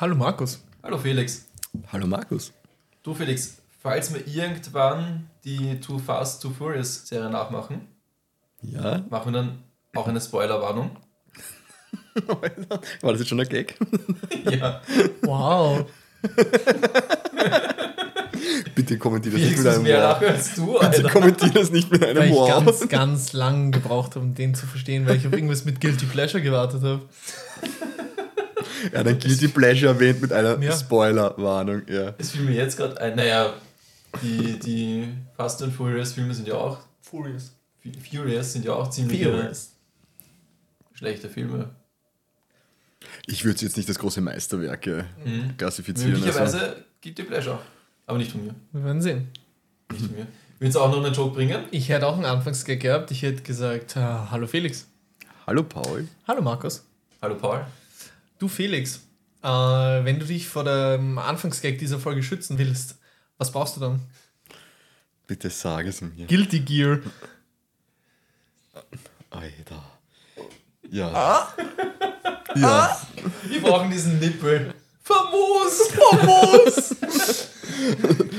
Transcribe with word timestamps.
Hallo 0.00 0.14
Markus. 0.14 0.62
Hallo 0.82 0.96
Felix. 0.98 1.46
Hallo 1.92 2.06
Markus. 2.06 2.52
Du 3.02 3.14
Felix, 3.14 3.58
falls 3.82 4.12
wir 4.14 4.26
irgendwann 4.26 5.28
die 5.44 5.78
Too 5.80 5.98
Fast, 5.98 6.42
Too 6.42 6.50
Furious 6.50 7.06
Serie 7.08 7.30
nachmachen, 7.30 7.88
Ja? 8.62 9.04
machen 9.10 9.32
wir 9.32 9.40
dann 9.40 9.58
auch 9.94 10.06
eine 10.08 10.20
Spoilerwarnung. 10.20 10.90
War 13.00 13.12
das 13.12 13.20
jetzt 13.20 13.28
schon 13.28 13.40
ein 13.40 13.48
Gag? 13.48 13.76
ja, 14.50 14.80
Wow. 15.22 15.86
Bitte 18.74 18.98
kommentier 18.98 19.32
das 19.32 19.40
nicht 19.40 19.56
mit 19.58 19.66
einem 19.66 19.82
mehr 19.82 20.18
Wow. 20.20 20.28
als 20.28 20.54
du, 20.54 20.66
Bitte 20.74 20.80
Alter. 20.86 21.08
kommentier 21.10 21.50
das 21.50 21.70
nicht 21.70 21.90
mit 21.90 22.00
Weil 22.02 22.10
einem 22.18 22.30
ich 22.30 22.36
Wow. 22.36 22.64
ganz, 22.64 22.88
ganz 22.88 23.32
lang 23.32 23.70
gebraucht 23.72 24.14
habe, 24.16 24.24
um 24.24 24.34
den 24.34 24.54
zu 24.54 24.66
verstehen, 24.66 25.06
weil 25.06 25.16
ich 25.16 25.26
auf 25.26 25.32
irgendwas 25.32 25.64
mit 25.64 25.80
Guilty 25.80 26.06
Pleasure 26.06 26.42
gewartet 26.42 26.82
habe. 26.82 27.02
Er 28.92 29.00
hat 29.00 29.06
ein 29.08 29.18
Guilty 29.18 29.48
Pleasure 29.48 29.92
erwähnt 29.92 30.20
mit 30.20 30.32
einer 30.32 30.60
Ja. 30.62 30.76
Spoiler-Warnung. 30.76 31.82
Ja. 31.88 32.14
Es 32.18 32.30
fiel 32.30 32.42
mir 32.42 32.54
jetzt 32.54 32.76
gerade 32.76 33.00
ein, 33.00 33.16
naja, 33.16 33.52
die, 34.22 34.58
die 34.58 35.08
Fast 35.36 35.62
and 35.62 35.72
Furious 35.74 36.12
Filme 36.12 36.34
sind 36.34 36.48
ja 36.48 36.54
auch, 36.54 36.78
Furious. 37.02 37.52
Furious 38.10 38.52
sind 38.52 38.64
ja 38.64 38.72
auch 38.74 38.90
ziemlich 38.90 39.22
Furious. 39.22 39.70
schlechte 40.94 41.28
Filme. 41.28 41.70
Ich 43.26 43.44
würde 43.44 43.56
es 43.56 43.62
jetzt 43.62 43.76
nicht 43.76 43.88
als 43.88 43.98
große 43.98 44.20
Meisterwerke 44.20 45.04
Mhm. 45.24 45.56
klassifizieren. 45.56 46.14
Also. 46.14 46.24
Möglicherweise 46.26 46.84
gibt 47.00 47.18
die 47.18 47.22
Pleasure. 47.22 47.58
Aber 48.06 48.18
nicht 48.18 48.32
von 48.32 48.44
mir. 48.44 48.54
Wir 48.72 48.84
werden 48.84 49.02
sehen. 49.02 49.28
Nicht 49.92 50.04
von 50.06 50.14
mir. 50.16 50.26
Willst 50.58 50.76
du 50.76 50.80
auch 50.80 50.90
noch 50.90 51.04
einen 51.04 51.14
Joke 51.14 51.34
bringen? 51.34 51.64
Ich 51.70 51.88
hätte 51.88 52.06
auch 52.06 52.16
einen 52.16 52.24
Anfangsgag 52.24 52.80
gehabt. 52.80 53.10
Ich 53.10 53.22
hätte 53.22 53.42
gesagt, 53.42 53.96
äh, 53.96 54.00
hallo 54.00 54.46
Felix. 54.46 54.86
Hallo 55.46 55.62
Paul. 55.62 56.08
Hallo 56.26 56.42
Markus. 56.42 56.84
Hallo 57.22 57.36
Paul. 57.36 57.60
Du 58.38 58.46
Felix, 58.46 59.00
äh, 59.42 59.48
wenn 59.48 60.20
du 60.20 60.26
dich 60.26 60.46
vor 60.46 60.64
dem 60.64 61.18
Anfangsgag 61.18 61.78
dieser 61.78 61.98
Folge 61.98 62.22
schützen 62.22 62.58
willst, 62.58 62.96
was 63.36 63.50
brauchst 63.50 63.76
du 63.76 63.80
dann? 63.80 64.00
Bitte 65.26 65.50
sag 65.50 65.86
es 65.86 66.00
mir. 66.00 66.26
Guilty 66.26 66.60
Gear. 66.60 67.00
Alter. 69.30 69.84
Ja. 70.90 71.12
Ah. 71.12 71.54
Ja. 72.54 73.06
Wir 73.46 73.60
brauchen 73.60 73.90
diesen 73.90 74.18
Nippel. 74.18 74.72
Famos! 75.02 75.88
Famos! 75.88 77.47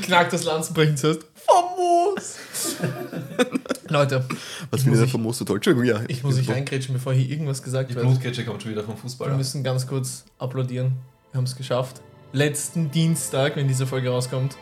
Knack 0.03 0.29
das 0.29 0.43
Lanzenbrechen 0.43 0.97
zuerst. 0.97 1.21
Famos! 1.35 2.35
Leute, 3.87 4.23
Was 4.69 4.81
ich 4.81 4.83
finde 4.83 4.89
muss 4.91 4.99
ich 4.99 5.05
ich- 5.05 5.11
famos 5.11 5.37
so 5.37 5.45
toll? 5.45 5.57
Entschuldigung, 5.57 5.87
ja. 5.87 6.01
ich 6.07 6.23
muss 6.23 6.35
mich 6.37 6.49
reingrätschen, 6.49 6.93
bevor 6.93 7.13
hier 7.13 7.29
irgendwas 7.29 7.63
gesagt 7.63 7.89
Die 7.91 7.95
wird. 7.95 8.05
Blutcatcher 8.05 8.43
kommt 8.43 8.61
schon 8.61 8.71
wieder 8.71 8.83
vom 8.83 8.97
Fußball. 8.97 9.29
Wir 9.29 9.37
müssen 9.37 9.63
ganz 9.63 9.87
kurz 9.87 10.25
applaudieren. 10.37 10.93
Wir 11.31 11.37
haben 11.37 11.45
es 11.45 11.55
geschafft. 11.55 12.01
Letzten 12.33 12.91
Dienstag, 12.91 13.55
wenn 13.55 13.67
diese 13.67 13.87
Folge 13.87 14.09
rauskommt. 14.09 14.55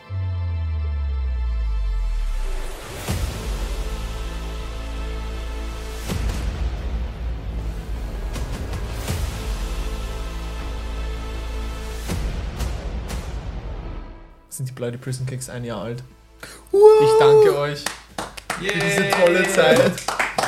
Bloody 14.78 14.96
Prison 14.96 15.26
Cakes 15.26 15.50
ein 15.50 15.64
Jahr 15.64 15.82
alt? 15.82 16.04
Ich 16.72 17.18
danke 17.18 17.58
euch 17.58 17.84
Yay. 18.60 18.70
für 18.70 18.78
diese 18.78 19.10
tolle 19.10 19.48
Zeit. 19.48 19.92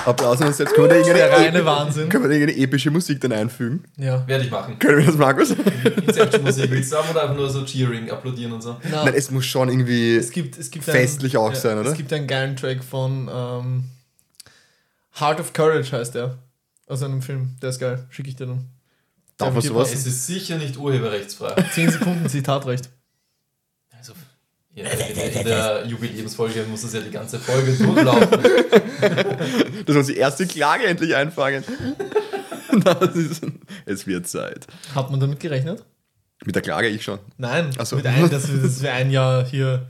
Applaus 0.07 0.41
an 0.41 0.47
uns 0.47 0.57
selbst. 0.57 0.75
Können 0.77 0.89
wir 0.89 0.99
da 0.99 1.03
Der 1.03 1.17
irgendeine, 1.17 1.47
reine 1.47 1.65
Wahnsinn. 1.65 2.09
können 2.09 2.25
wir 2.25 2.29
da 2.29 2.35
irgendeine 2.37 2.63
epische 2.63 2.93
Musik 2.93 3.21
dann 3.21 3.33
einfügen? 3.33 3.83
Ja. 3.97 4.25
Werde 4.29 4.45
ich 4.45 4.51
machen. 4.53 4.79
Können 4.79 4.99
wir 4.99 5.07
das, 5.07 5.17
Markus? 5.17 5.51
Inception-Musik 5.51 6.71
willst 6.71 6.93
du 6.93 6.97
haben 6.97 7.11
oder 7.11 7.23
einfach 7.23 7.35
nur 7.37 7.51
so 7.51 7.65
Cheering, 7.65 8.09
applaudieren 8.09 8.53
und 8.53 8.63
so? 8.63 8.77
Na, 8.89 9.05
Nein, 9.05 9.15
es 9.17 9.33
muss 9.33 9.47
schon 9.47 9.69
irgendwie. 9.69 10.17
es 10.17 10.31
gibt, 10.31 10.57
es 10.57 10.71
gibt 10.71 10.85
festlich 10.85 11.37
auch 11.37 11.51
ja, 11.51 11.57
sein, 11.57 11.79
oder? 11.79 11.91
Es 11.91 11.97
gibt 11.97 12.13
einen 12.13 12.29
geilen 12.29 12.55
Track 12.55 12.85
von 12.85 13.29
ähm, 13.33 13.85
Heart 15.19 15.41
of 15.41 15.53
Courage 15.53 15.91
heißt 15.91 16.15
der. 16.15 16.39
Aus 16.87 17.03
einem 17.03 17.21
Film. 17.21 17.57
Der 17.61 17.71
ist 17.71 17.81
geil. 17.81 18.07
Schicke 18.11 18.29
ich 18.29 18.37
dir 18.37 18.47
dann. 18.47 18.67
Darf 19.39 19.53
man 19.53 19.63
sowas? 19.63 19.93
Es 19.93 20.07
ist 20.07 20.27
sicher 20.27 20.57
nicht 20.57 20.77
urheberrechtsfrei. 20.77 21.55
10 21.73 21.91
Sekunden 21.91 22.29
Zitatrecht. 22.29 22.91
Ja, 24.75 24.85
in 24.89 25.45
der 25.45 25.85
Jubiläumsfolge 25.87 26.65
muss 26.71 26.83
das 26.83 26.93
ja 26.95 27.01
die 27.01 27.11
ganze 27.11 27.39
Folge 27.41 27.73
durchlaufen. 27.73 28.41
Dass 28.41 29.87
wir 29.95 29.97
uns 29.99 30.07
die 30.07 30.17
erste 30.17 30.47
Klage 30.47 30.85
endlich 30.87 31.15
einfangen. 31.15 31.65
Das 32.85 33.17
ist, 33.17 33.43
es 33.85 34.07
wird 34.07 34.29
Zeit. 34.29 34.69
Hat 34.95 35.11
man 35.11 35.19
damit 35.19 35.41
gerechnet? 35.41 35.85
Mit 36.45 36.55
der 36.55 36.63
Klage 36.63 36.87
ich 36.87 37.03
schon. 37.03 37.19
Nein. 37.37 37.71
So. 37.85 37.97
Mit 37.97 38.07
ein, 38.07 38.31
dass, 38.31 38.49
wir- 38.53 38.63
dass 38.63 38.81
wir 38.81 38.93
ein 38.93 39.11
Jahr 39.11 39.45
hier. 39.45 39.87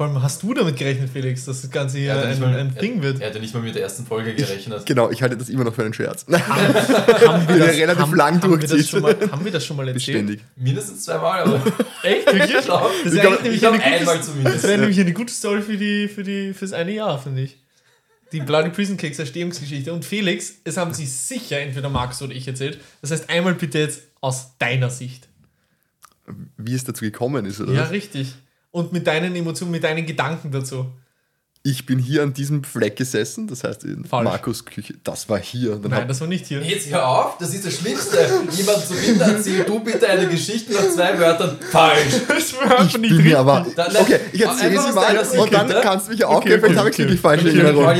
Vor 0.00 0.06
allem 0.08 0.22
hast 0.22 0.42
du 0.42 0.54
damit 0.54 0.78
gerechnet, 0.78 1.10
Felix, 1.10 1.44
dass 1.44 1.60
das 1.60 1.70
Ganze 1.70 1.98
hier 1.98 2.12
Er 2.12 2.24
ein, 2.28 2.40
mal- 2.40 2.56
ein 2.58 2.74
Ding 2.80 3.02
wird. 3.02 3.20
Er 3.20 3.26
hat 3.26 3.34
ja 3.34 3.40
nicht 3.42 3.52
mal 3.52 3.62
mit 3.62 3.74
der 3.74 3.82
ersten 3.82 4.06
Folge 4.06 4.34
gerechnet. 4.34 4.86
Genau, 4.86 5.10
ich 5.10 5.20
halte 5.20 5.36
das 5.36 5.50
immer 5.50 5.62
noch 5.64 5.74
für 5.74 5.84
einen 5.84 5.92
Scherz. 5.92 6.24
Haben 6.26 7.46
wir 7.48 7.58
das, 7.58 7.76
relativ 7.76 8.00
haben, 8.00 8.14
lang 8.14 8.42
haben 8.42 8.50
wir 8.52 8.58
das 8.60 8.70
durchzieht. 8.70 8.88
schon 8.92 9.02
mal, 9.02 9.14
Haben 9.30 9.44
wir 9.44 9.52
das 9.52 9.66
schon 9.66 9.76
mal 9.76 9.86
erzählt? 9.86 9.96
Beständig. 10.26 10.40
Mindestens 10.56 11.04
zweimal, 11.04 11.42
aber 11.42 11.62
Echt? 12.02 12.24
Wirklich? 12.32 12.56
ich 12.60 12.64
glaube, 12.64 12.86
Das 13.04 13.12
Ich 13.12 13.22
wäre 13.22 13.36
glaub- 13.36 13.44
ich 13.52 13.58
glaub, 13.60 13.72
eine 13.74 13.82
gute 13.82 13.94
einmal 13.94 14.16
Das 14.16 14.26
zumindest. 14.26 14.62
wäre 14.62 14.78
nämlich 14.78 15.00
eine 15.00 15.12
gute 15.12 15.34
Story 15.34 15.60
für 15.60 15.76
die, 15.76 16.08
für 16.08 16.22
die, 16.22 16.54
fürs 16.54 16.72
eine 16.72 16.92
Jahr, 16.92 17.18
finde 17.22 17.42
ich. 17.42 17.58
Die 18.32 18.40
Bloody 18.40 18.70
Prison 18.70 18.96
Cakes 18.96 19.18
Erstehungsgeschichte. 19.18 19.92
Und 19.92 20.06
Felix, 20.06 20.54
es 20.64 20.78
haben 20.78 20.94
sie 20.94 21.04
sicher 21.04 21.60
entweder 21.60 21.90
Max 21.90 22.22
oder 22.22 22.32
ich 22.32 22.48
erzählt. 22.48 22.80
Das 23.02 23.10
heißt, 23.10 23.28
einmal 23.28 23.52
bitte 23.52 23.78
jetzt 23.78 24.00
aus 24.22 24.56
deiner 24.58 24.88
Sicht. 24.88 25.28
Wie 26.56 26.74
es 26.74 26.84
dazu 26.84 27.04
gekommen 27.04 27.44
ist, 27.44 27.60
oder? 27.60 27.74
Ja, 27.74 27.82
richtig. 27.84 28.34
Und 28.72 28.92
mit 28.92 29.06
deinen 29.06 29.34
Emotionen, 29.34 29.70
mit 29.72 29.84
deinen 29.84 30.06
Gedanken 30.06 30.50
dazu. 30.50 30.86
Ich 31.62 31.84
bin 31.84 31.98
hier 31.98 32.22
an 32.22 32.32
diesem 32.32 32.64
Fleck 32.64 32.96
gesessen, 32.96 33.46
das 33.46 33.64
heißt 33.64 33.84
in 33.84 34.06
Falsch. 34.06 34.24
Markus 34.24 34.64
Küche. 34.64 34.94
Das 35.04 35.28
war 35.28 35.38
hier. 35.38 35.72
Dann 35.72 35.90
Nein, 35.90 36.00
hab, 36.00 36.08
das 36.08 36.18
war 36.22 36.28
nicht 36.28 36.46
hier. 36.46 36.62
Jetzt 36.62 36.88
hör 36.88 37.06
auf, 37.06 37.36
das 37.36 37.52
ist 37.52 37.66
das 37.66 37.74
Schlimmste. 37.74 38.16
Jemand 38.52 38.86
zu 38.86 38.94
bitte 38.94 39.22
erzähl 39.22 39.64
du 39.64 39.78
bitte 39.80 40.08
eine 40.08 40.26
Geschichte 40.26 40.72
nach 40.72 40.88
zwei 40.88 41.18
Wörtern 41.18 41.58
falsch. 41.70 42.14
Das 42.28 42.54
war 42.54 42.62
einfach 42.62 42.86
ich 42.86 42.98
nicht 42.98 43.10
bin 43.10 43.18
richtig. 43.18 43.24
mir 43.24 43.38
aber. 43.40 43.66
Okay, 44.00 44.20
ich 44.32 44.40
erzähle 44.40 44.80
sie 44.80 44.92
mal 44.92 45.22
Sicht, 45.24 45.38
und 45.38 45.52
dann 45.52 45.68
kannst 45.82 46.06
du 46.06 46.12
mich 46.12 46.24
auch 46.24 46.36
Okay, 46.36 46.54
okay, 46.54 46.60
vielleicht 46.60 46.64
okay, 46.64 46.78
habe 46.78 46.88
ich 46.88 46.94
okay. 46.94 47.02
wirklich 47.02 47.20
falsche 47.20 47.48
Ich 47.50 47.54
will 47.54 47.64
Erinnerung. 47.66 47.96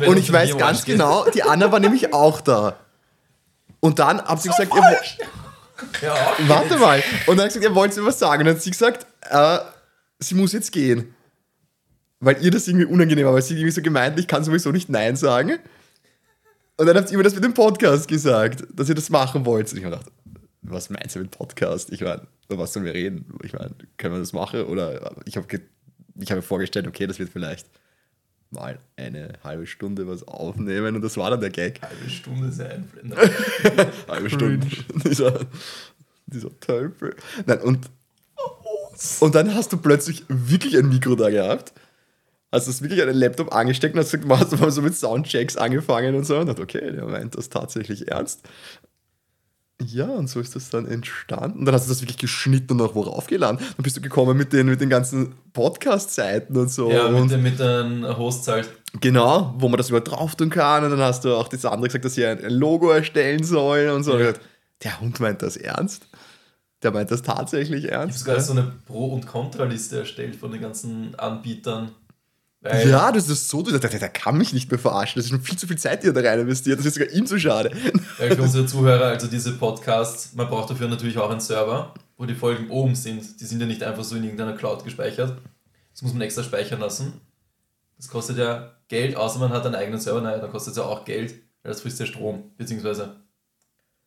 ja 0.00 0.08
Und 0.08 0.16
ich 0.16 0.32
weiß 0.32 0.56
ganz 0.56 0.84
genau, 0.84 1.28
die 1.30 1.42
Anna 1.42 1.72
war 1.72 1.80
nämlich 1.80 2.14
auch 2.14 2.40
da. 2.42 2.76
Und 3.80 3.98
dann 3.98 4.22
hat 4.22 4.40
sie 4.40 4.50
gesagt, 4.50 4.70
ihr, 4.72 4.82
Hör 6.00 6.12
auf. 6.12 6.34
warte 6.46 6.76
mal. 6.78 7.02
Und 7.26 7.36
dann 7.38 7.46
hat 7.46 7.52
sie 7.52 7.58
gesagt, 7.58 7.72
ihr 7.72 7.74
wollt 7.74 7.96
mir 7.96 8.06
was 8.06 8.20
sagen. 8.20 8.42
Und 8.42 8.46
dann 8.46 8.54
hat 8.54 8.62
sie 8.62 8.70
gesagt, 8.70 9.04
äh, 9.28 9.58
sie 10.18 10.34
muss 10.34 10.52
jetzt 10.52 10.72
gehen. 10.72 11.14
Weil 12.20 12.42
ihr 12.42 12.50
das 12.50 12.68
irgendwie 12.68 12.86
unangenehm 12.86 13.26
war, 13.26 13.34
weil 13.34 13.42
sie 13.42 13.54
irgendwie 13.54 13.70
so 13.70 13.82
gemeint, 13.82 14.18
ich 14.18 14.26
kann 14.26 14.44
sowieso 14.44 14.72
nicht 14.72 14.88
Nein 14.88 15.16
sagen. 15.16 15.58
Und 16.76 16.86
dann 16.86 16.96
habt 16.96 17.10
ihr 17.10 17.18
mir 17.18 17.24
das 17.24 17.34
mit 17.34 17.44
dem 17.44 17.54
Podcast 17.54 18.08
gesagt, 18.08 18.64
dass 18.72 18.88
ihr 18.88 18.94
das 18.94 19.10
machen 19.10 19.44
wollt. 19.44 19.70
Und 19.70 19.78
ich 19.78 19.84
habe 19.84 19.96
gedacht, 19.96 20.12
was 20.62 20.90
meinst 20.90 21.14
du 21.14 21.20
mit 21.20 21.30
Podcast? 21.30 21.92
Ich 21.92 22.00
meine, 22.00 22.26
über 22.48 22.62
was 22.62 22.72
sollen 22.72 22.86
wir 22.86 22.94
reden? 22.94 23.26
Ich 23.42 23.52
meine, 23.52 23.74
können 23.96 24.14
wir 24.14 24.20
das 24.20 24.32
machen? 24.32 24.64
Oder 24.64 25.12
ich 25.26 25.36
habe 25.36 25.46
ich 26.16 26.30
hab 26.30 26.36
mir 26.36 26.42
vorgestellt, 26.42 26.86
okay, 26.86 27.06
das 27.06 27.18
wird 27.18 27.30
vielleicht 27.30 27.68
mal 28.50 28.78
eine 28.96 29.32
halbe 29.42 29.66
Stunde 29.66 30.06
was 30.06 30.26
aufnehmen 30.26 30.94
und 30.96 31.02
das 31.02 31.16
war 31.16 31.30
dann 31.30 31.40
der 31.40 31.50
Gag. 31.50 31.80
Halbe 31.82 32.08
Stunde 32.08 32.52
sein. 32.52 32.90
halbe 34.08 34.30
Stunde. 34.30 34.66
dieser, 35.04 35.40
dieser 36.26 36.60
Teufel. 36.60 37.16
Nein, 37.46 37.60
und, 37.60 37.90
und 39.20 39.34
dann 39.34 39.54
hast 39.54 39.72
du 39.72 39.76
plötzlich 39.76 40.24
wirklich 40.28 40.76
ein 40.76 40.88
Mikro 40.88 41.14
da 41.14 41.30
gehabt. 41.30 41.72
Hast 42.52 42.68
du 42.68 42.80
wirklich 42.84 43.02
einen 43.02 43.16
Laptop 43.16 43.52
angesteckt 43.54 43.94
und 43.94 44.00
hast 44.00 44.12
gesagt, 44.12 44.30
hast 44.30 44.52
du 44.52 44.56
mal 44.58 44.70
so 44.70 44.80
mit 44.82 44.96
Soundchecks 44.96 45.56
angefangen 45.56 46.14
und 46.14 46.24
so. 46.24 46.38
Und 46.38 46.46
dachte, 46.46 46.62
okay, 46.62 46.92
der 46.92 47.04
meint 47.04 47.36
das 47.36 47.48
tatsächlich 47.48 48.06
ernst. 48.08 48.42
Ja, 49.84 50.06
und 50.06 50.28
so 50.30 50.38
ist 50.38 50.54
das 50.54 50.70
dann 50.70 50.86
entstanden. 50.86 51.58
Und 51.58 51.64
dann 51.64 51.74
hast 51.74 51.86
du 51.86 51.88
das 51.88 52.00
wirklich 52.00 52.16
geschnitten 52.18 52.74
und 52.74 52.80
auch 52.80 52.94
worauf 52.94 53.26
geladen. 53.26 53.58
Dann 53.58 53.82
bist 53.82 53.96
du 53.96 54.00
gekommen 54.00 54.36
mit 54.38 54.52
den, 54.52 54.66
mit 54.68 54.80
den 54.80 54.88
ganzen 54.88 55.34
Podcast-Seiten 55.52 56.56
und 56.56 56.70
so. 56.70 56.92
Ja, 56.92 57.06
und 57.06 57.22
mit, 57.22 57.30
den- 57.32 57.42
mit 57.42 57.58
den 57.58 58.16
Hosts 58.16 58.46
halt. 58.46 58.68
Genau, 59.00 59.52
wo 59.58 59.68
man 59.68 59.76
das 59.76 59.90
über 59.90 60.00
drauf 60.00 60.36
tun 60.36 60.48
kann. 60.50 60.84
Und 60.84 60.90
dann 60.92 61.00
hast 61.00 61.24
du 61.24 61.34
auch 61.34 61.48
das 61.48 61.64
andere 61.64 61.88
gesagt, 61.88 62.04
dass 62.04 62.14
sie 62.14 62.24
ein 62.24 62.38
Logo 62.50 62.90
erstellen 62.90 63.42
sollen 63.42 63.90
und 63.90 64.04
so. 64.04 64.12
Und 64.14 64.20
ich 64.20 64.26
dachte, 64.28 64.40
der 64.84 65.00
Hund 65.00 65.18
meint 65.18 65.42
das 65.42 65.56
ernst? 65.56 66.06
Der 66.84 66.92
meint 66.92 67.10
das 67.10 67.22
tatsächlich 67.22 67.84
Ich 67.84 67.90
habe 67.92 68.02
ernst? 68.02 68.20
sogar 68.20 68.40
so 68.40 68.52
eine 68.52 68.72
Pro- 68.86 69.06
und 69.08 69.26
Kontraliste 69.26 69.98
erstellt 70.00 70.36
von 70.36 70.52
den 70.52 70.60
ganzen 70.60 71.14
Anbietern. 71.16 71.90
Ja, 72.62 73.12
das 73.12 73.28
ist 73.28 73.50
so, 73.50 73.60
der, 73.62 73.78
der, 73.78 73.90
der 73.90 74.08
kann 74.08 74.38
mich 74.38 74.54
nicht 74.54 74.70
mehr 74.70 74.78
verarschen. 74.78 75.18
Das 75.18 75.26
ist 75.26 75.30
schon 75.30 75.42
viel 75.42 75.58
zu 75.58 75.66
viel 75.66 75.76
Zeit, 75.76 76.02
die 76.02 76.06
er 76.06 76.12
da 76.14 76.20
rein 76.20 76.40
investiert. 76.40 76.78
Das 76.78 76.86
ist 76.86 76.94
sogar 76.94 77.10
ihm 77.10 77.26
zu 77.26 77.38
schade. 77.38 77.70
Weil 78.18 78.34
für 78.34 78.40
unsere 78.42 78.64
Zuhörer, 78.64 79.06
also 79.06 79.26
diese 79.26 79.52
Podcasts, 79.52 80.32
man 80.34 80.48
braucht 80.48 80.70
dafür 80.70 80.88
natürlich 80.88 81.18
auch 81.18 81.28
einen 81.30 81.40
Server, 81.40 81.92
wo 82.16 82.24
die 82.24 82.34
Folgen 82.34 82.70
oben 82.70 82.94
sind. 82.94 83.38
Die 83.38 83.44
sind 83.44 83.60
ja 83.60 83.66
nicht 83.66 83.82
einfach 83.82 84.02
so 84.02 84.16
in 84.16 84.24
irgendeiner 84.24 84.54
Cloud 84.54 84.82
gespeichert. 84.82 85.36
Das 85.92 86.00
muss 86.02 86.12
man 86.14 86.22
extra 86.22 86.42
speichern 86.42 86.80
lassen. 86.80 87.20
Das 87.98 88.08
kostet 88.08 88.38
ja 88.38 88.72
Geld, 88.88 89.14
außer 89.16 89.38
man 89.38 89.50
hat 89.50 89.66
einen 89.66 89.74
eigenen 89.74 90.00
Server. 90.00 90.22
Naja, 90.22 90.38
dann 90.38 90.50
kostet 90.50 90.72
es 90.72 90.78
ja 90.78 90.84
auch 90.84 91.04
Geld, 91.04 91.34
weil 91.62 91.72
das 91.72 91.82
frisst 91.82 92.00
ja 92.00 92.06
Strom, 92.06 92.44
beziehungsweise 92.56 93.16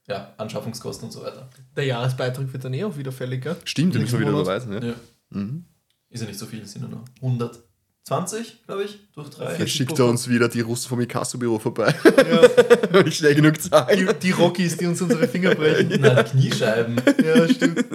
ja, 0.07 0.33
Anschaffungskosten 0.37 1.07
und 1.07 1.11
so 1.11 1.21
weiter. 1.21 1.49
Der 1.75 1.85
Jahresbeitrag 1.85 2.51
wird 2.51 2.63
dann 2.63 2.73
eh 2.73 2.83
auch 2.83 2.97
wieder 2.97 3.11
fällig, 3.11 3.43
gell? 3.43 3.55
Stimmt, 3.65 3.93
den 3.95 4.01
müssen 4.01 4.13
wir 4.13 4.21
wieder 4.21 4.31
überweisen. 4.31 4.73
Ja. 4.73 4.79
Ja. 4.83 4.93
Mhm. 5.29 5.65
Ist 6.09 6.21
ja 6.21 6.27
nicht 6.27 6.39
so 6.39 6.45
viel, 6.45 6.65
sind 6.65 6.83
ja 6.83 6.87
nur 6.87 7.03
120, 7.21 8.63
glaube 8.65 8.83
ich, 8.85 8.99
durch 9.13 9.29
drei. 9.29 9.57
Dann 9.57 9.67
schickt 9.67 9.99
er 9.99 10.05
uns 10.05 10.29
wieder 10.29 10.47
die 10.47 10.61
Russen 10.61 10.87
vom 10.87 11.01
Inkasso-Büro 11.01 11.59
vorbei, 11.59 11.93
Ja. 12.05 12.41
wenn 12.91 13.07
ich 13.07 13.17
schnell 13.17 13.35
genug 13.35 13.61
zahle. 13.61 13.95
Die, 13.97 14.19
die 14.19 14.31
Rockies, 14.31 14.77
die 14.77 14.85
uns 14.85 15.01
unsere 15.01 15.27
Finger 15.27 15.55
brechen. 15.55 15.97
Na, 15.99 16.23
die 16.23 16.31
Kniescheiben. 16.31 17.01
Ja, 17.23 17.47
stimmt. 17.49 17.85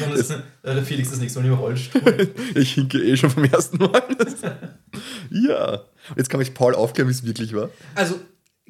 Dann 0.00 0.12
ist, 0.12 0.30
äh, 0.30 0.38
der 0.64 0.82
Felix 0.82 1.10
das 1.10 1.20
nächste 1.20 1.40
Mal 1.40 1.46
im 1.48 1.54
Rollstuhl. 1.54 2.30
Ich 2.54 2.72
hinke 2.74 2.98
eh 3.02 3.16
schon 3.16 3.30
vom 3.30 3.44
ersten 3.44 3.76
Mal. 3.78 4.02
ja. 5.30 5.72
Und 6.08 6.16
jetzt 6.16 6.30
kann 6.30 6.38
mich 6.38 6.54
Paul 6.54 6.74
aufklären, 6.74 7.08
wie 7.08 7.12
es 7.12 7.24
wirklich 7.24 7.54
war. 7.54 7.70
Also, 7.94 8.18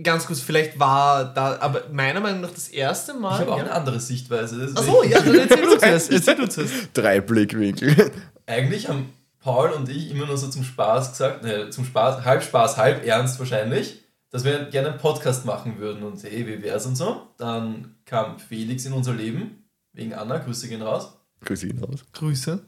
ganz 0.02 0.26
kurz, 0.26 0.40
vielleicht 0.40 0.78
war 0.78 1.32
da, 1.32 1.58
aber 1.60 1.84
meiner 1.92 2.20
Meinung 2.20 2.40
nach 2.40 2.50
das 2.50 2.68
erste 2.68 3.12
Ich 3.12 3.18
Mal. 3.18 3.38
habe 3.38 3.52
auch 3.52 3.58
ja. 3.58 3.64
eine 3.64 3.72
andere 3.72 4.00
Sichtweise. 4.00 4.72
Achso, 4.74 5.02
ja, 5.04 5.20
dann 5.20 5.38
erzähl 5.38 5.62
du 5.62 5.78
zuerst. 5.78 6.12
Erzähl 6.12 6.36
du 6.36 6.48
zuerst. 6.48 6.72
Drei 6.94 7.20
Blickwinkel. 7.20 8.10
Eigentlich 8.46 8.88
haben 8.88 9.12
Paul 9.40 9.70
und 9.70 9.88
ich 9.88 10.10
immer 10.10 10.26
nur 10.26 10.36
so 10.36 10.48
zum 10.48 10.64
Spaß 10.64 11.10
gesagt, 11.10 11.42
ne, 11.44 11.70
zum 11.70 11.84
Spaß, 11.84 12.24
halb 12.24 12.42
Spaß, 12.42 12.76
halb 12.76 13.06
ernst 13.06 13.38
wahrscheinlich, 13.38 14.00
dass 14.30 14.44
wir 14.44 14.64
gerne 14.64 14.90
einen 14.90 14.98
Podcast 14.98 15.44
machen 15.44 15.78
würden 15.78 16.02
und 16.02 16.22
hey, 16.24 16.46
wie 16.46 16.62
wär's 16.62 16.86
und 16.86 16.96
so. 16.96 17.28
Dann 17.36 17.94
kam 18.04 18.38
Felix 18.38 18.84
in 18.86 18.92
unser 18.92 19.12
Leben, 19.14 19.64
wegen 19.92 20.14
Anna, 20.14 20.38
Grüße 20.38 20.68
gehen 20.68 20.82
raus. 20.82 21.12
Grüße 21.44 21.66
ihn 21.68 21.78
raus. 21.78 22.04
Grüße. 22.12 22.58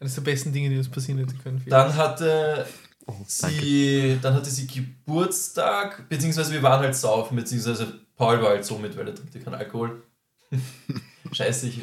Eines 0.00 0.14
der 0.14 0.22
besten 0.22 0.52
Dinge, 0.52 0.68
die 0.70 0.78
uns 0.78 0.90
passieren 0.90 1.18
hätte 1.18 1.34
können. 1.36 1.62
Dann 1.66 1.94
hatte 1.96 2.66
Oh, 3.08 3.14
sie, 3.26 4.18
dann 4.20 4.34
hatte 4.34 4.50
sie 4.50 4.66
Geburtstag, 4.66 6.08
beziehungsweise 6.08 6.52
wir 6.52 6.62
waren 6.62 6.80
halt 6.80 6.96
saufen, 6.96 7.36
beziehungsweise 7.36 8.00
Paul 8.16 8.42
war 8.42 8.50
halt 8.50 8.64
so 8.64 8.78
mit, 8.78 8.96
weil 8.96 9.06
er 9.06 9.14
trinkt 9.14 9.34
ja 9.34 9.40
keinen 9.40 9.54
Alkohol. 9.54 10.02
Scheiße, 11.32 11.68
ich 11.68 11.80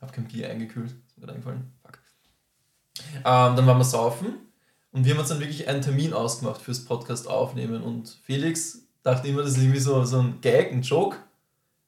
habe 0.00 0.12
kein 0.12 0.28
Bier 0.28 0.50
eingekühlt, 0.50 0.90
ist 0.90 1.16
mir 1.16 1.22
gerade 1.22 1.32
eingefallen. 1.32 1.72
Fuck. 1.82 1.98
Ähm, 3.16 3.56
dann 3.56 3.66
waren 3.66 3.78
wir 3.78 3.84
saufen 3.84 4.34
und 4.92 5.04
wir 5.04 5.12
haben 5.12 5.20
uns 5.20 5.30
dann 5.30 5.40
wirklich 5.40 5.66
einen 5.66 5.80
Termin 5.80 6.12
ausgemacht 6.12 6.60
fürs 6.60 6.84
Podcast 6.84 7.26
aufnehmen 7.26 7.82
und 7.82 8.18
Felix 8.24 8.82
dachte 9.02 9.28
immer, 9.28 9.42
das 9.42 9.52
ist 9.52 9.62
irgendwie 9.62 9.80
so, 9.80 10.04
so 10.04 10.20
ein 10.20 10.40
Gag, 10.42 10.72
ein 10.72 10.82
Joke 10.82 11.16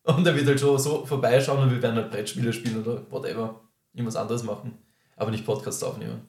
und 0.05 0.27
er 0.27 0.35
wird 0.35 0.47
halt 0.47 0.61
schon 0.61 0.79
so 0.79 1.05
vorbeischauen 1.05 1.63
und 1.63 1.71
wir 1.71 1.83
werden 1.83 1.97
halt 1.97 2.11
Brettspiele 2.11 2.53
spielen 2.55 2.83
oder 2.83 3.03
whatever, 3.11 3.61
irgendwas 3.93 4.17
anderes 4.17 4.45
machen, 4.45 4.79
aber 5.17 5.31
nicht 5.31 5.45
Podcast 5.45 5.85
aufnehmen. 5.85 6.23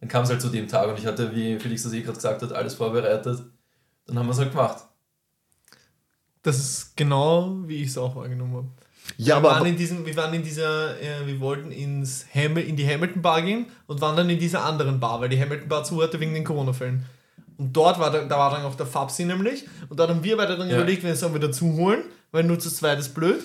Dann 0.00 0.08
kam 0.08 0.24
es 0.24 0.30
halt 0.30 0.42
zu 0.42 0.48
dem 0.48 0.68
Tag 0.68 0.88
und 0.88 0.98
ich 0.98 1.06
hatte, 1.06 1.34
wie 1.34 1.58
Felix 1.58 1.82
das 1.82 1.92
eh 1.92 2.02
gerade 2.02 2.16
gesagt 2.16 2.42
hat, 2.42 2.52
alles 2.52 2.74
vorbereitet. 2.74 3.42
Dann 4.06 4.18
haben 4.18 4.26
wir 4.26 4.32
es 4.32 4.38
halt 4.38 4.50
gemacht. 4.52 4.84
Das 6.42 6.58
ist 6.58 6.96
genau, 6.96 7.56
wie 7.66 7.82
ich 7.82 7.88
es 7.88 7.98
auch 7.98 8.14
wahrgenommen 8.14 8.54
habe. 8.54 8.68
Ja, 9.16 9.26
wir, 9.26 9.36
aber, 9.36 9.50
waren 9.50 9.66
in 9.66 9.76
diesem, 9.76 10.04
wir 10.04 10.16
waren 10.16 10.34
in 10.34 10.42
dieser, 10.42 11.00
äh, 11.00 11.26
wir 11.26 11.40
wollten 11.40 11.70
ins 11.70 12.26
Hamil 12.34 12.64
in 12.64 12.76
die 12.76 12.86
Hamilton 12.86 13.22
Bar 13.22 13.42
gehen 13.42 13.66
und 13.86 14.00
waren 14.00 14.16
dann 14.16 14.28
in 14.28 14.38
dieser 14.38 14.64
anderen 14.64 15.00
Bar, 15.00 15.20
weil 15.20 15.28
die 15.28 15.40
Hamilton 15.40 15.68
Bar 15.68 15.84
zu 15.84 16.02
hatte 16.02 16.20
wegen 16.20 16.34
den 16.34 16.44
Corona-Fällen. 16.44 17.04
Und 17.58 17.72
dort 17.72 17.98
war, 17.98 18.10
dann, 18.10 18.28
da 18.28 18.36
war 18.38 18.50
dann 18.50 18.64
auch 18.64 18.74
der 18.74 18.86
Fabsi 18.86 19.24
nämlich. 19.24 19.64
Und 19.88 19.98
da 19.98 20.08
haben 20.08 20.22
wir 20.22 20.36
beide 20.36 20.56
dann 20.56 20.68
Ja. 20.68 20.76
überlegt, 20.76 21.02
wenn 21.02 21.10
wir 21.10 21.16
sollen 21.16 21.32
wir 21.32 21.40
dazu 21.40 21.72
holen, 21.74 22.02
weil 22.30 22.44
nur 22.44 22.58
zu 22.58 22.70
zweit 22.70 22.98
ist 22.98 23.14
blöd. 23.14 23.42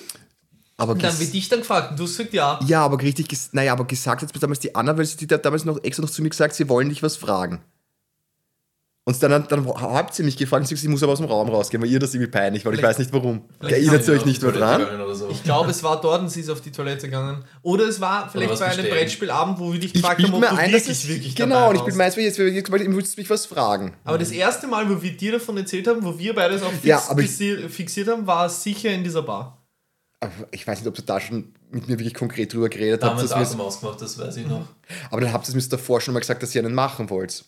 Aber 0.81 0.93
Und 0.93 1.03
dann 1.03 1.19
wird 1.19 1.31
dich 1.31 1.47
dann 1.47 1.59
gefragt 1.59 1.91
und 1.91 1.99
du 1.99 2.05
hast 2.05 2.17
gesagt, 2.17 2.33
ja. 2.33 2.59
ja, 2.65 2.83
aber 2.83 2.99
richtig, 2.99 3.27
naja, 3.51 3.73
aber 3.73 3.85
gesagt 3.85 4.23
hat 4.23 4.31
damals 4.41 4.61
die 4.61 4.73
Anna, 4.73 4.97
weil 4.97 5.05
sie 5.05 5.15
die 5.15 5.31
hat 5.31 5.45
damals 5.45 5.63
noch 5.63 5.77
extra 5.83 6.01
noch 6.01 6.09
zu 6.09 6.23
mir 6.23 6.29
gesagt, 6.29 6.55
sie 6.55 6.67
wollen 6.69 6.89
dich 6.89 7.03
was 7.03 7.17
fragen. 7.17 7.61
Und 9.03 9.21
dann, 9.21 9.47
dann 9.47 9.67
habt 9.67 10.17
ihr 10.17 10.25
mich 10.25 10.37
gefragt, 10.37 10.71
und 10.71 10.75
sie 10.75 10.87
muss 10.87 11.03
aber 11.03 11.11
aus 11.11 11.19
dem 11.19 11.27
Raum 11.27 11.49
rausgehen, 11.49 11.83
weil 11.83 11.89
ihr 11.89 11.99
das 11.99 12.15
irgendwie 12.15 12.31
peinlich 12.31 12.65
war. 12.65 12.73
Ich 12.73 12.81
weiß 12.81 12.97
nicht 12.97 13.13
warum. 13.13 13.43
Erinnert 13.59 14.07
ihr 14.07 14.13
euch 14.15 14.25
nicht 14.25 14.41
mehr 14.41 14.51
dran? 14.51 14.87
so. 15.13 15.29
Ich 15.29 15.43
glaube, 15.43 15.69
es 15.69 15.83
war 15.83 16.01
dort 16.01 16.21
und 16.21 16.29
sie 16.29 16.41
ist 16.41 16.49
auf 16.49 16.61
die 16.61 16.71
Toilette 16.71 17.07
gegangen. 17.07 17.43
Oder 17.61 17.87
es 17.87 18.01
war 18.01 18.27
vielleicht 18.31 18.59
bei 18.59 18.65
einem. 18.65 18.85
Brettspielabend, 18.89 19.59
wo 19.59 19.73
wir 19.73 19.79
dich 19.79 19.93
Ich 19.93 20.01
gefragt 20.01 20.23
haben, 20.23 20.33
ob 20.33 20.39
mir 20.39 20.49
du 20.49 20.55
ein, 20.55 20.71
dass 20.71 20.87
wirklich, 20.87 21.07
wirklich 21.07 21.35
Genau, 21.35 21.69
und 21.69 21.75
ich 21.75 21.83
bin 21.83 21.97
weil 21.97 22.07
jetzt, 22.17 22.39
weil 22.39 22.47
jetzt 22.47 22.69
ihr 22.69 22.89
müsst 22.89 23.17
mich 23.19 23.29
was 23.29 23.45
fragen. 23.45 23.93
Aber 24.03 24.17
das 24.17 24.31
erste 24.31 24.65
Mal, 24.65 24.89
wo 24.89 24.99
wir 24.99 25.15
dir 25.15 25.33
davon 25.33 25.57
erzählt 25.57 25.87
haben, 25.87 26.03
wo 26.03 26.17
wir 26.17 26.33
beides 26.33 26.63
auch 26.63 26.71
fix 26.71 26.85
Ja, 26.85 26.99
fixiert, 26.99 27.69
fixiert 27.71 28.07
haben, 28.07 28.25
war 28.25 28.49
sicher 28.49 28.89
in 28.89 29.03
dieser 29.03 29.21
Bar. 29.21 29.60
Ich 30.51 30.67
weiß 30.67 30.79
nicht, 30.79 30.87
ob 30.87 30.97
ihr 30.99 31.03
da 31.05 31.19
schon 31.19 31.53
mit 31.71 31.87
mir 31.87 31.97
wirklich 31.97 32.13
konkret 32.13 32.53
drüber 32.53 32.69
geredet 32.69 33.01
Da 33.01 33.07
habt. 33.17 33.23
Datum 33.31 33.57
wir- 33.57 33.63
ausgemacht, 33.65 34.01
das 34.01 34.19
weiß 34.19 34.37
ich 34.37 34.45
noch. 34.47 34.67
aber 35.09 35.21
dann 35.21 35.33
habt 35.33 35.45
ihr 35.49 35.55
es 35.55 35.63
mir 35.65 35.69
davor 35.69 35.99
schon 35.99 36.13
mal 36.13 36.19
gesagt, 36.19 36.43
dass 36.43 36.53
ihr 36.53 36.63
einen 36.63 36.75
machen 36.75 37.09
wollt. 37.09 37.43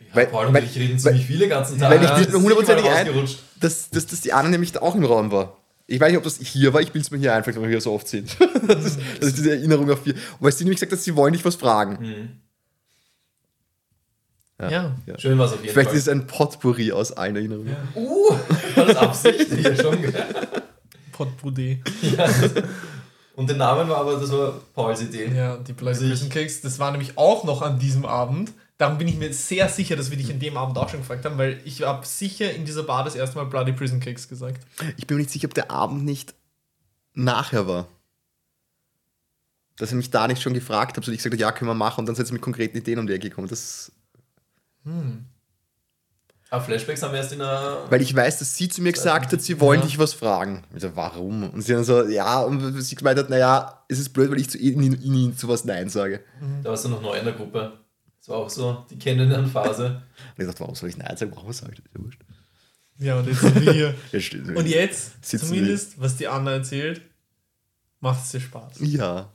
Ja, 0.00 0.16
Weil- 0.16 0.26
Paul 0.26 0.46
und 0.46 0.54
weil- 0.54 0.64
ich 0.64 0.74
reden 0.76 0.98
ziemlich 0.98 1.26
viele 1.26 1.46
ganzen 1.48 1.78
Tage. 1.78 1.94
weil 1.94 2.02
ich 2.04 2.10
Ja, 2.10 2.18
das 2.18 2.28
mir 2.32 2.40
hundertprozentig 2.40 2.86
ein-. 2.90 3.28
Dass, 3.60 3.88
dass, 3.90 4.06
dass 4.06 4.20
die 4.20 4.32
Anna 4.32 4.48
nämlich 4.48 4.72
da 4.72 4.80
auch 4.80 4.96
im 4.96 5.04
Raum 5.04 5.30
war. 5.30 5.56
Ich 5.86 6.00
weiß 6.00 6.08
nicht, 6.08 6.18
ob 6.18 6.24
das 6.24 6.38
hier 6.38 6.72
war, 6.72 6.80
ich 6.80 6.92
bilde 6.92 7.04
es 7.04 7.10
mir 7.12 7.18
hier 7.18 7.34
einfach, 7.34 7.52
weil 7.54 7.62
wir 7.62 7.68
hier 7.70 7.80
so 7.80 7.92
oft 7.92 8.08
sind. 8.08 8.36
das, 8.66 8.84
ist, 8.84 8.98
das 9.20 9.28
ist 9.28 9.38
diese 9.38 9.50
Erinnerung 9.52 9.90
auf. 9.90 10.04
Und 10.06 10.14
weil 10.40 10.50
sie 10.52 10.64
nämlich 10.64 10.78
gesagt 10.80 10.92
hat, 10.92 11.00
sie 11.00 11.14
wollen 11.14 11.32
dich 11.32 11.44
was 11.44 11.54
fragen. 11.56 11.98
Mhm. 12.04 12.30
Ja. 14.70 14.96
Ja. 15.06 15.18
Schön 15.18 15.38
war 15.38 15.46
es 15.46 15.52
auf 15.52 15.60
jeden 15.62 15.72
Vielleicht 15.72 15.88
Fall. 15.90 15.96
ist 15.96 16.02
es 16.02 16.08
ein 16.08 16.26
Potpourri 16.26 16.92
aus 16.92 17.12
allen 17.12 17.34
Erinnerungen. 17.36 17.74
Uh, 17.94 18.30
war 18.74 18.86
das 18.86 18.96
Absicht? 18.96 19.46
ja, 19.58 19.74
schon. 19.74 20.02
gell? 20.02 20.12
Potpourri. 21.24 21.82
Ja. 22.02 22.28
Und 23.36 23.48
der 23.48 23.56
Name 23.56 23.88
war 23.88 23.98
aber, 23.98 24.16
das 24.18 24.30
war 24.32 24.52
Pauls 24.74 25.00
Idee. 25.02 25.30
Ja, 25.34 25.56
die 25.56 25.72
Bloody 25.72 25.90
Also 25.94 26.04
ich- 26.04 26.10
Prison 26.10 26.28
Cakes, 26.28 26.60
das 26.62 26.78
war 26.78 26.90
nämlich 26.90 27.16
auch 27.16 27.44
noch 27.44 27.62
an 27.62 27.78
diesem 27.78 28.04
Abend. 28.04 28.52
Darum 28.76 28.98
bin 28.98 29.08
ich 29.08 29.16
mir 29.16 29.32
sehr 29.32 29.68
sicher, 29.68 29.94
dass 29.96 30.10
wir 30.10 30.16
dich 30.16 30.30
an 30.32 30.40
dem 30.40 30.56
Abend 30.56 30.76
auch 30.78 30.88
schon 30.88 31.00
gefragt 31.00 31.24
haben, 31.24 31.36
weil 31.38 31.60
ich 31.64 31.82
habe 31.82 32.04
sicher 32.06 32.52
in 32.52 32.64
dieser 32.64 32.82
Bar 32.82 33.04
das 33.04 33.14
erste 33.14 33.36
Mal 33.36 33.44
Bloody 33.44 33.72
Prison 33.72 34.00
Cakes 34.00 34.28
gesagt. 34.28 34.60
Ich 34.96 35.06
bin 35.06 35.16
mir 35.16 35.22
nicht 35.22 35.30
sicher, 35.32 35.46
ob 35.48 35.54
der 35.54 35.70
Abend 35.70 36.04
nicht 36.04 36.34
nachher 37.14 37.66
war. 37.66 37.88
Dass 39.76 39.92
ihr 39.92 39.96
mich 39.96 40.10
da 40.10 40.26
nicht 40.28 40.42
schon 40.42 40.54
gefragt 40.54 40.96
habt 40.96 41.06
und 41.06 41.14
ich 41.14 41.18
gesagt 41.18 41.34
habe, 41.34 41.40
ja, 41.40 41.52
können 41.52 41.70
wir 41.70 41.74
machen 41.74 42.00
und 42.00 42.06
dann 42.06 42.16
seid 42.16 42.26
ihr 42.28 42.32
mit 42.34 42.42
konkreten 42.42 42.76
Ideen 42.78 42.98
um 42.98 43.06
die 43.06 43.12
Ecke 43.14 43.28
gekommen. 43.30 43.48
Das, 43.48 43.92
Aber 46.52 46.64
Flashbacks 46.64 47.00
haben 47.02 47.12
wir 47.12 47.18
erst 47.20 47.32
in 47.32 47.40
einer. 47.40 47.84
weil 47.90 48.02
ich 48.02 48.14
weiß, 48.14 48.40
dass 48.40 48.56
sie 48.56 48.68
zu 48.68 48.82
mir 48.82 48.92
gesagt 48.92 49.32
hat, 49.32 49.40
sie 49.40 49.60
wollen 49.60 49.80
Ja. 49.80 49.86
dich 49.86 49.98
was 49.98 50.14
fragen. 50.14 50.64
Ich 50.74 50.82
so, 50.82 50.94
warum? 50.96 51.48
Und 51.50 51.62
sie 51.62 51.72
dann 51.74 51.84
so, 51.84 52.02
ja, 52.08 52.40
und 52.40 52.82
sie 52.82 52.94
gemeint 52.96 53.18
hat, 53.20 53.30
naja, 53.30 53.84
es 53.88 54.00
ist 54.00 54.08
blöd, 54.12 54.30
weil 54.32 54.40
ich 54.40 54.50
zu 54.50 54.58
ihnen, 54.58 55.00
ihnen 55.00 55.36
zu 55.36 55.46
was 55.48 55.64
Nein 55.64 55.88
sage. 55.88 56.20
Da 56.64 56.70
warst 56.70 56.84
du 56.84 56.88
noch 56.88 57.00
neu 57.02 57.16
in 57.16 57.24
der 57.24 57.34
Gruppe. 57.34 57.78
Das 58.18 58.28
war 58.28 58.38
auch 58.38 58.50
so 58.50 58.84
die 58.90 58.98
Kennenlernphase. 58.98 59.86
Und 59.86 60.02
ich 60.42 60.46
dachte, 60.46 60.60
warum 60.60 60.74
soll 60.74 60.88
ich 60.88 60.96
Nein 60.96 61.16
sagen? 61.16 61.30
Warum 61.34 61.52
sage 61.52 61.72
ich 61.74 61.78
das? 61.78 61.86
Ist 61.86 61.94
ja 61.96 62.04
wurscht. 62.04 62.20
Ja, 62.98 63.18
und 63.18 63.28
jetzt 63.28 63.40
sind 63.40 63.64
wir 63.64 63.72
hier. 63.72 63.94
Ja. 64.12 64.54
Und 64.58 64.66
jetzt, 64.66 65.24
zumindest, 65.24 66.00
was 66.00 66.16
die 66.16 66.26
Anna 66.28 66.50
erzählt, 66.52 67.00
macht 68.00 68.24
es 68.24 68.30
dir 68.32 68.40
Spaß. 68.40 68.74
Ja, 68.80 69.32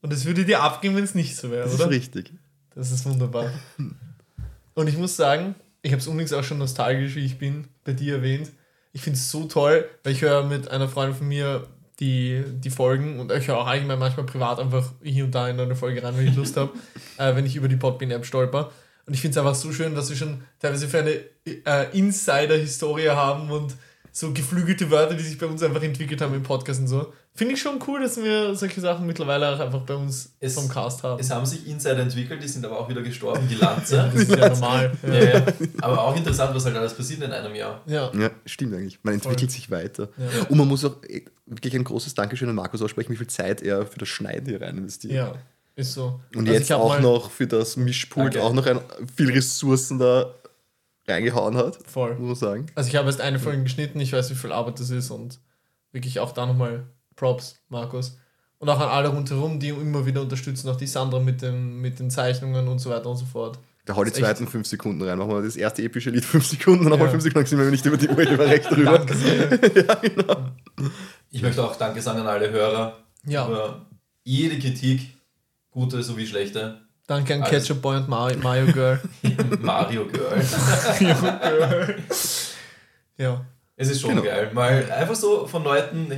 Und 0.00 0.12
es 0.12 0.24
würde 0.24 0.44
dir 0.46 0.62
abgehen, 0.62 0.96
wenn 0.96 1.04
es 1.04 1.14
nicht 1.14 1.36
so 1.36 1.50
wäre, 1.50 1.64
das 1.64 1.74
oder? 1.74 1.84
ist 1.84 1.90
richtig. 1.90 2.32
Das 2.74 2.90
ist 2.90 3.04
wunderbar. 3.04 3.50
Und 4.74 4.88
ich 4.88 4.96
muss 4.96 5.16
sagen, 5.16 5.54
ich 5.86 5.92
habe 5.92 6.00
es 6.00 6.08
unlängst 6.08 6.34
auch 6.34 6.42
schon 6.42 6.58
nostalgisch, 6.58 7.14
wie 7.14 7.24
ich 7.24 7.38
bin, 7.38 7.68
bei 7.84 7.92
dir 7.92 8.16
erwähnt. 8.16 8.50
Ich 8.92 9.02
finde 9.02 9.18
es 9.18 9.30
so 9.30 9.44
toll, 9.44 9.88
weil 10.02 10.12
ich 10.12 10.22
höre 10.22 10.44
mit 10.44 10.68
einer 10.68 10.88
Freundin 10.88 11.16
von 11.16 11.28
mir 11.28 11.68
die, 12.00 12.42
die 12.46 12.70
Folgen 12.70 13.20
und 13.20 13.30
ich 13.30 13.46
höre 13.46 13.58
auch 13.58 13.66
allgemein 13.68 13.98
manchmal 13.98 14.26
privat 14.26 14.58
einfach 14.58 14.92
hier 15.02 15.24
und 15.24 15.34
da 15.34 15.48
in 15.48 15.60
eine 15.60 15.76
Folge 15.76 16.02
rein, 16.02 16.16
wenn 16.16 16.26
ich 16.26 16.34
Lust 16.34 16.56
habe, 16.56 16.72
äh, 17.18 17.36
wenn 17.36 17.46
ich 17.46 17.54
über 17.54 17.68
die 17.68 17.76
Podbean-App 17.76 18.26
stolper. 18.26 18.72
Und 19.06 19.14
ich 19.14 19.20
finde 19.20 19.38
es 19.38 19.38
einfach 19.38 19.54
so 19.54 19.72
schön, 19.72 19.94
dass 19.94 20.10
wir 20.10 20.16
schon 20.16 20.42
teilweise 20.58 20.88
für 20.88 20.98
eine 20.98 21.20
äh, 21.44 21.96
Insider-Historie 21.96 23.10
haben 23.10 23.50
und 23.50 23.76
so 24.18 24.32
geflügelte 24.32 24.90
Wörter, 24.90 25.14
die 25.14 25.22
sich 25.22 25.36
bei 25.36 25.44
uns 25.44 25.62
einfach 25.62 25.82
entwickelt 25.82 26.22
haben 26.22 26.32
im 26.34 26.42
Podcast 26.42 26.80
und 26.80 26.86
so. 26.88 27.12
Finde 27.34 27.52
ich 27.52 27.60
schon 27.60 27.78
cool, 27.86 28.00
dass 28.00 28.16
wir 28.16 28.54
solche 28.54 28.80
Sachen 28.80 29.06
mittlerweile 29.06 29.54
auch 29.54 29.60
einfach 29.60 29.82
bei 29.82 29.94
uns 29.94 30.32
Es- 30.40 30.54
vom 30.54 30.70
Cast 30.70 31.02
haben. 31.02 31.20
Es 31.20 31.28
haben 31.30 31.44
sich 31.44 31.66
Insider 31.66 31.98
entwickelt, 31.98 32.42
die 32.42 32.48
sind 32.48 32.64
aber 32.64 32.78
auch 32.80 32.88
wieder 32.88 33.02
gestorben, 33.02 33.46
die 33.46 33.54
Lanze. 33.60 34.10
das 34.10 34.22
ist 34.22 34.30
ja 34.34 34.48
normal. 34.48 34.92
ja, 35.06 35.14
ja. 35.38 35.46
Aber 35.82 36.02
auch 36.02 36.16
interessant, 36.16 36.54
was 36.54 36.64
halt 36.64 36.76
alles 36.76 36.94
passiert 36.94 37.22
in 37.22 37.30
einem 37.30 37.54
Jahr. 37.54 37.82
Ja. 37.84 38.10
Ja, 38.18 38.30
stimmt 38.46 38.72
eigentlich. 38.74 38.98
Man 39.02 39.12
entwickelt 39.14 39.50
sich 39.50 39.70
weiter. 39.70 40.08
Ja. 40.16 40.46
Und 40.48 40.56
man 40.56 40.66
muss 40.66 40.82
auch 40.86 40.96
eh, 41.06 41.26
wirklich 41.44 41.74
ein 41.74 41.84
großes 41.84 42.14
Dankeschön 42.14 42.48
an 42.48 42.54
Markus 42.54 42.80
aussprechen, 42.80 43.12
wie 43.12 43.16
viel 43.16 43.26
Zeit 43.26 43.60
er 43.60 43.84
für 43.84 43.98
das 43.98 44.08
Schneiden 44.08 44.48
hier 44.48 44.62
rein 44.62 44.78
investiert. 44.78 45.12
Ja, 45.12 45.34
ist 45.74 45.92
so. 45.92 46.20
Und 46.34 46.48
Also 46.48 46.52
jetzt 46.58 46.72
auch 46.72 47.00
noch 47.00 47.30
für 47.30 47.46
das 47.46 47.76
Mischpult 47.76 48.34
Danke. 48.36 48.42
auch 48.46 48.54
noch 48.54 48.64
ein, 48.64 48.80
viel 49.14 49.30
Ressourcen 49.30 49.98
da 49.98 50.32
reingehauen 51.08 51.56
hat, 51.56 51.78
Voll. 51.86 52.14
muss 52.16 52.40
man 52.40 52.50
sagen. 52.50 52.66
Also 52.74 52.88
ich 52.88 52.96
habe 52.96 53.06
erst 53.06 53.20
eine 53.20 53.38
Folge 53.38 53.62
geschnitten, 53.62 54.00
ich 54.00 54.12
weiß, 54.12 54.30
wie 54.30 54.34
viel 54.34 54.52
Arbeit 54.52 54.80
das 54.80 54.90
ist 54.90 55.10
und 55.10 55.38
wirklich 55.92 56.20
auch 56.20 56.32
da 56.32 56.46
nochmal 56.46 56.86
Props, 57.14 57.56
Markus. 57.68 58.18
Und 58.58 58.68
auch 58.70 58.80
an 58.80 58.88
alle 58.88 59.08
rundherum, 59.08 59.60
die 59.60 59.68
immer 59.68 60.06
wieder 60.06 60.22
unterstützen, 60.22 60.68
auch 60.70 60.76
die 60.76 60.86
Sandra 60.86 61.18
mit 61.20 61.42
den, 61.42 61.80
mit 61.80 61.98
den 61.98 62.10
Zeichnungen 62.10 62.66
und 62.68 62.78
so 62.78 62.90
weiter 62.90 63.10
und 63.10 63.16
so 63.16 63.26
fort. 63.26 63.58
Da 63.84 63.94
hau 63.94 64.02
die 64.02 64.12
zweiten 64.12 64.48
fünf 64.48 64.66
Sekunden 64.66 65.02
rein. 65.02 65.16
Machen 65.18 65.30
wir 65.30 65.42
das 65.42 65.56
erste 65.56 65.82
epische 65.82 66.10
Lied 66.10 66.24
fünf 66.24 66.46
Sekunden 66.46 66.84
und 66.84 66.90
nochmal 66.90 67.06
Ja. 67.06 67.12
fünf 67.12 67.22
Sekunden, 67.22 67.44
dann 67.44 67.58
sind 67.58 67.58
wir 67.60 67.70
nicht 67.70 67.86
über 67.86 67.96
die 67.96 68.08
Uhr 68.08 68.32
über 68.32 68.46
recht 68.46 68.68
drüber. 68.70 68.98
Danke 68.98 69.14
sehr. 69.14 69.50
ja, 69.86 69.94
genau. 69.96 70.48
Ich 71.30 71.42
möchte 71.42 71.62
auch 71.62 71.76
Danke 71.76 72.02
sagen 72.02 72.20
an 72.20 72.26
alle 72.26 72.50
Hörer 72.50 72.96
Ja, 73.26 73.46
über 73.46 73.86
jede 74.24 74.58
Kritik, 74.58 75.14
gute 75.70 76.02
sowie 76.02 76.26
schlechte. 76.26 76.80
Danke 77.06 77.34
an 77.34 77.42
Alles. 77.42 77.50
Ketchup 77.64 77.82
Boy 77.82 77.96
und 77.98 78.08
Mario, 78.08 78.38
Mario 78.42 78.72
Girl. 78.72 79.00
Mario 79.60 80.06
Girl. 80.06 80.42
ja, 83.18 83.44
Es 83.76 83.88
ist 83.90 84.00
schon 84.00 84.10
Genau. 84.10 84.22
geil, 84.22 84.50
mal 84.52 84.90
einfach 84.90 85.14
so 85.14 85.46
von 85.46 85.64
Leuten 85.64 86.08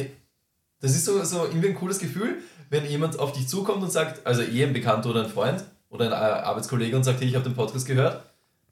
Das 0.80 0.92
ist 0.92 1.04
so, 1.04 1.22
so 1.24 1.44
irgendwie 1.46 1.68
ein 1.68 1.74
cooles 1.74 1.98
Gefühl, 1.98 2.36
wenn 2.70 2.84
jemand 2.86 3.18
auf 3.18 3.32
dich 3.32 3.48
zukommt 3.48 3.82
und 3.82 3.90
sagt, 3.90 4.24
also 4.26 4.42
eh 4.42 4.64
ein 4.64 4.72
Bekannter 4.72 5.10
oder 5.10 5.24
ein 5.24 5.30
Freund 5.30 5.64
oder 5.90 6.06
ein 6.06 6.12
äh, 6.12 6.14
Arbeitskollege 6.14 6.94
und 6.96 7.02
sagt, 7.02 7.20
hey, 7.20 7.28
ich 7.28 7.34
habe 7.34 7.44
den 7.44 7.54
Podcast 7.56 7.86
gehört. 7.86 8.22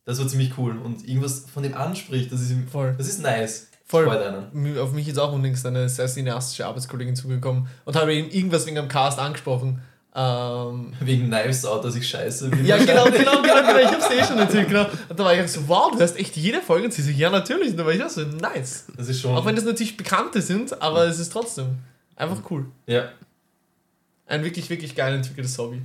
Das 0.04 0.20
war 0.20 0.28
ziemlich 0.28 0.52
cool. 0.56 0.76
Und 0.78 1.08
irgendwas 1.08 1.46
von 1.52 1.62
dem 1.64 1.74
anspricht, 1.74 2.30
das 2.30 2.40
ist, 2.42 2.52
Voll. 2.70 2.94
das 2.96 3.08
ist 3.08 3.20
nice. 3.22 3.68
Voll. 3.86 4.06
Auf 4.80 4.92
mich 4.92 5.08
ist 5.08 5.18
auch 5.18 5.32
unlängst 5.32 5.64
eine 5.66 5.88
sehr 5.88 6.06
cineastische 6.06 6.66
Arbeitskollegin 6.66 7.16
zugekommen 7.16 7.68
und 7.84 7.96
habe 7.96 8.14
ihm 8.14 8.28
irgendwas 8.28 8.66
wegen 8.66 8.78
einem 8.78 8.88
Cast 8.88 9.18
angesprochen. 9.18 9.80
Ähm, 10.18 10.94
Wegen 11.00 11.26
Knives 11.26 11.66
Out, 11.66 11.84
dass 11.84 11.94
ich 11.94 12.08
scheiße 12.08 12.48
bin. 12.48 12.64
ja, 12.64 12.78
genau, 12.78 13.04
genau, 13.04 13.42
genau, 13.42 13.60
genau. 13.60 13.78
Ich 13.78 13.88
hab's 13.88 14.08
dir 14.08 14.18
eh 14.18 14.24
schon 14.24 14.38
erzählt, 14.38 14.68
genau. 14.68 14.86
Und 15.08 15.10
da 15.18 15.24
war 15.24 15.34
ich 15.34 15.42
auch 15.42 15.48
so, 15.48 15.68
wow, 15.68 15.90
du 15.92 16.00
hast 16.00 16.16
echt 16.18 16.34
jede 16.36 16.62
Folge. 16.62 16.86
Und 16.86 16.94
sie 16.94 17.02
so, 17.02 17.10
ja, 17.10 17.28
natürlich. 17.28 17.72
Und 17.72 17.76
da 17.76 17.84
war 17.84 17.92
ich 17.92 18.02
auch 18.02 18.08
so, 18.08 18.22
nice. 18.22 18.86
Das 18.96 19.08
ist 19.08 19.20
schon. 19.20 19.36
Auch 19.36 19.44
wenn 19.44 19.54
das 19.54 19.66
natürlich 19.66 19.98
Bekannte 19.98 20.40
sind, 20.40 20.80
aber 20.80 21.04
es 21.06 21.18
ist 21.18 21.32
trotzdem 21.32 21.78
einfach 22.16 22.38
cool. 22.50 22.66
ja. 22.86 23.10
Ein 24.28 24.42
wirklich, 24.42 24.68
wirklich 24.70 24.96
geil 24.96 25.14
entwickeltes 25.14 25.56
Hobby. 25.56 25.82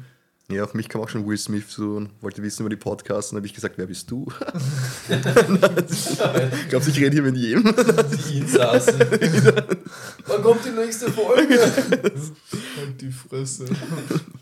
Ja, 0.52 0.66
auf 0.66 0.74
mich 0.74 0.90
kam 0.90 1.00
auch 1.02 1.08
schon 1.08 1.26
Will 1.26 1.38
Smith 1.38 1.64
so 1.70 1.96
und 1.96 2.10
wollte 2.20 2.44
wissen 2.44 2.64
über 2.64 2.70
die 2.70 2.76
Podcasts 2.76 3.32
und 3.32 3.38
habe 3.38 3.48
ich 3.48 3.54
gesagt, 3.54 3.78
wer 3.78 3.86
bist 3.86 4.12
du? 4.12 4.26
Glaubst 6.70 6.88
du, 6.88 6.92
ich 6.92 7.00
rede 7.00 7.12
hier 7.12 7.22
mit 7.22 7.38
jedem? 7.38 7.64
Die 7.64 8.40
Insassen. 8.40 9.00
Wann 10.26 10.42
kommt 10.42 10.66
die 10.66 10.72
nächste 10.72 11.10
Folge? 11.10 11.58
Halt 11.58 13.00
die 13.00 13.12
Fresse. 13.12 13.66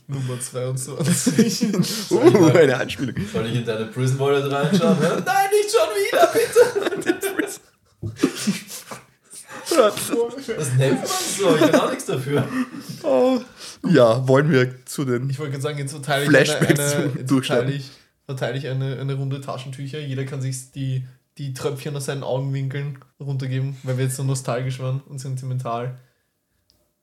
Nummer 0.07 0.39
22. 0.39 1.67
Uh, 2.09 2.45
eine 2.57 2.75
Anspielung. 2.77 3.15
Soll 3.31 3.45
ich 3.45 3.55
in 3.55 3.65
deine 3.65 3.85
Prison 3.85 4.17
Wallet 4.17 4.51
reinschauen? 4.51 4.97
Nein, 4.99 5.49
nicht 5.51 5.71
schon 5.71 5.89
wieder, 5.95 6.27
bitte! 6.33 7.19
Das 10.57 10.73
nennt 10.73 10.97
man 10.99 11.07
so, 11.07 11.55
ich 11.55 11.71
kann 11.71 11.79
auch 11.79 11.89
nichts 11.89 12.05
dafür. 12.05 12.43
Oh. 13.03 13.39
Ja, 13.87 14.27
wollen 14.27 14.51
wir 14.51 14.85
zu 14.85 15.05
den. 15.05 15.29
Ich 15.29 15.39
wollte 15.39 15.51
gerade 15.53 15.63
sagen, 15.63 15.77
jetzt 15.77 15.91
verteile 15.91 16.23
ich 16.23 16.29
Flashbacks 16.29 16.79
eine, 16.79 17.03
eine, 17.03 17.27
verteile 17.27 17.71
ich, 17.71 17.91
verteile 18.25 18.57
ich 18.57 18.67
eine, 18.67 18.99
eine 18.99 19.13
Runde 19.15 19.41
Taschentücher. 19.41 19.99
Jeder 19.99 20.25
kann 20.25 20.41
sich 20.41 20.71
die, 20.71 21.05
die 21.37 21.53
Tröpfchen 21.53 21.95
aus 21.95 22.05
seinen 22.05 22.23
Augenwinkeln 22.23 22.99
runtergeben, 23.19 23.77
weil 23.83 23.97
wir 23.97 24.05
jetzt 24.05 24.17
so 24.17 24.23
nostalgisch 24.23 24.79
waren 24.79 25.01
und 25.01 25.19
sentimental. 25.19 25.97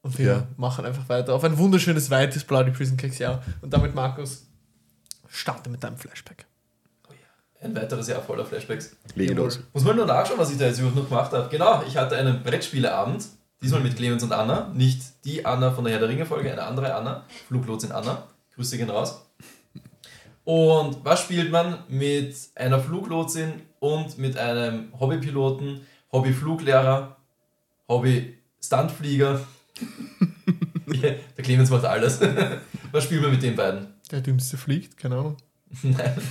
Und 0.03 0.19
wir 0.19 0.27
Ja. 0.27 0.49
machen 0.57 0.85
einfach 0.85 1.09
weiter 1.09 1.35
auf 1.35 1.43
ein 1.45 1.59
wunderschönes, 1.59 2.11
weites 2.11 2.45
Bloody 2.45 2.71
Prison 2.71 2.97
Cakes 2.97 3.19
Jahr. 3.19 3.43
Und 3.63 3.73
damit, 3.73 3.95
Markus, 3.95 4.47
starte 5.29 5.69
mit 5.71 5.83
deinem 5.83 5.97
Flashback. 5.97 6.45
Ein 7.61 7.75
weiteres 7.75 8.07
Jahr 8.07 8.21
voller 8.23 8.45
Flashbacks. 8.45 8.95
Jawohl. 9.17 9.35
los. 9.35 9.61
Muss 9.73 9.83
man 9.83 9.97
nur 9.97 10.05
nachschauen, 10.07 10.39
was 10.39 10.53
ich 10.53 10.59
da 10.59 10.67
jetzt 10.67 10.79
überhaupt 10.79 10.97
noch 10.97 11.09
gemacht 11.09 11.33
habe. 11.33 11.49
Genau, 11.49 11.83
ich 11.89 11.97
hatte 11.97 12.17
einen 12.17 12.43
Brettspieleabend, 12.43 13.25
diesmal 13.63 13.81
mit 13.81 13.97
Clemens 13.97 14.23
und 14.23 14.33
Anna. 14.33 14.71
Nicht 14.75 15.01
die 15.25 15.45
Anna 15.45 15.71
von 15.73 15.85
der 15.85 15.93
Herr 15.95 16.01
der 16.01 16.09
Ringe-Folge, 16.09 16.53
eine 16.53 16.63
andere 16.63 16.95
Anna. 16.95 17.25
Fluglotsin 17.49 17.93
Anna. 17.93 18.27
Grüße 18.55 18.77
gehen 18.79 18.91
raus. 18.91 19.23
Und 20.45 21.05
was 21.05 21.21
spielt 21.23 21.51
man 21.51 21.79
mit 21.89 22.35
einer 22.55 22.79
Fluglotsin 22.79 23.63
und 23.81 24.17
mit 24.19 24.37
einem 24.39 24.93
Hobbypiloten, 24.99 25.81
Hobbyfluglehrer, 26.13 27.17
Hobby-Stuntflieger? 27.89 29.41
Der 31.37 31.45
Clemens 31.45 31.69
macht 31.71 31.85
alles. 31.85 32.21
Was 32.93 33.05
spielt 33.05 33.21
man 33.23 33.33
mit 33.33 33.43
den 33.43 33.57
beiden? 33.57 33.89
Der 34.11 34.21
Dümmste 34.21 34.57
fliegt, 34.57 34.97
keine 34.97 35.17
Ahnung. 35.17 35.37
Nein. 35.83 36.17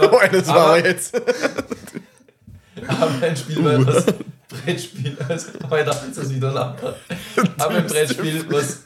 Oh, 0.00 0.20
das 0.30 0.46
war 0.48 0.56
Aber- 0.76 0.86
jetzt. 0.86 1.14
Aber 2.86 3.22
ein 3.22 3.36
Spiel, 3.36 3.64
weil 3.64 3.84
das 3.84 4.04
Brettspiel, 4.48 5.16
also 5.28 5.48
heute 5.70 5.90
ist 5.90 6.18
das 6.18 6.32
wieder 6.34 6.52
langer. 6.52 6.94
Aber 7.58 7.74
ein 7.74 7.86
Brettspiel, 7.86 8.44
was, 8.50 8.84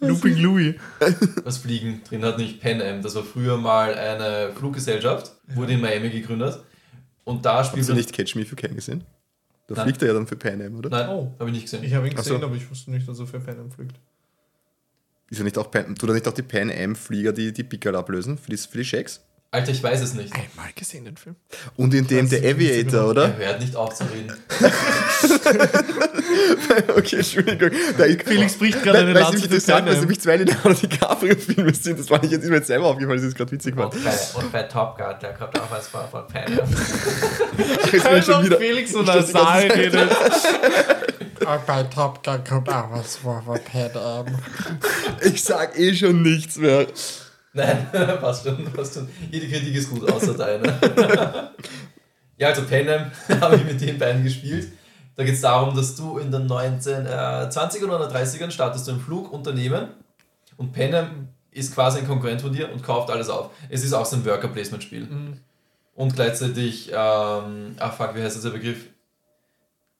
Looping 0.00 0.36
Louis. 0.38 0.74
was 1.44 1.58
Fliegen 1.58 2.02
drin 2.08 2.24
hat, 2.24 2.38
nicht 2.38 2.60
Pan 2.60 2.80
Am. 2.82 3.02
Das 3.02 3.14
war 3.14 3.22
früher 3.24 3.56
mal 3.56 3.94
eine 3.94 4.52
Fluggesellschaft, 4.54 5.32
wurde 5.48 5.72
in 5.74 5.80
Miami 5.80 6.10
gegründet. 6.10 6.60
Und 7.24 7.44
da 7.44 7.64
spielt 7.64 7.80
Hast 7.80 7.90
du 7.90 7.94
nicht 7.94 8.12
Catch 8.12 8.34
Me 8.36 8.44
für 8.44 8.56
Ken 8.56 8.74
gesehen? 8.74 9.04
Da 9.68 9.74
Nein. 9.74 9.84
fliegt 9.86 10.02
er 10.02 10.08
ja 10.08 10.14
dann 10.14 10.26
für 10.26 10.36
Pan 10.36 10.60
Am, 10.62 10.76
oder? 10.76 10.90
Nein, 10.90 11.08
Oh. 11.08 11.32
habe 11.38 11.50
ich 11.50 11.54
nicht 11.56 11.64
gesehen. 11.64 11.82
Ich 11.82 11.92
habe 11.94 12.06
ihn 12.06 12.14
Ach 12.16 12.22
so. 12.22 12.34
gesehen, 12.34 12.44
aber 12.44 12.54
ich 12.54 12.70
wusste 12.70 12.90
nicht, 12.90 13.08
dass 13.08 13.18
er 13.18 13.26
für 13.26 13.40
Pan 13.40 13.58
Am 13.58 13.70
fliegt. 13.70 13.96
Ist 15.28 15.38
ja 15.38 15.44
nicht 15.44 15.58
auch 15.58 15.70
Pan, 15.70 15.94
tut 15.96 16.08
er 16.08 16.14
nicht 16.14 16.28
auch 16.28 16.32
die 16.32 16.42
Pan 16.42 16.70
Am-Flieger 16.70 17.32
die, 17.32 17.52
die 17.52 17.64
Pickerl 17.64 17.96
ablösen 17.96 18.38
für 18.38 18.50
die, 18.50 18.56
für 18.56 18.78
die 18.78 18.84
Shakes? 18.84 19.20
Alter, 19.52 19.70
ich 19.70 19.82
weiß 19.82 20.02
es 20.02 20.14
nicht. 20.14 20.32
Einmal 20.34 20.72
gesehen, 20.74 21.04
den 21.04 21.16
Film. 21.16 21.36
Und 21.76 21.94
in 21.94 22.06
dem 22.06 22.28
der 22.28 22.40
Aviator, 22.40 23.08
oder? 23.08 23.34
Er 23.38 23.50
hört 23.50 23.60
nicht 23.60 23.76
auf 23.76 23.94
zu 23.94 24.04
reden. 24.04 24.36
okay, 26.96 27.16
Entschuldigung. 27.16 27.70
Da, 27.96 28.04
Felix 28.24 28.54
bricht 28.54 28.82
gerade 28.82 28.98
eine 28.98 29.12
Lanze 29.12 29.34
mich 29.34 29.42
für 29.44 29.54
das 29.54 29.66
sagt, 29.66 29.88
dass 29.88 30.00
nämlich 30.00 30.20
zwei 30.20 30.36
Leonardo 30.36 30.72
DiCaprio-Filme 30.74 31.72
sind. 31.74 31.98
Das 31.98 32.10
war 32.10 32.20
nicht 32.20 32.32
jetzt 32.32 32.42
ist 32.42 32.50
mir 32.50 32.56
jetzt 32.56 32.66
selber 32.66 32.86
aufgefallen, 32.86 33.18
das 33.18 33.28
ist 33.28 33.36
gerade 33.36 33.52
witzig 33.52 33.76
war. 33.76 33.92
Und 33.92 34.04
bei, 34.04 34.10
und 34.34 34.52
bei 34.52 34.62
Top 34.64 34.98
Gun, 34.98 35.14
der 35.22 35.32
kommt 35.34 35.58
auch 35.60 35.70
was 35.70 35.88
von, 35.88 36.00
von 36.10 36.26
Pan. 36.26 36.52
Jetzt 36.52 37.90
bin 37.90 38.00
ich 38.00 38.04
Als 38.04 38.26
schon 38.26 38.44
wieder. 38.44 38.58
Felix 38.58 38.90
ich 38.90 38.96
nasal 39.06 39.26
Zeit- 39.26 39.76
redet. 39.76 40.10
Und 41.40 41.66
bei 41.66 41.82
Top 41.84 42.24
Gun 42.24 42.42
kommt 42.42 42.68
auch 42.68 42.90
was 42.90 43.16
vor 43.16 43.40
von 43.44 43.60
Pan. 43.62 44.36
Ich 45.22 45.44
sag 45.44 45.78
eh 45.78 45.94
schon 45.94 46.22
nichts 46.22 46.56
mehr. 46.56 46.86
Nein, 47.56 47.86
passt 48.20 48.44
schon, 48.46 48.64
passt 48.72 48.94
schon. 48.94 49.08
Jede 49.30 49.48
Kritik 49.48 49.74
ist 49.74 49.88
gut, 49.90 50.10
außer 50.10 50.34
deine. 50.34 50.78
ja, 52.36 52.48
also 52.48 52.62
Pan 52.64 52.86
Am 52.88 53.10
habe 53.40 53.56
ich 53.56 53.64
mit 53.64 53.80
den 53.80 53.98
beiden 53.98 54.22
gespielt. 54.22 54.68
Da 55.14 55.24
geht 55.24 55.34
es 55.34 55.40
darum, 55.40 55.74
dass 55.74 55.96
du 55.96 56.18
in 56.18 56.30
den 56.30 56.46
1920ern 56.46 57.86
oder 57.86 58.10
30ern 58.10 58.50
startest 58.50 58.86
du 58.86 58.92
ein 58.92 59.00
Flugunternehmen 59.00 59.88
und 60.58 60.72
Pan 60.72 60.94
Am 60.94 61.28
ist 61.50 61.74
quasi 61.74 62.00
ein 62.00 62.06
Konkurrent 62.06 62.42
von 62.42 62.52
dir 62.52 62.70
und 62.70 62.82
kauft 62.82 63.10
alles 63.10 63.30
auf. 63.30 63.50
Es 63.70 63.82
ist 63.82 63.94
auch 63.94 64.04
so 64.04 64.16
ein 64.16 64.26
Worker-Placement-Spiel. 64.26 65.08
Und 65.94 66.14
gleichzeitig, 66.14 66.90
ähm, 66.92 67.76
ah 67.78 67.90
fuck, 67.90 68.14
wie 68.14 68.22
heißt 68.22 68.36
das 68.36 68.42
der 68.42 68.50
Begriff? 68.50 68.84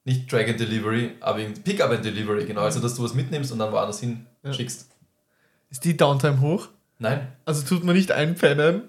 Nicht 0.05 0.31
Drag 0.31 0.47
and 0.47 0.61
Delivery, 0.61 1.13
aber 1.21 1.39
Pick-up 1.65 1.91
and 1.91 2.05
Delivery, 2.05 2.45
genau. 2.45 2.61
Also, 2.61 2.81
dass 2.81 2.95
du 2.95 3.03
was 3.03 3.15
mitnimmst 3.15 3.51
und 3.53 3.59
dann 3.59 3.73
woanders 3.73 4.01
hin 4.01 4.27
Ja. 4.45 4.53
schickst. 4.53 4.91
Ist 5.71 5.83
die 5.85 5.97
Downtime 5.97 6.39
hoch? 6.41 6.69
Nein, 6.99 7.29
Also 7.45 7.63
tut 7.67 7.85
man 7.85 7.95
nicht 7.95 8.11
einpennen? 8.13 8.89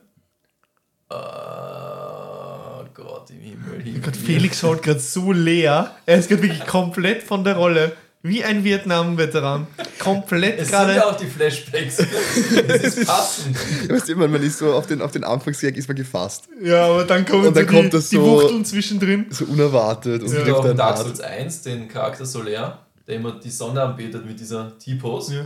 Oh 1.10 2.84
Gott, 2.94 3.30
im 3.30 3.40
Himmel. 3.40 3.64
Oh 3.78 3.82
Himmel. 3.84 4.02
Gott, 4.02 4.16
Felix 4.18 4.60
schaut 4.60 4.82
gerade 4.84 5.00
so 5.00 5.32
leer. 5.32 5.96
Er 6.06 6.18
ist 6.18 6.30
gerade 6.30 6.42
wirklich 6.44 6.66
komplett 6.66 7.24
von 7.24 7.44
der 7.44 7.56
Rolle. 7.56 7.94
Wie 8.24 8.44
ein 8.44 8.64
Vietnam-Veteran. 8.64 9.68
Komplett 10.00 10.60
Es 10.60 10.70
sind 10.70 10.74
ja 10.80 10.86
gerade. 10.86 11.06
auch 11.08 11.16
die 11.18 11.28
Flashbacks. 11.28 12.00
es 12.00 12.84
ist 12.98 13.06
passend. 13.08 13.56
Weißt 13.90 14.10
du, 14.10 14.16
man, 14.16 14.32
man 14.32 14.42
ist 14.42 14.58
so 14.58 14.74
auf 14.74 14.88
den, 14.88 15.02
auf 15.02 15.12
den 15.12 15.24
Anfangsjagd 15.24 15.78
ist 15.78 15.88
man 15.88 15.96
gefasst. 15.96 16.50
Ja, 16.62 16.88
aber 16.88 17.04
dann 17.06 17.26
kommen 17.26 17.48
Und 17.48 17.56
dann 17.56 17.68
so 17.68 17.72
kommt 17.74 17.86
die, 17.86 17.90
das 17.98 18.10
die 18.10 18.16
so- 18.16 18.24
Wuchteln 18.26 18.66
zwischendrin. 18.66 19.28
So 19.30 19.46
unerwartet 19.46 20.24
und 20.24 20.34
Ja. 20.34 20.54
Auch 20.56 20.66
in 20.66 20.76
Dark. 20.76 20.98
Souls 20.98 21.22
1, 21.22 21.62
den 21.62 21.88
Charakter 21.88 22.26
Soler, 22.26 22.86
der 23.08 23.16
immer 23.16 23.40
die 23.40 23.52
Sonne 23.52 23.82
anbetet 23.84 24.26
mit 24.26 24.40
dieser 24.40 24.78
T-Pose. 24.78 25.36
Ja. 25.36 25.46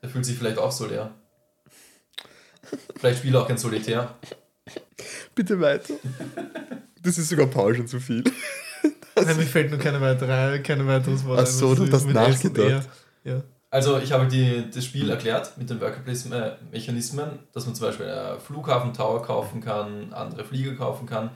Der 0.00 0.08
fühlt 0.08 0.24
sich 0.24 0.38
vielleicht 0.38 0.58
auch 0.58 0.72
so 0.72 0.86
leer. 0.86 1.10
Vielleicht 2.96 3.18
spielt 3.18 3.34
er 3.34 3.42
auch 3.42 3.48
kein 3.48 3.58
Solitär. 3.58 4.14
Bitte 5.34 5.60
weiter. 5.60 5.94
Das 7.02 7.18
ist 7.18 7.28
sogar 7.28 7.46
Paul 7.46 7.74
schon 7.74 7.86
zu 7.86 8.00
viel. 8.00 8.22
Nein, 9.16 9.36
mir 9.36 9.42
fällt 9.42 9.70
nur 9.70 9.78
keine 9.78 10.00
weitere, 10.00 10.60
keine 10.60 10.86
weiteres 10.86 11.24
Wort 11.24 11.40
Ach 11.40 11.46
so, 11.46 11.74
du 11.74 11.90
hast 11.90 12.06
nachgedacht. 12.06 12.88
Ja. 13.24 13.42
Also 13.70 13.98
ich 13.98 14.12
habe 14.12 14.26
die, 14.26 14.70
das 14.70 14.84
Spiel 14.84 15.08
erklärt 15.08 15.56
mit 15.56 15.70
den 15.70 15.80
Worker-Placement-Mechanismen, 15.80 17.38
dass 17.52 17.64
man 17.66 17.74
zum 17.74 17.86
Beispiel 17.86 18.06
einen 18.06 18.40
Flughafen-Tower 18.40 19.22
kaufen 19.22 19.60
kann, 19.62 20.12
andere 20.12 20.44
Flieger 20.44 20.74
kaufen 20.74 21.06
kann. 21.06 21.30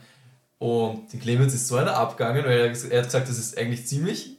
Und 0.59 1.11
den 1.11 1.19
Clemens 1.19 1.53
ist 1.53 1.67
so 1.67 1.77
einer 1.77 1.95
abgegangen, 1.95 2.45
weil 2.45 2.59
er, 2.59 2.65
er 2.65 2.99
hat 2.99 3.05
gesagt, 3.05 3.29
das 3.29 3.37
ist 3.37 3.57
eigentlich 3.57 3.87
ziemlich, 3.87 4.37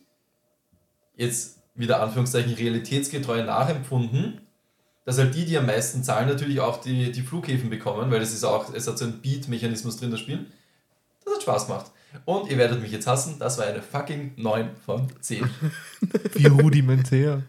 jetzt 1.17 1.59
wieder 1.75 2.01
Anführungszeichen, 2.01 2.55
realitätsgetreu 2.55 3.43
nachempfunden, 3.45 4.41
dass 5.09 5.17
halt 5.17 5.35
die, 5.35 5.47
die 5.47 5.57
am 5.57 5.65
meisten 5.65 6.05
zahlen, 6.05 6.29
natürlich 6.29 6.61
auch 6.61 6.83
die, 6.83 7.11
die 7.11 7.23
Flughäfen 7.23 7.71
bekommen, 7.71 8.11
weil 8.11 8.21
es 8.21 8.35
ist 8.35 8.45
auch, 8.45 8.75
es 8.75 8.87
hat 8.87 8.99
so 8.99 9.07
einen 9.07 9.23
Beat-Mechanismus 9.23 9.97
drin, 9.97 10.11
das 10.11 10.21
Spiel. 10.21 10.45
Das 11.25 11.33
hat 11.33 11.43
Spaß 11.45 11.67
gemacht. 11.67 11.91
Und 12.27 12.51
ihr 12.51 12.59
werdet 12.59 12.83
mich 12.83 12.93
jetzt 12.93 13.07
hassen, 13.07 13.39
das 13.39 13.57
war 13.57 13.65
eine 13.65 13.81
fucking 13.81 14.35
9 14.37 14.77
von 14.85 15.11
10. 15.19 15.49
Wie 16.35 16.47
rudimentär. 16.49 17.43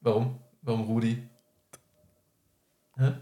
Warum? 0.00 0.40
Warum 0.62 0.80
Rudi? 0.80 1.22
Hä? 2.96 3.12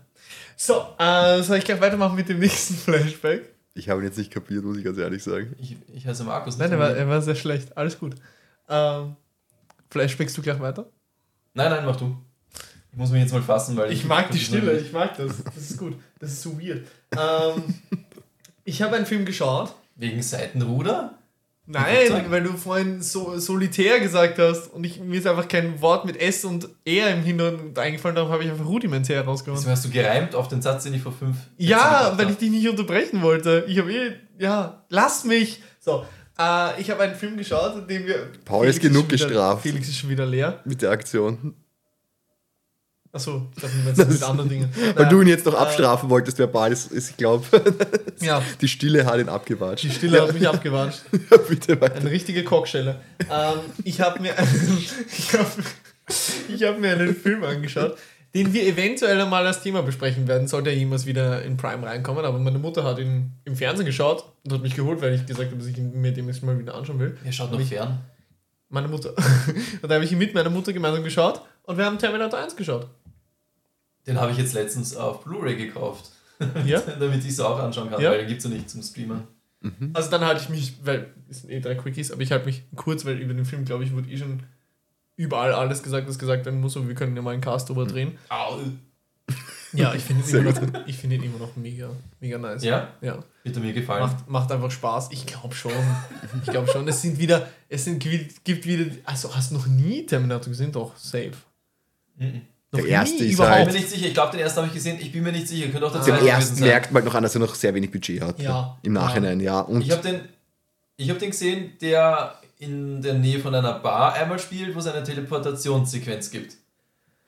So, 0.56 0.87
äh, 0.99 1.42
soll 1.42 1.59
ich 1.59 1.64
gleich 1.66 1.82
weitermachen 1.82 2.16
mit 2.16 2.30
dem 2.30 2.38
nächsten 2.38 2.73
Flashback? 2.75 3.54
Ich 3.75 3.90
habe 3.90 4.00
ihn 4.00 4.06
jetzt 4.06 4.16
nicht 4.16 4.30
kapiert, 4.30 4.64
muss 4.64 4.78
ich 4.78 4.85
ganz 4.85 4.97
ehrlich 4.97 5.23
sagen. 5.23 5.54
Ich, 5.59 5.76
ich 5.92 6.06
heiße 6.06 6.25
Markus. 6.25 6.56
Nein, 6.56 6.70
nicht 6.70 6.78
er 6.78 6.80
war, 6.80 6.97
er 6.97 7.06
war 7.06 7.20
sehr 7.20 7.35
schlecht. 7.35 7.76
Alles 7.76 7.99
gut. 7.99 8.14
Ähm, 8.66 9.16
Flashbackst 9.90 10.38
du 10.38 10.40
gleich 10.40 10.59
weiter? 10.59 10.87
nein, 11.52 11.70
nein, 11.70 11.85
mach 11.85 11.97
du. 11.97 12.16
Ich 12.92 12.99
muss 12.99 13.11
mich 13.11 13.20
jetzt 13.23 13.32
mal 13.32 13.42
fassen, 13.42 13.76
weil 13.76 13.92
Ich 13.92 14.04
mag 14.04 14.30
die 14.30 14.38
Stille, 14.38 14.78
ich 14.78 14.92
mag 14.92 15.16
das. 15.16 15.32
Das 15.44 15.70
ist 15.70 15.78
gut. 15.78 15.94
Das 16.18 16.32
ist 16.32 16.42
so 16.42 16.61
weird. 16.61 16.87
Ähm, 17.12 17.75
ich 18.64 18.82
habe 18.82 18.97
einen 18.97 19.06
Film 19.06 19.25
geschaut. 19.25 19.75
Wegen 19.97 20.23
Seitenruder? 20.23 21.14
Nein, 21.73 22.25
weil 22.30 22.42
du 22.42 22.54
vorhin 22.56 23.00
so 23.00 23.38
solitär 23.38 24.00
gesagt 24.00 24.40
hast 24.40 24.73
und 24.73 24.82
ich, 24.82 24.99
mir 24.99 25.18
ist 25.20 25.26
einfach 25.26 25.47
kein 25.47 25.80
Wort 25.80 26.04
mit 26.04 26.20
S 26.20 26.44
und 26.44 26.68
R 26.85 27.14
im 27.14 27.23
Hintergrund 27.23 27.78
eingefallen, 27.78 28.16
darum 28.16 28.32
habe 28.32 28.42
ich 28.42 28.50
einfach 28.50 28.66
rudimentär 28.66 29.25
rausgehauen. 29.25 29.61
Wieso 29.61 29.70
hast 29.70 29.85
du 29.85 29.90
gereimt 29.90 30.35
auf 30.35 30.49
den 30.49 30.62
Satz, 30.62 30.82
den 30.82 30.94
ich 30.94 31.02
vor 31.02 31.12
fünf 31.12 31.37
Ja, 31.59 32.14
weil 32.16 32.30
ich 32.30 32.38
dich 32.38 32.50
nicht 32.50 32.68
unterbrechen 32.68 33.23
wollte. 33.23 33.64
Ich 33.68 33.78
habe 33.78 33.92
eh, 33.92 34.12
ja, 34.38 34.85
lass 34.88 35.25
mich. 35.25 35.62
So, 35.78 36.04
äh, 36.40 36.80
ich 36.80 36.90
habe 36.90 37.02
einen 37.02 37.14
Film 37.14 37.37
geschaut, 37.37 37.76
in 37.76 37.87
dem 37.87 38.06
wir. 38.06 38.32
Paul 38.44 38.66
ist 38.66 38.80
genug 38.80 39.02
schon 39.02 39.12
wieder, 39.12 39.26
gestraft. 39.28 39.62
Felix 39.62 39.88
ist 39.88 39.99
schon 39.99 40.11
wieder 40.11 40.26
leer. 40.26 40.61
Mit 40.64 40.82
der 40.82 40.90
Aktion. 40.90 41.54
Achso, 43.12 43.49
ich 43.57 43.62
dachte, 43.62 43.76
du 43.76 43.83
meinst 43.85 44.09
mit 44.21 44.23
anderen 44.23 44.49
Dingen. 44.49 44.69
Weil 44.76 44.95
Nein, 44.95 45.09
du 45.09 45.21
ihn 45.23 45.29
jetzt 45.29 45.45
noch 45.45 45.55
äh, 45.55 45.59
abstrafen 45.59 46.09
wolltest, 46.11 46.38
verbal 46.38 46.71
ist, 46.71 46.93
ist 46.93 47.11
ich 47.11 47.17
glaube, 47.17 47.45
Ja, 48.21 48.40
die 48.61 48.69
Stille 48.69 49.05
hat 49.05 49.19
ihn 49.19 49.29
abgewatscht. 49.29 49.85
die 49.85 49.90
Stille 49.90 50.23
hat 50.23 50.33
mich 50.33 50.47
abgewatscht. 50.49 51.02
Ja, 51.31 51.37
bitte 51.38 51.81
weiter. 51.81 51.97
Eine 51.97 52.11
richtige 52.11 52.45
Kockstelle. 52.45 53.00
Ähm, 53.31 53.59
ich 53.85 54.00
habe 54.00 54.21
mir, 54.21 54.35
ich 55.19 55.35
hab, 55.35 55.50
ich 56.49 56.62
hab 56.62 56.79
mir 56.79 56.93
einen 56.93 57.17
Film 57.17 57.43
angeschaut, 57.43 57.97
den 58.35 58.52
wir 58.52 58.64
eventuell 58.64 59.21
einmal 59.21 59.45
als 59.45 59.61
Thema 59.61 59.83
besprechen 59.83 60.29
werden, 60.29 60.47
sollte 60.47 60.71
er 60.71 60.76
jemals 60.76 61.05
wieder 61.05 61.43
in 61.43 61.57
Prime 61.57 61.85
reinkommen. 61.85 62.25
Aber 62.25 62.38
meine 62.38 62.61
Mutter 62.61 62.85
hat 62.85 63.00
ihn 63.00 63.33
im 63.45 63.57
Fernsehen 63.57 63.87
geschaut 63.87 64.25
und 64.45 64.52
hat 64.52 64.62
mich 64.62 64.76
geholt, 64.76 65.02
weil 65.02 65.14
ich 65.14 65.26
gesagt 65.26 65.50
habe, 65.50 65.59
dass 65.59 65.67
ich 65.67 65.76
ihn 65.76 66.00
mir 66.00 66.12
demnächst 66.12 66.45
mal 66.45 66.57
wieder 66.57 66.75
anschauen 66.76 67.00
will. 67.00 67.19
Er 67.25 67.33
schaut 67.33 67.50
noch 67.50 67.61
fern. 67.61 68.00
Meine 68.69 68.87
Mutter. 68.87 69.14
und 69.83 69.90
da 69.90 69.95
habe 69.97 70.05
ich 70.05 70.12
ihn 70.12 70.19
mit 70.19 70.33
meiner 70.33 70.50
Mutter 70.50 70.73
gemeinsam 70.73 71.02
geschaut 71.02 71.43
und 71.64 71.76
wir 71.76 71.85
haben 71.85 71.99
Terminator 71.99 72.38
1 72.38 72.55
geschaut. 72.55 72.88
Den 74.07 74.19
habe 74.21 74.33
ich 74.33 74.38
jetzt 74.38 74.54
letztens 74.54 74.97
auf 74.97 75.25
Blu-ray 75.25 75.57
gekauft. 75.57 76.11
Ja? 76.64 76.80
Damit 76.80 77.23
ich 77.23 77.30
es 77.33 77.40
auch 77.40 77.59
anschauen 77.59 77.90
kann, 77.90 78.00
Ja. 78.00 78.11
weil 78.12 78.21
den 78.21 78.28
gibt 78.28 78.38
es 78.38 78.45
ja 78.45 78.50
nicht 78.50 78.71
zum 78.71 78.83
Streamen. 78.83 79.25
Also 79.92 80.11
dann 80.11 80.23
halte 80.25 80.42
ich 80.42 80.49
mich, 80.49 80.75
weil 80.85 81.12
es 81.28 81.42
sind 81.42 81.50
eh 81.50 81.61
drei 81.61 81.75
Quickies, 81.75 82.11
aber 82.12 82.23
ich 82.23 82.33
halte 82.33 82.47
mich 82.47 82.62
kurz, 82.76 83.04
weil 83.04 83.19
über 83.19 83.35
den 83.35 83.45
Film, 83.45 83.66
glaube 83.66 83.85
ich, 83.85 83.92
wurde 83.92 84.09
eh 84.09 84.16
schon 84.16 84.42
überall 85.16 85.52
alles 85.52 85.83
gesagt, 85.83 86.09
was 86.09 86.19
gesagt 86.19 86.47
werden 86.47 86.62
muss 86.62 86.76
und 86.76 86.88
wir 86.88 86.95
können 86.95 87.14
ja 87.14 87.21
mal 87.21 87.33
einen 87.33 87.42
Cast 87.42 87.69
drüber 87.69 87.85
drehen. 87.85 88.16
Au. 88.30 88.59
Ja, 89.75 89.92
ich 89.95 90.02
finde 90.02 90.25
ihn, 90.38 90.45
noch- 90.45 90.87
ich 90.87 90.97
finde 90.97 91.16
ihn 91.16 91.25
immer 91.25 91.38
noch 91.38 91.54
mega, 91.57 91.90
mega 92.21 92.38
nice. 92.38 92.64
Ja? 92.64 92.95
Ja. 93.02 93.23
Wird 93.45 93.57
mir 93.59 93.75
gefallen? 93.75 94.00
Macht, 94.02 94.28
macht 94.30 94.50
einfach 94.52 94.71
Spaß. 94.71 95.11
Ich 95.12 95.26
glaube 95.26 95.54
schon. 95.54 95.73
Ich 96.42 96.50
glaube 96.50 96.69
schon. 96.73 96.88
Es 96.88 97.02
sind 97.02 97.19
wieder, 97.19 97.47
es 97.69 97.85
sind, 97.85 97.99
gibt 98.00 98.64
wieder, 98.66 98.87
also 99.04 99.35
hast 99.37 99.50
du 99.50 99.57
noch 99.57 99.66
nie 99.66 100.07
Terminator 100.07 100.49
gesehen? 100.49 100.73
Doch, 100.73 100.97
safe. 100.97 101.33
Mhm. 102.16 102.40
Noch 102.73 102.81
Der 102.81 102.89
erste 102.89 103.25
ist 103.25 103.33
Ich 103.33 103.39
halt- 103.41 103.65
bin 103.67 103.75
mir 103.75 103.81
nicht 103.81 103.91
sicher. 103.91 104.07
Ich 104.07 104.15
glaube, 104.15 104.31
den 104.33 104.41
ersten 104.41 104.59
habe 104.59 104.69
ich 104.69 104.75
gesehen. 104.75 104.99
Ich 105.00 105.11
bin 105.12 105.23
mir 105.25 105.33
nicht 105.33 105.49
sicher. 105.49 105.69
Könnte 105.69 105.87
auch 105.87 105.93
der 105.93 106.00
Den 106.03 106.05
zweite 106.05 106.19
gewesen 106.21 106.35
ersten 106.37 106.55
sein. 106.57 106.69
merkt 106.69 106.93
man 106.93 107.03
halt 107.03 107.05
noch 107.07 107.15
an, 107.17 107.23
dass 107.25 107.35
er 107.35 107.41
noch 107.41 107.55
sehr 107.55 107.75
wenig 107.75 107.91
Budget 107.91 108.21
hat. 108.23 108.39
Ja. 108.41 108.79
Im 108.83 108.93
Nachhinein, 108.93 109.41
ja. 109.41 109.61
Und 109.61 109.81
Ich 109.83 109.91
habe 109.91 110.03
den, 110.03 110.21
ich 110.97 111.11
hab 111.11 111.19
den 111.19 111.31
gesehen, 111.31 111.73
der 111.81 112.35
in 112.59 113.03
der 113.03 113.15
Nähe 113.15 113.41
von 113.41 113.55
einer 113.55 113.73
Bar 113.81 114.12
einmal 114.15 114.39
spielt, 114.39 114.75
wo 114.75 114.79
es 114.79 114.87
eine 114.87 115.03
Teleportationssequenz 115.03 116.31
gibt. 116.31 116.55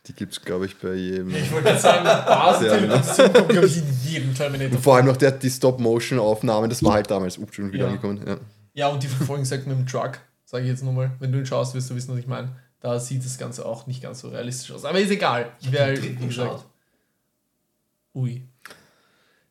die 0.07 0.13
gibt 0.13 0.33
es, 0.33 0.41
glaube 0.43 0.67
ich, 0.67 0.77
bei 0.79 0.95
jedem. 0.95 1.35
Ich 1.35 1.51
wollte 1.53 1.69
gerade 1.69 1.81
sagen, 1.81 3.33
kommt, 3.33 3.49
glaube 3.51 3.67
ich, 3.67 3.77
in 3.79 3.85
jedem 4.05 4.35
Terminator. 4.35 4.77
Und 4.77 4.83
vor 4.83 4.97
allem 4.97 5.07
noch 5.07 5.17
der, 5.17 5.31
die 5.33 5.49
Stop-Motion-Aufnahmen, 5.51 6.69
das 6.71 6.83
war 6.85 6.95
halt 6.95 7.11
damals. 7.11 7.39
Ups, 7.39 7.55
schon 7.55 7.73
wieder 7.73 7.85
Ja. 7.85 7.87
angekommen. 7.89 8.21
Ja. 8.27 8.37
Ja, 8.75 8.89
und 8.89 9.03
die 9.03 9.07
Verfolgung 9.09 9.45
sagt 9.45 9.67
mit 9.67 9.77
dem 9.79 9.87
Truck, 9.87 10.19
sage 10.45 10.65
ich 10.65 10.71
jetzt 10.71 10.83
nochmal. 10.85 11.13
Wenn 11.21 11.31
du 11.33 11.39
ihn 11.39 11.47
schaust, 11.47 11.75
wirst 11.75 11.91
du 11.91 11.95
wissen, 11.95 12.13
was 12.13 12.19
ich 12.19 12.27
meine. 12.27 12.49
Da 12.83 12.99
sieht 12.99 13.25
das 13.25 13.39
Ganze 13.39 13.65
auch 13.65 13.87
nicht 13.87 14.03
ganz 14.03 14.21
so 14.21 14.29
realistisch 14.29 14.73
aus. 14.73 14.85
Aber 14.85 14.99
ist 14.99 15.11
egal. 15.11 15.53
Ich 15.61 15.71
wäre 15.71 15.95
den 15.95 16.03
dritten 16.03 16.27
geschaut. 16.27 16.65
Ui. 18.15 18.43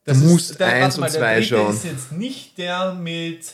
Du 0.04 0.14
musst 0.16 0.60
der- 0.60 0.68
eins 0.68 0.98
warte 1.00 1.02
und 1.02 1.10
zwei 1.20 1.20
der 1.20 1.40
dritte 1.40 1.56
schauen. 1.56 1.74
ist 1.76 1.86
jetzt 1.86 2.12
nicht 2.12 2.58
der 2.58 2.94
mit 2.94 3.54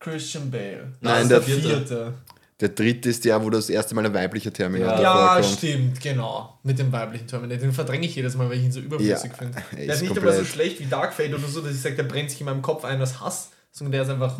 Christian 0.00 0.50
Bale. 0.50 0.92
Nein, 1.00 1.28
das 1.28 1.44
der 1.44 1.56
ist 1.56 1.64
der 1.64 1.70
vierte. 1.76 2.14
Der 2.60 2.68
dritte 2.68 3.08
ist 3.10 3.24
der, 3.24 3.42
wo 3.44 3.50
das 3.50 3.68
erste 3.68 3.94
Mal 3.94 4.06
ein 4.06 4.14
weiblicher 4.14 4.52
Terminator 4.52 5.00
Ja, 5.02 5.34
vorkommt. 5.34 5.58
stimmt, 5.58 6.00
genau. 6.00 6.58
Mit 6.62 6.78
dem 6.78 6.92
weiblichen 6.92 7.26
Terminator. 7.26 7.60
Den 7.62 7.72
verdränge 7.72 8.06
ich 8.06 8.14
jedes 8.14 8.36
Mal, 8.36 8.48
weil 8.48 8.58
ich 8.58 8.64
ihn 8.64 8.72
so 8.72 8.80
überflüssig 8.80 9.30
Ja, 9.32 9.36
finde. 9.36 9.58
er 9.72 9.76
Der 9.76 9.86
ist 9.86 9.94
ist 9.96 10.08
nicht 10.08 10.16
immer 10.16 10.32
so 10.32 10.44
schlecht 10.44 10.78
wie 10.80 10.86
Dark 10.86 11.12
Fate 11.12 11.34
oder 11.34 11.46
so, 11.48 11.60
dass 11.60 11.74
ich 11.74 11.80
sage, 11.82 11.96
der 11.96 12.04
brennt 12.04 12.30
sich 12.30 12.40
in 12.40 12.46
meinem 12.46 12.62
Kopf 12.62 12.84
ein 12.84 13.02
aus 13.02 13.20
Hass, 13.20 13.50
sondern 13.72 13.92
der 13.92 14.02
ist 14.02 14.08
einfach 14.10 14.38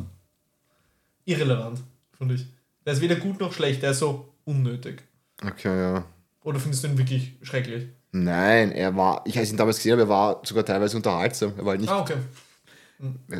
irrelevant, 1.24 1.80
finde 2.16 2.34
ich. 2.36 2.46
Der 2.86 2.92
ist 2.94 3.00
weder 3.00 3.16
gut 3.16 3.40
noch 3.40 3.52
schlecht, 3.52 3.82
der 3.82 3.90
ist 3.90 3.98
so 3.98 4.31
unnötig. 4.44 5.02
Okay, 5.44 5.78
ja. 5.80 6.04
Oder 6.44 6.58
findest 6.58 6.84
du 6.84 6.88
ihn 6.88 6.98
wirklich 6.98 7.34
schrecklich? 7.42 7.86
Nein, 8.12 8.72
er 8.72 8.94
war, 8.96 9.22
ich 9.26 9.36
habe 9.38 9.46
ihn 9.46 9.56
damals 9.56 9.76
gesehen, 9.78 9.92
aber 9.94 10.02
er 10.02 10.08
war 10.08 10.40
sogar 10.44 10.64
teilweise 10.64 10.96
unterhaltsam. 10.96 11.54
Er 11.56 11.64
war 11.64 11.76
nicht, 11.76 11.88
Ah, 11.88 12.00
okay. 12.00 12.16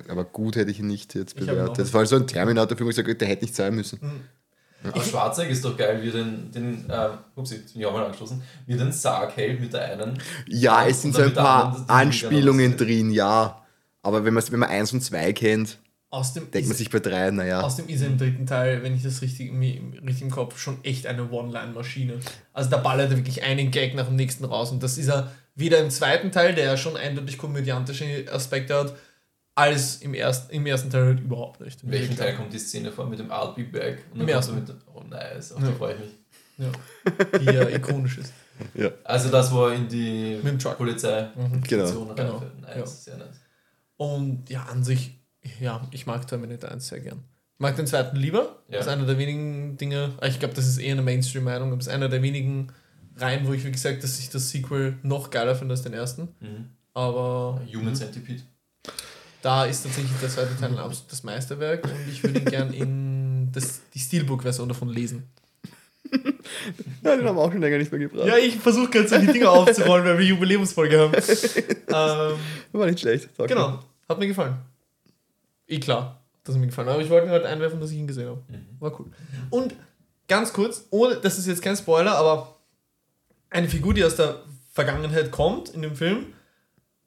aber 0.09 0.25
gut 0.25 0.57
hätte 0.57 0.71
ich 0.71 0.81
ihn 0.81 0.87
nicht 0.87 1.15
jetzt 1.15 1.39
Ich 1.39 1.47
bewertet. 1.47 1.79
Das 1.79 1.93
war 1.95 2.05
so 2.07 2.17
ein 2.17 2.27
Terminator-Film, 2.27 2.89
ich 2.91 2.97
gesagt 2.97 3.21
der 3.21 3.29
hätte 3.29 3.45
nicht 3.45 3.55
sein 3.55 3.75
müssen. 3.75 4.01
Aber 4.85 5.01
Schwarzenegger 5.03 5.53
ist 5.53 5.65
doch 5.65 5.77
geil, 5.77 6.03
wie 6.03 6.09
er 6.09 6.13
den, 6.25 6.51
den 6.51 6.91
äh, 6.91 7.11
upsi, 7.37 7.55
jetzt 7.57 7.73
bin 7.73 7.83
ich 7.83 7.87
auch 7.87 7.93
mal 7.93 8.05
angeschlossen, 8.05 8.43
wie 8.67 8.73
er 8.73 8.79
den 8.79 8.91
Sarg 8.93 9.37
hält 9.37 9.61
mit 9.61 9.73
der 9.73 9.85
einen. 9.93 10.19
Ja, 10.49 10.87
es 10.87 11.03
sind 11.03 11.15
so 11.15 11.23
ein 11.23 11.33
paar 11.35 11.67
anderen, 11.67 11.89
Anspielungen 11.89 12.77
drin, 12.77 13.11
ja. 13.13 13.63
Aber 14.03 14.25
wenn, 14.25 14.35
man's- 14.35 14.51
wenn 14.51 14.59
man 14.59 14.71
eins 14.71 14.93
und 14.93 15.01
zwei 15.03 15.33
kennt, 15.33 15.79
Aus 16.15 16.35
dem, 16.35 16.51
denkt 16.51 16.69
man 16.69 16.73
ist, 16.73 16.79
sich 16.79 16.91
bei 16.91 16.99
drei, 16.99 17.31
naja. 17.31 17.63
aus 17.63 17.77
dem 17.77 17.89
ist 17.89 18.03
er 18.03 18.09
im 18.09 18.19
dritten 18.19 18.45
Teil, 18.47 18.83
wenn 18.83 18.95
ich 18.95 19.03
das 19.03 19.23
richtig, 19.23 19.49
im- 19.49 19.95
richtig 19.95 20.21
im 20.23 20.31
Kopf, 20.31 20.59
schon 20.59 20.85
echt 20.85 21.07
eine 21.07 21.31
One-Line-Maschine. 21.31 22.19
Also 22.53 22.69
da 22.69 22.77
ballert 22.77 23.11
er 23.11 23.17
wirklich 23.17 23.43
einen 23.43 23.71
Gag 23.71 23.95
nach 23.95 24.07
dem 24.07 24.17
nächsten 24.17 24.45
raus. 24.45 24.71
Und 24.73 24.83
das 24.83 24.99
ist 24.99 25.09
er 25.09 25.33
weder 25.55 25.79
im 25.79 25.89
zweiten 25.89 26.31
Teil, 26.31 26.55
der 26.55 26.67
ja 26.67 26.77
schon 26.77 26.99
eindeutig 26.99 27.39
komödiantische 27.39 28.27
Aspekte 28.31 28.75
hat, 28.75 28.95
als 29.55 29.97
im, 30.03 30.13
erst, 30.13 30.51
im 30.53 30.67
ersten 30.67 30.91
Teil 30.91 31.05
halt 31.07 31.21
überhaupt 31.21 31.61
nicht. 31.63 31.83
In 31.83 31.91
welchem 31.91 32.15
Teil 32.17 32.37
kommt 32.37 32.53
die 32.53 32.59
Szene 32.59 32.93
vor 32.93 33.07
mit 33.07 33.19
dem 33.19 33.31
I'll 33.31 33.55
be 33.55 33.65
back? 33.65 34.05
Und 34.13 34.21
Im 34.21 34.27
dann 34.27 34.37
ersten. 34.37 34.55
kommt 34.55 34.69
er 34.69 34.75
mit, 34.75 34.83
oh 34.95 35.03
nice, 35.09 35.53
auf 35.53 35.63
Ja. 35.63 35.73
freue 35.73 35.95
ich 35.95 36.01
mich. 36.01 36.11
Ja. 36.59 37.39
Die 37.39 37.45
ja 37.47 37.69
ikonisch 37.71 38.19
ist. 38.19 38.33
Also 39.05 39.31
das, 39.31 39.51
wo 39.51 39.65
er 39.67 39.75
in 39.77 39.89
die 39.89 40.37
Mit 40.43 40.53
dem 40.53 40.59
Truck. 40.59 40.77
Polizei 40.77 41.31
Mhm. 41.35 41.63
Genau. 41.63 41.87
Station 41.87 42.15
Genau. 42.15 42.43
Nice, 42.61 42.77
Ja. 42.77 42.87
sehr 42.87 43.17
nice. 43.17 43.41
Und 43.97 44.51
ja, 44.51 44.65
an 44.65 44.85
sich, 44.85 45.22
ja, 45.61 45.87
ich 45.91 46.07
mag 46.07 46.27
Terminator 46.27 46.71
1 46.71 46.89
sehr 46.89 47.01
gern. 47.01 47.23
Ich 47.55 47.61
mag 47.61 47.77
den 47.77 47.87
zweiten 47.87 48.17
lieber. 48.17 48.63
Ja. 48.69 48.79
Das 48.79 48.87
ist 48.87 48.93
einer 48.93 49.07
der 49.07 49.19
wenigen 49.19 49.77
Dinge, 49.77 50.13
ich 50.23 50.39
glaube, 50.39 50.55
das 50.55 50.67
ist 50.67 50.79
eher 50.79 50.93
eine 50.93 51.03
Mainstream-Meinung, 51.03 51.69
aber 51.69 51.77
das 51.77 51.87
ist 51.87 51.93
einer 51.93 52.09
der 52.09 52.23
wenigen 52.23 52.73
Reihen, 53.17 53.47
wo 53.47 53.53
ich 53.53 53.63
wirklich 53.63 53.83
sage, 53.83 53.99
dass 53.99 54.19
ich 54.19 54.31
das 54.31 54.51
Sequel 54.51 54.97
noch 55.03 55.31
geiler 55.31 55.55
finde 55.55 55.73
als 55.75 55.83
den 55.83 55.93
ersten. 55.93 56.29
Mhm. 56.41 56.71
Aber 56.95 57.61
Human 57.75 57.95
Centipede. 57.95 58.43
da 59.43 59.65
ist 59.65 59.83
tatsächlich 59.83 60.13
der 60.21 60.29
zweite 60.29 60.57
Teil 60.59 60.79
absolut 60.79 61.11
das 61.11 61.23
Meisterwerk 61.23 61.85
und 61.85 62.09
ich 62.11 62.23
würde 62.23 62.41
ihn 62.41 62.45
gern 62.45 62.73
in 62.73 63.53
das, 63.53 63.81
die 63.95 63.99
Steelbook-Version 63.99 64.69
davon 64.69 64.89
lesen. 64.89 65.29
Ja, 67.03 67.17
den 67.17 67.27
haben 67.27 67.37
wir 67.37 67.43
auch 67.43 67.51
schon 67.51 67.61
länger 67.61 67.79
nicht 67.79 67.91
mehr 67.91 68.01
gebracht. 68.01 68.27
Ja, 68.27 68.37
ich 68.37 68.57
versuche 68.57 68.91
gerade 68.91 69.09
so 69.09 69.19
die 69.19 69.27
Dinger 69.27 69.51
aufzurollen, 69.51 70.05
weil 70.05 70.19
wir 70.19 70.27
Jubiläumsfolge 70.27 70.99
haben. 70.99 71.15
ähm, 71.15 72.39
War 72.73 72.87
nicht 72.87 73.01
schlecht. 73.01 73.29
Sag 73.37 73.49
genau, 73.49 73.69
mal. 73.71 73.79
hat 74.09 74.19
mir 74.19 74.27
gefallen. 74.29 74.57
Eh 75.67 75.81
klar, 75.81 76.23
dass 76.45 76.55
er 76.55 76.61
mir 76.61 76.67
gefallen 76.67 76.89
hat. 76.89 76.95
Aber 76.95 77.05
ich 77.05 77.11
wollte 77.11 77.29
halt 77.31 77.45
einwerfen, 77.45 77.81
dass 77.81 77.91
ich 77.91 77.99
ihn 77.99 78.07
gesehen 78.07 78.29
habe. 78.29 78.43
War 78.81 78.99
cool. 79.01 79.11
Und 79.51 79.75
ganz 80.29 80.53
kurz, 80.53 80.87
ohne, 80.91 81.17
das 81.17 81.39
ist 81.39 81.47
jetzt 81.47 81.63
kein 81.63 81.77
Spoiler, 81.77 82.17
aber 82.17 82.57
eine 83.51 83.69
Figur, 83.69 83.95
die 83.95 84.05
aus 84.05 84.17
der 84.17 84.43
Vergangenheit 84.73 85.31
kommt 85.31 85.69
in 85.71 85.83
dem 85.83 85.95
Film, 85.97 86.27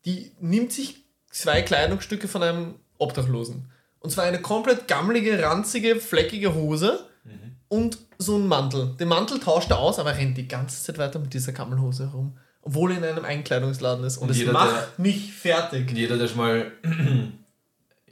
die 0.05 0.31
nimmt 0.39 0.71
sich 0.71 1.03
zwei 1.31 1.61
Kleidungsstücke 1.61 2.27
von 2.27 2.43
einem 2.43 2.75
Obdachlosen. 2.97 3.71
Und 3.99 4.11
zwar 4.11 4.25
eine 4.25 4.39
komplett 4.41 4.87
gammelige, 4.87 5.41
ranzige, 5.41 5.95
fleckige 5.95 6.53
Hose 6.53 6.99
und 7.67 7.97
so 8.19 8.35
einen 8.35 8.47
Mantel. 8.47 8.95
Den 8.99 9.07
Mantel 9.07 9.39
tauscht 9.39 9.71
er 9.71 9.79
aus, 9.79 9.97
aber 9.99 10.11
er 10.11 10.17
rennt 10.19 10.37
die 10.37 10.47
ganze 10.47 10.83
Zeit 10.83 10.97
weiter 10.99 11.19
mit 11.19 11.33
dieser 11.33 11.51
Gammelhose 11.51 12.07
herum. 12.11 12.37
Obwohl 12.61 12.91
er 12.91 12.97
in 12.99 13.03
einem 13.03 13.25
Einkleidungsladen 13.25 14.05
ist. 14.05 14.17
Und, 14.17 14.29
Und 14.29 14.37
es 14.37 14.45
macht 14.51 14.97
mich 14.99 15.33
fertig. 15.33 15.91
Jeder, 15.91 16.17
der 16.17 16.27
schon 16.27 16.37
mal 16.37 16.71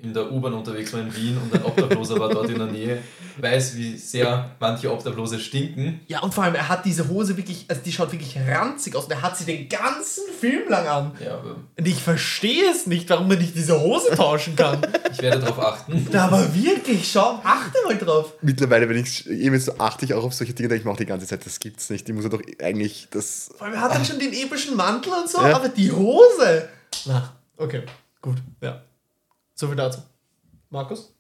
in 0.04 0.14
der 0.14 0.30
U-Bahn 0.32 0.54
unterwegs 0.54 0.92
war 0.92 1.00
in 1.00 1.16
Wien 1.16 1.38
und 1.42 1.54
ein 1.54 1.64
Obdachloser 1.64 2.20
war 2.20 2.28
dort 2.30 2.50
in 2.50 2.58
der 2.58 2.68
Nähe, 2.68 3.02
weiß, 3.38 3.78
wie 3.78 3.98
sehr 3.98 4.52
manche 4.60 4.92
Obdachlose 4.92 5.40
stinken. 5.40 6.02
Ja, 6.08 6.20
und 6.20 6.34
vor 6.34 6.44
allem, 6.44 6.56
er 6.56 6.68
hat 6.68 6.84
diese 6.86 7.08
Hose 7.08 7.38
wirklich, 7.38 7.66
also 7.70 7.82
die 7.82 7.92
schaut 7.94 8.12
wirklich 8.12 8.38
ranzig 8.38 8.96
aus. 8.98 9.06
Und 9.06 9.12
er 9.12 9.22
hat 9.22 9.38
sie 9.38 9.46
den 9.46 9.70
ganzen 9.70 10.24
Film 10.38 10.68
lang 10.68 10.88
an. 10.88 11.12
Ja, 11.24 11.36
aber 11.36 11.56
Und 11.78 11.88
ich 11.88 12.04
verstehe 12.04 12.70
es 12.70 12.86
nicht, 12.86 13.10
warum 13.10 13.30
man 13.30 13.38
nicht 13.38 13.56
diese 13.56 13.80
Hose 13.80 14.10
tauschen 14.14 14.58
kann. 14.58 14.86
ich 15.10 15.22
werde 15.22 15.40
darauf 15.40 15.60
achten. 15.60 16.06
Na, 16.12 16.26
aber 16.26 16.54
wirklich, 16.54 17.10
schau, 17.10 17.40
achte 17.42 17.78
mal 17.86 17.98
drauf. 17.98 18.34
Mittlerweile, 18.42 18.90
wenn 18.90 18.98
ich 18.98 19.26
eben 19.30 19.58
so 19.58 19.78
achte 19.78 20.04
ich 20.04 20.14
auch 20.14 20.26
auf 20.26 20.34
solche 20.34 20.54
Dinge, 20.54 20.68
denke 20.68 20.82
ich 20.82 20.86
mir 20.86 20.92
auch 20.92 20.98
die 20.98 21.06
ganze 21.06 21.26
Zeit, 21.28 21.46
das 21.46 21.60
gibt's 21.62 21.90
nicht. 21.90 22.06
Die 22.10 22.14
muss 22.14 22.26
er 22.26 22.30
doch 22.30 22.42
eigentlich 22.62 23.08
das. 23.10 23.52
Vor 23.58 23.68
allem, 23.68 23.76
er 23.76 23.82
hat 23.82 23.96
dann 23.96 24.04
schon 24.04 24.20
den 24.20 24.34
epischen 24.34 24.76
Mantel 24.76 25.14
und 25.14 25.30
so, 25.30 25.40
Ja. 25.42 25.56
aber 25.56 25.70
die 25.70 25.94
Hose. 25.94 26.68
Na, 27.06 27.34
okay, 27.56 27.84
gut, 28.22 28.38
ja. 28.62 28.82
So 29.64 29.70
viel 29.70 29.78
dazu. 29.78 30.00
Markus? 30.70 31.14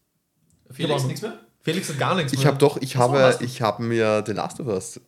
Felix, 0.69 1.06
nichts 1.06 1.21
mehr? 1.21 1.39
Felix 1.62 1.88
hat 1.88 1.97
gar 1.97 2.13
nichts 2.13 2.34
Ich 2.34 2.39
mehr. 2.39 2.47
habe 2.49 2.58
doch, 2.58 2.75
ich 2.82 2.97
habe, 2.97 3.38
ich 3.39 3.62
habe 3.62 3.82
mir 3.84 4.21
The 4.25 4.34
Last 4.34 4.60
of 4.60 4.67
Us 4.67 4.99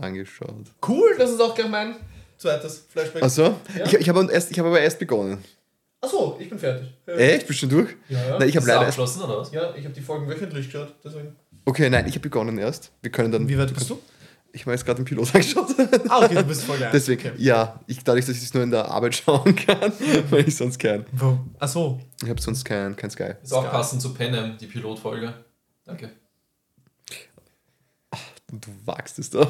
angeschaut. 0.00 0.66
Cool, 0.86 1.14
das 1.16 1.30
ist 1.30 1.40
auch 1.40 1.54
gleich 1.54 1.68
mein 1.68 1.94
zweites 2.38 2.86
Flashback. 2.88 3.22
Achso? 3.22 3.54
Ja. 3.78 3.84
Ich, 3.86 3.92
ich 3.94 4.08
habe 4.08 4.28
erst, 4.32 4.50
ich 4.50 4.58
habe 4.58 4.68
aber 4.68 4.80
erst 4.80 4.98
begonnen. 4.98 5.44
Achso, 6.00 6.36
ich 6.40 6.48
bin 6.48 6.58
fertig. 6.58 6.88
Ja, 7.06 7.14
Echt? 7.14 7.46
Bist 7.46 7.62
du 7.62 7.68
schon 7.68 7.68
durch? 7.68 7.90
ja. 8.08 8.18
ja. 8.30 8.38
Nein, 8.40 8.48
ich 8.48 8.56
habe 8.56 8.64
Ist 8.64 8.68
er 8.68 8.74
leider 8.74 8.80
abgeschlossen 8.80 9.22
oder 9.22 9.38
was? 9.38 9.52
ja 9.52 9.72
ich 9.76 9.84
habe 9.84 9.94
die 9.94 10.00
Folgen 10.00 10.26
wöchentlich 10.28 10.72
gehört. 10.72 10.92
Deswegen. 11.04 11.36
Okay, 11.66 11.88
nein, 11.88 12.06
ich 12.08 12.14
habe 12.14 12.20
begonnen 12.22 12.58
erst. 12.58 12.90
Wir 13.00 13.12
können 13.12 13.30
dann. 13.30 13.48
Wie 13.48 13.56
weit 13.56 13.72
bist 13.72 13.88
du? 13.90 14.00
Ich 14.52 14.62
habe 14.62 14.72
jetzt 14.72 14.84
gerade 14.84 14.96
den 15.00 15.04
Pilot 15.04 15.32
angeschaut. 15.34 15.68
Ah, 16.08 16.24
okay, 16.24 16.34
du 16.34 16.42
bist 16.44 16.64
voll 16.64 16.78
geil. 16.78 16.90
Deswegen, 16.92 17.20
Okay. 17.28 17.32
ja, 17.38 17.78
ich, 17.86 18.02
dadurch, 18.02 18.26
dass 18.26 18.36
ich 18.36 18.42
es 18.42 18.52
nur 18.54 18.62
in 18.64 18.70
der 18.70 18.86
Arbeit 18.90 19.14
schauen 19.24 19.54
kann, 19.54 19.92
weil 20.30 20.48
ich 20.48 20.56
sonst 20.56 20.78
kein. 20.78 21.04
Wo? 21.12 21.38
Achso. 21.58 22.00
Ich 22.22 22.28
habe 22.28 22.40
sonst 22.40 22.64
kein, 22.64 22.96
kein 22.96 23.10
Sky. 23.10 23.34
Ist 23.42 23.52
auch 23.52 23.62
Geil. 23.62 23.70
passend 23.70 24.02
zu 24.02 24.12
Penem, 24.12 24.56
die 24.58 24.66
Pilotfolge. 24.66 25.32
Danke. 25.84 26.10
Und 28.52 28.66
du 28.66 28.70
wagst 28.84 29.16
es 29.20 29.30
doch. 29.30 29.48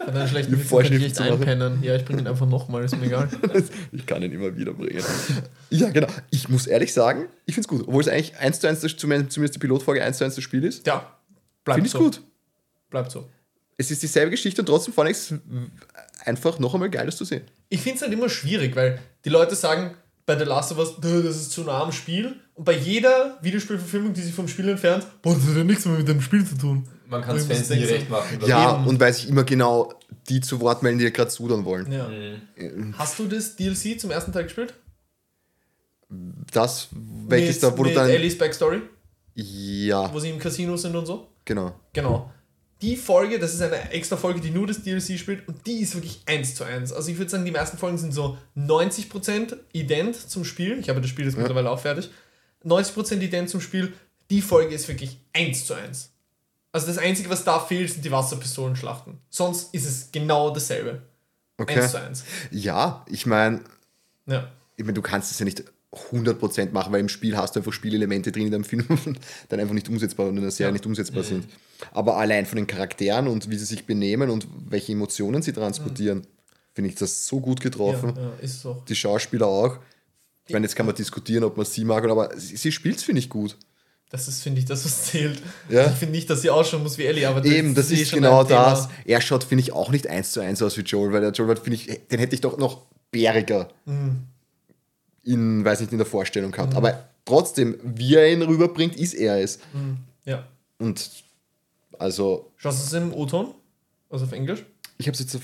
Hat 0.00 0.08
einen 0.16 0.26
schlechten 0.26 0.58
Witz, 0.58 0.68
kann 0.70 0.92
ich 0.92 1.04
echt 1.04 1.20
einpennen. 1.20 1.80
Ja, 1.84 1.94
ich 1.94 2.04
bringe 2.04 2.22
ihn 2.22 2.26
einfach 2.26 2.48
nochmal, 2.48 2.82
ist 2.82 2.96
mir 2.98 3.06
egal. 3.06 3.28
Ich 3.92 4.06
kann 4.06 4.20
ihn 4.24 4.32
immer 4.32 4.56
wieder 4.56 4.72
bringen. 4.72 5.04
Ja, 5.70 5.90
genau. 5.90 6.08
Ich 6.30 6.48
muss 6.48 6.66
ehrlich 6.66 6.92
sagen, 6.92 7.26
ich 7.46 7.54
finde 7.54 7.66
es 7.66 7.68
gut. 7.68 7.86
Obwohl 7.86 8.00
es 8.02 8.08
eigentlich 8.08 8.36
1 8.36 8.58
zu 8.58 8.66
1, 8.68 8.80
das, 8.80 8.96
zumindest 8.96 9.30
zumindest 9.32 9.54
die 9.54 9.58
Pilotfolge 9.60 10.02
1 10.02 10.18
zu 10.18 10.24
1 10.24 10.34
das 10.34 10.42
Spiel 10.42 10.64
ist. 10.64 10.84
Ja, 10.88 11.16
bleibt 11.62 11.76
Finde 11.76 11.86
ich 11.86 11.92
so. 11.92 11.98
gut. 12.00 12.20
Bleibt 12.90 13.12
so. 13.12 13.28
Es 13.78 13.90
ist 13.90 14.02
dieselbe 14.02 14.30
Geschichte 14.32 14.60
und 14.60 14.66
trotzdem 14.66 14.92
fand 14.92 15.08
ich 15.10 15.16
es 15.16 15.34
einfach 16.24 16.58
noch 16.58 16.74
einmal 16.74 16.90
geil, 16.90 17.06
das 17.06 17.16
zu 17.16 17.24
sehen. 17.24 17.42
Ich 17.70 17.80
finde 17.80 17.96
es 17.96 18.02
halt 18.02 18.12
immer 18.12 18.28
schwierig, 18.28 18.74
weil 18.76 18.98
die 19.24 19.28
Leute 19.30 19.54
sagen 19.54 19.94
bei 20.26 20.36
The 20.38 20.44
Last 20.44 20.72
of 20.72 20.78
Us, 20.78 20.96
"Duh, 21.00 21.22
das 21.22 21.36
ist 21.36 21.52
zu 21.52 21.62
nah 21.62 21.82
am 21.82 21.92
Spiel. 21.92 22.34
Und 22.54 22.64
bei 22.64 22.76
jeder 22.76 23.38
Videospielverfilmung, 23.40 24.12
die 24.12 24.20
sich 24.20 24.34
vom 24.34 24.46
Spiel 24.48 24.68
entfernt, 24.68 25.06
boah, 25.22 25.32
das 25.34 25.44
hat 25.46 25.56
ja 25.56 25.64
nichts 25.64 25.86
mehr 25.86 25.96
mit 25.96 26.08
dem 26.08 26.20
Spiel 26.20 26.44
zu 26.44 26.58
tun. 26.58 26.86
Man 27.06 27.22
kann 27.22 27.36
es 27.36 27.46
Fans 27.46 27.70
nie 27.70 27.84
recht 27.84 28.10
machen. 28.10 28.38
Ja, 28.46 28.74
Eben. 28.74 28.86
und 28.88 29.00
weil 29.00 29.12
sich 29.14 29.28
immer 29.28 29.44
genau 29.44 29.94
die 30.28 30.40
zu 30.42 30.60
Wort 30.60 30.82
melden, 30.82 30.98
die 30.98 31.10
gerade 31.10 31.30
sudern 31.30 31.64
wollen. 31.64 31.90
Ja. 31.90 32.08
Mhm. 32.08 32.98
Hast 32.98 33.18
du 33.18 33.26
das 33.26 33.56
DLC 33.56 33.98
zum 33.98 34.10
ersten 34.10 34.32
Teil 34.32 34.42
gespielt? 34.44 34.74
Das, 36.52 36.88
welches 36.92 37.56
mit, 37.56 37.62
da, 37.62 37.72
wo 37.78 37.82
du 37.84 37.88
mit 37.90 37.96
dann. 37.96 38.08
Ellies 38.08 38.36
Backstory, 38.36 38.80
Ja, 39.34 40.12
wo 40.12 40.18
sie 40.18 40.30
im 40.30 40.38
Casino 40.38 40.76
sind 40.76 40.96
und 40.96 41.06
so? 41.06 41.28
genau. 41.44 41.74
Genau. 41.92 42.30
Die 42.80 42.96
Folge, 42.96 43.38
das 43.40 43.54
ist 43.54 43.60
eine 43.60 43.90
extra 43.90 44.16
Folge, 44.16 44.40
die 44.40 44.50
nur 44.50 44.66
das 44.66 44.82
DLC 44.82 45.18
spielt 45.18 45.48
und 45.48 45.66
die 45.66 45.80
ist 45.80 45.94
wirklich 45.94 46.22
1 46.26 46.54
zu 46.54 46.62
1. 46.64 46.92
Also 46.92 47.10
ich 47.10 47.18
würde 47.18 47.30
sagen, 47.30 47.44
die 47.44 47.50
meisten 47.50 47.76
Folgen 47.76 47.98
sind 47.98 48.14
so 48.14 48.38
90% 48.56 49.56
ident 49.72 50.14
zum 50.16 50.44
Spiel. 50.44 50.78
Ich 50.78 50.88
habe 50.88 51.00
das 51.00 51.10
Spiel 51.10 51.24
jetzt 51.24 51.36
mittlerweile 51.36 51.70
auch 51.70 51.80
fertig. 51.80 52.10
90% 52.64 53.20
ident 53.20 53.50
zum 53.50 53.60
Spiel. 53.60 53.92
Die 54.30 54.42
Folge 54.42 54.74
ist 54.74 54.86
wirklich 54.88 55.18
1 55.32 55.66
zu 55.66 55.74
1. 55.74 56.10
Also 56.70 56.86
das 56.86 56.98
Einzige, 56.98 57.30
was 57.30 57.42
da 57.44 57.58
fehlt, 57.58 57.90
sind 57.90 58.04
die 58.04 58.12
Wasserpistolenschlachten. 58.12 59.18
Sonst 59.30 59.74
ist 59.74 59.86
es 59.86 60.10
genau 60.12 60.50
dasselbe. 60.50 61.02
Okay. 61.56 61.80
1 61.80 61.90
zu 61.90 62.00
1. 62.00 62.24
Ja, 62.52 63.04
ich 63.08 63.26
meine, 63.26 63.62
Ja. 64.26 64.48
ich 64.76 64.84
mein, 64.84 64.94
du 64.94 65.02
kannst 65.02 65.32
es 65.32 65.38
ja 65.40 65.44
nicht 65.44 65.64
100% 66.12 66.70
machen, 66.72 66.92
weil 66.92 67.00
im 67.00 67.08
Spiel 67.08 67.36
hast 67.36 67.56
du 67.56 67.60
einfach 67.60 67.72
Spielelemente 67.72 68.30
drin, 68.30 68.44
die 68.46 68.50
dann 68.50 68.60
im 68.60 68.64
Film 68.64 68.86
dann 69.48 69.58
einfach 69.58 69.74
nicht 69.74 69.88
umsetzbar 69.88 70.28
und 70.28 70.36
in 70.36 70.42
der 70.42 70.52
Serie 70.52 70.68
Ja. 70.68 70.72
nicht 70.74 70.86
umsetzbar 70.86 71.24
sind. 71.24 71.48
Aber 71.92 72.16
allein 72.16 72.46
von 72.46 72.56
den 72.56 72.66
Charakteren 72.66 73.28
und 73.28 73.50
wie 73.50 73.56
sie 73.56 73.64
sich 73.64 73.86
benehmen 73.86 74.30
und 74.30 74.46
welche 74.68 74.92
Emotionen 74.92 75.42
sie 75.42 75.52
transportieren, 75.52 76.26
finde 76.74 76.90
ich 76.90 76.96
das 76.96 77.26
so 77.26 77.40
gut 77.40 77.60
Ja, 77.60 77.64
getroffen. 77.70 78.14
ja, 78.16 78.32
ist 78.40 78.56
es 78.56 78.66
auch. 78.66 78.84
Die 78.84 78.96
Schauspieler 78.96 79.46
auch. 79.46 79.78
Ich 80.46 80.52
meine, 80.52 80.64
jetzt 80.66 80.74
kann 80.76 80.86
man 80.86 80.94
diskutieren, 80.94 81.44
ob 81.44 81.56
man 81.56 81.66
sie 81.66 81.84
mag, 81.84 82.02
oder- 82.04 82.12
aber 82.12 82.30
sie, 82.38 82.56
sie 82.56 82.72
spielt 82.72 82.96
es, 82.96 83.02
finde 83.04 83.18
ich, 83.20 83.28
gut. 83.28 83.56
Das 84.10 84.26
ist, 84.26 84.42
finde 84.42 84.60
ich, 84.60 84.64
das, 84.64 84.84
was 84.86 85.04
zählt. 85.04 85.42
Ja. 85.68 85.86
Ich 85.86 85.92
finde 85.96 86.12
nicht, 86.12 86.30
dass 86.30 86.40
sie 86.40 86.48
ausschauen 86.48 86.82
muss 86.82 86.96
wie 86.96 87.04
Ellie, 87.04 87.28
aber 87.28 87.44
Eben, 87.44 87.74
das 87.74 87.90
ist 87.90 88.08
schon 88.08 88.20
genau 88.20 88.40
ein 88.40 88.48
Thema. 88.48 88.70
das. 88.70 88.88
Er 89.04 89.20
schaut, 89.20 89.44
finde 89.44 89.60
ich, 89.62 89.72
auch 89.72 89.90
nicht 89.90 90.06
eins 90.06 90.32
zu 90.32 90.40
eins 90.40 90.62
aus 90.62 90.78
wie 90.78 90.80
Joel, 90.80 91.12
weil 91.12 91.20
der 91.20 91.32
Joel, 91.32 91.56
finde 91.56 91.74
ich, 91.74 91.86
den 92.10 92.18
hätte 92.18 92.34
ich 92.34 92.40
doch 92.40 92.56
noch 92.56 92.86
bäriger 93.10 93.68
Mhm. 93.84 94.20
in, 95.24 95.64
weiß 95.64 95.80
nicht, 95.80 95.92
in 95.92 95.98
der 95.98 96.06
Vorstellung 96.06 96.50
gehabt. 96.52 96.74
Aber 96.74 97.06
trotzdem, 97.26 97.76
wie 97.84 98.14
er 98.14 98.32
ihn 98.32 98.40
rüberbringt, 98.42 98.96
ist 98.96 99.12
er 99.14 99.42
es. 99.42 99.58
Ja. 100.24 100.46
Und 100.78 101.10
also, 101.98 102.50
Schaust 102.56 102.80
du 102.92 102.96
es 102.96 103.02
im 103.02 103.12
O-Ton? 103.14 103.54
Also 104.10 104.24
auf 104.24 104.32
Englisch? 104.32 104.64
ich 104.98 105.06
habe 105.06 105.14
es 105.14 105.20
jetzt 105.20 105.36
auf. 105.36 105.42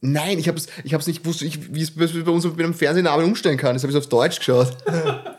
Nein, 0.00 0.38
ich 0.38 0.46
habe 0.46 0.58
es 0.58 0.68
ich 0.84 0.94
hab's 0.94 1.06
nicht 1.06 1.22
gewusst, 1.22 1.42
ich, 1.42 1.74
wie 1.74 1.82
es 1.82 1.90
bei 1.94 2.30
uns 2.30 2.44
mit 2.44 2.58
dem 2.60 2.74
Fernsehen 2.74 3.06
aber 3.06 3.24
umstellen 3.24 3.56
kann. 3.56 3.74
Das 3.74 3.82
habe 3.82 3.92
ich 3.92 3.98
auf 3.98 4.06
Deutsch 4.08 4.38
geschaut. 4.38 4.76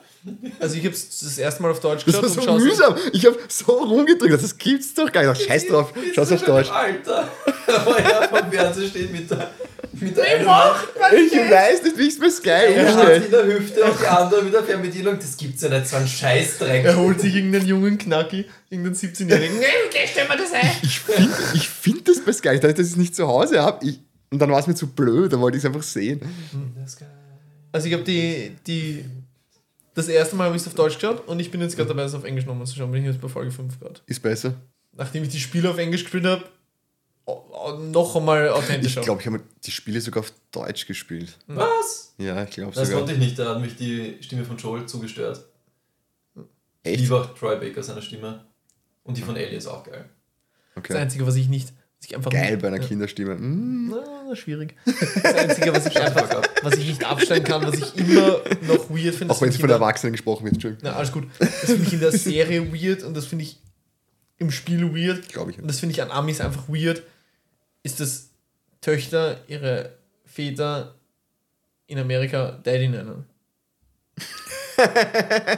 Also 0.60 0.76
ich 0.76 0.84
habe 0.84 0.94
es 0.94 1.20
das 1.22 1.38
erste 1.38 1.62
Mal 1.64 1.72
auf 1.72 1.80
Deutsch 1.80 2.04
Das 2.04 2.22
geschaut 2.22 2.46
war 2.46 2.60
so 2.60 2.66
mühsam. 2.66 2.96
Ich 3.14 3.26
habe 3.26 3.38
so 3.48 3.72
rumgedrückt. 3.72 4.34
Das 4.34 4.58
gibt's 4.58 4.94
doch 4.94 5.10
gar 5.12 5.26
nicht. 5.26 5.42
Scheiß 5.48 5.68
drauf. 5.70 5.94
Schau's 6.14 6.32
auf 6.34 6.44
Deutsch. 6.44 6.70
Alter, 6.70 7.30
wo 7.86 7.92
er 7.92 8.28
vom 8.28 8.52
Fernseher 8.52 8.90
steht 8.90 9.14
mit 9.14 9.32
der, 9.32 9.50
mit 10.02 10.18
der 10.18 10.26
einen 10.26 11.26
Ich 11.26 11.34
weiß 11.34 11.84
nicht, 11.84 11.98
wie 11.98 12.04
ich 12.04 12.14
es 12.14 12.20
bei 12.20 12.30
Sky 12.30 12.50
Er 12.50 12.96
hat 12.96 13.24
in 13.24 13.32
der 13.32 13.46
Hüfte 13.46 13.84
und 13.84 14.00
die 14.00 14.06
andere 14.06 14.44
mit 14.44 14.54
der 14.54 14.64
Fernbedienung. 14.64 15.18
Das 15.18 15.38
gibt's 15.38 15.62
ja 15.62 15.70
nicht, 15.70 15.88
so 15.88 15.96
ein 15.98 16.08
Scheißdreck. 16.08 16.86
Er 16.86 16.98
holt 16.98 17.22
sich 17.22 17.36
irgendeinen 17.36 17.68
jungen 17.68 17.98
Knacki, 17.98 18.46
irgendeinen 18.70 18.96
17-Jährigen. 18.96 19.60
Nee, 19.60 19.66
okay, 19.88 20.08
stell 20.12 20.28
mir 20.28 20.38
das 20.38 20.52
ein. 20.54 20.72
Ich 20.82 21.00
finde 21.00 21.30
ich 21.54 21.70
find 21.70 22.08
das 22.08 22.20
bei 22.24 22.34
Sky. 22.34 22.56
Ich 22.56 22.60
dachte, 22.62 22.76
dass 22.76 22.88
ich 22.88 22.94
es 22.94 22.98
nicht 22.98 23.16
zu 23.16 23.28
Hause 23.28 23.62
habe. 23.62 23.86
Und 24.32 24.40
dann 24.40 24.52
war 24.52 24.60
es 24.60 24.68
mir 24.68 24.76
zu 24.76 24.88
blöd. 24.88 25.34
Dann 25.34 25.42
wollte 25.42 25.58
ich 25.58 25.64
es 25.64 25.68
einfach 25.68 25.84
sehen. 25.84 26.22
Also 27.72 27.88
ich 27.88 27.94
habe 27.94 28.04
die, 28.04 28.56
die, 28.66 29.06
das 29.94 30.08
erste 30.08 30.36
Mal 30.36 30.46
habe 30.46 30.56
ich 30.56 30.62
es 30.62 30.68
auf 30.68 30.76
Deutsch 30.76 30.96
geschaut 30.96 31.28
und 31.28 31.40
ich 31.40 31.52
bin 31.52 31.62
jetzt 31.62 31.76
gerade 31.76 31.90
dabei, 31.90 32.04
es 32.04 32.14
auf 32.14 32.24
Englisch 32.24 32.46
nochmal 32.46 32.66
zu 32.66 32.76
schauen. 32.76 32.92
Bin 32.92 33.02
ich 33.04 33.10
jetzt 33.12 33.22
bei 33.22 33.28
Folge 33.28 33.52
5 33.52 33.80
gerade. 33.80 34.00
Ist 34.06 34.22
besser. 34.22 34.56
Nachdem 34.96 35.24
ich 35.24 35.30
die 35.30 35.40
Spiele 35.40 35.70
auf 35.70 35.78
Englisch 35.78 36.04
gespielt 36.04 36.26
habe, 36.26 36.44
noch 37.80 38.16
einmal 38.16 38.50
authentischer. 38.50 39.00
Ich 39.02 39.06
glaube, 39.06 39.22
ich 39.22 39.28
habe 39.28 39.42
die 39.64 39.72
Spiele 39.72 40.00
sogar 40.02 40.22
auf 40.24 40.32
Deutsch 40.52 40.86
gespielt. 40.88 41.38
Was? 41.48 42.14
Ja, 42.18 42.44
ich 42.44 42.50
glaube 42.52 42.74
Das 42.74 42.88
sogar. 42.88 43.02
konnte 43.02 43.14
ich 43.14 43.20
nicht, 43.20 43.40
da 43.40 43.56
hat 43.56 43.62
mich 43.62 43.76
die 43.76 44.18
Stimme 44.22 44.44
von 44.46 44.58
Joel 44.58 44.86
zugestört. 44.86 45.46
Echt? 46.84 47.02
liebe 47.02 47.16
auch 47.16 47.34
Troy 47.38 47.58
Baker, 47.58 47.84
seine 47.84 48.02
Stimme. 48.02 48.46
Und 49.04 49.18
die 49.18 49.22
von 49.22 49.36
Ellie 49.36 49.58
ist 49.58 49.68
auch 49.68 49.84
geil. 49.84 50.06
Das 50.76 50.84
Okay. 50.84 50.94
Einzige, 50.98 51.28
was 51.28 51.36
ich 51.36 51.50
nicht, 51.50 51.74
was 52.00 52.08
ich 52.10 52.16
einfach 52.16 52.32
Geil 52.32 52.56
bei 52.58 52.68
einer 52.70 52.80
ja. 52.80 52.88
Kinderstimme. 52.88 53.36
Mm. 53.36 53.90
Na, 54.28 54.36
schwierig. 54.36 54.76
Das 54.86 55.34
Einzige, 55.36 55.74
was 55.74 55.86
ich 55.88 56.00
einfach, 56.00 56.42
was 56.64 56.76
ich 56.78 56.88
nicht 56.88 57.04
abstellen 57.04 57.44
kann, 57.44 57.64
was 57.64 57.76
ich 57.76 57.98
immer 57.98 58.40
noch 58.62 58.90
weird 58.90 59.16
finde. 59.16 59.34
Auch 59.34 59.42
wenn 59.42 59.50
das 59.50 59.56
sie 59.56 59.60
finde 59.60 59.60
von 59.60 59.70
Erwachsenen 59.72 60.14
gesprochen 60.14 60.46
wird. 60.46 60.54
Entschuldigung. 60.54 60.84
Na, 60.90 60.96
alles 60.96 61.12
gut. 61.12 61.26
Das 61.40 61.50
finde 61.66 61.84
ich 61.84 61.94
in 61.94 62.00
der 62.00 62.12
Serie 62.14 62.72
weird 62.74 63.04
und 63.04 63.14
das 63.18 63.26
finde 63.26 63.44
ich 63.44 63.60
im 64.38 64.52
Spiel 64.52 64.94
weird. 64.96 65.28
Glaube 65.28 65.52
ich. 65.52 65.60
Und 65.60 65.68
das 65.68 65.80
finde 65.82 65.92
ich 65.94 66.02
an 66.02 66.12
Amis 66.12 66.40
einfach 66.40 66.70
weird. 66.70 67.04
Ist, 67.84 68.00
dass 68.00 68.30
Töchter 68.82 69.40
ihre 69.48 69.94
Väter 70.26 70.96
in 71.88 71.98
Amerika 72.00 72.60
Daddy 72.64 72.88
nennen. 72.90 73.26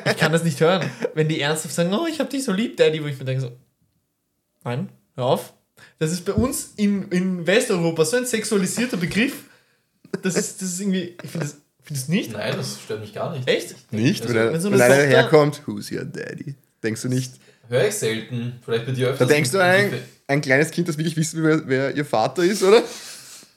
ich 0.05 0.17
kann 0.17 0.31
das 0.31 0.43
nicht 0.43 0.59
hören. 0.59 0.89
Wenn 1.13 1.27
die 1.27 1.39
ernsthaft 1.41 1.73
sagen, 1.75 1.93
oh, 1.93 2.07
ich 2.07 2.19
hab 2.19 2.29
dich 2.29 2.43
so 2.43 2.51
lieb, 2.51 2.77
Daddy, 2.77 3.03
wo 3.03 3.07
ich 3.07 3.17
mir 3.19 3.25
denke 3.25 3.41
so, 3.41 3.51
nein, 4.63 4.89
hör 5.15 5.25
auf. 5.25 5.53
Das 5.99 6.11
ist 6.11 6.25
bei 6.25 6.33
uns 6.33 6.73
in, 6.77 7.09
in 7.09 7.45
Westeuropa 7.45 8.05
so 8.05 8.17
ein 8.17 8.25
sexualisierter 8.25 8.97
Begriff. 8.97 9.45
Das 10.21 10.35
ist, 10.35 10.61
das 10.61 10.69
ist 10.73 10.79
irgendwie, 10.81 11.15
ich 11.23 11.29
finde 11.29 11.45
das, 11.47 11.57
find 11.83 11.99
das 11.99 12.07
nicht. 12.07 12.31
Nein, 12.33 12.53
das 12.55 12.79
stört 12.83 13.01
mich 13.01 13.13
gar 13.13 13.35
nicht. 13.35 13.47
Echt? 13.47 13.75
Nicht? 13.91 14.21
Also, 14.23 14.33
wenn 14.33 14.41
er- 14.47 14.53
wenn 14.53 14.61
so 14.61 14.71
wenn 14.71 14.81
eine 14.81 14.93
einer 14.93 15.03
Tochter- 15.03 15.17
herkommt, 15.17 15.61
who's 15.67 15.91
your 15.91 16.05
daddy? 16.05 16.55
Denkst 16.83 17.01
du 17.03 17.09
nicht? 17.09 17.33
Höre 17.71 17.87
ich 17.87 17.95
selten. 17.95 18.59
Vielleicht 18.65 18.85
bei 18.85 18.91
dir 18.91 19.05
Da 19.07 19.11
öfters. 19.13 19.27
denkst 19.29 19.51
du 19.51 19.59
an 19.63 19.69
ein, 19.69 19.93
ein 20.27 20.41
kleines 20.41 20.71
Kind, 20.71 20.89
das 20.89 20.97
wirklich 20.97 21.15
wissen 21.15 21.41
will, 21.41 21.63
wer, 21.67 21.95
ihr 21.95 22.03
Vater 22.03 22.43
ist, 22.43 22.61
oder? 22.63 22.83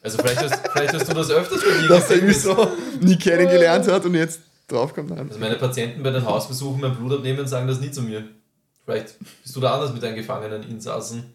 Also 0.03 0.19
vielleicht 0.19 0.39
hast, 0.41 0.69
vielleicht 0.73 0.95
hast 0.95 1.09
du 1.09 1.15
das 1.15 1.31
öfters 1.31 1.61
bei 1.65 1.81
dir 1.83 1.89
Dass 1.89 2.11
er 2.11 2.17
irgendwie 2.17 2.35
so 2.35 2.71
nie 3.01 3.17
kennengelernt 3.17 3.91
hat 3.91 4.05
und 4.05 4.15
jetzt 4.15 4.41
draufkommt. 4.69 5.11
Nein. 5.11 5.27
Also 5.29 5.41
meine 5.41 5.57
Patienten 5.57 6.03
bei 6.05 6.11
den 6.11 6.25
Hausbesuchen 6.25 6.81
mein 6.81 6.95
Blut 6.95 7.13
abnehmen, 7.13 7.47
sagen 7.49 7.67
das 7.67 7.81
nie 7.81 7.91
zu 7.91 8.03
mir. 8.03 8.23
Vielleicht 8.85 9.17
bist 9.43 9.57
du 9.57 9.61
da 9.61 9.75
anders 9.75 9.93
mit 9.93 10.03
deinen 10.03 10.15
Gefangenen 10.15 10.63
Insassen, 10.71 11.35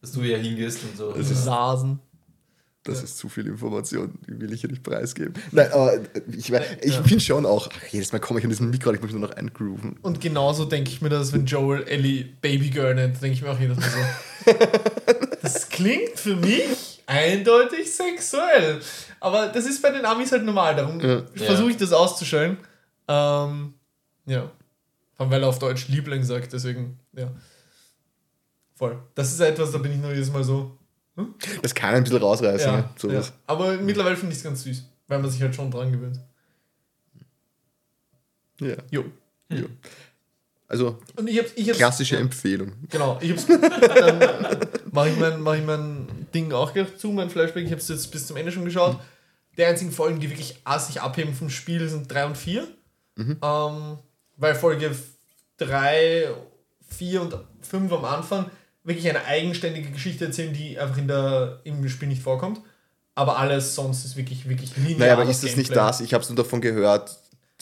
dass 0.00 0.12
du 0.12 0.22
eher 0.22 0.38
hingehst 0.38 0.80
und 0.84 0.96
so. 0.96 1.10
Das 1.12 1.30
ist- 1.30 1.44
Sasen. 1.44 1.98
Das 2.84 3.02
ist 3.02 3.16
zu 3.16 3.30
viel 3.30 3.46
Information, 3.46 4.12
die 4.28 4.38
will 4.40 4.52
ich 4.52 4.60
hier 4.60 4.70
nicht 4.70 4.82
preisgeben. 4.82 5.32
Nein, 5.52 5.72
aber 5.72 5.94
ich, 6.30 6.52
ich 6.82 6.94
Ja. 6.94 7.00
bin 7.00 7.18
schon 7.18 7.46
auch, 7.46 7.68
ach, 7.72 7.86
jedes 7.90 8.12
Mal 8.12 8.18
komme 8.18 8.40
ich 8.40 8.44
an 8.44 8.50
diesen 8.50 8.68
Mikro, 8.70 8.92
ich 8.92 9.00
muss 9.00 9.10
nur 9.10 9.20
noch 9.20 9.30
eingrooven. 9.30 9.96
Und 10.02 10.20
genauso 10.20 10.66
denke 10.66 10.90
ich 10.90 11.00
mir 11.00 11.08
das, 11.08 11.32
wenn 11.32 11.46
Joel 11.46 11.84
Ellie 11.84 12.24
Babygirl 12.42 12.94
nennt, 12.94 13.22
denke 13.22 13.34
ich 13.36 13.42
mir 13.42 13.50
auch 13.50 13.58
jedes 13.58 13.78
Mal 13.78 13.88
so. 13.90 14.52
das 15.42 15.68
klingt 15.70 16.18
für 16.18 16.36
mich 16.36 17.02
eindeutig 17.06 17.90
sexuell. 17.90 18.80
Aber 19.20 19.48
das 19.48 19.64
ist 19.64 19.80
bei 19.80 19.90
den 19.90 20.04
Amis 20.04 20.30
halt 20.32 20.44
normal, 20.44 20.76
darum 20.76 21.00
Ja. 21.00 21.22
versuche 21.36 21.70
ich 21.70 21.76
das 21.78 21.92
auszustellen. 21.92 22.58
Ähm, 23.08 23.74
ja. 24.26 24.50
Vor 25.14 25.24
allem, 25.24 25.30
weil 25.30 25.42
er 25.42 25.48
auf 25.48 25.58
Deutsch 25.58 25.88
Liebling 25.88 26.22
sagt, 26.22 26.52
deswegen, 26.52 26.98
ja. 27.16 27.30
Voll. 28.76 28.98
Das 29.14 29.32
ist 29.32 29.40
etwas, 29.40 29.70
da 29.72 29.78
bin 29.78 29.92
ich 29.92 29.98
nur 29.98 30.10
jedes 30.12 30.30
Mal 30.32 30.44
so. 30.44 30.76
Das 31.62 31.74
kann 31.74 31.94
ein 31.94 32.02
bisschen 32.04 32.18
rausreißen, 32.18 32.66
Ja, 32.70 32.76
ne? 32.78 32.88
sowas. 32.96 33.28
ja. 33.28 33.34
Aber 33.46 33.76
mittlerweile 33.76 34.16
finde 34.16 34.32
ich 34.32 34.38
es 34.38 34.44
ganz 34.44 34.62
süß, 34.64 34.82
weil 35.06 35.20
man 35.20 35.30
sich 35.30 35.40
halt 35.40 35.54
schon 35.54 35.70
dran 35.70 35.92
gewöhnt. 35.92 36.18
Ja. 38.60 38.76
Jo. 38.90 39.04
ja. 39.50 39.64
Also, 40.68 40.98
Und 41.16 41.28
ich 41.28 41.38
hab's, 41.38 41.52
ich 41.56 41.68
hab's, 41.68 41.78
klassische 41.78 42.16
Empfehlung. 42.16 42.72
Genau, 42.88 43.18
ich 43.20 43.30
hab's. 43.30 43.46
Dann 43.46 44.58
mache 44.90 45.10
ich, 45.10 45.16
mein, 45.18 45.40
mach 45.40 45.54
ich 45.54 45.64
mein 45.64 46.06
Ding 46.34 46.52
auch 46.52 46.72
gleich 46.72 46.96
zu, 46.96 47.08
mein 47.08 47.30
Flashback. 47.30 47.64
Ich 47.64 47.70
habe 47.70 47.80
es 47.80 47.88
jetzt 47.88 48.10
bis 48.10 48.26
zum 48.26 48.36
Ende 48.36 48.50
schon 48.50 48.64
geschaut. 48.64 48.98
die 49.56 49.64
einzigen 49.64 49.92
Folgen, 49.92 50.20
die 50.20 50.30
wirklich 50.30 50.62
sich 50.78 51.00
abheben 51.00 51.34
vom 51.34 51.50
Spiel, 51.50 51.88
sind 51.88 52.10
3 52.12 52.26
und 52.26 52.38
4. 52.38 52.66
Mhm. 53.16 53.38
Ähm, 53.42 53.98
weil 54.36 54.54
Folge 54.54 54.90
3, 55.58 56.28
4 56.88 57.22
und 57.22 57.36
5 57.60 57.92
am 57.92 58.04
Anfang 58.04 58.50
wirklich 58.84 59.08
eine 59.08 59.24
eigenständige 59.24 59.90
Geschichte 59.90 60.26
erzählen, 60.26 60.52
die 60.52 60.78
einfach 60.78 60.98
in 60.98 61.08
der, 61.08 61.60
im 61.64 61.88
Spiel 61.88 62.08
nicht 62.08 62.22
vorkommt. 62.22 62.60
Aber 63.16 63.38
alles 63.38 63.74
sonst 63.74 64.04
ist 64.04 64.16
wirklich, 64.16 64.48
wirklich 64.48 64.76
linear. 64.76 64.98
Naja, 64.98 65.12
aber 65.14 65.24
ist 65.28 65.42
das 65.44 65.56
nicht 65.56 65.74
das? 65.74 66.00
Ich 66.00 66.12
habe 66.14 66.22
es 66.22 66.28
nur 66.28 66.36
davon 66.36 66.60
gehört, 66.60 67.16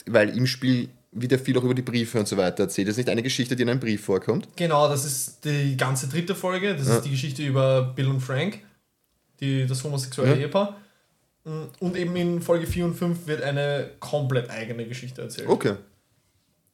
weil 0.07 0.29
im 0.35 0.47
Spiel 0.47 0.89
wird 1.11 1.31
ja 1.31 1.37
viel 1.37 1.55
auch 1.59 1.63
über 1.63 1.75
die 1.75 1.83
Briefe 1.83 2.19
und 2.19 2.27
so 2.27 2.37
weiter 2.37 2.63
erzählt. 2.63 2.87
Das 2.87 2.93
ist 2.93 2.97
nicht 2.97 3.09
eine 3.09 3.21
Geschichte, 3.21 3.55
die 3.55 3.61
in 3.61 3.69
einem 3.69 3.79
Brief 3.79 4.03
vorkommt. 4.03 4.47
Genau, 4.55 4.89
das 4.89 5.05
ist 5.05 5.45
die 5.45 5.77
ganze 5.77 6.07
dritte 6.07 6.33
Folge. 6.33 6.75
Das 6.75 6.87
Ja. 6.87 6.95
ist 6.95 7.05
die 7.05 7.11
Geschichte 7.11 7.43
über 7.43 7.83
Bill 7.83 8.07
und 8.07 8.19
Frank, 8.19 8.59
die, 9.39 9.67
das 9.67 9.83
homosexuelle 9.83 10.31
Ja. 10.31 10.37
Ehepaar. 10.41 10.77
Und 11.79 11.95
eben 11.97 12.15
in 12.15 12.41
Folge 12.41 12.65
4 12.65 12.85
und 12.85 12.95
5 12.95 13.27
wird 13.27 13.43
eine 13.43 13.91
komplett 13.99 14.49
eigene 14.49 14.87
Geschichte 14.87 15.21
erzählt, 15.21 15.49
Okay. 15.49 15.75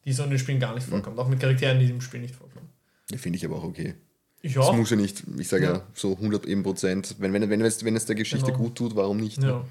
die 0.06 0.14
so 0.14 0.24
in 0.24 0.30
den 0.30 0.40
Spielen 0.40 0.60
gar 0.60 0.74
nicht 0.74 0.88
vorkommt. 0.88 1.20
Auch 1.20 1.28
mit 1.28 1.40
Charakteren, 1.42 1.80
die 1.80 1.90
im 1.90 2.00
Spiel 2.00 2.22
nicht 2.22 2.36
vorkommen. 2.36 2.70
Finde 3.18 3.38
ich 3.38 3.46
aber 3.46 3.58
auch 3.58 3.64
okay. 3.64 3.96
Ja, 4.42 4.62
Das 4.62 4.76
muss 4.76 4.90
ja 4.90 4.96
nicht, 4.96 5.24
ich 5.38 5.48
sage 5.48 5.64
ja. 5.66 5.72
Ja. 5.74 5.82
so 5.94 6.14
100 6.16 6.46
eben 6.46 6.64
Prozent. 6.64 7.16
Wenn, 7.20 7.34
wenn, 7.34 7.50
wenn, 7.50 7.62
es, 7.62 7.84
wenn 7.84 7.96
es 7.96 8.06
der 8.06 8.16
Geschichte 8.16 8.48
Genau. 8.48 8.58
gut 8.58 8.76
tut, 8.76 8.96
warum 8.96 9.18
nicht? 9.18 9.42
ja. 9.44 9.64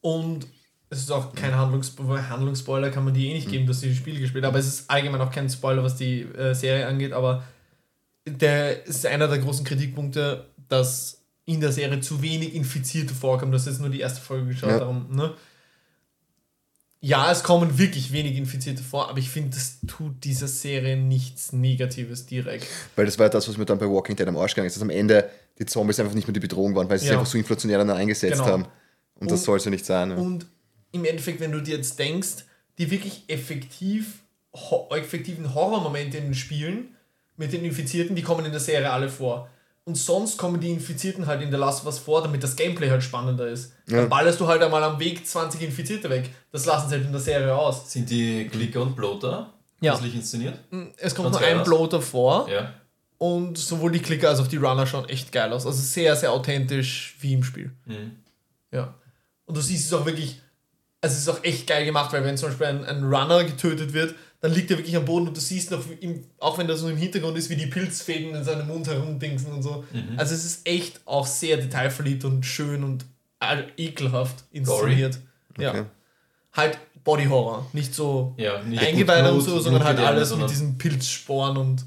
Und 0.00 0.46
es 0.90 0.98
ist 1.00 1.10
auch 1.10 1.34
kein 1.34 1.54
Handlungsspoiler, 1.56 2.28
Handlungsspoiler 2.28 2.90
kann 2.90 3.04
man 3.04 3.14
die 3.14 3.28
eh 3.30 3.34
nicht 3.34 3.48
geben, 3.48 3.66
dass 3.66 3.80
sie 3.80 3.88
die 3.88 3.96
Spiele 3.96 4.20
gespielt 4.20 4.44
aber 4.44 4.58
es 4.58 4.66
ist 4.66 4.90
allgemein 4.90 5.20
auch 5.20 5.32
kein 5.32 5.48
Spoiler, 5.50 5.82
was 5.82 5.96
die 5.96 6.20
äh, 6.22 6.54
Serie 6.54 6.86
angeht, 6.86 7.12
aber 7.12 7.42
der 8.26 8.86
ist 8.86 9.04
einer 9.06 9.26
der 9.28 9.38
großen 9.38 9.64
Kritikpunkte, 9.64 10.46
dass 10.68 11.20
in 11.46 11.60
der 11.60 11.72
Serie 11.72 12.00
zu 12.00 12.22
wenig 12.22 12.54
Infizierte 12.54 13.12
vorkommen. 13.14 13.52
Hast 13.52 13.66
jetzt 13.66 13.80
nur 13.80 13.90
die 13.90 14.00
erste 14.00 14.20
Folge 14.20 14.46
geschaut, 14.48 14.70
Ja. 14.70 14.78
darum, 14.78 15.06
ne? 15.14 15.34
Ja, 17.06 17.30
es 17.30 17.42
kommen 17.42 17.76
wirklich 17.76 18.12
wenig 18.12 18.34
Infizierte 18.36 18.82
vor, 18.82 19.10
aber 19.10 19.18
ich 19.18 19.28
finde, 19.28 19.50
das 19.50 19.78
tut 19.86 20.24
dieser 20.24 20.48
Serie 20.48 20.96
nichts 20.96 21.52
Negatives 21.52 22.24
direkt. 22.24 22.66
Weil 22.96 23.04
das 23.04 23.18
war 23.18 23.26
ja 23.26 23.30
das, 23.30 23.46
was 23.46 23.58
mir 23.58 23.66
dann 23.66 23.76
bei 23.78 23.86
Walking 23.86 24.16
Dead 24.16 24.26
am 24.26 24.38
Arsch 24.38 24.54
gegangen 24.54 24.68
ist, 24.68 24.76
dass 24.76 24.82
am 24.82 24.88
Ende 24.88 25.28
die 25.58 25.66
Zombies 25.66 26.00
einfach 26.00 26.14
nicht 26.14 26.26
mehr 26.26 26.32
die 26.32 26.40
Bedrohung 26.40 26.74
waren, 26.74 26.88
weil 26.88 26.98
sie 26.98 27.04
Ja. 27.04 27.10
sich 27.10 27.18
einfach 27.18 27.30
so 27.30 27.36
inflationär 27.36 27.76
dann 27.76 27.90
eingesetzt 27.90 28.38
Genau. 28.38 28.46
haben. 28.46 28.66
Und 29.16 29.30
das 29.30 29.40
Und- 29.40 29.44
soll 29.44 29.58
es 29.58 29.64
ja 29.66 29.70
nicht 29.70 29.84
sein. 29.84 30.10
Ja. 30.12 30.16
Und 30.16 30.46
im 30.92 31.04
Endeffekt, 31.04 31.40
wenn 31.40 31.52
du 31.52 31.60
dir 31.60 31.76
jetzt 31.76 31.98
denkst, 31.98 32.46
die 32.78 32.90
wirklich 32.90 33.24
effektiv, 33.28 34.22
ho 34.54 34.88
effektiven 34.96 35.54
Horrormomente 35.54 36.16
in 36.16 36.24
den 36.24 36.34
Spielen 36.34 36.96
mit 37.36 37.52
den 37.52 37.66
Infizierten, 37.66 38.16
die 38.16 38.22
kommen 38.22 38.46
in 38.46 38.52
der 38.52 38.60
Serie 38.62 38.90
alle 38.90 39.10
vor. 39.10 39.50
Und 39.86 39.96
sonst 39.96 40.38
kommen 40.38 40.60
die 40.60 40.70
Infizierten 40.72 41.26
halt 41.26 41.42
in 41.42 41.50
der 41.50 41.60
Last 41.60 41.84
was 41.84 41.98
vor, 41.98 42.22
damit 42.22 42.42
das 42.42 42.56
Gameplay 42.56 42.88
halt 42.88 43.02
spannender 43.02 43.48
ist. 43.48 43.72
Ja. 43.86 43.98
Dann 43.98 44.08
ballerst 44.08 44.40
du 44.40 44.46
halt 44.46 44.62
einmal 44.62 44.82
am 44.82 44.98
Weg 44.98 45.26
20 45.26 45.60
Infizierte 45.60 46.08
weg. 46.08 46.30
Das 46.52 46.64
lassen 46.64 46.88
sie 46.88 46.94
halt 46.96 47.04
in 47.04 47.12
der 47.12 47.20
Serie 47.20 47.54
aus. 47.54 47.92
Sind 47.92 48.08
die 48.08 48.48
Klicker 48.48 48.80
und 48.80 48.96
Bloater 48.96 49.52
Ja. 49.80 49.92
künstlich 49.92 50.14
inszeniert? 50.14 50.58
Es 50.96 51.14
kommt 51.14 51.26
Ganz 51.32 51.40
nur 51.40 51.46
ein 51.48 51.58
aus. 51.58 51.66
Bloater 51.66 52.00
vor 52.00 52.48
Ja. 52.48 52.72
und 53.18 53.58
sowohl 53.58 53.92
die 53.92 53.98
Klicker 53.98 54.30
als 54.30 54.40
auch 54.40 54.46
die 54.46 54.56
Runner 54.56 54.86
schauen 54.86 55.06
echt 55.10 55.32
geil 55.32 55.52
aus. 55.52 55.66
Also 55.66 55.82
sehr, 55.82 56.16
sehr 56.16 56.32
authentisch 56.32 57.16
wie 57.20 57.34
im 57.34 57.44
Spiel. 57.44 57.70
Mhm. 57.84 58.12
Ja. 58.70 58.94
Und 59.44 59.54
du 59.54 59.60
siehst 59.60 59.86
es 59.86 59.92
auch 59.92 60.06
wirklich, 60.06 60.40
also 61.02 61.12
es 61.14 61.20
ist 61.20 61.28
auch 61.28 61.44
echt 61.44 61.66
geil 61.66 61.84
gemacht, 61.84 62.10
weil 62.14 62.24
wenn 62.24 62.38
zum 62.38 62.48
Beispiel 62.48 62.68
ein, 62.68 62.84
ein 62.86 63.04
Runner 63.04 63.44
getötet 63.44 63.92
wird, 63.92 64.14
dann 64.44 64.52
liegt 64.52 64.70
er 64.70 64.76
wirklich 64.76 64.94
am 64.94 65.06
Boden 65.06 65.26
und 65.28 65.34
du 65.34 65.40
siehst 65.40 65.70
noch, 65.70 65.82
im, 66.00 66.22
auch 66.38 66.58
wenn 66.58 66.68
das 66.68 66.80
so 66.80 66.88
im 66.90 66.98
Hintergrund 66.98 67.38
ist, 67.38 67.48
wie 67.48 67.56
die 67.56 67.66
Pilzfäden 67.66 68.34
in 68.34 68.44
seinem 68.44 68.66
Mund 68.68 68.86
herumdingsen 68.86 69.50
und 69.50 69.62
so. 69.62 69.84
Mhm. 69.90 70.18
Also 70.18 70.34
es 70.34 70.44
ist 70.44 70.68
echt 70.68 71.00
auch 71.06 71.26
sehr 71.26 71.56
detailverliebt 71.56 72.26
und 72.26 72.44
schön 72.44 72.84
und 72.84 73.06
ekelhaft 73.78 74.44
inszeniert. 74.52 75.18
Ja. 75.56 75.70
Okay. 75.70 75.82
Halt 76.52 76.78
Body 77.04 77.24
Horror, 77.24 77.66
nicht 77.72 77.94
so 77.94 78.34
Ja, 78.36 78.62
nicht 78.62 78.82
Eingeweide 78.82 79.32
und 79.32 79.40
so, 79.40 79.58
sondern 79.60 79.82
halt 79.84 79.98
alles 79.98 80.28
sondern- 80.28 80.46
mit 80.46 80.54
diesen 80.54 80.76
Pilzsporen 80.76 81.56
und 81.56 81.86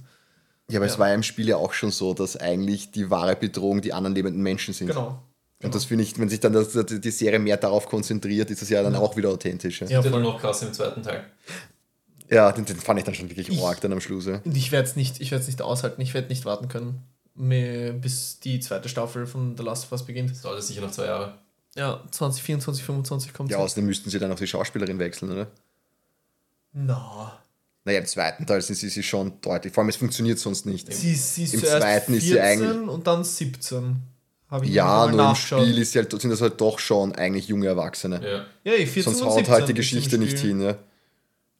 Ja, 0.69 0.79
aber 0.79 0.87
es 0.87 0.93
Ja. 0.93 0.99
war 0.99 1.09
ja 1.09 1.13
im 1.15 1.23
Spiel 1.23 1.47
ja 1.47 1.57
auch 1.57 1.73
schon 1.73 1.91
so, 1.91 2.15
dass 2.15 2.37
eigentlich 2.37 2.89
die 2.91 3.09
wahre 3.11 3.35
Bedrohung 3.35 3.81
die 3.81 3.93
anderen 3.93 4.15
lebenden 4.15 4.41
Menschen 4.41 4.73
sind. 4.73 4.87
genau. 4.87 5.21
Und 5.63 5.73
das 5.73 5.85
finde 5.85 6.03
ich, 6.03 6.19
wenn 6.19 6.27
sich 6.29 6.39
dann 6.39 6.53
das, 6.53 6.69
die 6.87 7.11
Serie 7.11 7.39
mehr 7.39 7.57
darauf 7.57 7.87
konzentriert, 7.87 8.49
ist 8.51 8.61
das 8.63 8.69
ja 8.69 8.81
dann 8.83 8.95
auch 8.95 9.15
wieder 9.15 9.29
authentisch. 9.29 9.81
Ja, 9.81 9.87
Ja, 9.87 10.01
ja 10.01 10.09
voll. 10.11 10.21
noch 10.21 10.39
krasser 10.39 10.67
im 10.67 10.73
zweiten 10.73 11.01
Teil. 11.03 11.23
Ja 12.29 12.51
den, 12.51 12.65
den 12.65 12.77
fand 12.77 12.99
ich 12.99 13.05
dann 13.05 13.15
schon 13.15 13.29
wirklich 13.29 13.49
Ich- 13.49 13.61
arg 13.63 13.79
dann 13.81 13.93
am 13.93 14.01
Schluss. 14.01 14.25
Ja. 14.25 14.41
Und 14.43 14.55
ich 14.57 14.71
werde 14.71 14.87
es 14.87 14.95
nicht, 14.95 15.19
ich 15.21 15.31
werde 15.31 15.41
es 15.41 15.47
nicht 15.47 15.61
aushalten, 15.61 16.01
ich 16.01 16.13
werde 16.13 16.27
nicht 16.29 16.45
warten 16.45 16.67
können, 16.67 17.03
bis 18.01 18.39
die 18.39 18.59
zweite 18.59 18.89
Staffel 18.89 19.25
von 19.27 19.55
The 19.57 19.63
Last 19.63 19.85
of 19.85 19.91
Us 19.93 20.03
beginnt. 20.05 20.31
Das 20.31 20.41
dauert 20.41 20.61
sicher 20.63 20.81
noch 20.81 20.91
zwei 20.91 21.05
Jahre. 21.05 21.37
Ja, 21.75 22.01
2024, 22.11 22.83
25 22.83 23.33
kommt 23.33 23.51
Ja, 23.51 23.57
sie. 23.57 23.63
außerdem 23.63 23.85
müssten 23.85 24.09
sie 24.09 24.17
dann 24.19 24.31
auch 24.31 24.37
die 24.39 24.47
Schauspielerin 24.47 24.97
wechseln, 24.99 25.31
oder? 25.31 25.47
Na. 26.73 27.39
Naja, 27.85 27.99
im 27.99 28.05
zweiten 28.05 28.45
Teil 28.45 28.61
sind 28.61 28.75
sie, 28.75 28.89
sie 28.89 29.03
schon 29.03 29.39
deutlich. 29.41 29.73
Vor 29.73 29.81
allem, 29.81 29.89
es 29.89 29.95
funktioniert 29.95 30.39
sonst 30.39 30.65
nicht. 30.65 30.91
Sie, 30.91 31.15
sie 31.15 31.43
ist 31.43 31.53
Im 31.53 31.59
zuerst 31.61 31.77
zweiten 31.81 32.11
14 32.13 32.15
ist 32.15 32.23
sie 32.25 32.39
eigentlich- 32.41 32.89
und 32.89 33.07
dann 33.07 33.23
17. 33.23 33.97
Habe 34.49 34.65
ich 34.65 34.71
Ja, 34.71 35.07
nur 35.07 35.29
im. 35.29 35.35
Spiel 35.35 35.77
ist 35.77 35.91
sie 35.91 35.99
halt, 35.99 36.11
sind 36.21 36.29
das 36.29 36.41
halt 36.41 36.59
doch 36.59 36.79
schon 36.79 37.13
eigentlich 37.15 37.47
junge 37.47 37.67
Erwachsene. 37.67 38.21
Ja. 38.23 38.45
Ja, 38.71 38.77
eh, 38.77 38.85
14 38.85 39.03
Sonst 39.13 39.21
und 39.21 39.27
haut 39.29 39.35
17 39.37 39.53
halt 39.53 39.67
die 39.69 39.73
Geschichte 39.73 40.17
nicht 40.17 40.39
hin. 40.39 40.61
Ja. 40.61 40.77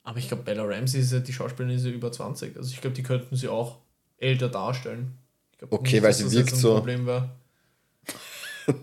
Aber 0.07 0.19
ich 0.19 0.29
glaube, 0.29 0.43
Bella 0.43 0.63
Ramsey, 0.63 1.01
ist 1.01 1.11
ja, 1.11 1.19
die 1.19 1.33
Schauspielerin, 1.33 1.75
ist 1.75 1.83
ja 1.83 1.91
über 1.91 2.09
20. 2.09 2.55
Also 2.55 2.71
ich 2.71 2.79
glaube, 2.79 2.95
die 2.95 3.03
könnten 3.03 3.35
sie 3.35 3.49
auch 3.49 3.79
älter 4.17 4.47
darstellen. 4.47 5.11
Ich 5.51 5.57
glaub 5.57 5.73
Okay, 5.73 6.01
weil 6.01 6.13
sie 6.13 6.31
wirkt 6.31 6.55
so- 6.55 6.75
Problem 6.75 7.05
wäre. 7.05 7.29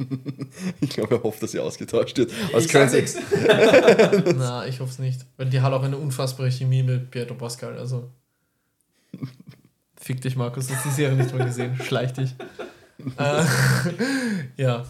Ich 0.81 0.91
glaube, 0.91 1.15
er 1.17 1.23
hofft, 1.23 1.43
dass 1.43 1.53
sie 1.53 1.61
ausgetauscht 1.61 2.17
wird. 2.19 2.31
Was 2.53 2.67
Ich 2.67 2.71
können 2.71 2.91
sie? 2.91 3.05
Na, 4.37 4.67
ich 4.67 4.81
hoffe 4.81 4.93
es 4.93 4.99
nicht. 4.99 5.25
Weil 5.39 5.49
die 5.49 5.61
hat 5.63 5.73
auch 5.73 5.83
eine 5.83 5.97
unfassbare 5.97 6.51
Chemie 6.51 6.83
mit 6.83 7.11
Pietro 7.11 7.35
Pascal. 7.35 7.79
Also. 7.79 8.11
Fick 9.97 10.21
dich, 10.21 10.37
Markus, 10.37 10.67
du 10.67 10.75
hast 10.75 10.85
die 10.85 10.91
Serie 10.91 11.17
nicht 11.17 11.35
mal 11.35 11.45
gesehen. 11.47 11.77
Schleich 11.83 12.13
dich. 12.13 12.35
äh, 13.19 13.45
ja. 14.57 14.85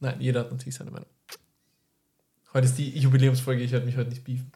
Nein, 0.00 0.16
jeder 0.20 0.40
hat 0.40 0.50
natürlich 0.50 0.74
seine 0.74 0.90
Meinung. 0.90 1.08
Heute 2.58 2.66
ist 2.66 2.76
die 2.76 2.98
Jubiläumsfolge, 2.98 3.62
ich 3.62 3.70
werde 3.70 3.86
mich 3.86 3.96
heute 3.96 4.10
nicht 4.10 4.24
beefen. 4.24 4.50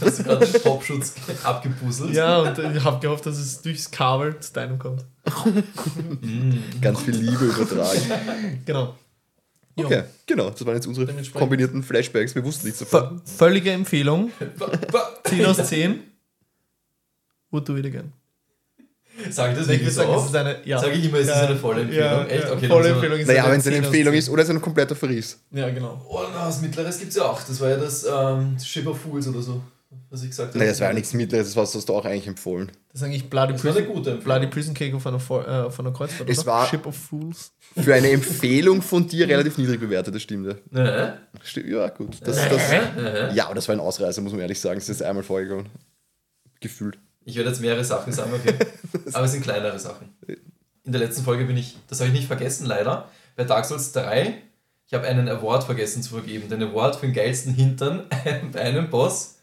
Hast 0.00 0.20
du 0.20 0.22
gerade 0.22 0.46
den 0.52 0.62
Popschutz 0.62 1.14
abgepuzzelt? 1.42 2.14
Ja, 2.14 2.38
und 2.42 2.56
ich 2.76 2.84
habe 2.84 3.00
gehofft, 3.00 3.26
dass 3.26 3.36
es 3.36 3.62
durchs 3.62 3.90
Kabel 3.90 4.38
zu 4.38 4.52
deinem 4.52 4.78
kommt. 4.78 5.04
Ganz 6.80 7.00
viel 7.02 7.16
Liebe 7.16 7.46
übertragen. 7.46 8.62
Genau. 8.64 8.94
Jo. 9.74 9.86
Okay, 9.86 10.04
genau. 10.24 10.50
Das 10.50 10.64
waren 10.64 10.76
jetzt 10.76 10.86
unsere 10.86 11.12
kombinierten 11.32 11.82
Flashbacks. 11.82 12.32
Wir 12.36 12.44
wussten 12.44 12.66
nichts 12.68 12.78
davon. 12.78 13.18
V 13.24 13.24
völlige 13.24 13.72
Empfehlung. 13.72 14.30
Ba- 14.56 14.70
ba- 14.92 15.08
10 15.24 15.44
aus 15.44 15.56
10. 15.68 15.98
Would 17.50 17.68
do 17.68 17.76
it 17.76 17.86
again. 17.86 18.12
Sag 19.30 19.54
das 19.54 19.62
Ich 19.64 19.68
wirklich 19.68 19.80
würde 19.82 19.90
so 19.90 20.00
sagen, 20.00 20.10
es 20.12 20.16
oft? 20.18 20.28
ist 20.30 20.36
eine. 20.36 20.56
Ja. 20.64 20.78
Sag 20.78 20.94
ich 20.96 21.04
immer, 21.04 21.18
es 21.18 21.22
ist 21.24 21.28
Ja, 21.28 21.40
eine 21.46 21.56
volle 21.56 21.80
Empfehlung. 21.82 22.04
Ja, 22.06 22.24
Echt? 22.24 22.50
Okay, 22.50 22.66
volle 22.68 22.84
dann 22.84 22.94
Empfehlung 22.94 23.18
ist 23.18 23.26
Naja, 23.26 23.50
wenn 23.50 23.60
es 23.60 23.66
eine 23.66 23.76
10 23.76 23.80
aus 23.82 23.86
Empfehlung 23.88 24.12
10. 24.12 24.18
ist 24.18 24.28
oder 24.30 24.42
es 24.42 24.48
ist 24.48 24.54
ein 24.54 24.60
kompletter 24.62 24.94
Verriss. 24.96 25.38
Ja, 25.50 25.68
genau. 25.70 26.04
Oh, 26.08 26.20
na, 26.32 26.46
das 26.46 26.60
Mittleres 26.60 26.98
gibt 26.98 27.10
es 27.10 27.16
ja 27.16 27.24
auch. 27.24 27.42
Das 27.42 27.60
war 27.60 27.70
ja 27.70 27.76
das 27.76 28.04
ähm, 28.04 28.56
Ship 28.62 28.86
of 28.86 29.00
Fools 29.00 29.26
oder 29.28 29.42
so, 29.42 29.60
was 30.10 30.22
ich 30.22 30.30
gesagt 30.30 30.50
habe. 30.50 30.58
Naja, 30.58 30.70
das 30.70 30.80
war 30.80 30.88
ja 30.88 30.94
nichts 30.94 31.12
Mittleres, 31.14 31.52
das 31.54 31.74
hast 31.74 31.88
du 31.88 31.94
auch 31.94 32.04
eigentlich 32.04 32.26
empfohlen. 32.26 32.70
Das 32.92 33.02
ist 33.02 33.06
eigentlich 33.06 33.28
Bloody 33.30 33.52
Das 33.54 33.64
war 33.64 33.70
eine 33.76 33.82
Prison, 33.82 33.94
gute. 33.96 34.14
Bloody 34.16 34.46
Prison 34.46 34.74
Cake 34.74 34.94
auf 34.96 35.06
einer, 35.06 35.16
äh, 35.18 35.66
auf 35.66 35.78
einer 35.80 35.92
Kreuzfahrt. 35.92 36.28
Es 36.30 36.38
oder? 36.40 36.46
war- 36.48 36.66
Ship 36.68 36.86
of 36.86 36.96
Fools. 36.96 37.52
Für 37.76 37.94
eine 37.94 38.10
Empfehlung 38.10 38.80
von 38.82 39.06
dir 39.06 39.28
relativ 39.28 39.58
niedrig 39.58 39.78
bewertet, 39.80 40.14
das 40.14 40.22
stimmt 40.22 40.46
ja. 40.48 40.54
Ne? 40.70 41.18
Stimmt, 41.42 41.68
ja, 41.68 41.88
gut. 41.90 42.16
Das, 42.24 42.36
das, 42.48 42.62
ja, 43.34 43.46
aber 43.46 43.54
das 43.54 43.68
war 43.68 43.74
ein 43.74 43.80
Ausreißer, 43.80 44.20
muss 44.22 44.32
man 44.32 44.40
ehrlich 44.40 44.58
sagen. 44.58 44.78
Es 44.78 44.88
ist 44.88 45.02
einmal 45.02 45.22
vorgekommen. 45.22 45.66
Gefühlt. 46.60 46.98
Ich 47.28 47.36
werde 47.36 47.50
jetzt 47.50 47.60
mehrere 47.60 47.84
Sachen 47.84 48.10
sagen, 48.10 48.32
okay. 48.32 48.54
Aber 49.12 49.26
es 49.26 49.32
sind 49.32 49.42
kleinere 49.42 49.78
Sachen. 49.78 50.08
In 50.84 50.92
der 50.92 51.00
letzten 51.02 51.22
Folge 51.24 51.44
bin 51.44 51.58
ich, 51.58 51.76
das 51.86 52.00
habe 52.00 52.08
ich 52.08 52.14
nicht 52.14 52.26
vergessen, 52.26 52.64
leider, 52.64 53.10
bei 53.36 53.44
Dark 53.44 53.66
Souls 53.66 53.92
3, 53.92 54.34
ich 54.86 54.94
habe 54.94 55.06
einen 55.06 55.28
Award 55.28 55.64
vergessen 55.64 56.02
zu 56.02 56.08
vergeben. 56.14 56.48
Den 56.48 56.62
Award 56.62 56.96
für 56.96 57.04
den 57.06 57.14
geilsten 57.14 57.52
Hintern 57.52 58.04
bei 58.52 58.60
einem 58.62 58.88
Boss. 58.88 59.36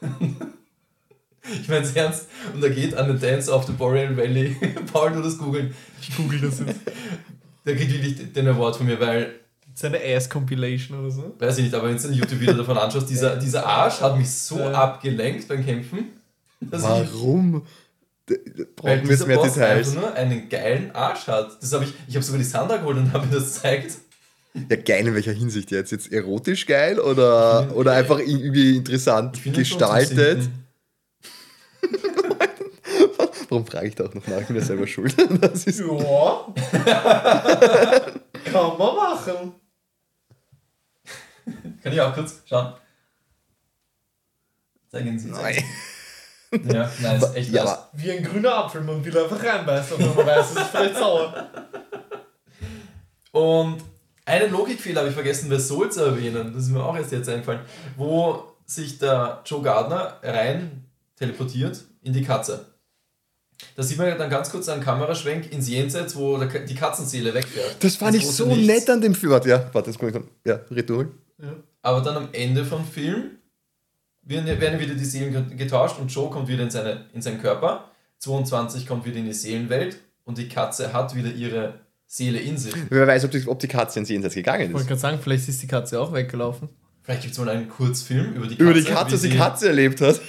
ich 1.60 1.68
meine 1.68 1.84
es 1.84 1.92
ernst. 1.96 2.28
Und 2.54 2.62
da 2.62 2.68
geht 2.68 2.94
an 2.94 3.08
den 3.08 3.18
Dance 3.20 3.50
of 3.52 3.66
the 3.66 3.72
Boreal 3.72 4.16
Valley. 4.16 4.56
Paul, 4.92 5.10
du 5.12 5.20
das 5.22 5.36
googeln. 5.36 5.74
Ich 6.00 6.16
google 6.16 6.40
das 6.42 6.60
jetzt. 6.60 6.80
Der 7.66 7.74
kriegt 7.76 7.92
wirklich 7.92 8.32
den 8.32 8.46
Award 8.46 8.76
von 8.76 8.86
mir, 8.86 9.00
weil 9.00 9.40
Das 9.74 9.82
ist 9.82 9.84
eine 9.84 9.98
Ass-Compilation 10.16 11.00
oder 11.00 11.10
so. 11.10 11.34
weiß 11.40 11.58
ich 11.58 11.64
nicht, 11.64 11.74
aber 11.74 11.88
wenn 11.88 11.96
du 11.96 12.06
ein 12.06 12.14
YouTube-Video 12.14 12.54
davon 12.54 12.78
anschaust, 12.78 13.10
dieser, 13.10 13.34
dieser 13.36 13.66
Arsch 13.66 14.00
hat 14.00 14.16
mich 14.16 14.30
so 14.30 14.60
Ja. 14.60 14.70
abgelenkt 14.72 15.48
beim 15.48 15.64
Kämpfen, 15.64 16.10
dass 16.70 16.82
Warum? 16.82 17.66
Wir 18.26 18.38
jetzt 18.96 19.26
mehr 19.26 19.36
Boss 19.36 19.54
Details? 19.54 19.88
einfach 19.88 20.00
nur 20.00 20.14
einen 20.14 20.48
geilen 20.48 20.90
Arsch 20.92 21.26
hat. 21.26 21.60
Das 21.62 21.72
habe 21.72 21.84
ich, 21.84 21.92
ich 22.08 22.14
habe 22.14 22.24
sogar 22.24 22.38
die 22.38 22.44
Sandra 22.44 22.76
geholt 22.78 22.96
und 22.98 23.12
habe 23.12 23.26
mir 23.26 23.34
das 23.34 23.54
gezeigt. 23.54 23.96
Ja, 24.54 24.76
geil 24.76 25.06
in 25.08 25.14
welcher 25.14 25.32
Hinsicht 25.32 25.70
jetzt? 25.70 25.92
Jetzt 25.92 26.12
erotisch 26.12 26.66
geil 26.66 26.98
oder, 27.00 27.60
finde- 27.62 27.74
oder 27.74 27.92
einfach 27.92 28.18
irgendwie 28.18 28.76
interessant 28.76 29.42
gestaltet? 29.52 30.48
Warum 33.48 33.66
frage 33.66 33.88
ich 33.88 33.94
da 33.94 34.04
auch 34.06 34.14
noch 34.14 34.26
nach? 34.26 34.40
Ich 34.40 34.46
bin 34.46 34.56
ja 34.56 34.62
selber 34.62 34.86
schuld. 34.86 35.14
Das 35.40 35.64
ist, 35.64 35.80
Ja. 35.80 36.46
Kann 38.44 38.78
man 38.78 38.94
machen. 38.94 39.52
Kann 41.82 41.92
ich 41.92 42.00
auch 42.00 42.14
kurz 42.14 42.40
schauen? 42.46 42.74
Zeigen 44.90 45.18
Sie. 45.18 45.28
Nein. 45.30 45.62
Ja, 46.70 46.90
nein, 47.00 47.16
ist 47.20 47.34
echt 47.36 47.50
Ja, 47.52 47.62
aber 47.62 47.88
Wie 47.94 48.10
ein 48.10 48.22
grüner 48.22 48.54
Apfel, 48.54 48.82
man 48.82 49.04
will 49.04 49.16
einfach 49.16 49.42
reinbeißen, 49.42 49.96
aber 50.02 50.14
man 50.14 50.26
weiß, 50.26 50.50
es 50.50 50.56
ist 50.56 50.66
vielleicht 50.68 50.96
sauer. 50.96 51.48
Und 53.32 53.78
einen 54.24 54.52
Logikfehler 54.52 55.00
habe 55.00 55.08
ich 55.08 55.14
vergessen, 55.14 55.48
bei 55.48 55.58
Soul 55.58 55.90
zu 55.90 56.04
erwähnen. 56.04 56.52
Das 56.54 56.64
ist 56.64 56.70
mir 56.70 56.84
auch 56.84 56.96
erst 56.96 57.12
jetzt 57.12 57.28
eingefallen. 57.28 57.60
Wo 57.96 58.44
sich 58.66 58.98
der 58.98 59.42
Joe 59.44 59.62
Gardner 59.62 60.18
rein 60.22 60.84
teleportiert 61.16 61.80
in 62.02 62.12
die 62.12 62.22
Katze. 62.22 62.66
Da 63.76 63.82
sieht 63.82 63.96
man 63.98 64.08
ja 64.08 64.16
dann 64.16 64.28
ganz 64.30 64.50
kurz 64.50 64.68
einen 64.68 64.82
Kameraschwenk 64.82 65.52
ins 65.52 65.68
Jenseits, 65.68 66.16
wo 66.16 66.36
die 66.38 66.74
Katzenseele 66.74 67.32
wegfährt. 67.32 67.76
das 67.82 67.96
fand 67.96 68.14
Ins 68.14 68.24
ich 68.24 68.30
so 68.30 68.46
Nichts. 68.46 68.66
nett 68.66 68.90
an 68.90 69.00
dem 69.00 69.14
Film. 69.14 69.32
Warte, 69.32 69.48
Ja, 69.48 69.70
warte, 69.72 69.90
das 69.90 69.98
kann 69.98 70.08
ich 70.08 70.14
dann. 70.14 70.28
Ja, 70.44 70.56
durch. 70.82 71.08
Ja. 71.38 71.54
Aber 71.82 72.00
dann 72.00 72.16
am 72.16 72.28
Ende 72.32 72.64
vom 72.64 72.84
Film 72.84 73.38
werden, 74.22 74.60
werden 74.60 74.78
wieder 74.80 74.94
die 74.94 75.04
Seelen 75.04 75.56
getauscht 75.56 75.98
und 75.98 76.12
Joe 76.12 76.30
kommt 76.30 76.48
wieder 76.48 76.62
in, 76.62 76.70
seine, 76.70 77.06
in 77.12 77.22
seinen 77.22 77.40
Körper. 77.40 77.90
22 78.18 78.86
kommt 78.86 79.04
wieder 79.04 79.16
in 79.16 79.24
die 79.26 79.32
Seelenwelt 79.32 79.96
und 80.24 80.38
die 80.38 80.48
Katze 80.48 80.92
hat 80.92 81.14
wieder 81.14 81.30
ihre 81.30 81.80
Seele 82.06 82.38
in 82.38 82.56
sich. 82.58 82.74
Wer 82.90 83.06
weiß, 83.06 83.24
ob 83.24 83.30
die, 83.32 83.46
ob 83.48 83.58
die 83.58 83.68
Katze 83.68 83.98
ins 83.98 84.08
Jenseits 84.08 84.34
gegangen 84.34 84.62
Ich 84.66 84.68
wollte 84.72 84.82
ist. 84.82 84.88
gerade 84.88 85.00
sagen, 85.00 85.18
vielleicht 85.22 85.48
ist 85.48 85.62
die 85.62 85.66
Katze 85.66 86.00
auch 86.00 86.12
weggelaufen. 86.12 86.68
Vielleicht 87.02 87.22
gibt 87.22 87.32
es 87.32 87.38
mal 87.40 87.48
einen 87.48 87.68
Kurzfilm 87.68 88.34
über 88.34 88.46
die 88.46 88.56
Katze. 88.56 88.62
Über 88.62 88.74
die 88.74 88.84
Katze, 88.84 89.14
was 89.14 89.22
die 89.22 89.30
Katze 89.30 89.68
erlebt 89.68 90.00
hat. 90.00 90.20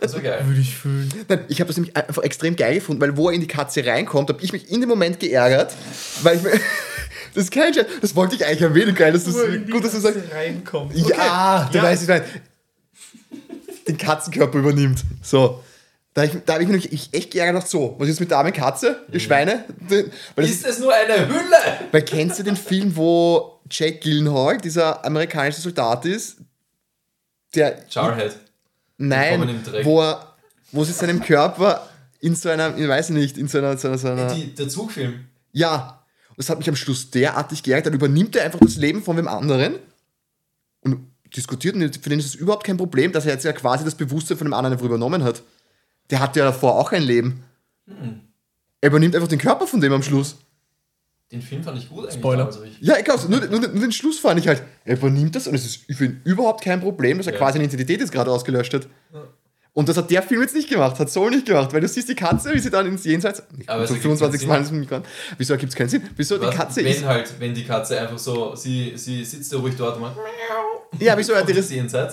Das 0.00 0.14
wäre 0.14 0.22
geil. 0.22 0.42
Würde 0.46 0.60
ich 0.60 0.74
fühlen. 0.74 1.12
Nein, 1.28 1.44
ich 1.48 1.60
habe 1.60 1.68
das 1.68 1.76
nämlich 1.76 1.94
einfach 1.94 2.22
extrem 2.22 2.56
geil 2.56 2.76
gefunden, 2.76 3.02
weil 3.02 3.14
wo 3.16 3.28
er 3.28 3.34
in 3.34 3.42
die 3.42 3.46
Katze 3.46 3.84
reinkommt, 3.84 4.30
habe 4.30 4.42
ich 4.42 4.52
mich 4.52 4.70
in 4.70 4.80
dem 4.80 4.88
Moment 4.88 5.20
geärgert, 5.20 5.74
weil 6.22 6.36
ich 6.38 6.42
mir. 6.42 6.52
Das 7.34 7.44
ist 7.44 7.50
kein 7.50 7.72
Scheiß. 7.72 7.86
Das 8.02 8.14
wollte 8.14 8.34
ich 8.34 8.44
eigentlich 8.44 8.60
erwähnen, 8.60 8.94
geil. 8.94 9.14
Ist 9.14 9.24
gut, 9.24 9.34
dass 9.36 9.44
du 9.46 9.80
Katze 9.80 10.00
sagst. 10.00 10.18
reinkommt. 10.34 10.94
Ja, 10.94 11.66
du 11.72 11.78
Ja. 11.78 11.82
weißt, 11.84 12.02
ich 12.02 12.08
meine, 12.08 12.24
den 13.88 13.96
Katzenkörper 13.96 14.58
übernimmt. 14.58 15.02
So. 15.22 15.62
Da, 16.14 16.24
ich, 16.24 16.32
da 16.44 16.54
habe 16.54 16.62
ich 16.62 16.68
mich 16.68 16.84
nämlich 16.84 17.14
echt 17.14 17.30
geärgert, 17.30 17.66
so, 17.66 17.94
was 17.98 18.08
ist 18.08 18.20
mit 18.20 18.30
der 18.30 18.38
armen 18.38 18.52
Katze, 18.52 19.06
ihr 19.10 19.18
Schweine? 19.18 19.64
Weil, 19.88 20.10
das 20.36 20.50
ist, 20.50 20.66
es 20.66 20.78
nur 20.78 20.92
eine 20.92 21.26
Hülle? 21.26 21.88
weil 21.90 22.02
kennst 22.02 22.38
du 22.38 22.42
den 22.42 22.56
Film, 22.56 22.94
wo 22.94 23.60
Jack 23.70 24.02
Gyllenhaal, 24.02 24.58
dieser 24.58 25.02
amerikanische 25.04 25.62
Soldat 25.62 26.04
ist, 26.04 26.36
der 27.54 27.82
Jarhead. 27.88 28.36
Nein, 28.98 29.64
wo 29.84 30.02
er, 30.02 30.34
wo 30.70 30.84
sie 30.84 30.92
seinem 30.92 31.22
Körper 31.22 31.88
in 32.20 32.34
so 32.36 32.50
einer, 32.50 32.76
ich 32.76 32.86
weiß 32.86 33.10
nicht, 33.10 33.38
in 33.38 33.48
so 33.48 33.58
einer, 33.58 33.76
so 33.78 33.88
einer, 33.88 33.98
so 33.98 34.08
einer 34.08 34.34
Die, 34.34 34.54
der 34.54 34.68
Zugfilm. 34.68 35.24
ja, 35.52 36.04
und 36.28 36.38
das 36.38 36.48
hat 36.50 36.58
mich 36.58 36.68
am 36.68 36.76
Schluss 36.76 37.10
derartig 37.10 37.62
geärgert, 37.62 37.86
dann 37.86 37.94
übernimmt 37.94 38.36
er 38.36 38.44
einfach 38.44 38.60
das 38.60 38.76
Leben 38.76 39.02
von 39.02 39.16
wem 39.16 39.28
anderen 39.28 39.76
und 40.82 41.11
diskutiert 41.36 41.74
und 41.74 41.96
für 41.96 42.08
den 42.10 42.18
ist 42.18 42.26
es 42.26 42.34
überhaupt 42.34 42.64
kein 42.64 42.76
Problem, 42.76 43.12
dass 43.12 43.26
er 43.26 43.32
jetzt 43.32 43.44
ja 43.44 43.52
quasi 43.52 43.84
das 43.84 43.94
Bewusstsein 43.94 44.36
von 44.38 44.46
dem 44.46 44.54
anderen 44.54 44.72
einfach 44.74 44.86
übernommen 44.86 45.22
hat. 45.24 45.42
Der 46.10 46.20
hatte 46.20 46.40
ja 46.40 46.44
davor 46.46 46.78
auch 46.78 46.92
ein 46.92 47.02
Leben. 47.02 47.42
Er 48.80 48.88
übernimmt 48.90 49.14
einfach 49.14 49.28
den 49.28 49.38
Körper 49.38 49.66
von 49.66 49.80
dem 49.80 49.92
am 49.92 50.02
Schluss. 50.02 50.36
Den 51.30 51.40
Film 51.40 51.62
fand 51.62 51.78
ich 51.78 51.88
gut 51.88 52.00
eigentlich. 52.04 52.14
Spoiler. 52.14 52.42
aber 52.48 52.64
ich- 52.64 52.78
Ja, 52.80 52.98
egal, 52.98 53.16
nur, 53.28 53.40
nur, 53.46 53.60
nur 53.60 53.80
den 53.80 53.92
Schluss 53.92 54.18
fand 54.18 54.38
ich 54.38 54.46
halt. 54.48 54.62
Er 54.84 54.96
übernimmt 54.98 55.34
das 55.34 55.46
und 55.46 55.54
es 55.54 55.64
ist 55.64 55.84
für 55.96 56.04
ihn 56.04 56.20
überhaupt 56.24 56.62
kein 56.62 56.80
Problem, 56.80 57.16
dass 57.18 57.26
er 57.26 57.32
Ja. 57.32 57.38
quasi 57.38 57.56
eine 57.58 57.64
Identität 57.66 58.00
jetzt 58.00 58.12
gerade 58.12 58.30
ausgelöscht 58.30 58.74
hat. 58.74 58.86
Und 59.74 59.88
das 59.88 59.96
hat 59.96 60.10
der 60.10 60.22
Film 60.22 60.42
jetzt 60.42 60.54
nicht 60.54 60.68
gemacht, 60.68 60.98
hat 60.98 61.08
Soul 61.10 61.30
nicht 61.30 61.46
gemacht, 61.46 61.72
weil 61.72 61.80
du 61.80 61.88
siehst 61.88 62.06
die 62.06 62.14
Katze, 62.14 62.52
wie 62.52 62.58
sie 62.58 62.68
dann 62.68 62.86
ins 62.86 63.04
Jenseits. 63.04 63.42
Aber 63.66 63.86
zum 63.86 63.96
es 63.96 64.04
ergibt 64.04 64.18
25. 64.20 64.46
Mal 64.46 64.60
nicht 64.60 64.90
dran. 64.90 65.02
Wieso 65.38 65.54
ergibt 65.54 65.72
es 65.72 65.76
keinen 65.76 65.88
Sinn? 65.88 66.02
Wieso 66.14 66.36
die 66.36 66.44
Was, 66.46 66.54
Katze 66.54 66.84
wenn 66.84 66.92
ist. 66.92 67.04
halt, 67.06 67.32
wenn 67.38 67.54
die 67.54 67.64
Katze 67.64 67.98
einfach 67.98 68.18
so, 68.18 68.54
sie, 68.54 68.92
sie 68.96 69.24
sitzt 69.24 69.50
ja 69.50 69.58
ruhig 69.58 69.74
dort 69.78 69.96
und 69.96 70.02
macht 70.02 70.16
Ja, 70.98 71.16
wieso? 71.16 71.32
Er 71.32 71.40
hat, 71.40 71.48
ihre, 71.48 71.62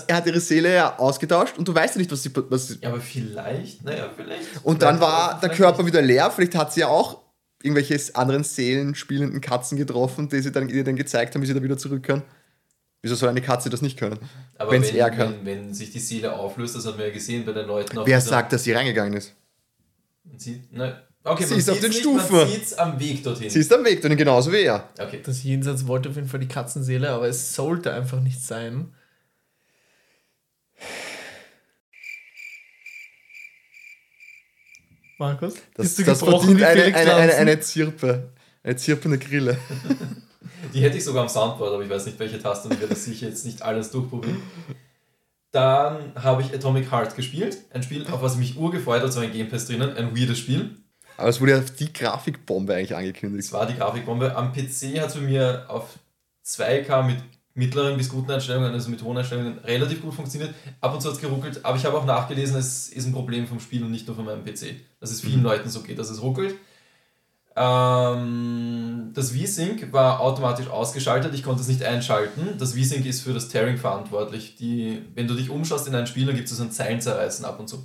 er 0.07 0.15
hat 0.15 0.25
ihre 0.25 0.39
Seele 0.39 0.73
ja 0.73 0.97
ausgetauscht 0.97 1.57
und 1.57 1.67
du 1.67 1.75
weißt 1.75 1.95
ja 1.95 1.99
nicht, 1.99 2.11
was 2.11 2.23
sie. 2.23 2.31
Was, 2.49 2.77
Ja, 2.81 2.89
aber 2.89 3.01
vielleicht, 3.01 3.83
naja, 3.83 4.09
vielleicht. 4.15 4.41
und 4.63 4.81
dann 4.81 5.01
war 5.01 5.37
der 5.41 5.49
Körper 5.49 5.85
wieder 5.85 6.01
leer. 6.01 6.31
Vielleicht 6.31 6.55
hat 6.55 6.71
sie 6.71 6.79
ja 6.79 6.87
auch 6.87 7.23
irgendwelche 7.61 7.99
anderen 8.13 8.45
seelenspielenden 8.45 9.41
Katzen 9.41 9.77
getroffen, 9.77 10.29
die 10.29 10.39
sie 10.39 10.53
dann, 10.53 10.69
die 10.69 10.81
dann 10.81 10.95
gezeigt 10.95 11.35
haben, 11.35 11.41
wie 11.41 11.45
sie 11.45 11.53
da 11.53 11.61
wieder 11.61 11.77
zurück 11.77 12.03
können. 12.03 12.23
Wieso 13.01 13.15
soll 13.15 13.29
eine 13.29 13.41
Katze 13.41 13.69
das 13.69 13.81
nicht 13.81 13.97
können? 13.97 14.19
Aber 14.57 14.71
wenn's 14.71 14.89
wenn, 14.89 14.97
er 14.97 15.09
kann. 15.09 15.35
Wenn, 15.43 15.67
wenn 15.67 15.73
sich 15.73 15.91
die 15.91 15.99
Seele 15.99 16.33
auflöst, 16.33 16.75
das 16.75 16.85
hat 16.85 16.97
man 16.97 17.07
ja 17.07 17.13
gesehen 17.13 17.45
bei 17.45 17.53
den 17.53 17.65
Leuten 17.65 17.97
auf 17.97 18.05
Wer 18.05 18.19
sagt, 18.19 18.51
dass 18.51 18.63
sie 18.65 18.73
reingegangen 18.73 19.13
ist? 19.13 19.35
Man 20.25 20.37
sieht, 20.37 20.71
ne, 20.73 21.01
okay, 21.23 21.43
Sie 21.43 21.51
man 21.51 21.59
ist 21.59 21.69
auf 21.69 21.79
den 21.79 21.89
nicht, 21.89 21.99
Stufen. 22.01 22.35
Man 22.35 22.47
sieht 22.49 22.63
es 22.63 22.73
am 22.77 22.99
Weg 22.99 23.23
dorthin. 23.23 23.49
Sie 23.49 23.59
ist 23.59 23.71
am 23.73 23.85
Weg, 23.85 24.01
dann 24.01 24.17
genauso 24.17 24.51
wie 24.51 24.63
er. 24.63 24.89
okay. 24.99 25.21
Das 25.23 25.43
Jenseits 25.43 25.87
wollte 25.87 26.09
auf 26.09 26.15
jeden 26.15 26.27
Fall 26.27 26.41
die 26.41 26.47
Katzenseele, 26.47 27.09
aber 27.09 27.27
es 27.27 27.55
sollte 27.55 27.93
einfach 27.93 28.19
nicht 28.19 28.43
sein. 28.43 28.93
Markus? 35.17 35.55
Das, 35.73 35.85
bist 35.85 35.99
du 35.99 36.03
das 36.03 36.19
verdient 36.19 36.59
wie 36.59 36.65
eine, 36.65 36.83
eine, 36.95 37.15
eine, 37.15 37.35
eine 37.35 37.59
Zirpe. 37.61 38.29
Eine 38.61 38.75
zirpende 38.75 39.17
Grille. 39.17 39.57
Die 40.73 40.81
hätte 40.81 40.97
ich 40.97 41.03
sogar 41.03 41.23
am 41.23 41.29
Soundboard, 41.29 41.73
aber 41.73 41.83
ich 41.83 41.89
weiß 41.89 42.05
nicht, 42.05 42.19
welche 42.19 42.39
Taste 42.39 42.67
und 42.67 42.75
ich 42.75 42.81
werde 42.81 42.95
sicher 42.95 43.27
jetzt 43.27 43.45
nicht 43.45 43.61
alles 43.61 43.91
durchprobieren. 43.91 44.41
Dann 45.51 46.13
habe 46.15 46.43
ich 46.43 46.53
Atomic 46.53 46.91
Heart 46.91 47.15
gespielt. 47.15 47.57
Ein 47.71 47.81
Spiel, 47.81 48.05
auf 48.07 48.21
was 48.21 48.33
ich 48.33 48.39
mich 48.39 48.57
urgefreut 48.57 49.01
hat, 49.01 49.11
so 49.11 49.19
ein 49.19 49.31
Game 49.31 49.49
Pass 49.49 49.65
drinnen. 49.65 49.95
Ein 49.95 50.15
weirdes 50.15 50.37
Spiel. 50.37 50.77
Aber 51.17 51.29
es 51.29 51.41
wurde 51.41 51.51
ja 51.53 51.59
die 51.59 51.91
Grafikbombe 51.91 52.75
eigentlich 52.75 52.95
angekündigt. 52.95 53.45
Das 53.45 53.53
war 53.53 53.65
die 53.65 53.75
Grafikbombe. 53.75 54.35
Am 54.35 54.53
PC 54.53 54.99
hat 55.01 55.09
es 55.09 55.15
bei 55.15 55.21
mir 55.21 55.65
auf 55.67 55.97
2K 56.45 57.03
mit 57.03 57.17
mittleren 57.55 57.97
bis 57.97 58.09
guten 58.09 58.31
Einstellungen, 58.31 58.71
also 58.71 58.89
mit 58.89 59.03
hohen 59.03 59.17
Einstellungen, 59.17 59.59
relativ 59.59 60.01
gut 60.01 60.13
funktioniert. 60.13 60.53
Ab 60.79 60.93
und 60.93 61.01
zu 61.01 61.09
hat 61.09 61.15
es 61.15 61.21
geruckelt, 61.21 61.65
aber 61.65 61.77
ich 61.77 61.85
habe 61.85 61.97
auch 61.97 62.05
nachgelesen, 62.05 62.57
es 62.57 62.89
ist 62.89 63.05
ein 63.05 63.11
Problem 63.11 63.47
vom 63.47 63.59
Spiel 63.59 63.83
und 63.83 63.91
nicht 63.91 64.07
nur 64.07 64.15
von 64.15 64.25
meinem 64.25 64.45
PC. 64.45 64.75
Dass 64.99 65.11
es 65.11 65.21
vielen 65.21 65.43
Leuten 65.43 65.69
so 65.69 65.81
geht, 65.81 65.99
dass 65.99 66.09
es 66.09 66.21
ruckelt. 66.21 66.55
Ähm, 67.55 69.11
das 69.13 69.31
V-Sync 69.31 69.91
war 69.91 70.19
automatisch 70.21 70.67
ausgeschaltet, 70.67 71.33
ich 71.33 71.43
konnte 71.43 71.61
es 71.61 71.67
nicht 71.67 71.83
einschalten. 71.83 72.57
Das 72.57 72.73
V-Sync 72.73 73.05
ist 73.05 73.21
für 73.21 73.33
das 73.33 73.49
Tearing 73.49 73.77
verantwortlich. 73.77 74.55
Die, 74.55 75.01
wenn 75.15 75.27
du 75.27 75.33
dich 75.33 75.49
umschaust 75.49 75.87
in 75.87 75.95
ein 75.95 76.07
Spiel, 76.07 76.25
dann 76.25 76.35
gibt 76.35 76.49
es 76.49 76.57
so 76.57 76.63
ein 76.63 76.71
Zeilenzerreißen 76.71 77.45
ab 77.45 77.59
und 77.59 77.67
zu. 77.67 77.83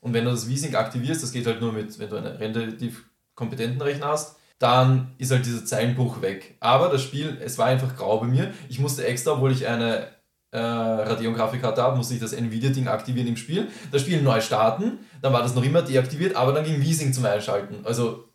Und 0.00 0.14
wenn 0.14 0.24
du 0.24 0.30
das 0.30 0.44
V-Sync 0.44 0.74
aktivierst, 0.74 1.22
das 1.22 1.32
geht 1.32 1.46
halt 1.46 1.60
nur 1.60 1.72
mit, 1.72 1.98
wenn 1.98 2.08
du 2.08 2.16
einen 2.16 2.36
relativ 2.36 3.04
kompetenten 3.34 3.80
Rechner 3.80 4.08
hast, 4.08 4.36
dann 4.58 5.12
ist 5.18 5.30
halt 5.30 5.46
dieser 5.46 5.64
Zeilenbruch 5.64 6.20
weg. 6.20 6.56
Aber 6.60 6.88
das 6.88 7.02
Spiel, 7.02 7.38
es 7.42 7.58
war 7.58 7.66
einfach 7.66 7.96
grau 7.96 8.18
bei 8.18 8.26
mir. 8.26 8.52
Ich 8.68 8.78
musste 8.78 9.06
extra, 9.06 9.32
obwohl 9.32 9.52
ich 9.52 9.66
eine 9.66 10.08
äh, 10.50 10.58
Radeon-Grafikkarte 10.58 11.82
habe, 11.82 11.96
musste 11.96 12.14
ich 12.14 12.20
das 12.20 12.32
Nvidia-Ding 12.32 12.88
aktivieren 12.88 13.28
im 13.28 13.36
Spiel. 13.36 13.68
Das 13.92 14.02
Spiel 14.02 14.20
neu 14.20 14.40
starten, 14.40 14.98
dann 15.22 15.32
war 15.32 15.42
das 15.42 15.54
noch 15.54 15.64
immer 15.64 15.82
deaktiviert, 15.82 16.36
aber 16.36 16.52
dann 16.52 16.64
ging 16.64 16.82
V-Sync 16.82 17.14
zum 17.14 17.24
Einschalten. 17.24 17.76
Also 17.84 18.29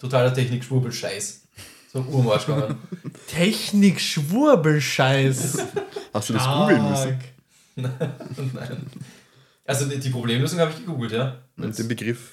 totaler 0.00 0.34
Technik-Schwurbel-Scheiß. 0.34 1.42
So 1.92 2.00
ein 2.00 2.08
Urmarsch 2.08 2.46
gegangen. 2.46 2.78
Technik-Schwurbelscheiß. 3.28 5.58
Hast 6.12 6.28
du 6.28 6.32
das 6.32 6.44
googeln 6.46 6.90
müssen? 6.90 7.18
Nein. 7.76 8.86
Also 9.64 9.86
die, 9.86 9.98
die 9.98 10.10
Problemlösung 10.10 10.58
habe 10.60 10.70
ich 10.72 10.78
gegoogelt, 10.78 11.12
ja. 11.12 11.36
Mit 11.56 11.76
dem 11.78 11.88
Begriff. 11.88 12.32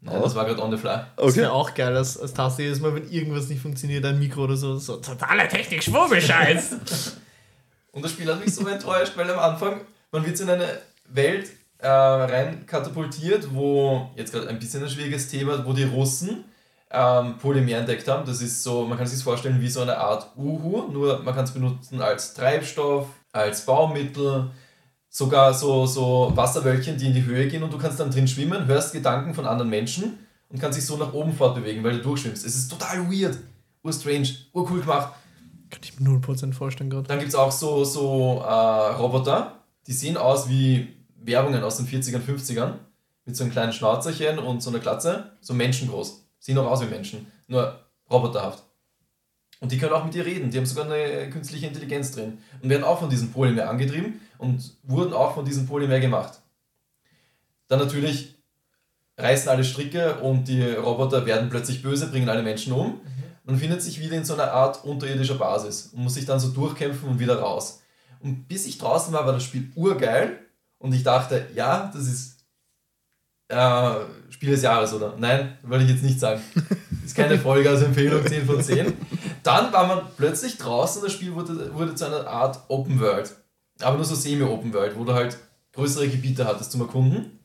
Nein, 0.00 0.20
das 0.20 0.34
war 0.34 0.44
gerade 0.44 0.60
on 0.60 0.70
the 0.72 0.76
fly. 0.76 1.02
Das 1.16 1.26
Okay. 1.28 1.36
wäre 1.36 1.52
auch 1.52 1.72
geil, 1.74 1.96
als, 1.96 2.18
als 2.18 2.34
Taste 2.34 2.62
jedes 2.62 2.80
Mal, 2.80 2.92
wenn 2.94 3.08
irgendwas 3.10 3.48
nicht 3.48 3.62
funktioniert, 3.62 4.04
ein 4.04 4.18
Mikro 4.18 4.44
oder 4.44 4.56
so, 4.56 4.76
so 4.78 4.96
totaler 4.96 5.48
Technik-Schwurbelscheiß. 5.48 6.72
Und 7.92 8.04
das 8.04 8.10
Spiel 8.12 8.26
hat 8.30 8.40
mich 8.44 8.54
so 8.54 8.66
enttäuscht, 8.66 9.12
weil 9.16 9.30
am 9.30 9.38
Anfang, 9.38 9.80
man 10.10 10.24
wird 10.26 10.38
in 10.40 10.50
eine 10.50 10.66
Welt 11.08 11.50
äh, 11.78 11.88
rein 11.88 12.66
katapultiert, 12.66 13.54
wo, 13.54 14.10
jetzt 14.16 14.32
gerade 14.32 14.48
ein 14.48 14.58
bisschen 14.58 14.82
ein 14.82 14.90
schwieriges 14.90 15.28
Thema, 15.28 15.64
wo 15.66 15.72
die 15.72 15.84
Russen 15.84 16.44
ähm, 16.92 17.38
Polymer 17.38 17.78
entdeckt 17.78 18.06
haben. 18.08 18.26
Das 18.26 18.42
ist 18.42 18.62
so, 18.62 18.86
man 18.86 18.98
kann 18.98 19.06
sich 19.06 19.16
das 19.16 19.22
vorstellen 19.22 19.60
wie 19.60 19.68
so 19.68 19.80
eine 19.80 19.96
Art 19.96 20.28
Uhu, 20.36 20.90
nur 20.92 21.22
man 21.22 21.34
kann 21.34 21.44
es 21.44 21.50
benutzen 21.50 22.00
als 22.00 22.34
Treibstoff, 22.34 23.08
als 23.32 23.64
Baumittel, 23.64 24.50
sogar 25.08 25.54
so, 25.54 25.86
so 25.86 26.32
Wasserwölkchen, 26.34 26.98
die 26.98 27.06
in 27.06 27.14
die 27.14 27.24
Höhe 27.24 27.48
gehen 27.48 27.62
und 27.62 27.72
du 27.72 27.78
kannst 27.78 27.98
dann 27.98 28.10
drin 28.10 28.28
schwimmen, 28.28 28.66
hörst 28.66 28.92
Gedanken 28.92 29.34
von 29.34 29.46
anderen 29.46 29.70
Menschen 29.70 30.18
und 30.50 30.60
kannst 30.60 30.78
dich 30.78 30.86
so 30.86 30.96
nach 30.96 31.12
oben 31.12 31.32
fortbewegen, 31.32 31.82
weil 31.82 31.92
du 31.92 32.02
durchschwimmst. 32.02 32.44
Es 32.44 32.54
ist 32.54 32.68
total 32.68 33.10
weird, 33.10 33.38
urstrange, 33.82 34.28
urcool 34.52 34.80
gemacht. 34.80 35.14
Kann 35.70 35.80
ich 35.82 35.98
mir 35.98 36.08
0% 36.10 36.52
vorstellen 36.52 36.90
gerade. 36.90 37.08
Dann 37.08 37.18
gibt 37.18 37.30
es 37.30 37.34
auch 37.34 37.52
so, 37.52 37.84
so 37.84 38.42
äh, 38.46 38.52
Roboter, 38.94 39.62
die 39.86 39.92
sehen 39.92 40.18
aus 40.18 40.48
wie 40.48 40.88
Werbungen 41.16 41.62
aus 41.62 41.78
den 41.78 41.86
40ern, 41.86 42.20
50ern. 42.20 42.74
Mit 43.24 43.36
so 43.36 43.44
einem 43.44 43.52
kleinen 43.52 43.72
Schnauzerchen 43.72 44.38
und 44.38 44.62
so 44.62 44.70
einer 44.70 44.80
Glatze. 44.80 45.36
So 45.40 45.54
menschengroß. 45.54 46.21
Sehen 46.42 46.58
auch 46.58 46.66
aus 46.66 46.82
wie 46.82 46.86
Menschen. 46.86 47.30
Nur 47.46 47.78
roboterhaft. 48.10 48.64
Und 49.60 49.70
die 49.70 49.78
können 49.78 49.92
auch 49.92 50.04
mit 50.04 50.12
dir 50.12 50.26
reden. 50.26 50.50
Die 50.50 50.58
haben 50.58 50.66
sogar 50.66 50.86
eine 50.86 51.30
künstliche 51.30 51.68
Intelligenz 51.68 52.10
drin. 52.10 52.38
Und 52.60 52.68
werden 52.68 52.82
auch 52.82 52.98
von 52.98 53.08
diesem 53.08 53.30
Polymer 53.30 53.68
angetrieben 53.68 54.20
und 54.38 54.76
wurden 54.82 55.12
auch 55.12 55.34
von 55.34 55.44
diesem 55.44 55.66
Polymer 55.68 56.00
gemacht. 56.00 56.40
Dann 57.68 57.78
natürlich 57.78 58.34
reißen 59.16 59.48
alle 59.48 59.62
Stricke 59.62 60.16
und 60.16 60.48
die 60.48 60.62
Roboter 60.62 61.26
werden 61.26 61.48
plötzlich 61.48 61.80
böse, 61.80 62.08
bringen 62.08 62.28
alle 62.28 62.42
Menschen 62.42 62.72
um. 62.72 63.00
Man 63.44 63.56
findet 63.56 63.80
sich 63.80 64.00
wieder 64.00 64.16
in 64.16 64.24
so 64.24 64.34
einer 64.34 64.50
Art 64.50 64.84
unterirdischer 64.84 65.36
Basis 65.36 65.92
und 65.94 66.02
muss 66.02 66.14
sich 66.14 66.26
dann 66.26 66.40
so 66.40 66.48
durchkämpfen 66.48 67.08
und 67.08 67.20
wieder 67.20 67.38
raus. 67.38 67.82
Und 68.18 68.48
bis 68.48 68.66
ich 68.66 68.78
draußen 68.78 69.14
war, 69.14 69.26
war 69.26 69.32
das 69.32 69.44
Spiel 69.44 69.70
urgeil. 69.76 70.40
Und 70.78 70.92
ich 70.92 71.04
dachte, 71.04 71.46
ja, 71.54 71.88
das 71.94 72.08
ist 72.08 72.31
äh, 73.52 74.32
Spiel 74.32 74.50
des 74.50 74.62
Jahres, 74.62 74.92
oder? 74.94 75.14
Nein, 75.18 75.58
wollte 75.62 75.84
ich 75.84 75.90
jetzt 75.90 76.02
nicht 76.02 76.18
sagen. 76.18 76.40
Ist 77.04 77.14
keine 77.14 77.38
Folge 77.38 77.68
als 77.68 77.82
Empfehlung 77.82 78.26
10 78.26 78.46
von 78.46 78.62
10. 78.62 78.92
Dann 79.42 79.72
war 79.72 79.86
man 79.86 80.02
plötzlich 80.16 80.56
draußen 80.56 81.02
und 81.02 81.08
das 81.08 81.12
Spiel 81.12 81.34
wurde, 81.34 81.74
wurde 81.74 81.94
zu 81.94 82.06
einer 82.06 82.26
Art 82.26 82.60
Open 82.68 83.00
World. 83.00 83.34
Aber 83.80 83.96
nur 83.96 84.04
so 84.04 84.14
semi-Open 84.14 84.72
World, 84.72 84.96
wo 84.96 85.04
du 85.04 85.12
halt 85.12 85.36
größere 85.72 86.08
Gebiete 86.08 86.46
hattest 86.46 86.72
zum 86.72 86.80
Erkunden. 86.80 87.38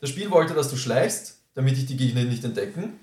Das 0.00 0.10
Spiel 0.10 0.30
wollte, 0.30 0.54
dass 0.54 0.70
du 0.70 0.76
schleichst, 0.76 1.40
damit 1.54 1.76
dich 1.76 1.86
die 1.86 1.96
Gegner 1.96 2.24
nicht 2.24 2.44
entdecken. 2.44 3.00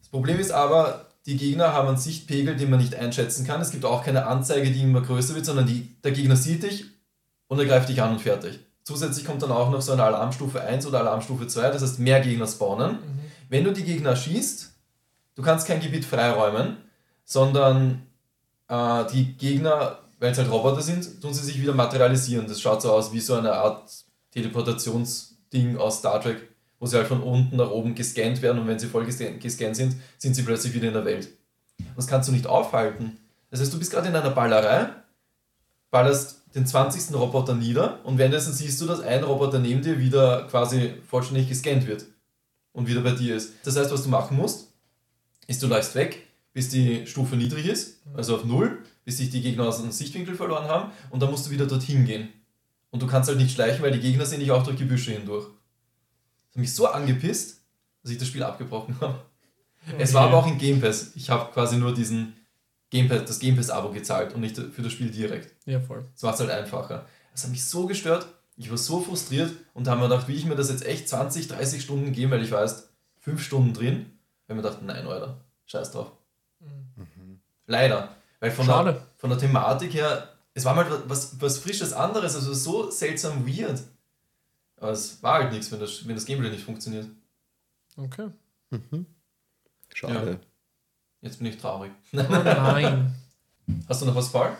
Das 0.00 0.08
Problem 0.08 0.40
ist 0.40 0.50
aber, 0.50 1.08
die 1.26 1.36
Gegner 1.36 1.72
haben 1.72 1.88
einen 1.88 1.96
Sichtpegel, 1.96 2.56
den 2.56 2.70
man 2.70 2.80
nicht 2.80 2.94
einschätzen 2.94 3.46
kann. 3.46 3.60
Es 3.60 3.70
gibt 3.70 3.84
auch 3.84 4.04
keine 4.04 4.26
Anzeige, 4.26 4.70
die 4.70 4.82
immer 4.82 5.02
größer 5.02 5.34
wird, 5.34 5.46
sondern 5.46 5.66
die, 5.66 5.96
der 6.02 6.12
Gegner 6.12 6.36
sieht 6.36 6.62
dich 6.62 6.86
und 7.48 7.58
er 7.58 7.66
greift 7.66 7.88
dich 7.88 8.02
an 8.02 8.12
und 8.12 8.20
fertig. 8.20 8.60
Zusätzlich 8.84 9.24
kommt 9.24 9.42
dann 9.42 9.50
auch 9.50 9.70
noch 9.70 9.80
so 9.80 9.92
eine 9.92 10.04
Alarmstufe 10.04 10.60
1 10.60 10.86
oder 10.86 11.00
Alarmstufe 11.00 11.46
2, 11.46 11.70
das 11.70 11.82
heißt 11.82 11.98
mehr 11.98 12.20
Gegner 12.20 12.46
spawnen. 12.46 12.98
Wenn 13.48 13.64
du 13.64 13.72
die 13.72 13.82
Gegner 13.82 14.14
schießt, 14.14 14.72
du 15.36 15.42
kannst 15.42 15.66
kein 15.66 15.80
Gebiet 15.80 16.04
freiräumen, 16.04 16.76
sondern 17.24 18.02
äh, 18.68 19.04
die 19.12 19.32
Gegner, 19.36 19.98
weil 20.20 20.32
es 20.32 20.38
halt 20.38 20.50
Roboter 20.50 20.82
sind, 20.82 21.22
tun 21.22 21.32
sie 21.32 21.42
sich 21.44 21.60
wieder 21.60 21.72
materialisieren. 21.72 22.46
Das 22.46 22.60
schaut 22.60 22.82
so 22.82 22.92
aus 22.92 23.12
wie 23.12 23.20
so 23.20 23.34
eine 23.36 23.54
Art 23.54 23.90
Teleportationsding 24.32 25.78
aus 25.78 25.98
Star 25.98 26.20
Trek, 26.20 26.48
wo 26.78 26.86
sie 26.86 26.96
halt 26.96 27.06
von 27.08 27.22
unten 27.22 27.56
nach 27.56 27.70
oben 27.70 27.94
gescannt 27.94 28.42
werden 28.42 28.58
und 28.60 28.66
wenn 28.66 28.78
sie 28.78 28.88
voll 28.88 29.04
gescan- 29.04 29.38
gescannt 29.38 29.76
sind, 29.76 29.96
sind 30.18 30.34
sie 30.34 30.42
plötzlich 30.42 30.74
wieder 30.74 30.88
in 30.88 30.94
der 30.94 31.04
Welt. 31.06 31.28
Das 31.96 32.06
kannst 32.06 32.28
du 32.28 32.32
nicht 32.32 32.46
aufhalten. 32.46 33.16
Das 33.50 33.60
heißt, 33.60 33.72
du 33.72 33.78
bist 33.78 33.92
gerade 33.92 34.08
in 34.08 34.16
einer 34.16 34.30
Ballerei, 34.30 34.90
ballerst 35.90 36.42
den 36.54 36.66
20. 36.66 37.14
Roboter 37.14 37.54
nieder 37.54 38.04
und 38.04 38.18
währenddessen 38.18 38.52
siehst 38.52 38.80
du, 38.80 38.86
dass 38.86 39.00
ein 39.00 39.24
Roboter 39.24 39.58
neben 39.58 39.82
dir 39.82 39.98
wieder 39.98 40.46
quasi 40.48 40.94
vollständig 41.08 41.48
gescannt 41.48 41.86
wird 41.86 42.06
und 42.72 42.86
wieder 42.86 43.00
bei 43.00 43.12
dir 43.12 43.36
ist. 43.36 43.54
Das 43.64 43.76
heißt, 43.76 43.90
was 43.90 44.04
du 44.04 44.08
machen 44.08 44.36
musst, 44.36 44.68
ist, 45.46 45.62
du 45.62 45.66
läufst 45.66 45.94
weg, 45.94 46.26
bis 46.52 46.68
die 46.68 47.06
Stufe 47.06 47.36
niedrig 47.36 47.66
ist, 47.66 48.00
also 48.14 48.36
auf 48.36 48.44
Null, 48.44 48.78
bis 49.04 49.18
sich 49.18 49.30
die 49.30 49.42
Gegner 49.42 49.64
aus 49.64 49.82
dem 49.82 49.90
Sichtwinkel 49.90 50.36
verloren 50.36 50.68
haben 50.68 50.92
und 51.10 51.20
dann 51.20 51.30
musst 51.30 51.46
du 51.46 51.50
wieder 51.50 51.66
dorthin 51.66 52.04
gehen. 52.04 52.28
Und 52.90 53.02
du 53.02 53.08
kannst 53.08 53.28
halt 53.28 53.38
nicht 53.38 53.52
schleichen, 53.52 53.82
weil 53.82 53.90
die 53.90 54.00
Gegner 54.00 54.24
sehen 54.24 54.38
dich 54.38 54.52
auch 54.52 54.62
durch 54.62 54.78
Gebüsche 54.78 55.10
hindurch. 55.10 55.46
Das 55.46 56.54
hat 56.54 56.60
mich 56.60 56.72
so 56.72 56.86
angepisst, 56.86 57.60
dass 58.02 58.12
ich 58.12 58.18
das 58.18 58.28
Spiel 58.28 58.44
abgebrochen 58.44 58.96
habe. 59.00 59.18
Es 59.98 60.14
war 60.14 60.28
aber 60.28 60.38
auch 60.38 60.46
in 60.46 60.58
Game 60.58 60.80
Pass. 60.80 61.10
Ich 61.16 61.28
habe 61.28 61.52
quasi 61.52 61.76
nur 61.76 61.92
diesen 61.92 62.34
Game 62.94 63.08
Pass, 63.08 63.24
das 63.24 63.40
Game 63.40 63.56
Pass-Abo 63.56 63.90
gezahlt 63.90 64.34
und 64.34 64.40
nicht 64.40 64.56
für 64.56 64.82
das 64.82 64.92
Spiel 64.92 65.10
direkt. 65.10 65.52
Ja, 65.66 65.80
voll. 65.80 66.04
Das 66.12 66.22
macht 66.22 66.34
es 66.34 66.40
halt 66.42 66.50
einfacher. 66.50 67.04
Das 67.32 67.42
hat 67.42 67.50
mich 67.50 67.64
so 67.64 67.86
gestört. 67.86 68.24
Ich 68.56 68.70
war 68.70 68.78
so 68.78 69.00
frustriert 69.00 69.52
und 69.72 69.84
da 69.84 69.90
haben 69.90 70.00
wir 70.00 70.08
gedacht, 70.08 70.28
wie 70.28 70.34
ich 70.34 70.44
mir 70.44 70.54
das 70.54 70.70
jetzt 70.70 70.86
echt 70.86 71.08
20, 71.08 71.48
30 71.48 71.82
Stunden 71.82 72.12
geben, 72.12 72.30
weil 72.30 72.44
ich 72.44 72.52
war 72.52 72.60
erst 72.60 72.90
5 73.18 73.42
Stunden 73.42 73.72
drin. 73.74 74.12
Weil 74.46 74.58
wir 74.58 74.62
dachten, 74.62 74.86
nein, 74.86 75.04
Alter, 75.08 75.40
scheiß 75.66 75.90
drauf. 75.90 76.12
Leider. 77.66 78.14
Weil 78.38 78.52
von 78.52 78.64
der, 78.64 78.74
Schade. 78.74 79.02
von 79.16 79.30
der 79.30 79.40
Thematik 79.40 79.92
her, 79.94 80.28
es 80.52 80.64
war 80.64 80.76
mal 80.76 80.86
was, 81.08 81.40
was 81.40 81.58
frisches 81.58 81.92
anderes, 81.92 82.36
also 82.36 82.54
so 82.54 82.90
seltsam 82.92 83.44
weird. 83.44 83.82
Aber 84.76 84.92
es 84.92 85.20
war 85.20 85.42
halt 85.42 85.52
nichts, 85.52 85.72
wenn 85.72 85.80
das, 85.80 86.06
wenn 86.06 86.14
das 86.14 86.26
Gameplay 86.26 86.50
nicht 86.50 86.64
funktioniert. 86.64 87.08
Okay. 87.96 88.28
Schade. 89.92 90.38
Jetzt 91.24 91.38
bin 91.38 91.46
ich 91.46 91.56
traurig. 91.56 91.90
Oh 92.12 92.16
nein. 92.44 93.14
Hast 93.88 94.02
du 94.02 94.06
noch 94.06 94.14
was, 94.14 94.30
Paul? 94.30 94.50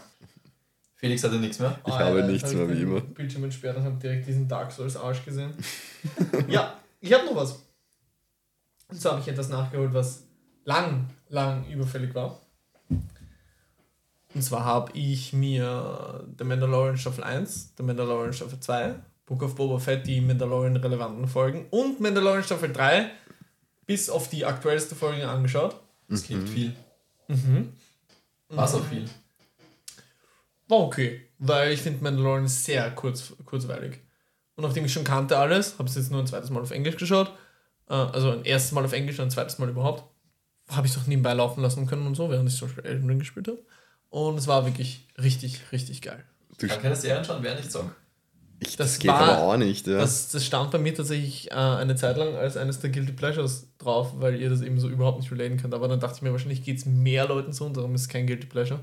Felix 0.97 1.23
hatte 1.23 1.37
nichts 1.37 1.59
mehr. 1.59 1.79
Ich 1.87 1.93
habe 1.93 2.19
jetzt 2.21 2.31
nichts 2.31 2.49
hab 2.49 2.55
mehr, 2.55 2.65
ich 2.65 2.71
wie 2.71 2.75
den 2.77 2.89
immer. 2.89 3.01
Bildschirm 3.03 3.45
entsperrt 3.45 3.77
und 3.77 3.85
habe 3.85 3.97
direkt 3.97 4.27
diesen 4.27 4.49
Dark 4.49 4.73
Souls 4.73 4.97
Arsch 4.97 5.23
gesehen. 5.27 5.53
ja, 6.49 6.79
ich 7.03 7.13
habe 7.13 7.27
noch 7.27 7.37
was. 7.37 7.63
Und 8.89 8.99
zwar 8.99 9.13
habe 9.13 9.21
ich 9.21 9.29
etwas 9.29 9.51
nachgeholt, 9.51 9.93
was 9.93 10.25
lang, 10.65 11.11
lang 11.29 11.69
überfällig 11.69 12.15
war. 12.15 12.41
Und 14.35 14.43
zwar 14.43 14.65
habe 14.65 14.93
ich 14.97 15.35
mir 15.35 16.27
The 16.39 16.45
Mandalorian 16.45 16.97
Staffel 16.97 17.25
1, 17.25 17.75
The 17.77 17.83
Mandalorian 17.83 18.33
Staffel 18.33 18.59
2, 18.59 18.95
Book 19.27 19.43
of 19.43 19.55
Boba 19.55 19.79
Fett, 19.79 20.07
die 20.07 20.23
Mandalorian 20.23 20.77
relevanten 20.77 21.29
Folgen 21.29 21.67
und 21.71 22.01
Mandalorian 22.01 22.43
Staffel 22.43 22.73
3 22.73 23.11
bis 23.85 24.09
auf 24.09 24.31
die 24.31 24.47
aktuellste 24.47 24.95
Folge 24.95 25.29
angeschaut. 25.29 25.84
Das 26.09 26.23
klingt 26.25 26.49
viel. 26.49 26.75
Mhm. 27.29 27.73
War 28.49 28.73
auch 28.73 28.85
viel. 28.85 29.05
War 30.69 30.79
okay, 30.79 31.29
weil 31.39 31.73
ich 31.73 31.81
finde 31.81 32.03
Mandalorian 32.03 32.49
sehr 32.49 32.91
kurz, 32.93 33.33
kurzweilig. 33.45 34.01
Und 34.57 34.65
nachdem 34.65 34.85
ich 34.85 34.93
schon 34.93 35.05
kannte 35.05 35.37
alles, 35.37 35.79
habe 35.79 35.89
es 35.89 35.97
jetzt 35.97 36.11
nur 36.11 36.21
ein 36.21 36.27
zweites 36.27 36.51
Mal 36.51 36.63
auf 36.63 36.71
Englisch 36.71 36.97
geschaut. 36.97 37.33
Äh, 37.89 37.95
also 37.95 38.31
ein 38.31 38.45
erstes 38.45 38.73
Mal 38.73 38.85
auf 38.85 38.93
Englisch 38.93 39.19
und 39.19 39.27
ein 39.27 39.31
zweites 39.31 39.59
Mal 39.59 39.69
überhaupt. 39.69 40.05
Habe 40.69 40.87
ich 40.87 40.95
es 40.95 40.99
auch 40.99 41.07
nebenbei 41.07 41.35
laufen 41.35 41.61
lassen 41.61 41.87
können 41.87 42.07
und 42.07 42.15
so, 42.15 42.31
während 42.31 42.49
ich 42.49 42.57
zum 42.57 42.69
Beispiel 42.69 42.87
Elden 42.87 43.09
Ring 43.09 43.19
gespielt 43.19 43.49
habe. 43.49 43.63
Und 44.09 44.39
es 44.39 44.47
war 44.47 44.65
wirklich 44.65 45.09
richtig, 45.19 45.61
richtig 45.73 46.01
geil. 46.01 46.25
Du, 46.59 46.67
Ich 46.67 46.73
kann 46.73 46.83
keine 46.83 46.97
Serien 46.97 47.25
schauen, 47.25 47.43
während 47.43 47.61
ich 47.61 47.71
zock. 47.71 47.95
Ich, 48.69 48.77
das 48.77 48.93
das 48.93 48.99
geht 48.99 49.11
war- 49.11 49.21
aber 49.21 49.39
auch 49.43 49.57
nicht. 49.57 49.87
Ja. 49.87 49.99
Das, 49.99 50.29
das 50.31 50.45
stand 50.45 50.71
bei 50.71 50.79
mir 50.79 50.95
tatsächlich 50.95 51.51
äh, 51.51 51.55
eine 51.55 51.97
Zeit 51.97 52.17
lang 52.17 52.35
als 52.35 52.57
eines 52.57 52.81
der 52.81 52.91
Guilty 52.91 53.13
Pleasures 53.13 53.69
drauf, 53.79 54.13
weil 54.21 54.41
ihr 54.41 54.51
das 54.51 54.61
eben 54.63 54.79
so 54.81 54.89
überhaupt 54.89 55.21
nicht 55.21 55.31
relaten 55.33 55.57
könnt. 55.57 55.75
Aber 55.75 55.89
dann 55.89 56.01
dachte 56.01 56.17
ich 56.17 56.23
mir, 56.23 56.33
wahrscheinlich 56.33 56.63
geht 56.65 56.79
es 56.79 56.87
mehr 56.87 57.27
Leuten 57.29 57.53
so 57.53 57.65
und 57.67 57.77
darum 57.77 57.95
ist 57.95 58.03
es 58.03 58.09
kein 58.09 58.27
Guilty 58.27 58.47
Pleasure. 58.47 58.81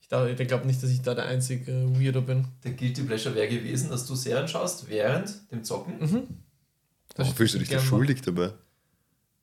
Ich, 0.00 0.08
dachte- 0.08 0.30
ich 0.42 0.48
glaube 0.48 0.66
nicht, 0.66 0.82
dass 0.82 0.90
ich 0.90 1.02
da 1.02 1.14
der 1.14 1.26
einzige 1.26 1.70
äh, 1.70 2.00
Weirdo 2.00 2.22
bin. 2.22 2.46
Der 2.64 2.72
Guilty 2.72 3.02
Pleasure 3.02 3.34
wäre 3.34 3.48
gewesen, 3.48 3.90
dass 3.90 4.06
du 4.06 4.14
Serien 4.14 4.48
schaust 4.48 4.88
während 4.88 5.50
dem 5.52 5.64
Zocken. 5.64 5.98
Mhm. 6.00 6.22
Warum 7.16 7.34
fühlst 7.34 7.54
du 7.54 7.58
dich 7.58 7.68
da 7.68 7.78
schuldig 7.80 8.22
dabei? 8.22 8.52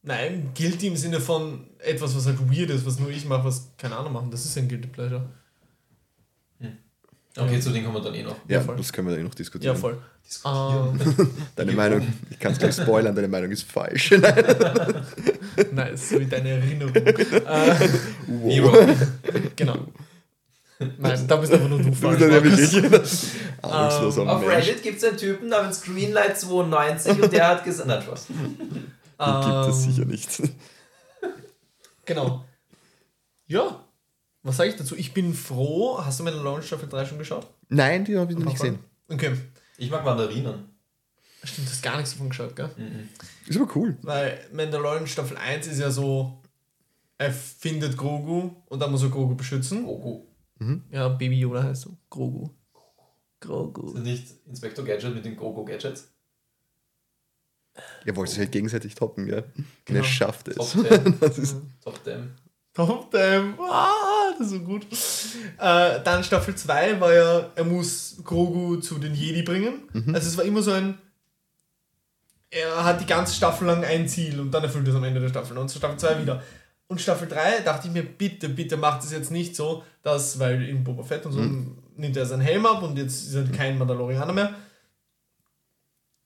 Nein, 0.02 0.52
Guilty 0.56 0.88
im 0.88 0.96
Sinne 0.98 1.20
von 1.20 1.66
etwas, 1.80 2.16
was 2.16 2.28
halt 2.28 2.38
weird 2.52 2.70
ist, 2.70 2.86
was 2.86 3.00
nur 3.00 3.10
ich 3.10 3.26
mache, 3.26 3.44
was 3.46 3.72
keine 3.78 3.96
Ahnung 3.98 4.14
machen. 4.14 4.30
Das 4.32 4.46
ist 4.46 4.56
ein 4.58 4.68
Guilty 4.70 4.88
Pleasure. 4.88 5.30
Okay, 7.38 7.56
Ja. 7.56 7.60
zu 7.62 7.70
denen 7.72 7.84
kommen 7.86 7.98
wir 7.98 8.02
dann 8.04 8.16
eh 8.16 8.24
noch. 8.24 8.36
Ja, 8.48 8.62
voll. 8.62 8.78
das 8.78 8.94
können 8.94 9.08
wir 9.08 9.12
dann 9.12 9.22
eh 9.22 9.24
noch 9.24 9.32
Ja, 9.32 9.36
diskutieren. 9.38 9.76
voll. 9.76 9.98
Diskutieren. 10.26 11.00
Ähm, 11.18 11.30
Deine 11.56 11.72
Meinung, 11.74 12.08
ich 12.30 12.40
kann 12.40 12.54
es 12.54 12.60
gleich 12.60 12.76
spoilern, 12.76 13.14
deine 13.14 13.28
Meinung 13.28 13.52
ist 13.52 13.64
falsch. 13.70 14.12
nice, 15.72 16.10
so 16.10 16.20
wie 16.20 16.26
deine 16.26 16.50
Erinnerung. 16.50 16.96
äh, 16.96 17.88
Miro. 18.28 18.74
genau. 19.56 19.78
Nein, 20.98 21.26
da 21.28 21.36
bist 21.38 21.54
aber 21.54 21.68
nur 21.70 21.80
du 21.80 21.92
falsch. 21.94 22.20
ja 22.22 22.30
wirklich 22.44 22.74
ahnungsloser 23.62 24.28
Auf 24.30 24.42
Mensch. 24.46 24.68
Reddit 24.68 24.84
gibt 24.84 24.98
es 24.98 25.04
einen 25.06 25.18
Typen 25.18 25.48
namens 25.50 25.84
Greenlight92 25.84 27.22
und 27.22 27.32
der 27.32 27.48
hat 27.50 27.64
gesagt, 27.64 27.88
nein, 27.88 28.02
Spaß. 28.02 28.28
Gibt 28.28 29.70
es 29.70 29.86
Ähm, 29.86 29.92
sicher 29.92 30.06
nicht. 30.06 30.42
Genau. 32.06 32.44
Ja. 33.48 33.85
Was 34.46 34.58
sage 34.58 34.70
ich 34.70 34.76
dazu? 34.76 34.96
Ich 34.96 35.12
bin 35.12 35.34
froh. 35.34 35.98
Hast 36.06 36.20
du 36.20 36.24
mir 36.24 36.30
Launch 36.30 36.68
Staffel 36.68 36.88
3 36.88 37.06
schon 37.06 37.18
geschaut? 37.18 37.48
Nein, 37.70 38.06
die 38.06 38.16
habe 38.16 38.32
ich 38.32 38.38
noch 38.38 38.46
nicht 38.46 38.58
gesehen. 38.60 38.78
Okay. 39.10 39.36
Ich 39.78 39.90
mag 39.90 40.06
Mandarinen. 40.06 40.70
Stimmt, 41.44 41.68
du 41.68 41.72
hast 41.72 41.82
gar 41.84 41.96
nichts 41.98 42.12
davon 42.12 42.30
geschaut, 42.30 42.56
gell? 42.56 42.70
Mhm. 42.78 43.10
Ist 43.48 43.60
aber 43.60 43.76
cool. 43.76 43.98
Weil 44.04 44.40
Mandalorian 44.54 45.08
Staffel 45.08 45.36
1 45.38 45.66
ist 45.66 45.80
ja 45.80 45.90
so, 45.90 46.42
er 47.18 47.32
findet 47.34 47.98
Grogu 47.98 48.52
und 48.68 48.80
dann 48.80 48.92
muss 48.92 49.02
er 49.02 49.10
Grogu 49.10 49.36
beschützen. 49.36 49.84
Goku. 49.84 50.22
Ja, 50.92 51.10
Baby 51.10 51.40
Yoda 51.40 51.64
heißt 51.64 51.82
so. 51.82 51.98
Grogu. 52.12 52.50
Grogu. 53.40 53.88
Ist 53.88 53.96
das 53.96 54.04
nicht 54.04 54.28
Inspector 54.48 54.86
Gadget 54.86 55.14
mit 55.16 55.26
den 55.26 55.36
Gogo-Gadgets? 55.36 56.08
Ihr 58.06 58.16
wollt 58.16 58.30
sich 58.30 58.40
halt 58.40 58.52
gegenseitig 58.52 58.94
toppen, 58.96 59.26
gell? 59.26 59.44
Und 59.58 59.66
Genau. 59.86 60.00
er 60.00 60.04
schafft 60.04 60.48
es. 60.50 60.56
Top 60.56 60.88
10. 60.88 61.16
Das 61.20 61.38
ist, 61.40 61.58
Top 61.84 62.00
10. 62.04 62.32
Top 62.76 63.10
damn. 63.10 63.58
Ah, 63.60 64.32
das 64.38 64.48
ist 64.48 64.54
so 64.54 64.60
gut. 64.60 64.86
Äh, 65.58 66.02
dann 66.04 66.24
Staffel 66.24 66.56
2 66.56 67.00
war 67.00 67.14
ja, 67.14 67.50
er 67.56 67.64
muss 67.64 68.18
Grogu 68.24 68.76
zu 68.78 69.00
den 69.00 69.16
Jedi 69.16 69.44
bringen. 69.44 69.84
Also 70.14 70.28
es 70.28 70.38
war 70.38 70.44
immer 70.44 70.62
so 70.62 70.72
ein, 70.72 70.98
er 72.52 72.84
hat 72.84 73.00
die 73.02 73.06
ganze 73.06 73.34
Staffel 73.34 73.66
lang 73.66 73.84
ein 73.84 74.08
Ziel 74.08 74.40
und 74.40 74.52
dann 74.52 74.64
erfüllt 74.64 74.86
er 74.88 74.92
es 74.92 74.98
am 74.98 75.04
Ende 75.06 75.22
der 75.22 75.30
Staffel. 75.30 75.58
Und 75.58 75.72
Staffel 75.72 75.98
2 75.98 76.22
wieder. 76.22 76.44
Und 76.88 77.02
Staffel 77.02 77.28
3 77.28 77.62
dachte 77.62 77.88
ich 77.88 77.94
mir, 77.94 78.04
bitte, 78.04 78.50
bitte 78.50 78.78
macht 78.78 79.04
es 79.04 79.12
jetzt 79.12 79.32
nicht 79.32 79.56
so, 79.56 79.84
dass, 80.04 80.38
weil 80.40 80.68
in 80.68 80.84
Boba 80.84 81.04
Fett 81.04 81.26
und 81.26 81.32
so 81.32 81.40
nimmt 81.98 82.18
er 82.18 82.26
seinen 82.26 82.42
Helm 82.42 82.66
ab 82.66 82.84
und 82.84 82.98
jetzt 82.98 83.28
ist 83.28 83.36
er 83.36 83.46
kein 83.46 83.78
Mandalorianer 83.78 84.34
mehr. 84.34 84.54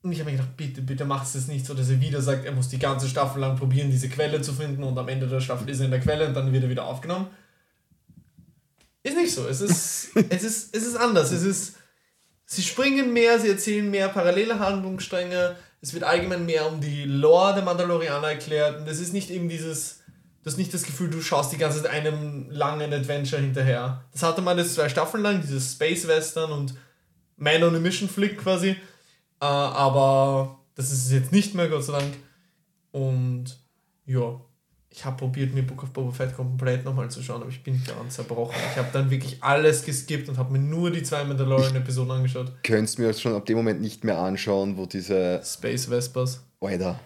Und 0.02 0.14
ich 0.14 0.20
habe 0.20 0.32
mir 0.32 0.38
gedacht, 0.38 0.56
bitte, 0.56 0.82
bitte 0.82 1.06
macht 1.06 1.34
es 1.36 1.48
nicht 1.48 1.66
so, 1.66 1.74
dass 1.74 1.90
er 1.90 2.00
wieder 2.00 2.22
sagt, 2.22 2.46
er 2.46 2.54
muss 2.54 2.70
die 2.70 2.80
ganze 2.80 3.10
Staffel 3.10 3.42
lang 3.42 3.58
probieren, 3.58 3.92
diese 3.92 4.08
Quelle 4.08 4.42
zu 4.42 4.54
finden 4.54 4.84
und 4.84 4.98
am 4.98 5.10
Ende 5.10 5.28
der 5.28 5.42
Staffel 5.42 5.70
ist 5.70 5.80
er 5.80 5.86
in 5.86 5.92
der 5.92 6.00
Quelle 6.00 6.28
und 6.28 6.34
dann 6.34 6.54
wird 6.54 6.64
er 6.64 6.70
wieder 6.70 6.86
aufgenommen. 6.86 7.28
Ist 9.04 9.18
nicht 9.18 9.34
so. 9.34 9.48
Es 9.48 9.62
ist, 9.62 10.10
es 10.30 10.44
ist, 10.44 10.76
es 10.76 10.88
ist 10.88 10.96
anders. 10.96 11.32
Es 11.32 11.44
ist, 11.44 11.76
sie 12.46 12.62
springen 12.62 13.12
mehr, 13.12 13.40
sie 13.40 13.50
erzählen 13.50 13.90
mehr 13.90 14.08
parallele 14.10 14.60
Handlungsstränge. 14.60 15.56
Es 15.82 15.94
wird 15.94 16.04
allgemein 16.04 16.46
mehr 16.46 16.66
um 16.72 16.80
die 16.80 17.04
Lore 17.04 17.56
der 17.56 17.64
Mandalorianer 17.64 18.30
erklärt. 18.30 18.80
Und 18.80 18.88
es 18.88 19.00
ist 19.00 19.14
nicht 19.14 19.30
eben 19.30 19.50
dieses 19.50 20.00
Du 20.42 20.50
hast 20.50 20.58
nicht 20.58 20.74
das 20.74 20.84
Gefühl, 20.84 21.10
du 21.10 21.22
schaust 21.22 21.52
die 21.52 21.58
ganze 21.58 21.84
Zeit 21.84 21.92
einem 21.92 22.50
langen 22.50 22.94
Adventure 22.94 23.42
hinterher. 23.42 24.06
Das 24.14 24.24
hatte 24.24 24.42
man 24.42 24.58
jetzt 24.58 24.76
zwei 24.76 24.88
Staffeln 24.88 25.22
lang, 25.22 25.42
dieses 25.42 25.74
Space 25.74 26.08
Western 26.08 26.52
und 26.52 26.76
Man 27.36 27.64
on 27.64 27.76
a 27.76 27.80
Mission 27.80 28.08
Flick 28.08 28.38
quasi. 28.38 28.78
Äh, 29.42 29.46
aber 29.46 30.60
das 30.76 30.92
ist 30.92 31.06
es 31.06 31.12
jetzt 31.12 31.32
nicht 31.32 31.56
mehr, 31.56 31.70
Gott 31.70 31.84
sei 31.84 32.00
Dank. 32.00 32.14
Und 32.92 33.58
ja, 34.06 34.40
ich 34.90 35.06
habe 35.06 35.18
probiert, 35.18 35.54
mir 35.54 35.62
Book 35.64 35.84
of 35.84 35.92
Boba 35.92 36.12
Fett 36.12 36.36
komplett 36.36 36.84
nochmal 36.84 37.12
zu 37.12 37.22
schauen, 37.22 37.42
aber 37.42 37.52
ich 37.52 37.64
bin 37.64 37.82
ganz 37.86 38.16
zerbrochen. 38.16 38.56
Ich 38.72 38.78
habe 38.78 38.90
dann 38.92 39.12
wirklich 39.12 39.38
alles 39.42 39.84
geskippt 39.84 40.30
und 40.30 40.38
habe 40.38 40.52
mir 40.52 40.60
nur 40.60 40.90
die 40.92 41.04
zwei 41.04 41.24
Mandalorian-Episoden 41.24 42.12
angeschaut. 42.12 42.52
Könntest 42.64 42.98
mir 42.98 43.08
das 43.08 43.22
schon 43.22 43.36
ab 43.36 43.46
dem 43.46 43.58
Moment 43.58 43.82
nicht 43.82 44.04
mehr 44.04 44.18
anschauen, 44.18 44.78
wo 44.78 44.86
diese. 44.86 45.42
Space 45.44 45.90
Vespers. 45.90 46.44
Alter. 46.60 47.00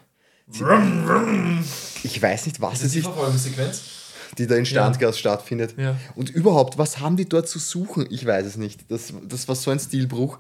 Ich 2.04 2.22
weiß 2.22 2.46
nicht, 2.48 2.62
was 2.62 2.80
es 2.80 2.84
ist 2.86 2.96
die 2.96 3.02
Verfolgungssequenz. 3.02 3.82
die 4.38 4.48
da 4.48 4.56
in 4.56 4.66
Standgas 4.66 5.18
stattfindet. 5.18 5.76
Ja. 5.78 5.98
Und 6.16 6.30
überhaupt, 6.30 6.78
was 6.78 7.00
haben 7.00 7.18
die 7.18 7.28
dort 7.28 7.48
zu 7.48 7.60
suchen? 7.60 8.08
Ich 8.10 8.26
weiß 8.26 8.46
es 8.46 8.58
nicht. 8.58 8.90
Das, 8.92 9.14
das 9.24 9.48
war 9.48 9.56
so 9.56 9.72
ein 9.72 9.80
Stilbruch. 9.80 10.40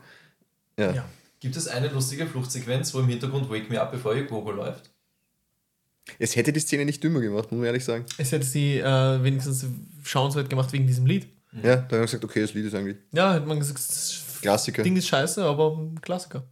Ja. 0.78 0.94
Ja. 0.94 1.06
Gibt 1.44 1.58
es 1.58 1.68
eine 1.68 1.90
lustige 1.90 2.26
Fluchtsequenz, 2.26 2.94
wo 2.94 3.02
im 3.02 3.10
Hintergrund 3.10 3.50
Wake 3.50 3.70
Me 3.70 3.82
Up 3.82 3.92
Before 3.92 4.18
You 4.18 4.26
Gogo 4.26 4.52
läuft? 4.52 4.90
Es 6.18 6.38
hätte 6.38 6.54
die 6.54 6.62
Szene 6.62 6.86
nicht 6.86 7.04
dümmer 7.04 7.20
gemacht, 7.20 7.52
muss 7.52 7.58
man 7.58 7.66
ehrlich 7.66 7.84
sagen. 7.84 8.06
Es 8.18 8.32
hätte 8.32 8.46
sie 8.46 8.78
äh, 8.78 9.22
wenigstens 9.22 9.66
schauenswert 10.06 10.50
gemacht 10.50 10.72
wegen 10.72 10.88
diesem 10.88 11.06
Lied. 11.06 11.28
Ja, 11.62 11.76
da 11.76 11.82
haben 11.82 11.92
wir 11.92 12.00
gesagt, 12.00 12.24
okay, 12.24 12.40
das 12.40 12.54
Lied 12.54 12.68
ist 12.68 12.76
eigentlich 12.76 12.96
Ja, 13.12 13.34
hätte 13.34 13.46
man 13.46 13.60
gesagt, 13.60 13.78
das 13.78 14.24
Klassiker. 14.42 14.84
Ding 14.84 14.96
ist 14.96 15.10
scheiße, 15.10 15.44
aber 15.44 15.78
ein 15.78 16.00
Klassiker. 16.00 16.46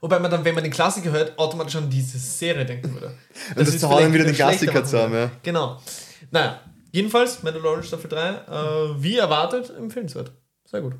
Wobei 0.00 0.18
man 0.20 0.30
dann, 0.30 0.42
wenn 0.46 0.54
man 0.54 0.64
den 0.64 0.72
Klassiker 0.72 1.12
hört, 1.12 1.38
automatisch 1.38 1.76
an 1.76 1.90
diese 1.90 2.18
Serie 2.18 2.64
denken 2.64 2.94
würde. 2.94 3.08
Und 3.56 3.68
das 3.68 3.74
Hause 3.82 3.88
vielleicht 3.88 4.14
wieder 4.14 4.24
den 4.24 4.34
Klassiker 4.34 4.84
zusammen, 4.84 5.12
ja. 5.12 5.30
Genau. 5.42 5.82
Naja, 6.30 6.62
jedenfalls, 6.92 7.42
Mandalorian 7.42 7.82
Staffel 7.82 8.08
3, 8.08 8.30
äh, 8.30 9.02
wie 9.02 9.18
erwartet, 9.18 9.68
empfehlenswert. 9.76 10.32
Sehr 10.64 10.80
gut. 10.80 10.94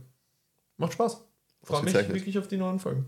Macht 0.76 0.92
Spaß. 0.92 1.22
Freue 1.62 1.82
mich 1.82 1.94
wirklich 1.94 2.38
auf 2.38 2.48
die 2.48 2.56
neuen 2.56 2.78
Folgen. 2.78 3.06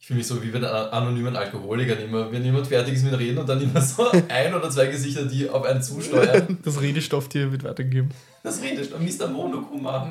Ich 0.00 0.06
fühle 0.06 0.18
mich 0.18 0.26
so 0.28 0.40
wie 0.42 0.50
bei 0.50 0.58
den 0.60 0.64
anonymen 0.68 1.36
Alkoholikern 1.36 1.98
immer, 1.98 2.30
wenn 2.30 2.44
jemand 2.44 2.68
fertig 2.68 2.94
ist 2.94 3.02
mit 3.04 3.18
Reden 3.18 3.38
und 3.38 3.48
dann 3.48 3.60
immer 3.60 3.80
so 3.82 4.08
ein 4.28 4.54
oder 4.54 4.70
zwei 4.70 4.86
Gesichter, 4.86 5.26
die 5.26 5.50
auf 5.50 5.64
einen 5.64 5.82
zusteuern. 5.82 6.58
Das 6.64 6.80
Redestofftier 6.80 7.50
wird 7.52 7.64
weitergegeben. 7.64 8.10
Das 8.42 8.62
redest 8.62 8.92
du, 8.92 8.98
Mr. 8.98 9.28
Monokuma. 9.28 10.08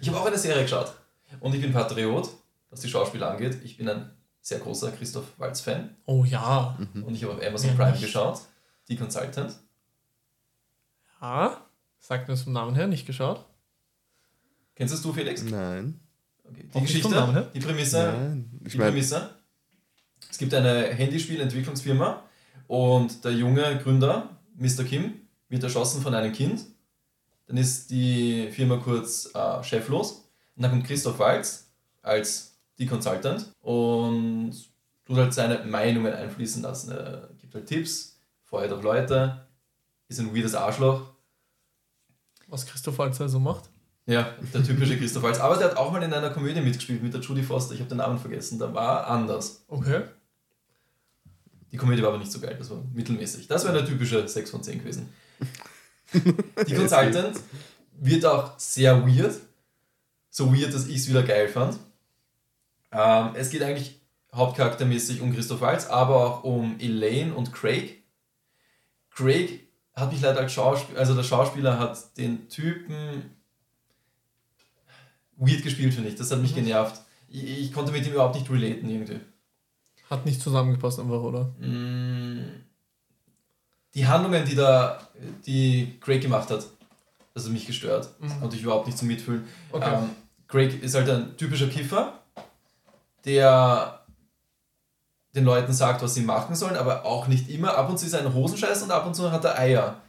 Ich 0.00 0.08
habe 0.08 0.18
auch 0.20 0.26
eine 0.26 0.36
Serie 0.36 0.62
geschaut. 0.62 0.92
Und 1.40 1.54
ich 1.54 1.60
bin 1.62 1.72
Patriot, 1.72 2.28
was 2.70 2.80
die 2.80 2.88
Schauspieler 2.88 3.30
angeht. 3.30 3.56
Ich 3.64 3.76
bin 3.76 3.88
ein 3.88 4.10
sehr 4.40 4.58
großer 4.58 4.90
Christoph 4.92 5.26
Waltz-Fan. 5.38 5.96
Oh 6.06 6.24
ja. 6.24 6.76
Und 6.94 7.14
ich 7.14 7.22
habe 7.24 7.34
auf 7.34 7.42
Amazon 7.46 7.70
Ja, 7.70 7.76
Prime 7.76 7.92
nicht. 7.92 8.02
geschaut. 8.02 8.40
Die 8.88 8.96
Consultant. 8.96 9.54
Ja. 11.22 11.60
Sagt 12.00 12.28
mir 12.28 12.34
das 12.34 12.42
vom 12.42 12.52
Namen 12.52 12.74
her, 12.74 12.86
nicht 12.88 13.06
geschaut. 13.06 13.46
Kennst 14.74 14.92
du 14.92 14.96
es 14.96 15.02
du, 15.02 15.12
Felix? 15.12 15.42
Nein. 15.42 16.00
Okay. 16.44 16.68
Die 16.72 16.76
Auch 16.76 16.82
Geschichte, 16.82 17.10
Namen 17.10 17.32
her? 17.32 17.50
die 17.54 17.60
Prämisse, 17.60 18.12
Nein. 18.16 18.50
Ich 18.64 18.72
die 18.72 18.78
Prämisse. 18.78 19.30
Es 20.30 20.38
gibt 20.38 20.52
eine 20.54 20.86
Handyspielentwicklungsfirma 20.88 22.22
und 22.66 23.24
der 23.24 23.32
junge 23.32 23.78
Gründer, 23.78 24.30
Mr. 24.56 24.84
Kim, 24.84 25.14
wird 25.48 25.62
erschossen 25.62 26.02
von 26.02 26.14
einem 26.14 26.32
Kind. 26.32 26.64
Dann 27.46 27.56
ist 27.56 27.90
die 27.90 28.50
Firma 28.50 28.78
kurz 28.78 29.30
äh, 29.34 29.62
cheflos. 29.62 30.28
Und 30.56 30.62
dann 30.62 30.70
kommt 30.70 30.86
Christoph 30.86 31.18
Waltz 31.18 31.70
als 32.02 32.56
die 32.78 32.86
Consultant 32.86 33.52
und 33.60 34.52
tut 35.04 35.16
halt 35.16 35.34
seine 35.34 35.64
Meinungen 35.64 36.12
einfließen 36.12 36.62
lassen. 36.62 36.90
Er 36.92 37.28
gibt 37.38 37.54
halt 37.54 37.66
Tipps, 37.66 38.18
feuert 38.42 38.72
auch 38.72 38.82
Leute, 38.82 39.46
ist 40.08 40.20
ein 40.20 40.34
weirdes 40.34 40.54
Arschloch. 40.54 41.12
Was 42.48 42.66
Christoph 42.66 42.98
Walzer 42.98 43.28
so 43.28 43.38
macht. 43.40 43.70
Ja, 44.06 44.34
der 44.52 44.62
typische 44.62 44.98
Christoph 44.98 45.22
Waltz. 45.22 45.40
Aber 45.40 45.56
der 45.56 45.70
hat 45.70 45.76
auch 45.76 45.90
mal 45.90 46.02
in 46.02 46.12
einer 46.12 46.30
Komödie 46.30 46.60
mitgespielt 46.60 47.02
mit 47.02 47.14
der 47.14 47.20
Judy 47.20 47.42
Foster. 47.42 47.74
Ich 47.74 47.80
habe 47.80 47.88
den 47.88 47.98
Namen 47.98 48.18
vergessen. 48.18 48.58
Da 48.58 48.72
war 48.74 49.06
anders. 49.06 49.64
Okay. 49.68 50.02
Die 51.72 51.76
Komödie 51.76 52.02
war 52.02 52.10
aber 52.10 52.18
nicht 52.18 52.30
so 52.30 52.38
geil, 52.38 52.54
das 52.56 52.70
war 52.70 52.84
mittelmäßig. 52.92 53.48
Das 53.48 53.64
wäre 53.64 53.76
eine 53.76 53.84
typische 53.84 54.28
6 54.28 54.50
von 54.50 54.62
10 54.62 54.78
gewesen. 54.78 55.12
Die 56.12 56.74
Consultant 56.76 57.40
wird 57.98 58.24
auch 58.26 58.56
sehr 58.58 59.04
weird. 59.04 59.34
So 60.30 60.54
weird, 60.54 60.72
dass 60.72 60.86
ich 60.86 60.98
es 60.98 61.08
wieder 61.08 61.24
geil 61.24 61.48
fand. 61.48 61.78
Ähm, 62.92 63.30
es 63.34 63.50
geht 63.50 63.62
eigentlich 63.62 64.00
hauptcharaktermäßig 64.32 65.20
um 65.20 65.34
Christoph 65.34 65.62
Waltz, 65.62 65.86
aber 65.86 66.16
auch 66.16 66.44
um 66.44 66.78
Elaine 66.78 67.34
und 67.34 67.52
Craig. 67.52 68.04
Craig 69.10 69.66
hat 69.94 70.12
mich 70.12 70.20
leider 70.20 70.40
als 70.40 70.52
Schauspieler, 70.52 71.00
also 71.00 71.14
der 71.16 71.24
Schauspieler 71.24 71.80
hat 71.80 72.16
den 72.16 72.48
Typen 72.48 73.33
weird 75.36 75.62
gespielt, 75.62 75.94
finde 75.94 76.08
ich. 76.08 76.16
Das 76.16 76.30
hat 76.30 76.40
mich 76.40 76.54
genervt. 76.54 77.00
Ich, 77.28 77.44
ich 77.44 77.72
konnte 77.72 77.92
mit 77.92 78.06
ihm 78.06 78.12
überhaupt 78.12 78.36
nicht 78.36 78.50
relaten 78.50 78.88
irgendwie. 78.88 79.20
Hat 80.10 80.26
nicht 80.26 80.40
zusammengepasst 80.40 81.00
einfach, 81.00 81.22
oder? 81.22 81.44
Mm, 81.58 82.64
Die 83.94 84.06
Handlungen, 84.06 84.44
die 84.44 84.54
da 84.54 85.00
die 85.46 85.96
Craig 86.00 86.20
gemacht 86.20 86.50
hat, 86.50 86.66
das 87.32 87.44
hat 87.44 87.52
mich 87.52 87.66
gestört. 87.66 88.08
Mhm. 88.20 88.40
Konnte 88.40 88.56
ich 88.56 88.62
überhaupt 88.62 88.86
nicht 88.86 88.98
so 88.98 89.06
mitfühlen. 89.06 89.44
Okay. 89.72 89.94
Ähm, 89.94 90.10
Craig 90.46 90.82
ist 90.82 90.94
halt 90.94 91.08
ein 91.08 91.36
typischer 91.36 91.68
Kiffer, 91.68 92.20
der 93.24 94.00
den 95.34 95.44
Leuten 95.44 95.72
sagt, 95.72 96.02
was 96.02 96.14
sie 96.14 96.20
machen 96.20 96.54
sollen, 96.54 96.76
aber 96.76 97.04
auch 97.04 97.26
nicht 97.26 97.48
immer. 97.50 97.76
Ab 97.76 97.90
und 97.90 97.98
zu 97.98 98.06
ist 98.06 98.12
er 98.12 98.20
ein 98.20 98.32
Hosenscheiß 98.34 98.82
und 98.82 98.92
ab 98.92 99.04
und 99.06 99.14
zu 99.14 99.32
hat 99.32 99.44
er 99.44 99.58
Eier. 99.58 100.00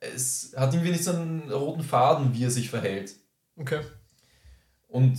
Es 0.00 0.52
hat 0.56 0.74
irgendwie 0.74 0.92
nicht 0.92 1.04
so 1.04 1.12
einen 1.12 1.50
roten 1.50 1.82
Faden, 1.82 2.34
wie 2.34 2.44
er 2.44 2.50
sich 2.50 2.68
verhält. 2.68 3.14
Okay. 3.56 3.80
Und 4.88 5.18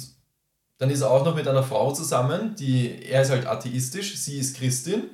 dann 0.77 0.89
ist 0.89 1.01
er 1.01 1.09
auch 1.09 1.25
noch 1.25 1.35
mit 1.35 1.47
einer 1.47 1.63
Frau 1.63 1.91
zusammen, 1.91 2.55
die, 2.55 3.03
er 3.03 3.21
ist 3.21 3.31
halt 3.31 3.47
atheistisch, 3.47 4.17
sie 4.17 4.37
ist 4.37 4.57
Christin. 4.57 5.09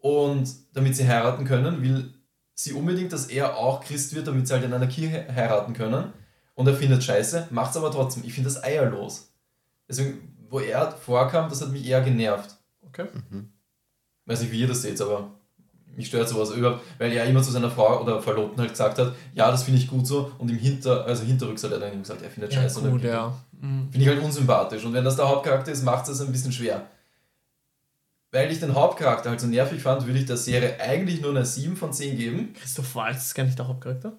Und 0.00 0.54
damit 0.74 0.96
sie 0.96 1.08
heiraten 1.08 1.44
können, 1.44 1.82
will 1.82 2.14
sie 2.54 2.72
unbedingt, 2.72 3.12
dass 3.12 3.26
er 3.26 3.56
auch 3.56 3.82
Christ 3.82 4.14
wird, 4.14 4.26
damit 4.26 4.46
sie 4.46 4.54
halt 4.54 4.64
in 4.64 4.72
einer 4.72 4.86
Kirche 4.86 5.26
heiraten 5.34 5.72
können. 5.72 6.12
Und 6.54 6.68
er 6.68 6.74
findet 6.74 7.02
scheiße, 7.02 7.48
macht 7.50 7.72
es 7.72 7.76
aber 7.76 7.90
trotzdem. 7.90 8.22
Ich 8.24 8.34
finde 8.34 8.48
das 8.48 8.62
eierlos. 8.62 9.32
Deswegen, 9.88 10.46
wo 10.48 10.60
er 10.60 10.92
vorkam, 10.92 11.48
das 11.48 11.60
hat 11.60 11.70
mich 11.70 11.86
eher 11.86 12.00
genervt. 12.02 12.56
Okay. 12.82 13.06
weiß 14.26 14.42
nicht, 14.42 14.52
wie 14.52 14.60
ihr 14.60 14.68
das 14.68 14.82
seht, 14.82 15.00
aber 15.00 15.40
mich 15.96 16.06
stört 16.08 16.28
sowas 16.28 16.50
überhaupt, 16.50 16.82
weil 16.98 17.12
er 17.12 17.24
immer 17.24 17.42
zu 17.42 17.50
seiner 17.50 17.70
Frau 17.70 18.00
oder 18.02 18.20
Verlobten 18.22 18.60
halt 18.60 18.70
gesagt 18.70 18.98
hat, 18.98 19.14
ja, 19.34 19.50
das 19.50 19.62
finde 19.64 19.80
ich 19.80 19.88
gut 19.88 20.06
so. 20.06 20.32
Und 20.38 20.50
im 20.50 20.58
Hinter, 20.58 21.04
also 21.04 21.24
hinterrücks 21.24 21.62
hat 21.64 21.72
er 21.72 21.78
dann 21.78 21.98
gesagt, 21.98 22.22
er 22.22 22.30
findet 22.30 22.52
Ja, 22.52 22.62
scheiße. 22.62 22.80
gut, 22.82 23.00
oder 23.00 23.08
ja. 23.08 23.34
Mhm. 23.60 23.88
Finde 23.90 24.00
ich 24.00 24.08
halt 24.08 24.22
unsympathisch. 24.22 24.84
Und 24.84 24.92
wenn 24.92 25.04
das 25.04 25.16
der 25.16 25.28
Hauptcharakter 25.28 25.72
ist, 25.72 25.82
macht 25.84 26.08
es 26.08 26.20
ein 26.20 26.32
bisschen 26.32 26.52
schwer. 26.52 26.86
Weil 28.32 28.50
ich 28.50 28.58
den 28.60 28.74
Hauptcharakter 28.74 29.30
halt 29.30 29.40
so 29.40 29.46
nervig 29.46 29.80
fand, 29.80 30.06
würde 30.06 30.18
ich 30.18 30.26
der 30.26 30.36
Serie 30.36 30.80
eigentlich 30.80 31.20
nur 31.20 31.30
eine 31.30 31.44
7 31.46 31.76
von 31.76 31.92
10 31.92 32.16
geben. 32.16 32.52
Christoph 32.54 32.94
Waltz 32.96 33.26
ist 33.26 33.34
gar 33.34 33.44
nicht 33.44 33.58
der 33.58 33.68
Hauptcharakter? 33.68 34.12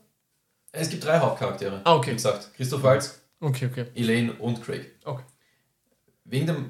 Es 0.72 0.90
gibt 0.90 1.04
drei 1.06 1.20
Hauptcharaktere. 1.20 1.82
Ah, 1.84 1.96
okay. 1.96 2.12
Wie 2.12 2.16
gesagt, 2.16 2.52
Christoph 2.56 2.84
Waltz, 2.84 3.22
Okay, 3.40 3.68
okay. 3.70 3.86
Elaine 3.96 4.34
und 4.34 4.64
Craig. 4.64 4.92
Okay. 5.04 5.24
Wegen 6.24 6.48
dem 6.48 6.70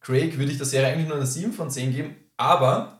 Craig 0.00 0.38
würde 0.38 0.52
ich 0.52 0.56
der 0.58 0.66
Serie 0.66 0.88
eigentlich 0.92 1.08
nur 1.08 1.16
eine 1.16 1.26
7 1.26 1.52
von 1.52 1.70
10 1.70 1.92
geben, 1.92 2.16
aber 2.36 2.95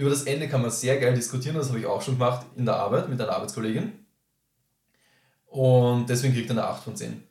über 0.00 0.10
das 0.10 0.22
Ende 0.22 0.48
kann 0.48 0.62
man 0.62 0.70
sehr 0.70 0.98
geil 0.98 1.14
diskutieren, 1.14 1.56
das 1.56 1.68
habe 1.68 1.78
ich 1.78 1.86
auch 1.86 2.00
schon 2.00 2.14
gemacht 2.18 2.46
in 2.56 2.64
der 2.64 2.76
Arbeit 2.76 3.08
mit 3.10 3.20
einer 3.20 3.32
Arbeitskollegin. 3.32 3.92
Und 5.46 6.08
deswegen 6.08 6.32
kriegt 6.32 6.48
er 6.48 6.52
eine 6.52 6.64
8 6.64 6.82
von 6.84 6.96
10. 6.96 7.22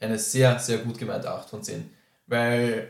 Eine 0.00 0.18
sehr, 0.18 0.58
sehr 0.58 0.78
gut 0.78 0.96
gemeinte 0.96 1.30
8 1.30 1.50
von 1.50 1.62
10. 1.62 1.90
Weil 2.26 2.88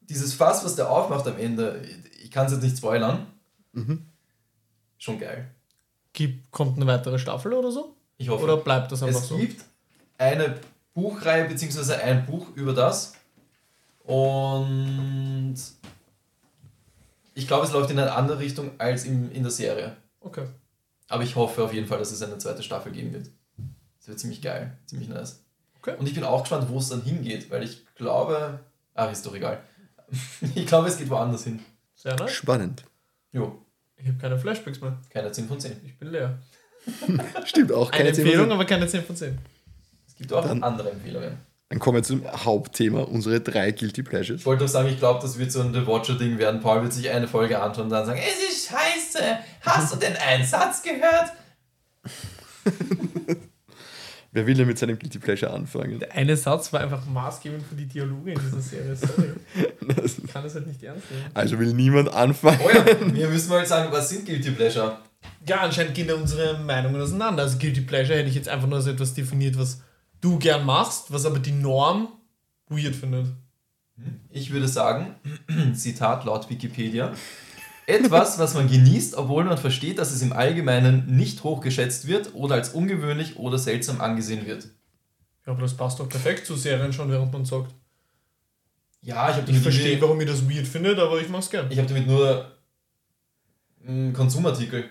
dieses 0.00 0.32
Fass, 0.34 0.64
was 0.64 0.76
der 0.76 0.88
aufmacht 0.90 1.26
am 1.26 1.38
Ende, 1.38 1.82
ich 2.22 2.30
kann 2.30 2.46
es 2.46 2.52
jetzt 2.52 2.62
nicht 2.62 2.76
spoilern, 2.78 3.26
schon 4.98 5.18
geil. 5.18 5.50
Gibt, 6.12 6.52
kommt 6.52 6.76
eine 6.76 6.86
weitere 6.86 7.18
Staffel 7.18 7.52
oder 7.52 7.72
so? 7.72 7.96
Ich 8.16 8.28
hoffe. 8.28 8.44
Oder 8.44 8.58
bleibt 8.58 8.92
das 8.92 9.02
einfach 9.02 9.20
Es 9.20 9.28
so? 9.28 9.36
gibt 9.38 9.64
eine 10.18 10.54
Buchreihe 10.92 11.48
beziehungsweise 11.48 12.00
ein 12.00 12.24
Buch 12.26 12.46
über 12.54 12.72
das. 12.72 13.14
Und 14.04 15.56
ich 17.34 17.46
glaube, 17.46 17.66
es 17.66 17.72
läuft 17.72 17.90
in 17.90 17.98
eine 17.98 18.12
andere 18.12 18.38
Richtung 18.38 18.72
als 18.78 19.04
im, 19.04 19.30
in 19.32 19.42
der 19.42 19.52
Serie. 19.52 19.96
Okay. 20.20 20.46
Aber 21.08 21.22
ich 21.22 21.36
hoffe 21.36 21.62
auf 21.64 21.72
jeden 21.74 21.86
Fall, 21.86 21.98
dass 21.98 22.10
es 22.12 22.22
eine 22.22 22.38
zweite 22.38 22.62
Staffel 22.62 22.92
geben 22.92 23.12
wird. 23.12 23.28
Das 23.98 24.08
wird 24.08 24.18
ziemlich 24.20 24.40
geil, 24.42 24.76
ziemlich 24.86 25.08
nice. 25.08 25.42
Okay. 25.78 25.96
Und 25.98 26.06
ich 26.06 26.14
bin 26.14 26.24
auch 26.24 26.40
gespannt, 26.42 26.68
wo 26.68 26.78
es 26.78 26.88
dann 26.88 27.02
hingeht, 27.02 27.50
weil 27.50 27.62
ich 27.62 27.84
glaube. 27.94 28.60
Ach, 28.94 29.10
ist 29.12 29.26
doch 29.26 29.34
egal. 29.34 29.60
ich 30.54 30.66
glaube, 30.66 30.88
es 30.88 30.96
geht 30.98 31.10
woanders 31.10 31.44
hin. 31.44 31.60
Sehr 31.94 32.14
nice. 32.16 32.32
Spannend. 32.32 32.84
Jo, 33.32 33.60
Ich 33.96 34.06
habe 34.06 34.18
keine 34.18 34.38
Flashbacks 34.38 34.80
mehr. 34.80 34.98
keine 35.10 35.32
10 35.32 35.48
von 35.48 35.58
10. 35.60 35.80
Ich 35.84 35.98
bin 35.98 36.10
leer. 36.10 36.38
Stimmt 37.44 37.72
auch. 37.72 37.90
Eine 37.90 37.98
Keine 38.04 38.12
10 38.12 38.24
Empfehlung, 38.24 38.46
von 38.46 38.54
aber 38.54 38.64
keine 38.66 38.86
10 38.86 39.04
von 39.04 39.16
10. 39.16 39.38
Es 40.06 40.14
gibt 40.14 40.32
auch 40.32 40.46
Dann- 40.46 40.62
andere 40.62 40.90
Empfehlungen. 40.90 41.36
Dann 41.70 41.78
kommen 41.78 41.96
wir 41.96 42.02
zum 42.02 42.24
Hauptthema, 42.44 43.02
unsere 43.02 43.40
drei 43.40 43.72
Guilty 43.72 44.02
Pleasures. 44.02 44.40
Ich 44.40 44.46
wollte 44.46 44.64
doch 44.64 44.70
sagen, 44.70 44.88
ich 44.88 44.98
glaube, 44.98 45.20
das 45.22 45.38
wird 45.38 45.50
so 45.50 45.60
ein 45.60 45.72
The 45.72 45.86
Watcher-Ding 45.86 46.38
werden. 46.38 46.60
Paul 46.60 46.82
wird 46.82 46.92
sich 46.92 47.10
eine 47.10 47.26
Folge 47.26 47.60
anschauen 47.60 47.84
und 47.84 47.90
dann 47.90 48.06
sagen, 48.06 48.20
es 48.20 48.50
ist 48.50 48.68
scheiße. 48.68 49.38
Hast 49.62 49.94
du 49.94 49.98
den 49.98 50.16
Einsatz 50.16 50.82
gehört? 50.82 51.32
Wer 54.32 54.46
will 54.48 54.54
denn 54.54 54.66
mit 54.66 54.76
seinem 54.78 54.98
Guilty 54.98 55.20
Pleasure 55.20 55.52
anfangen? 55.52 56.00
Der 56.00 56.12
eine 56.12 56.36
Satz 56.36 56.72
war 56.72 56.80
einfach 56.80 57.06
maßgebend 57.06 57.62
für 57.66 57.76
die 57.76 57.86
Dialoge 57.86 58.32
in 58.32 58.40
dieser 58.40 58.60
Serie. 58.60 58.96
Sorry. 58.96 59.32
Ich 60.04 60.32
kann 60.32 60.42
das 60.42 60.56
halt 60.56 60.66
nicht 60.66 60.82
ernst 60.82 61.08
nehmen. 61.08 61.24
Also 61.34 61.56
will 61.58 61.72
niemand 61.72 62.12
anfangen. 62.12 62.58
Oh 62.64 62.68
ja, 62.68 62.84
wir 63.14 63.28
müssen 63.28 63.48
mal 63.48 63.64
sagen, 63.64 63.92
was 63.92 64.08
sind 64.08 64.26
Guilty 64.26 64.50
Pleasure? 64.50 64.98
Ja, 65.46 65.60
anscheinend 65.60 65.94
gehen 65.94 66.08
da 66.08 66.14
unsere 66.14 66.58
Meinungen 66.58 67.00
auseinander. 67.00 67.44
Also 67.44 67.58
Guilty 67.58 67.82
Pleasure 67.82 68.18
hätte 68.18 68.28
ich 68.28 68.34
jetzt 68.34 68.48
einfach 68.48 68.66
nur 68.66 68.78
als 68.78 68.88
etwas 68.88 69.14
definiert, 69.14 69.56
was 69.56 69.82
du 70.24 70.38
gern 70.38 70.64
machst, 70.64 71.12
was 71.12 71.26
aber 71.26 71.38
die 71.38 71.52
Norm 71.52 72.08
weird 72.68 72.96
findet. 72.96 73.26
Ich 74.30 74.50
würde 74.50 74.66
sagen, 74.66 75.14
Zitat 75.74 76.24
laut 76.24 76.50
Wikipedia, 76.50 77.12
etwas, 77.86 78.38
was 78.38 78.54
man 78.54 78.68
genießt, 78.68 79.14
obwohl 79.14 79.44
man 79.44 79.58
versteht, 79.58 79.98
dass 79.98 80.10
es 80.10 80.22
im 80.22 80.32
Allgemeinen 80.32 81.16
nicht 81.16 81.44
hochgeschätzt 81.44 82.06
wird 82.06 82.34
oder 82.34 82.54
als 82.54 82.70
ungewöhnlich 82.70 83.36
oder 83.36 83.58
seltsam 83.58 84.00
angesehen 84.00 84.46
wird. 84.46 84.64
Ja, 85.46 85.52
aber 85.52 85.60
das 85.60 85.76
passt 85.76 86.00
doch 86.00 86.08
perfekt 86.08 86.46
zu 86.46 86.56
Serien 86.56 86.92
schon, 86.92 87.10
während 87.10 87.32
man 87.32 87.44
sagt. 87.44 87.74
Ja, 89.02 89.30
ich 89.30 89.36
habe 89.36 89.50
Ich 89.50 89.58
verstehe, 89.58 90.00
warum 90.00 90.18
ihr 90.20 90.26
das 90.26 90.48
weird 90.48 90.66
findet, 90.66 90.98
aber 90.98 91.20
ich 91.20 91.28
mach's 91.28 91.50
gern. 91.50 91.70
ich 91.70 91.78
hab 91.78 91.86
damit 91.86 92.06
nur 92.06 92.50
mm, 93.82 94.12
Konsumartikel. 94.14 94.88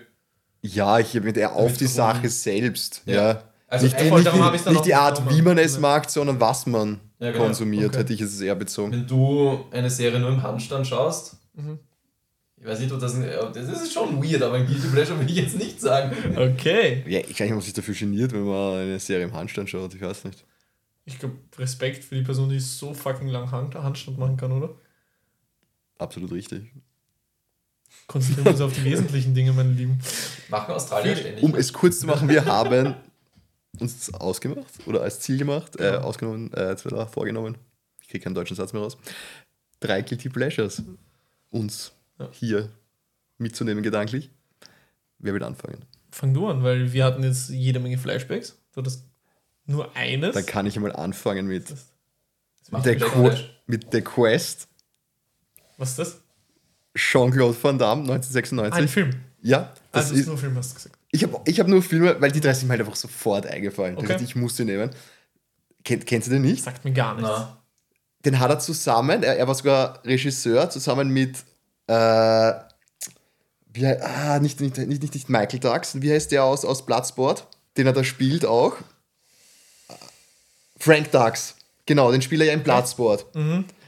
Ja, 0.62 1.00
ich 1.00 1.12
bin 1.12 1.34
eher 1.34 1.52
auf 1.52 1.64
Damit 1.66 1.80
die. 1.80 1.86
Sache 1.88 2.28
selbst. 2.28 3.02
Ja. 3.06 3.14
Ja. 3.14 3.53
Also 3.74 3.86
nicht, 3.86 3.96
einfach 3.96 4.18
nicht, 4.52 4.54
ich's 4.54 4.66
nicht, 4.66 4.84
die 4.86 4.94
Art, 4.94 5.22
wie 5.30 5.42
man 5.42 5.58
es 5.58 5.78
mag, 5.78 6.08
sondern 6.10 6.40
was 6.40 6.66
man 6.66 7.00
Ja, 7.18 7.30
genau. 7.32 7.44
konsumiert, 7.44 7.88
Okay. 7.90 7.98
hätte 7.98 8.12
ich 8.14 8.20
es 8.20 8.40
eher 8.40 8.54
bezogen. 8.54 8.92
Wenn 8.92 9.06
du 9.06 9.64
eine 9.70 9.90
Serie 9.90 10.18
nur 10.20 10.30
im 10.30 10.42
Handstand 10.42 10.86
schaust, 10.86 11.36
Mhm. 11.54 11.78
ich 12.60 12.66
weiß 12.66 12.80
nicht, 12.80 12.92
ob 12.92 12.98
das, 13.00 13.14
ein, 13.14 13.22
das 13.52 13.56
ist 13.82 13.92
schon 13.92 14.22
weird, 14.22 14.42
aber 14.42 14.56
ein 14.56 14.66
Guilty 14.66 14.88
Pleasure 14.88 15.18
will 15.20 15.28
ich 15.30 15.36
jetzt 15.36 15.56
nicht 15.58 15.80
sagen. 15.80 16.10
Okay. 16.36 17.04
Ja, 17.06 17.20
ich 17.20 17.28
weiß 17.30 17.40
nicht, 17.40 17.50
ob 17.50 17.56
man 17.56 17.60
sich 17.60 17.72
dafür 17.74 17.94
geniert, 17.94 18.32
wenn 18.32 18.44
man 18.44 18.78
eine 18.80 18.98
Serie 18.98 19.24
im 19.24 19.32
Handstand 19.32 19.68
schaut. 19.70 19.94
Ich 19.94 20.00
weiß 20.00 20.24
nicht. 20.24 20.44
Ich 21.06 21.18
glaube, 21.18 21.34
Respekt 21.58 22.02
für 22.02 22.14
die 22.14 22.22
Person, 22.22 22.48
die 22.48 22.58
so 22.60 22.94
fucking 22.94 23.28
lang 23.28 23.50
Hand 23.50 23.74
Handstand 23.74 24.18
machen 24.18 24.36
kann, 24.38 24.50
oder? 24.52 24.70
Absolut 25.98 26.32
richtig. 26.32 26.72
Konzentrieren 28.06 28.44
wir 28.46 28.52
uns 28.52 28.60
auf 28.60 28.72
die 28.72 28.84
wesentlichen 28.84 29.34
Dinge, 29.34 29.52
meine 29.52 29.70
Lieben. 29.70 29.98
Machen 30.48 30.74
Australier 30.74 31.14
ständig. 31.16 31.42
Um 31.44 31.54
es 31.54 31.72
kurz 31.72 32.00
zu 32.00 32.06
machen, 32.06 32.28
wir 32.28 32.44
haben 32.44 32.94
uns 33.80 34.12
ausgemacht 34.14 34.72
oder 34.86 35.02
als 35.02 35.20
Ziel 35.20 35.38
gemacht, 35.38 35.78
äh, 35.80 35.96
ausgenommen, 35.96 36.52
äh, 36.54 36.76
vorgenommen. 37.06 37.56
Ich 38.00 38.08
kriege 38.08 38.24
keinen 38.24 38.34
deutschen 38.34 38.56
Satz 38.56 38.72
mehr 38.72 38.82
raus. 38.82 38.96
Drei 39.80 40.02
Guilty 40.02 40.28
Pleasures 40.28 40.82
uns 41.50 41.92
Ja. 42.18 42.28
hier 42.32 42.68
mitzunehmen, 43.38 43.82
gedanklich. 43.82 44.30
Wer 45.18 45.34
will 45.34 45.42
anfangen? 45.42 45.84
Fang 46.10 46.32
du 46.34 46.48
an, 46.48 46.62
weil 46.62 46.92
wir 46.92 47.04
hatten 47.04 47.22
jetzt 47.24 47.50
jede 47.50 47.80
Menge 47.80 47.98
Flashbacks. 47.98 48.56
Du 48.72 48.80
hattest 48.80 49.04
nur 49.66 49.94
eines. 49.96 50.34
Dann 50.34 50.46
kann 50.46 50.66
ich 50.66 50.76
einmal 50.76 50.92
anfangen 50.92 51.46
mit, 51.46 51.70
Das- 51.70 51.86
der, 52.84 52.96
Jack 52.98 53.10
Qu 53.12 53.26
Flash. 53.26 53.60
mit 53.66 53.92
der 53.92 54.02
Quest. 54.04 54.68
Was 55.78 55.90
ist 55.90 55.98
das? 55.98 56.20
Jean-Claude 56.96 57.56
Van 57.60 57.78
Damme, 57.78 58.02
Ein 58.02 58.10
1996. 58.20 58.90
Film. 58.90 59.10
Ja, 59.42 59.72
das 59.90 60.06
Also, 60.06 60.14
ist, 60.14 60.26
nur 60.26 60.38
Film, 60.38 60.56
hast 60.56 60.70
du 60.70 60.74
gesagt. 60.76 60.98
Ich 61.14 61.22
habe 61.22 61.40
ich 61.44 61.60
hab 61.60 61.68
nur 61.68 61.80
Filme, 61.80 62.20
weil 62.20 62.32
die 62.32 62.40
drei 62.40 62.52
sind 62.52 62.66
mir 62.66 62.72
halt 62.72 62.80
einfach 62.80 62.96
sofort 62.96 63.46
eingefallen. 63.46 63.96
Okay. 63.96 64.06
Das 64.06 64.16
heißt, 64.16 64.24
ich 64.24 64.34
muss 64.34 64.56
sie 64.56 64.64
nehmen. 64.64 64.90
Kennt, 65.84 66.06
kennst 66.06 66.26
du 66.26 66.32
den 66.32 66.42
nicht? 66.42 66.64
Sagt 66.64 66.84
mir 66.84 66.92
gar 66.92 67.14
nichts. 67.14 67.30
Na, 67.30 67.62
Den 68.24 68.40
hat 68.40 68.50
er 68.50 68.58
zusammen, 68.58 69.22
er, 69.22 69.36
er 69.36 69.46
war 69.46 69.54
sogar 69.54 70.04
Regisseur, 70.04 70.68
zusammen 70.70 71.10
mit, 71.10 71.36
äh, 71.86 72.52
wie, 73.72 73.86
ah, 73.86 74.40
nicht, 74.40 74.60
nicht, 74.60 74.76
nicht, 74.76 75.02
nicht, 75.02 75.14
nicht 75.14 75.28
Michael 75.28 75.60
Dux, 75.60 76.02
wie 76.02 76.10
heißt 76.12 76.32
der 76.32 76.42
aus, 76.42 76.64
aus 76.64 76.84
Bloodsport? 76.84 77.46
Den 77.76 77.86
er 77.86 77.92
da 77.92 78.02
spielt 78.02 78.44
auch. 78.44 78.76
Frank 80.80 81.12
Dux, 81.12 81.54
genau, 81.86 82.10
den 82.10 82.22
spielt 82.22 82.40
er 82.40 82.48
ja 82.48 82.54
in 82.54 82.64
Bloodsport. 82.64 83.26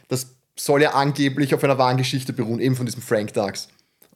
Das 0.07 0.29
soll 0.55 0.83
ja 0.83 0.93
angeblich 0.93 1.57
auf 1.57 1.65
einer 1.65 1.77
wahren 1.77 1.97
Geschichte 1.97 2.33
beruhen, 2.33 2.61
eben 2.61 2.77
von 2.77 2.87
diesem 2.87 3.03
Frank 3.03 3.33
Dux. 3.33 3.67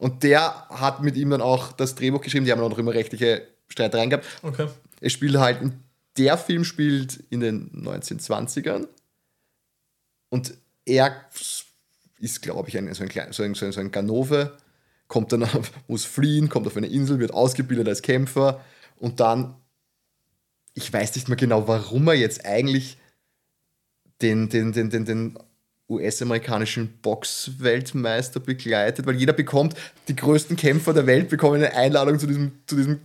Und 0.01 0.23
der 0.23 0.67
hat 0.69 1.03
mit 1.03 1.15
ihm 1.15 1.29
dann 1.29 1.41
auch 1.41 1.73
das 1.73 1.93
Drehbuch 1.93 2.21
geschrieben, 2.21 2.43
die 2.43 2.51
haben 2.51 2.59
dann 2.59 2.73
auch 2.73 2.77
immer 2.79 2.91
rechtliche 2.93 3.47
Streitereien 3.67 4.09
gehabt. 4.09 4.25
Okay. 4.41 4.67
Es 4.99 5.13
spielt 5.13 5.37
halt, 5.37 5.59
der 6.17 6.39
Film 6.39 6.63
spielt 6.65 7.17
in 7.29 7.39
den 7.39 7.69
1920ern 7.85 8.87
und 10.29 10.55
er 10.85 11.15
ist, 12.19 12.41
glaube 12.41 12.67
ich, 12.69 12.77
ein, 12.79 12.91
so, 12.95 13.03
ein, 13.03 13.09
klein- 13.09 13.31
so, 13.31 13.43
ein, 13.43 13.53
so 13.53 13.65
ein- 13.67 13.71
so 13.71 13.79
ein 13.79 13.91
Ganove, 13.91 14.57
kommt 15.07 15.31
dann 15.33 15.43
auf, 15.43 15.71
muss 15.87 16.03
fliehen, 16.05 16.49
kommt 16.49 16.65
auf 16.65 16.77
eine 16.77 16.87
Insel, 16.87 17.19
wird 17.19 17.33
ausgebildet 17.35 17.87
als 17.87 18.01
Kämpfer 18.01 18.59
und 18.97 19.19
dann, 19.19 19.53
ich 20.73 20.91
weiß 20.91 21.13
nicht 21.13 21.27
mehr 21.27 21.37
genau, 21.37 21.67
warum 21.67 22.07
er 22.07 22.15
jetzt 22.15 22.43
eigentlich 22.43 22.97
den, 24.23 24.49
den, 24.49 24.71
den, 24.73 24.89
den, 24.89 25.05
den 25.05 25.37
US-amerikanischen 25.91 26.97
Boxweltmeister 27.01 28.39
begleitet, 28.39 29.05
weil 29.05 29.15
jeder 29.15 29.33
bekommt, 29.33 29.75
die 30.07 30.15
größten 30.15 30.55
Kämpfer 30.55 30.93
der 30.93 31.07
Welt 31.07 31.29
bekommen 31.29 31.55
eine 31.55 31.73
Einladung 31.73 32.19
zu 32.19 32.27
diesem, 32.27 32.53
zu 32.65 32.75
diesem 32.75 33.01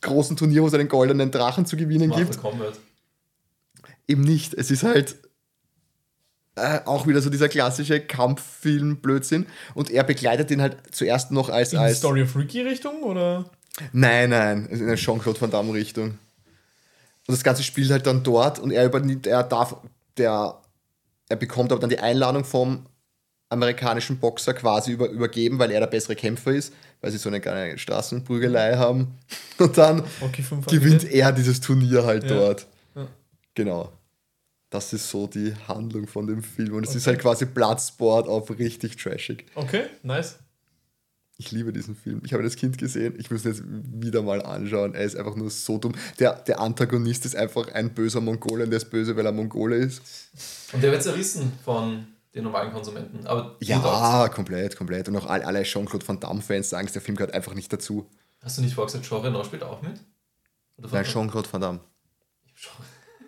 großen 0.00 0.36
Turnier, 0.36 0.62
wo 0.62 0.66
es 0.66 0.74
einen 0.74 0.88
goldenen 0.88 1.30
Drachen 1.30 1.66
zu 1.66 1.76
gewinnen 1.76 2.08
Mortal 2.08 2.24
gibt. 2.26 2.40
Kombat. 2.40 2.78
Eben 4.06 4.22
nicht. 4.22 4.54
Es 4.54 4.70
ist 4.70 4.82
halt 4.82 5.16
äh, 6.56 6.80
auch 6.84 7.06
wieder 7.06 7.20
so 7.20 7.30
dieser 7.30 7.48
klassische 7.48 8.00
Kampffilm-Blödsinn. 8.00 9.46
Und 9.74 9.90
er 9.90 10.04
begleitet 10.04 10.50
ihn 10.50 10.60
halt 10.60 10.76
zuerst 10.92 11.30
noch 11.30 11.48
als. 11.48 11.72
In 11.72 11.78
als 11.78 11.98
Story 11.98 12.22
of 12.22 12.36
Ricky 12.36 12.60
Richtung 12.60 13.02
oder? 13.02 13.50
Nein, 13.92 14.30
nein, 14.30 14.66
in 14.66 14.82
eine 14.82 14.94
Jean-Claude 14.94 15.40
Van 15.40 15.50
Damme-Richtung. 15.50 16.10
Und 17.26 17.32
das 17.32 17.42
Ganze 17.42 17.62
spielt 17.62 17.90
halt 17.90 18.06
dann 18.06 18.22
dort 18.22 18.58
und 18.58 18.70
er 18.70 18.84
übernimmt, 18.84 19.26
er 19.26 19.42
darf, 19.42 19.76
der, 20.16 20.60
er 21.34 21.38
bekommt 21.38 21.72
aber 21.72 21.80
dann 21.80 21.90
die 21.90 21.98
Einladung 21.98 22.44
vom 22.44 22.86
amerikanischen 23.50 24.18
Boxer 24.18 24.54
quasi 24.54 24.92
über, 24.92 25.08
übergeben, 25.08 25.58
weil 25.58 25.70
er 25.70 25.80
der 25.80 25.86
bessere 25.86 26.16
Kämpfer 26.16 26.52
ist, 26.52 26.72
weil 27.00 27.10
sie 27.12 27.18
so 27.18 27.28
eine 27.28 27.40
kleine 27.40 27.78
Straßenprügelei 27.78 28.76
haben. 28.76 29.18
Und 29.58 29.76
dann 29.78 30.02
Rocky 30.20 30.42
5 30.42 30.66
gewinnt 30.66 31.04
er 31.04 31.32
dieses 31.32 31.60
Turnier 31.60 32.04
halt 32.04 32.24
Ja. 32.24 32.30
dort. 32.36 32.66
Ja. 32.94 33.06
Genau. 33.54 33.92
Das 34.70 34.92
ist 34.92 35.08
so 35.08 35.28
die 35.28 35.54
Handlung 35.68 36.08
von 36.08 36.26
dem 36.26 36.42
Film. 36.42 36.74
Und 36.74 36.84
es 36.86 36.94
ist 36.96 37.02
Okay. 37.06 37.10
halt 37.14 37.22
quasi 37.22 37.44
Bloodsport 37.44 38.26
auf 38.28 38.50
richtig 38.58 38.96
trashig. 38.96 39.44
Okay, 39.54 39.84
nice. 40.02 40.36
Ich 41.36 41.50
liebe 41.50 41.72
diesen 41.72 41.96
Film. 41.96 42.22
Ich 42.24 42.32
habe 42.32 42.42
ihn 42.42 42.46
als 42.46 42.54
Kind 42.56 42.78
gesehen. 42.78 43.14
Ich 43.18 43.30
muss 43.30 43.44
ihn 43.44 43.50
jetzt 43.52 43.62
wieder 43.66 44.22
mal 44.22 44.40
anschauen. 44.42 44.94
Er 44.94 45.02
ist 45.02 45.16
einfach 45.16 45.34
nur 45.34 45.50
so 45.50 45.78
dumm. 45.78 45.92
Der, 46.20 46.34
der 46.34 46.60
Antagonist 46.60 47.24
ist 47.24 47.34
einfach 47.34 47.68
ein 47.72 47.92
böser 47.92 48.20
Mongole 48.20 48.64
und 48.64 48.70
der 48.70 48.76
ist 48.76 48.90
böse, 48.90 49.16
weil 49.16 49.26
er 49.26 49.32
Mongole 49.32 49.76
ist. 49.76 50.00
Und 50.72 50.82
der 50.82 50.92
wird 50.92 51.02
zerrissen 51.02 51.52
von 51.64 52.06
den 52.34 52.44
normalen 52.44 52.72
Konsumenten. 52.72 53.26
Aber. 53.26 53.56
Ja, 53.60 54.28
komplett, 54.28 54.76
komplett. 54.76 55.08
Und 55.08 55.16
auch 55.16 55.26
all- 55.26 55.42
alle 55.42 55.64
Jean-Claude 55.64 56.06
Van 56.06 56.20
Damme-Fans 56.20 56.70
sagen, 56.70 56.88
der 56.94 57.02
Film 57.02 57.16
gehört 57.16 57.34
einfach 57.34 57.54
nicht 57.54 57.72
dazu. 57.72 58.08
Hast 58.40 58.58
du 58.58 58.62
nicht 58.62 58.74
vorher 58.74 58.86
gesagt, 58.92 59.04
Jean 59.06 59.22
Reno 59.22 59.42
spielt 59.42 59.64
auch 59.64 59.82
mit? 59.82 60.00
Nein, 60.76 61.04
Jean-Claude 61.04 61.52
Van 61.52 61.60
Damme. 61.60 61.80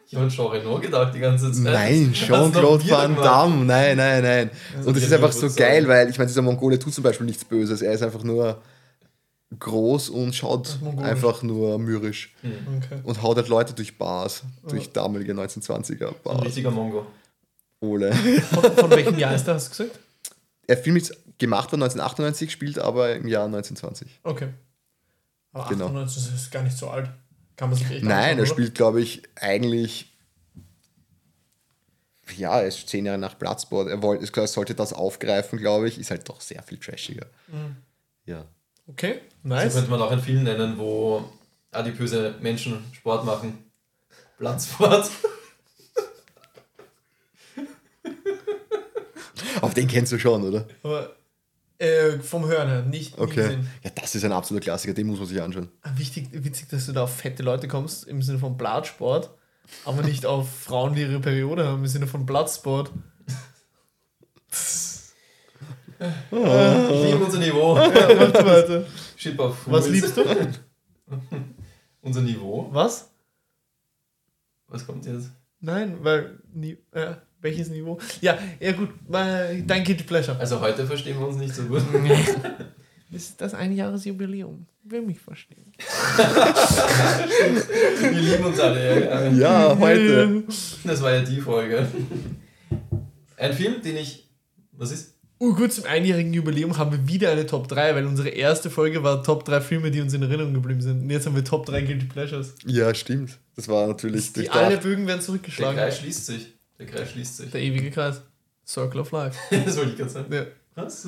Ich 0.09 0.15
habe 0.15 0.25
an 0.25 0.31
Jean 0.31 0.47
Reno 0.47 0.79
gedacht 0.79 1.15
die 1.15 1.19
ganze 1.19 1.51
Zeit. 1.51 1.63
Nein, 1.65 2.11
Das 2.11 2.19
Jean-Claude 2.21 2.89
Van. 2.89 3.17
Damme. 3.17 3.65
Nein, 3.65 3.97
nein, 3.97 4.23
nein. 4.23 4.51
Und 4.85 4.97
das 4.97 5.03
ist 5.03 5.13
einfach 5.13 5.33
so 5.33 5.51
geil, 5.51 5.87
weil 5.89 6.09
ich 6.09 6.17
meine, 6.17 6.29
dieser 6.29 6.43
Mongole 6.43 6.79
tut 6.79 6.95
zum 6.95 7.03
Beispiel 7.03 7.27
nichts 7.27 7.45
Böses. 7.45 7.83
Er 7.83 7.93
ist 7.93 8.03
einfach 8.03 8.23
nur 8.23 8.63
groß 9.59 10.11
und 10.11 10.35
schaut 10.35 10.79
einfach 10.99 11.43
nur 11.43 11.79
mürrisch. 11.79 12.35
Okay. 12.43 13.01
Und 13.03 13.21
haut 13.23 13.37
halt 13.37 13.49
Leute 13.49 13.75
durch 13.75 13.99
Bars. 13.99 14.43
Durch 14.69 14.93
damalige 14.93 15.33
1920er 15.33 16.09
Ein 16.09 16.15
Bars. 16.23 16.43
richtiger 16.45 16.71
Mongo. 16.71 17.07
Ole. 17.81 18.13
Von, 18.13 18.73
von 18.77 18.91
welchem 18.91 19.19
Jahr 19.19 19.35
ist 19.35 19.45
der, 19.45 19.55
hast 19.55 19.67
du 19.79 19.85
gesagt? 19.85 20.01
Der 20.69 20.77
Film 20.79 20.97
ist 20.97 21.15
gemacht 21.39 21.71
worden 21.73 21.83
1998, 21.83 22.51
spielt 22.51 22.79
aber 22.79 23.15
im 23.15 23.27
Jahr 23.29 23.45
1920. 23.47 24.21
Okay. 24.23 24.49
Aber 25.53 25.69
Genau. 25.69 25.87
98 25.87 26.25
das 26.25 26.35
ist 26.43 26.51
gar 26.51 26.63
nicht 26.63 26.77
so 26.77 26.89
alt. 26.91 27.11
Kann 27.57 27.71
man 27.71 27.79
sich 27.79 27.91
echt 27.91 28.03
Nein, 28.05 28.15
anschauen, 28.23 28.39
er 28.39 28.47
spielt, 28.47 28.75
glaube 28.75 29.01
ich, 29.01 29.23
eigentlich. 29.37 30.13
Ja, 32.37 32.61
er 32.61 32.67
ist 32.67 32.89
zehn 32.89 33.07
Jahre 33.07 33.19
nach 33.19 33.35
Bloodsport. 33.35 33.89
Er 33.89 34.03
wollte, 34.03 34.41
er 34.41 34.47
sollte 34.49 34.75
das 34.75 34.93
aufgreifen, 34.93 35.59
glaube 35.59 35.89
ich. 35.89 35.99
Ist 35.99 36.11
halt 36.11 36.29
doch 36.29 36.41
sehr 36.41 36.63
viel 36.63 36.79
trashiger. 36.79 37.27
Mhm. 37.47 37.77
Ja. 38.27 38.45
Okay, 38.89 39.21
So 39.43 39.49
nice. 39.49 39.75
könnte 39.75 39.91
man 39.91 40.03
auch 40.03 40.11
einen 40.11 40.21
Film 40.23 40.43
nennen, 40.43 40.77
wo 40.77 41.25
adipöse 41.71 42.35
Menschen 42.41 42.85
Sport 42.93 43.25
machen. 43.25 43.65
Platzsport. 44.39 45.11
Auf 49.63 49.75
den 49.75 49.89
kennst 49.89 50.13
du 50.13 50.19
schon, 50.19 50.43
oder? 50.45 50.67
Aber 50.83 51.17
äh, 51.79 52.19
vom 52.21 52.47
Hören 52.47 52.69
her, 52.69 52.83
nicht 52.83 53.19
Okay. 53.19 53.35
gesehen. 53.35 53.71
Ja, 53.83 53.91
das 53.95 54.15
ist 54.15 54.25
ein 54.25 54.33
absoluter 54.33 54.65
Klassiker, 54.65 54.95
den 54.95 55.07
muss 55.07 55.19
man 55.19 55.29
sich 55.29 55.41
anschauen. 55.41 55.69
Ah, 55.83 55.91
Wichtig, 55.97 56.29
witzig, 56.33 56.69
dass 56.69 56.87
du 56.87 56.93
da 56.93 57.05
auf 57.05 57.15
fette 57.17 57.43
Leute 57.43 57.69
kommst, 57.69 58.07
im 58.09 58.23
Sinne 58.23 58.39
von 58.39 58.57
Blattsport. 58.57 59.31
Aber 59.85 60.03
nicht 60.03 60.25
auf 60.27 60.49
Frauen, 60.61 60.95
die 60.95 61.03
ihre 61.03 61.21
Periode 61.21 61.67
haben, 61.67 61.81
im 61.81 61.87
Sinne 61.87 62.07
von 62.07 62.25
Bloodsport. 62.27 62.91
Ich 66.31 66.31
liebe 66.31 67.25
unser 67.25 67.39
Niveau. 67.39 67.77
Ja, 67.79 68.09
mach 68.15 68.45
weiter. 68.45 68.85
Shit 69.17 69.39
auf 69.39 69.57
Was 69.67 69.89
liebst 69.89 70.17
du? 70.17 70.23
Unser 72.03 72.21
Niveau. 72.21 72.69
Was? 72.71 73.11
Was 74.69 74.87
kommt 74.87 75.07
jetzt? 75.07 75.31
Nein, 75.61 75.99
weil. 76.03 76.39
Nie, 76.53 76.77
äh, 76.93 77.15
welches 77.41 77.71
Niveau? 77.71 77.99
Ja, 78.21 78.39
ja 78.61 78.73
gut, 78.73 78.91
weil 79.09 79.63
dein 79.63 79.85
Guilty 79.85 80.05
Pleasure. 80.05 80.39
Also 80.39 80.61
heute 80.61 80.87
verstehen 80.87 81.19
wir 81.19 81.27
uns 81.27 81.37
nicht 81.37 81.55
so 81.55 81.63
gut. 81.65 81.83
Ist 83.13 83.41
das 83.41 83.55
ein 83.55 83.73
Jahresjubiläum? 83.73 84.67
Will 84.83 85.03
mich 85.03 85.21
verstehen. 85.21 85.73
Wir 88.01 88.11
lieben 88.11 88.45
uns 88.45 88.61
alle. 88.61 89.05
Ja. 89.05 89.29
Ja, 89.31 89.79
heute. 89.79 90.45
Das 90.85 91.03
war 91.03 91.15
ja 91.15 91.23
die 91.23 91.41
Folge. 91.41 91.87
Ein 93.37 93.53
Film, 93.53 93.83
den 93.83 93.97
ich. 93.97 94.29
Was 94.73 94.93
ist? 94.93 95.15
Uh, 95.39 95.55
gut, 95.55 95.73
zum 95.73 95.85
einjährigen 95.85 96.33
Jubiläum 96.33 96.79
haben 96.79 96.93
wir 96.93 97.09
wieder 97.09 97.31
eine 97.31 97.45
Top 97.47 97.69
3, 97.69 97.95
weil 97.95 98.07
unsere 98.07 98.31
erste 98.31 98.71
Folge 98.71 99.03
war 99.03 99.23
Top 99.23 99.45
3 99.45 99.61
Filme, 99.61 99.91
die 99.91 100.01
uns 100.01 100.15
in 100.15 100.23
Erinnerung 100.23 100.55
geblieben 100.55 100.81
sind. 100.81 101.03
Und 101.03 101.11
jetzt 101.11 101.27
haben 101.27 101.37
wir 101.37 101.45
Top 101.45 101.67
3 101.67 101.83
Guilty 101.83 102.07
Pleasures. 102.07 102.55
Ja, 102.65 102.95
stimmt. 102.95 103.39
Das 103.55 103.69
war 103.69 103.87
natürlich 103.87 104.33
Die 104.33 104.49
alle 104.49 104.79
Bögen 104.79 105.07
werden 105.07 105.19
Der 105.19 105.27
zurückgeschlagen. 105.27 105.77
Kreis 105.77 105.99
schließt 105.99 106.27
sich. 106.27 106.56
Der 106.79 106.87
Kreis 106.87 107.11
schließt 107.11 107.37
sich. 107.39 107.51
Der 107.51 107.61
ewige 107.61 107.91
Kreis. 107.91 108.23
Circle 108.67 109.01
of 109.01 109.13
Life. 109.13 109.39
Das 109.65 109.77
wollte 109.77 109.91
ich 109.93 109.97
gerade 109.97 110.11
sagen. 110.11 110.33
Ja. 110.33 110.47
Was? 110.75 111.07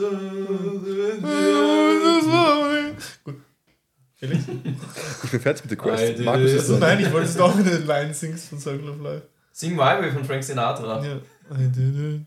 Gut. 3.25 3.37
Felix? 4.15 4.45
Ich 5.25 5.31
bin 5.31 5.41
fertig 5.41 5.65
mit 5.65 5.71
der 5.71 5.79
Quest. 5.79 6.19
Markus 6.21 6.53
ist 6.53 6.69
nein, 6.71 7.01
ich 7.01 7.13
wollte 7.13 7.29
es 7.29 7.37
doch 7.37 7.57
in 7.59 7.65
den 7.65 7.87
Line 7.87 8.15
singst 8.15 8.49
von 8.49 8.59
Circle 8.59 8.89
of 8.89 9.01
Life. 9.01 9.29
Sing 9.53 9.73
My 9.73 9.79
Way 10.01 10.13
von 10.13 10.25
Frank 10.25 10.43
Sinatra. 10.43 11.05
Ja. 11.05 11.17
I 11.17 11.69
did 11.69 11.97
it. 11.97 12.21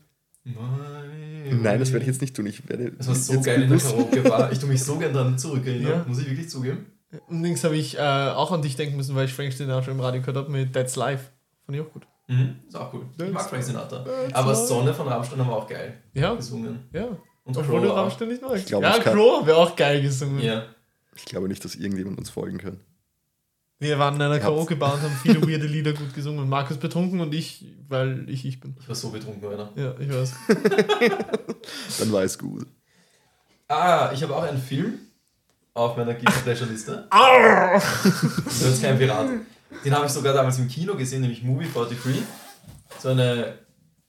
Nein, 0.44 1.78
das 1.78 1.92
werde 1.92 2.04
ich 2.04 2.08
jetzt 2.08 2.20
nicht 2.20 2.34
tun. 2.36 2.46
Ich 2.46 2.68
werde 2.68 2.92
Das 2.92 3.08
war 3.08 3.14
so 3.14 3.34
jetzt 3.34 3.44
geil 3.44 3.62
in 3.62 3.70
der 3.70 3.78
Karaoke-Bar. 3.78 4.52
Ich 4.52 4.58
tue 4.58 4.68
mich 4.68 4.82
so 4.82 4.96
gern 4.98 5.12
daran 5.12 5.38
zurückerinnern. 5.38 5.90
Ja. 5.90 6.04
Muss 6.06 6.18
ich 6.20 6.28
wirklich 6.28 6.48
zugeben. 6.48 6.86
Und 7.28 7.42
links 7.42 7.62
habe 7.64 7.76
ich 7.76 7.98
äh, 7.98 8.00
auch 8.00 8.52
an 8.52 8.62
dich 8.62 8.76
denken 8.76 8.96
müssen, 8.96 9.14
weil 9.14 9.26
ich 9.26 9.34
Frank 9.34 9.52
Sinatra 9.52 9.90
im 9.90 10.00
Radio 10.00 10.20
gehört 10.20 10.36
habe 10.36 10.50
mit 10.50 10.72
That's 10.72 10.96
Life. 10.96 11.24
Fand 11.66 11.76
ich 11.76 11.84
auch 11.84 11.92
gut. 11.92 12.06
Mhm. 12.32 12.56
Ist 12.68 12.76
auch 12.76 12.92
cool. 12.92 13.06
Ich 13.24 13.32
mag 13.32 13.48
Frank 13.48 13.62
Sinatra. 13.62 14.04
Aber. 14.32 14.54
Sonne 14.54 14.94
von 14.94 15.08
Rammstein 15.08 15.38
haben 15.40 15.48
wir 15.48 15.56
auch 15.56 15.68
geil 15.68 16.02
Ja, 16.14 16.34
gesungen. 16.34 16.88
ja. 16.92 17.08
Und 17.44 17.56
Obwohl 17.56 17.80
Crow 17.80 17.90
auch. 17.90 17.96
Rammstein 17.96 18.28
nicht 18.28 18.40
magst. 18.42 18.66
glaube, 18.66 18.84
ja, 18.84 18.96
es 18.96 19.02
kann- 19.04 19.14
Crow 19.14 19.46
wäre 19.46 19.56
auch 19.56 19.74
geil 19.76 20.00
gesungen. 20.02 20.40
Ja. 20.40 20.64
Ich 21.16 21.24
glaube 21.24 21.48
nicht, 21.48 21.64
dass 21.64 21.74
irgendjemand 21.74 22.18
uns 22.18 22.30
folgen 22.30 22.58
kann. 22.58 22.80
Wir 23.80 23.98
waren 23.98 24.14
in 24.14 24.22
einer. 24.22 24.38
Karaoke-Bar 24.38 24.94
und 24.94 25.02
haben 25.02 25.16
viele 25.22 25.42
weirde 25.42 25.66
Lieder 25.66 25.92
gut 25.92 26.14
gesungen. 26.14 26.48
Markus 26.48 26.76
betrunken 26.76 27.20
und 27.20 27.34
ich, 27.34 27.66
weil 27.88 28.28
ich 28.30 28.44
ich 28.46 28.60
bin. 28.60 28.76
Ich 28.80 28.88
war 28.88 28.94
so 28.94 29.10
betrunken, 29.10 29.46
Alter. 29.48 29.70
Ja, 29.74 29.94
ich 29.98 30.08
weiß. 30.08 30.32
Dann 31.98 32.12
war 32.12 32.22
es 32.22 32.38
gut. 32.38 32.66
Ah, 33.68 34.10
ich 34.14 34.22
habe 34.22 34.36
auch 34.36 34.42
einen 34.44 34.60
Film 34.62 34.98
auf 35.74 35.96
meiner 35.96 36.14
Guilty 36.14 36.40
Pleasure 36.44 36.70
Liste. 36.70 37.08
Das 37.10 38.62
ist 38.62 38.82
kein 38.82 38.98
Pirat. 38.98 39.26
Den 39.84 39.94
habe 39.94 40.06
ich 40.06 40.12
sogar 40.12 40.34
damals 40.34 40.58
im 40.58 40.68
Kino 40.68 40.94
gesehen, 40.94 41.22
nämlich 41.22 41.42
Movie 41.42 41.66
43. 41.72 42.22
So 43.00 43.08
eine 43.08 43.54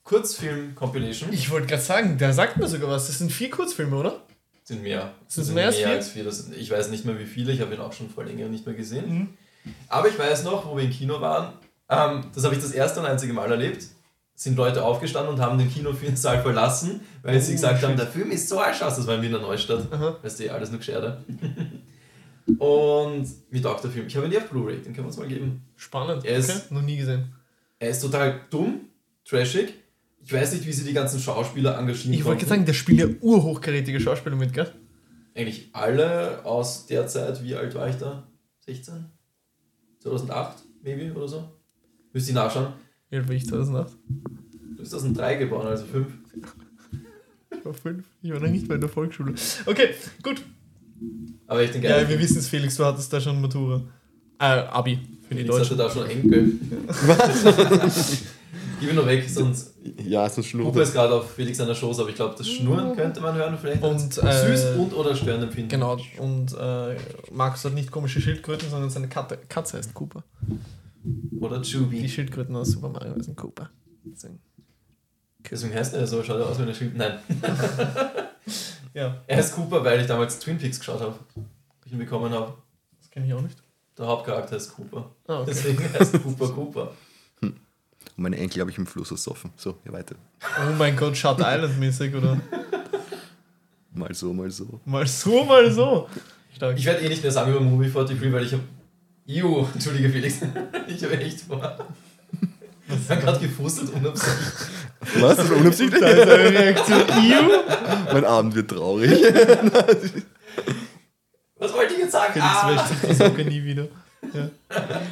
Kurzfilm-Compilation. 0.03 1.31
Ich 1.33 1.49
wollte 1.49 1.67
gerade 1.67 1.81
sagen, 1.81 2.17
der 2.17 2.33
sagt 2.33 2.57
mir 2.57 2.67
sogar 2.67 2.89
was. 2.89 3.07
Das 3.07 3.17
sind 3.19 3.31
vier 3.31 3.49
Kurzfilme, 3.49 3.95
oder? 3.95 4.21
Sind 4.63 4.83
mehr. 4.83 5.13
Sind 5.27 5.43
es 5.43 5.51
mehr 5.51 5.67
als 5.67 5.75
vier? 5.77 5.89
als 5.89 6.09
vier. 6.09 6.23
Das, 6.23 6.49
ich 6.49 6.69
weiß 6.71 6.89
nicht 6.89 7.05
mehr 7.05 7.17
wie 7.19 7.25
viele, 7.25 7.51
ich 7.51 7.61
habe 7.61 7.73
ihn 7.75 7.81
auch 7.81 7.93
schon 7.93 8.09
vor 8.09 8.23
länger 8.23 8.47
nicht 8.47 8.65
mehr 8.65 8.75
gesehen. 8.75 9.09
Mhm. 9.13 9.29
Aber 9.89 10.07
ich 10.07 10.17
weiß 10.17 10.43
noch, 10.43 10.65
wo 10.65 10.75
wir 10.77 10.83
im 10.83 10.91
Kino 10.91 11.19
waren, 11.21 11.53
ähm, 11.89 12.25
das 12.33 12.43
habe 12.43 12.55
ich 12.55 12.61
das 12.61 12.71
erste 12.71 12.99
und 12.99 13.05
einzige 13.05 13.33
Mal 13.33 13.49
erlebt, 13.51 13.85
sind 14.35 14.57
Leute 14.57 14.83
aufgestanden 14.83 15.33
und 15.33 15.39
haben 15.41 15.57
den 15.57 15.69
Kinofilmsaal 15.71 16.41
verlassen, 16.41 17.01
weil 17.21 17.39
sie 17.39 17.51
Oh, 17.51 17.55
gesagt 17.55 17.83
haben, 17.83 17.91
shit. 17.91 17.99
der 17.99 18.07
Film 18.07 18.31
ist 18.31 18.49
so 18.49 18.57
Schatz, 18.57 18.95
das 18.97 19.05
war 19.07 19.15
in 19.15 19.21
Wiener 19.21 19.39
Neustadt. 19.39 19.87
Aha. 19.91 20.17
Weißt 20.21 20.39
du, 20.39 20.53
alles 20.53 20.69
nur 20.69 20.79
Gescherde. 20.79 21.23
Und 22.57 23.27
mit 23.51 23.65
auch 23.65 23.79
der 23.79 23.89
Film. 23.91 24.07
Ich 24.07 24.15
habe 24.15 24.25
ihn 24.27 24.31
nie 24.31 24.37
auf 24.37 24.49
Blu-ray, 24.49 24.75
den 24.77 24.85
können 24.93 24.97
wir 24.97 25.05
uns 25.05 25.17
mal 25.17 25.27
geben. 25.27 25.61
Spannend. 25.75 26.25
Er 26.25 26.37
ist- 26.37 26.49
okay. 26.49 26.73
Noch 26.73 26.81
nie 26.81 26.97
gesehen. 26.97 27.33
Er 27.79 27.89
ist 27.89 28.01
total 28.01 28.41
dumm, 28.49 28.81
trashig. 29.25 29.73
Ich 30.25 30.31
weiß 30.31 30.53
nicht, 30.53 30.65
wie 30.65 30.71
sie 30.71 30.85
die 30.85 30.93
ganzen 30.93 31.19
Schauspieler 31.19 31.77
engagieren 31.77 32.13
Ich 32.13 32.23
wollte 32.23 32.39
gerade 32.39 32.49
sagen, 32.49 32.65
der 32.65 32.73
spielt 32.73 32.99
ja 32.99 33.07
urhochkarätige 33.21 33.99
Schauspieler 33.99 34.35
mit, 34.37 34.53
gell? 34.53 34.71
Eigentlich 35.35 35.69
alle 35.73 36.45
aus 36.45 36.85
der 36.85 37.07
Zeit, 37.07 37.43
wie 37.43 37.55
alt 37.55 37.75
war 37.75 37.89
ich 37.89 37.97
da? 37.97 38.27
16? 38.65 39.05
2008, 39.99 40.63
maybe 40.81 41.13
oder 41.13 41.27
so? 41.27 41.43
Müsst 42.13 42.29
ihr 42.29 42.35
nachschauen. 42.35 42.67
Wie 43.09 43.17
alt 43.17 43.27
war 43.27 43.35
ich 43.35 43.45
2008? 43.47 43.91
Du 44.07 44.75
bist 44.77 44.91
2003 44.91 45.35
geboren, 45.35 45.67
also 45.67 45.85
5. 45.85 46.07
Ich 47.51 47.65
war 47.65 47.73
fünf. 47.73 48.05
Ich 48.21 48.31
war 48.31 48.39
noch 48.39 48.49
nicht 48.49 48.67
mal 48.67 48.75
in 48.75 48.81
der 48.81 48.89
Volksschule. 48.89 49.33
Okay, 49.65 49.89
gut. 50.21 50.41
Aber 51.47 51.61
ich 51.63 51.71
denke, 51.71 51.87
Ja, 51.89 52.07
wir 52.07 52.19
wissen 52.19 52.37
es, 52.39 52.47
Felix, 52.47 52.75
du 52.77 52.85
hattest 52.85 53.11
da 53.11 53.19
schon 53.21 53.39
Matura. 53.41 53.81
Äh, 54.39 54.43
Abi 54.45 54.99
für 55.27 55.35
die 55.35 55.41
Felix 55.43 55.55
hatte 55.59 55.75
Deutschen. 55.75 55.77
da 55.77 55.89
schon 55.89 56.09
Enkel. 56.09 56.53
Gib 58.79 58.89
ihn 58.89 58.95
nur 58.95 59.05
weg, 59.05 59.29
sonst. 59.29 59.73
Ja, 60.05 60.27
sonst 60.29 60.51
Puppe 60.51 60.63
schnurrt 60.63 60.77
ist 60.87 60.93
gerade 60.93 61.13
auf 61.13 61.31
Felix 61.31 61.57
seiner 61.57 61.73
Schoß, 61.75 61.99
aber 61.99 62.09
ich 62.09 62.15
glaube, 62.15 62.35
das 62.37 62.49
Schnurren 62.49 62.95
könnte 62.95 63.21
man 63.21 63.35
hören, 63.35 63.57
vielleicht. 63.59 63.81
Und, 63.81 64.17
äh, 64.21 64.47
süß 64.47 64.77
und 64.77 64.93
oder 64.93 65.15
störend 65.15 65.43
empfinden. 65.43 65.69
Genau, 65.69 65.97
und 66.19 66.53
äh, 66.59 66.95
Markus 67.31 67.63
hat 67.63 67.73
nicht 67.73 67.91
komische 67.91 68.19
Schildkröten, 68.19 68.69
sondern 68.69 68.89
seine 68.89 69.07
Katze, 69.07 69.37
Katze 69.47 69.77
heißt 69.77 69.93
Cooper. 69.93 70.23
Oder 71.39 71.59
Die 71.59 71.69
Chubby. 71.71 72.09
Schildkröten 72.09 72.55
aus 72.55 72.71
Super 72.71 72.89
Mario 72.89 73.15
heißen 73.15 73.35
Cooper. 73.35 73.69
Deswegen. 74.03 74.39
Deswegen 75.49 75.73
heißt 75.73 75.93
er 75.93 76.07
so, 76.07 76.21
schaut 76.23 76.39
er 76.39 76.49
aus 76.49 76.57
wie 76.57 76.63
eine 76.63 76.73
Schild. 76.75 76.97
Nein, 76.97 77.19
Ja, 78.93 79.21
er 79.27 79.39
ist 79.39 79.55
Cooper, 79.55 79.83
weil 79.83 80.01
ich 80.01 80.07
damals 80.07 80.39
Twin 80.39 80.57
Peaks 80.57 80.79
geschaut 80.79 81.01
habe. 81.01 81.15
Ich 81.85 81.91
ihn 81.91 81.97
bekommen 81.99 82.31
habe. 82.31 82.53
das 82.99 83.09
kenne 83.09 83.25
ich 83.25 83.33
auch 83.33 83.41
nicht. 83.41 83.57
Der 83.97 84.07
Hauptcharakter 84.07 84.55
ist 84.57 84.73
Cooper. 84.75 85.09
Ah, 85.27 85.41
okay. 85.41 85.51
Deswegen 85.53 85.93
heißt 85.93 86.21
Cooper 86.23 86.49
Cooper. 86.49 86.91
Und 87.41 87.57
meine 88.17 88.37
Enkel 88.37 88.61
habe 88.61 88.71
ich 88.71 88.77
im 88.77 88.85
Fluss 88.85 89.11
ersoffen. 89.11 89.51
So, 89.55 89.77
ja, 89.85 89.93
weiter. 89.93 90.15
Oh 90.59 90.73
mein 90.77 90.95
Gott, 90.95 91.17
Shut 91.17 91.39
Island 91.39 91.79
mäßig, 91.79 92.13
oder? 92.15 92.39
Mal 93.95 94.13
so, 94.13 94.33
mal 94.33 94.49
so. 94.49 94.79
Mal 94.85 95.05
so, 95.05 95.43
mal 95.45 95.71
so. 95.71 96.09
Stark. 96.55 96.77
Ich 96.79 96.85
werde 96.85 97.01
eh 97.01 97.09
nicht 97.09 97.21
mehr 97.21 97.31
sagen 97.31 97.51
über 97.51 97.61
Movie 97.61 97.91
43, 97.91 98.31
weil 98.31 98.43
ich 98.43 98.53
habe. 98.53 98.63
Iu, 99.27 99.67
entschuldige 99.73 100.09
Felix. 100.09 100.39
Ich 100.87 101.03
habe 101.03 101.19
echt 101.19 101.41
vor. 101.41 101.77
Ich 103.03 103.09
habe 103.09 103.21
gerade 103.21 103.39
gefusselt 103.39 103.89
unabsichtlich. 103.93 104.47
Was? 105.19 105.37
Das 105.37 105.49
unabsichtlich? 105.49 105.99
Da 106.01 106.07
ist 106.07 106.29
eine 106.29 106.49
Reaktion. 106.49 107.01
Mein 108.11 108.25
Abend 108.25 108.55
wird 108.55 108.69
traurig. 108.69 109.11
Was 111.57 111.73
wollte 111.73 111.93
ich 111.93 111.99
jetzt 111.99 112.11
sagen? 112.11 112.39
Ah! 112.41 112.69
wäscht 112.69 112.87
sich 112.89 113.09
die 113.09 113.15
Socke 113.15 113.45
nie 113.45 113.63
wieder. 113.63 113.87
Ja. 114.33 114.49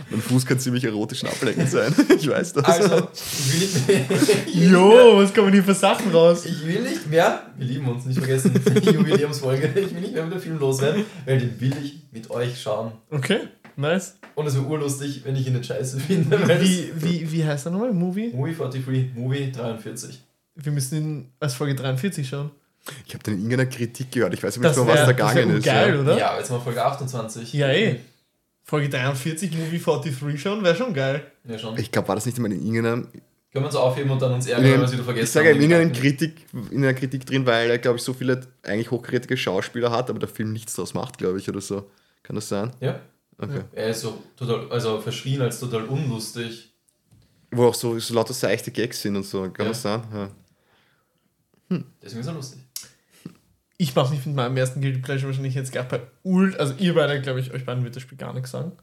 mein 0.10 0.22
Fuß 0.22 0.46
kann 0.46 0.58
ziemlich 0.58 0.84
erotisch 0.84 1.24
und 1.24 1.30
ablenkend 1.30 1.70
sein. 1.70 1.94
Ich 2.18 2.30
weiß 2.30 2.54
das. 2.54 2.66
Also, 2.66 3.08
ich 3.14 3.54
will 3.54 3.60
nicht 3.60 3.88
mehr. 3.88 4.06
ich 4.48 4.56
Jo, 4.72 5.18
was 5.18 5.34
kommen 5.34 5.52
hier 5.52 5.64
für 5.64 5.74
Sachen 5.74 6.12
raus? 6.12 6.46
Ich 6.46 6.66
will 6.66 6.82
nicht 6.82 7.08
mehr, 7.08 7.42
wir 7.58 7.68
lieben 7.68 7.88
uns, 7.88 8.06
nicht 8.06 8.18
vergessen, 8.20 8.54
die 8.54 8.90
Jubiläumsfolge, 8.90 9.68
ich 9.76 9.94
will 9.94 10.02
nicht 10.02 10.14
mehr 10.14 10.24
mit 10.24 10.34
dem 10.34 10.42
Film 10.42 10.60
loswerden, 10.60 11.06
weil 11.26 11.40
den 11.40 11.60
will 11.60 11.74
ich 11.84 12.04
mit 12.12 12.30
euch 12.30 12.62
schauen. 12.62 12.94
Okay, 13.10 13.40
nice. 13.82 14.18
Und 14.36 14.48
es 14.48 14.56
wäre 14.56 14.66
urlustig, 14.66 15.22
wenn 15.26 15.36
ich 15.36 15.46
ihn 15.48 15.54
nicht 15.54 15.66
scheiße 15.66 16.00
finde, 16.00 16.40
Wie, 16.62 16.92
wie, 16.96 17.32
wie 17.32 17.46
heißt 17.46 17.66
der 17.66 17.72
nochmal? 17.74 17.92
Movie? 17.94 18.32
Movie 18.34 18.54
43, 18.56 19.16
Movie 19.16 19.52
43. 19.52 20.22
Wir 20.56 20.72
müssen 20.72 20.98
ihn 20.98 21.32
als 21.40 21.54
Folge 21.54 21.76
43 21.76 22.28
schauen. 22.28 22.52
Ich 23.06 23.14
habe 23.14 23.24
dann 23.24 23.36
in 23.36 23.42
irgendeiner 23.42 23.70
Kritik 23.70 24.12
gehört. 24.12 24.34
Ich 24.34 24.42
weiß 24.42 24.58
nicht 24.58 24.78
um 24.78 24.88
was 24.88 24.96
wär- 24.96 25.06
da 25.06 25.14
das 25.14 25.34
gegangen 25.34 25.58
ist. 25.58 25.66
geil, 25.66 25.96
ja. 25.96 26.02
oder? 26.02 26.18
Ja, 26.18 26.38
jetzt 26.38 26.50
mal 26.50 26.60
Folge 26.60 26.84
28. 26.84 27.54
Ja, 27.54 27.70
eh. 27.70 28.00
Folge 28.64 28.90
43, 28.90 29.52
Movie 29.58 29.80
43 29.80 30.42
schauen, 30.42 30.64
wäre 30.64 30.76
schon 30.76 30.94
geil. 30.94 31.24
Ja, 31.48 31.58
schon. 31.58 31.78
Ich 31.78 31.92
glaube, 31.92 32.08
war 32.08 32.16
das 32.16 32.26
nicht 32.26 32.38
einmal 32.38 32.52
in 32.52 32.60
irgendeiner, 32.66 32.96
Können 33.04 33.10
wir 33.54 33.66
uns 33.66 33.76
aufheben 33.76 34.12
und 34.12 34.22
dann 34.22 34.34
uns 34.34 34.48
ärgern, 34.48 34.72
wenn 34.72 34.80
wir 34.80 34.86
es 34.86 34.94
wieder 34.94 35.04
vergessen 35.04 35.26
ich 35.26 35.32
sage 35.32 35.50
ja, 35.50 35.56
in 35.56 35.62
irgendeiner. 35.62 35.92
Kritik, 35.92 36.46
in 36.72 36.78
einer 36.84 36.94
Kritik 36.94 37.26
drin, 37.26 37.46
weil 37.46 37.70
er, 37.70 37.78
glaube 37.80 37.98
ich, 37.98 38.04
so 38.04 38.14
viele 38.14 38.42
eigentlich 38.64 38.92
hochkarätige 38.92 39.36
Schauspieler 39.36 39.92
hat, 39.92 40.10
aber 40.10 40.20
der 40.20 40.30
Film 40.30 40.54
nichts 40.54 40.76
draus 40.76 40.94
macht, 40.94 41.18
glaube 41.18 41.38
ich, 41.40 41.50
oder 41.50 41.60
so. 41.62 41.90
Kann 42.24 42.36
das 42.36 42.48
sein? 42.48 42.72
Ja, 42.80 43.00
Okay. 43.42 43.62
er 43.74 43.90
ist 43.90 44.02
so 44.02 44.22
total, 44.36 44.70
also 44.72 45.00
verschrien 45.02 45.42
als 45.42 45.60
total 45.60 45.86
unlustig. 45.86 46.72
Wo 47.52 47.66
auch 47.68 47.74
so, 47.76 47.98
so 48.00 48.14
lauter 48.14 48.34
seichte 48.34 48.72
Gags 48.72 49.02
sind 49.02 49.16
und 49.16 49.24
so. 49.24 49.42
Kann 49.50 49.66
Ja. 49.66 49.72
das 49.72 49.82
sein? 49.82 50.02
Ja. 50.14 50.30
Deswegen 52.02 52.22
ist 52.22 52.28
er 52.28 52.34
lustig. 52.34 52.60
Ich 53.78 53.96
mache 53.96 54.14
mich 54.14 54.26
mit 54.26 54.36
meinem 54.36 54.56
ersten 54.58 54.82
Guilty 54.82 55.00
Pleasure 55.00 55.28
wahrscheinlich 55.30 55.56
jetzt 55.56 55.72
gar 55.72 55.86
bei 55.86 56.02
Ult. 56.24 56.60
Also, 56.60 56.74
ihr 56.78 56.94
beide, 56.94 57.20
glaube 57.22 57.40
ich, 57.40 57.52
euch 57.52 57.66
beiden 57.66 57.84
wird 57.84 57.96
das 57.96 58.04
Spiel 58.04 58.18
gar 58.18 58.34
nichts 58.34 58.52
sagen. 58.52 58.74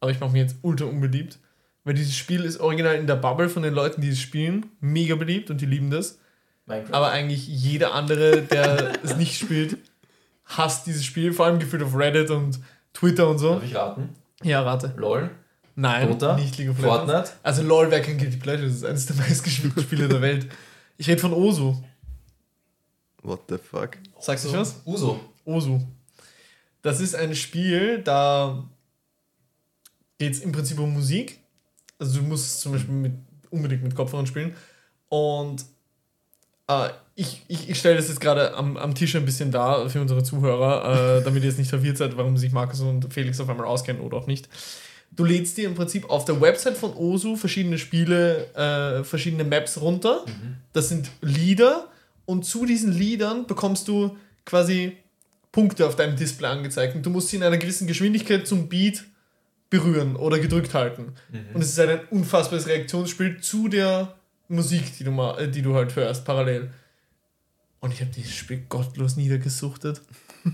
Aber 0.00 0.10
ich 0.10 0.20
mache 0.20 0.32
mich 0.32 0.42
jetzt 0.42 0.56
ultra 0.62 0.84
unbeliebt. 0.86 1.38
Weil 1.84 1.94
dieses 1.94 2.14
Spiel 2.14 2.44
ist 2.44 2.60
original 2.60 2.94
in 2.96 3.06
der 3.06 3.16
Bubble 3.16 3.48
von 3.48 3.62
den 3.62 3.72
Leuten, 3.74 4.02
die 4.02 4.10
es 4.10 4.20
spielen, 4.20 4.66
mega 4.80 5.14
beliebt 5.16 5.50
und 5.50 5.60
die 5.60 5.66
lieben 5.66 5.90
das. 5.90 6.18
Minecraft. 6.66 6.92
Aber 6.94 7.10
eigentlich 7.10 7.48
jeder 7.48 7.94
andere, 7.94 8.42
der 8.42 8.92
es 9.02 9.16
nicht 9.16 9.38
spielt, 9.38 9.78
hasst 10.44 10.86
dieses 10.86 11.04
Spiel, 11.04 11.32
vor 11.32 11.46
allem 11.46 11.58
gefühlt 11.58 11.82
auf 11.82 11.96
Reddit 11.96 12.30
und 12.30 12.60
Twitter 12.92 13.28
und 13.28 13.38
so. 13.38 13.54
Darf 13.54 13.64
ich 13.64 13.74
raten? 13.74 14.10
Ja, 14.42 14.62
rate. 14.62 14.94
LOL. 14.96 15.30
Nein, 15.76 16.08
Dota? 16.08 16.36
nicht 16.36 16.58
League 16.58 16.70
of 16.70 16.78
Legends. 16.78 16.96
Fortnite? 16.96 17.30
Also 17.42 17.62
LoL 17.62 17.90
wäre 17.90 18.02
kein 18.02 18.18
Guilty 18.18 18.36
Pleasure, 18.36 18.66
das 18.66 18.76
ist 18.76 18.84
eines 18.84 19.06
der 19.06 19.16
meistgespielten 19.28 19.82
Spiele 19.82 20.08
der 20.08 20.20
Welt. 20.20 20.46
Ich 20.98 21.08
rede 21.08 21.20
von 21.20 21.32
Osu. 21.32 21.74
What 23.22 23.40
the 23.48 23.58
fuck? 23.58 23.96
Sagst 24.18 24.44
du 24.46 24.52
was? 24.52 24.80
Uso. 24.84 25.20
Osu. 25.44 25.80
Das 26.82 27.00
ist 27.00 27.14
ein 27.14 27.34
Spiel, 27.34 28.02
da 28.02 28.64
geht 30.18 30.32
es 30.34 30.40
im 30.40 30.52
Prinzip 30.52 30.78
um 30.78 30.92
Musik. 30.92 31.40
Also 31.98 32.20
du 32.20 32.26
musst 32.26 32.46
es 32.46 32.60
zum 32.60 32.72
Beispiel 32.72 32.94
mit, 32.94 33.12
unbedingt 33.50 33.82
mit 33.82 33.94
Kopfhörern 33.94 34.26
spielen. 34.26 34.54
Und 35.08 35.64
äh, 36.68 36.90
ich, 37.20 37.42
ich, 37.48 37.68
ich 37.68 37.78
stelle 37.78 37.96
das 37.96 38.08
jetzt 38.08 38.20
gerade 38.20 38.54
am, 38.54 38.78
am 38.78 38.94
Tisch 38.94 39.14
ein 39.14 39.26
bisschen 39.26 39.50
dar 39.50 39.90
für 39.90 40.00
unsere 40.00 40.22
Zuhörer, 40.22 41.18
äh, 41.18 41.22
damit 41.24 41.42
ihr 41.42 41.50
jetzt 41.50 41.58
nicht 41.58 41.68
verwirrt 41.68 41.98
seid, 41.98 42.16
warum 42.16 42.38
sich 42.38 42.50
Markus 42.50 42.80
und 42.80 43.12
Felix 43.12 43.38
auf 43.40 43.48
einmal 43.50 43.66
auskennen 43.66 44.00
oder 44.00 44.16
auch 44.16 44.26
nicht. 44.26 44.48
Du 45.12 45.24
lädst 45.24 45.58
dir 45.58 45.68
im 45.68 45.74
Prinzip 45.74 46.08
auf 46.08 46.24
der 46.24 46.40
Website 46.40 46.78
von 46.78 46.94
Osu 46.94 47.36
verschiedene 47.36 47.76
Spiele, 47.76 48.46
äh, 48.54 49.04
verschiedene 49.04 49.44
Maps 49.44 49.80
runter. 49.80 50.24
Das 50.72 50.88
sind 50.88 51.10
Lieder 51.20 51.88
und 52.24 52.46
zu 52.46 52.64
diesen 52.64 52.92
Liedern 52.92 53.46
bekommst 53.46 53.88
du 53.88 54.16
quasi 54.46 54.96
Punkte 55.52 55.86
auf 55.86 55.96
deinem 55.96 56.16
Display 56.16 56.48
angezeigt 56.48 56.94
und 56.94 57.04
du 57.04 57.10
musst 57.10 57.28
sie 57.28 57.36
in 57.36 57.42
einer 57.42 57.58
gewissen 57.58 57.86
Geschwindigkeit 57.86 58.46
zum 58.46 58.68
Beat 58.68 59.04
berühren 59.68 60.16
oder 60.16 60.38
gedrückt 60.38 60.72
halten. 60.72 61.12
Und 61.52 61.60
es 61.60 61.72
ist 61.72 61.78
halt 61.78 61.90
ein 61.90 62.00
unfassbares 62.10 62.66
Reaktionsspiel 62.66 63.40
zu 63.40 63.68
der 63.68 64.14
Musik, 64.48 64.96
die 64.96 65.04
du, 65.04 65.10
mal, 65.10 65.38
äh, 65.38 65.48
die 65.48 65.60
du 65.60 65.74
halt 65.74 65.94
hörst, 65.96 66.24
parallel. 66.24 66.70
Und 67.80 67.92
ich 67.92 68.00
habe 68.00 68.10
dieses 68.14 68.34
Spiel 68.34 68.62
gottlos 68.68 69.16
niedergesuchtet. 69.16 70.00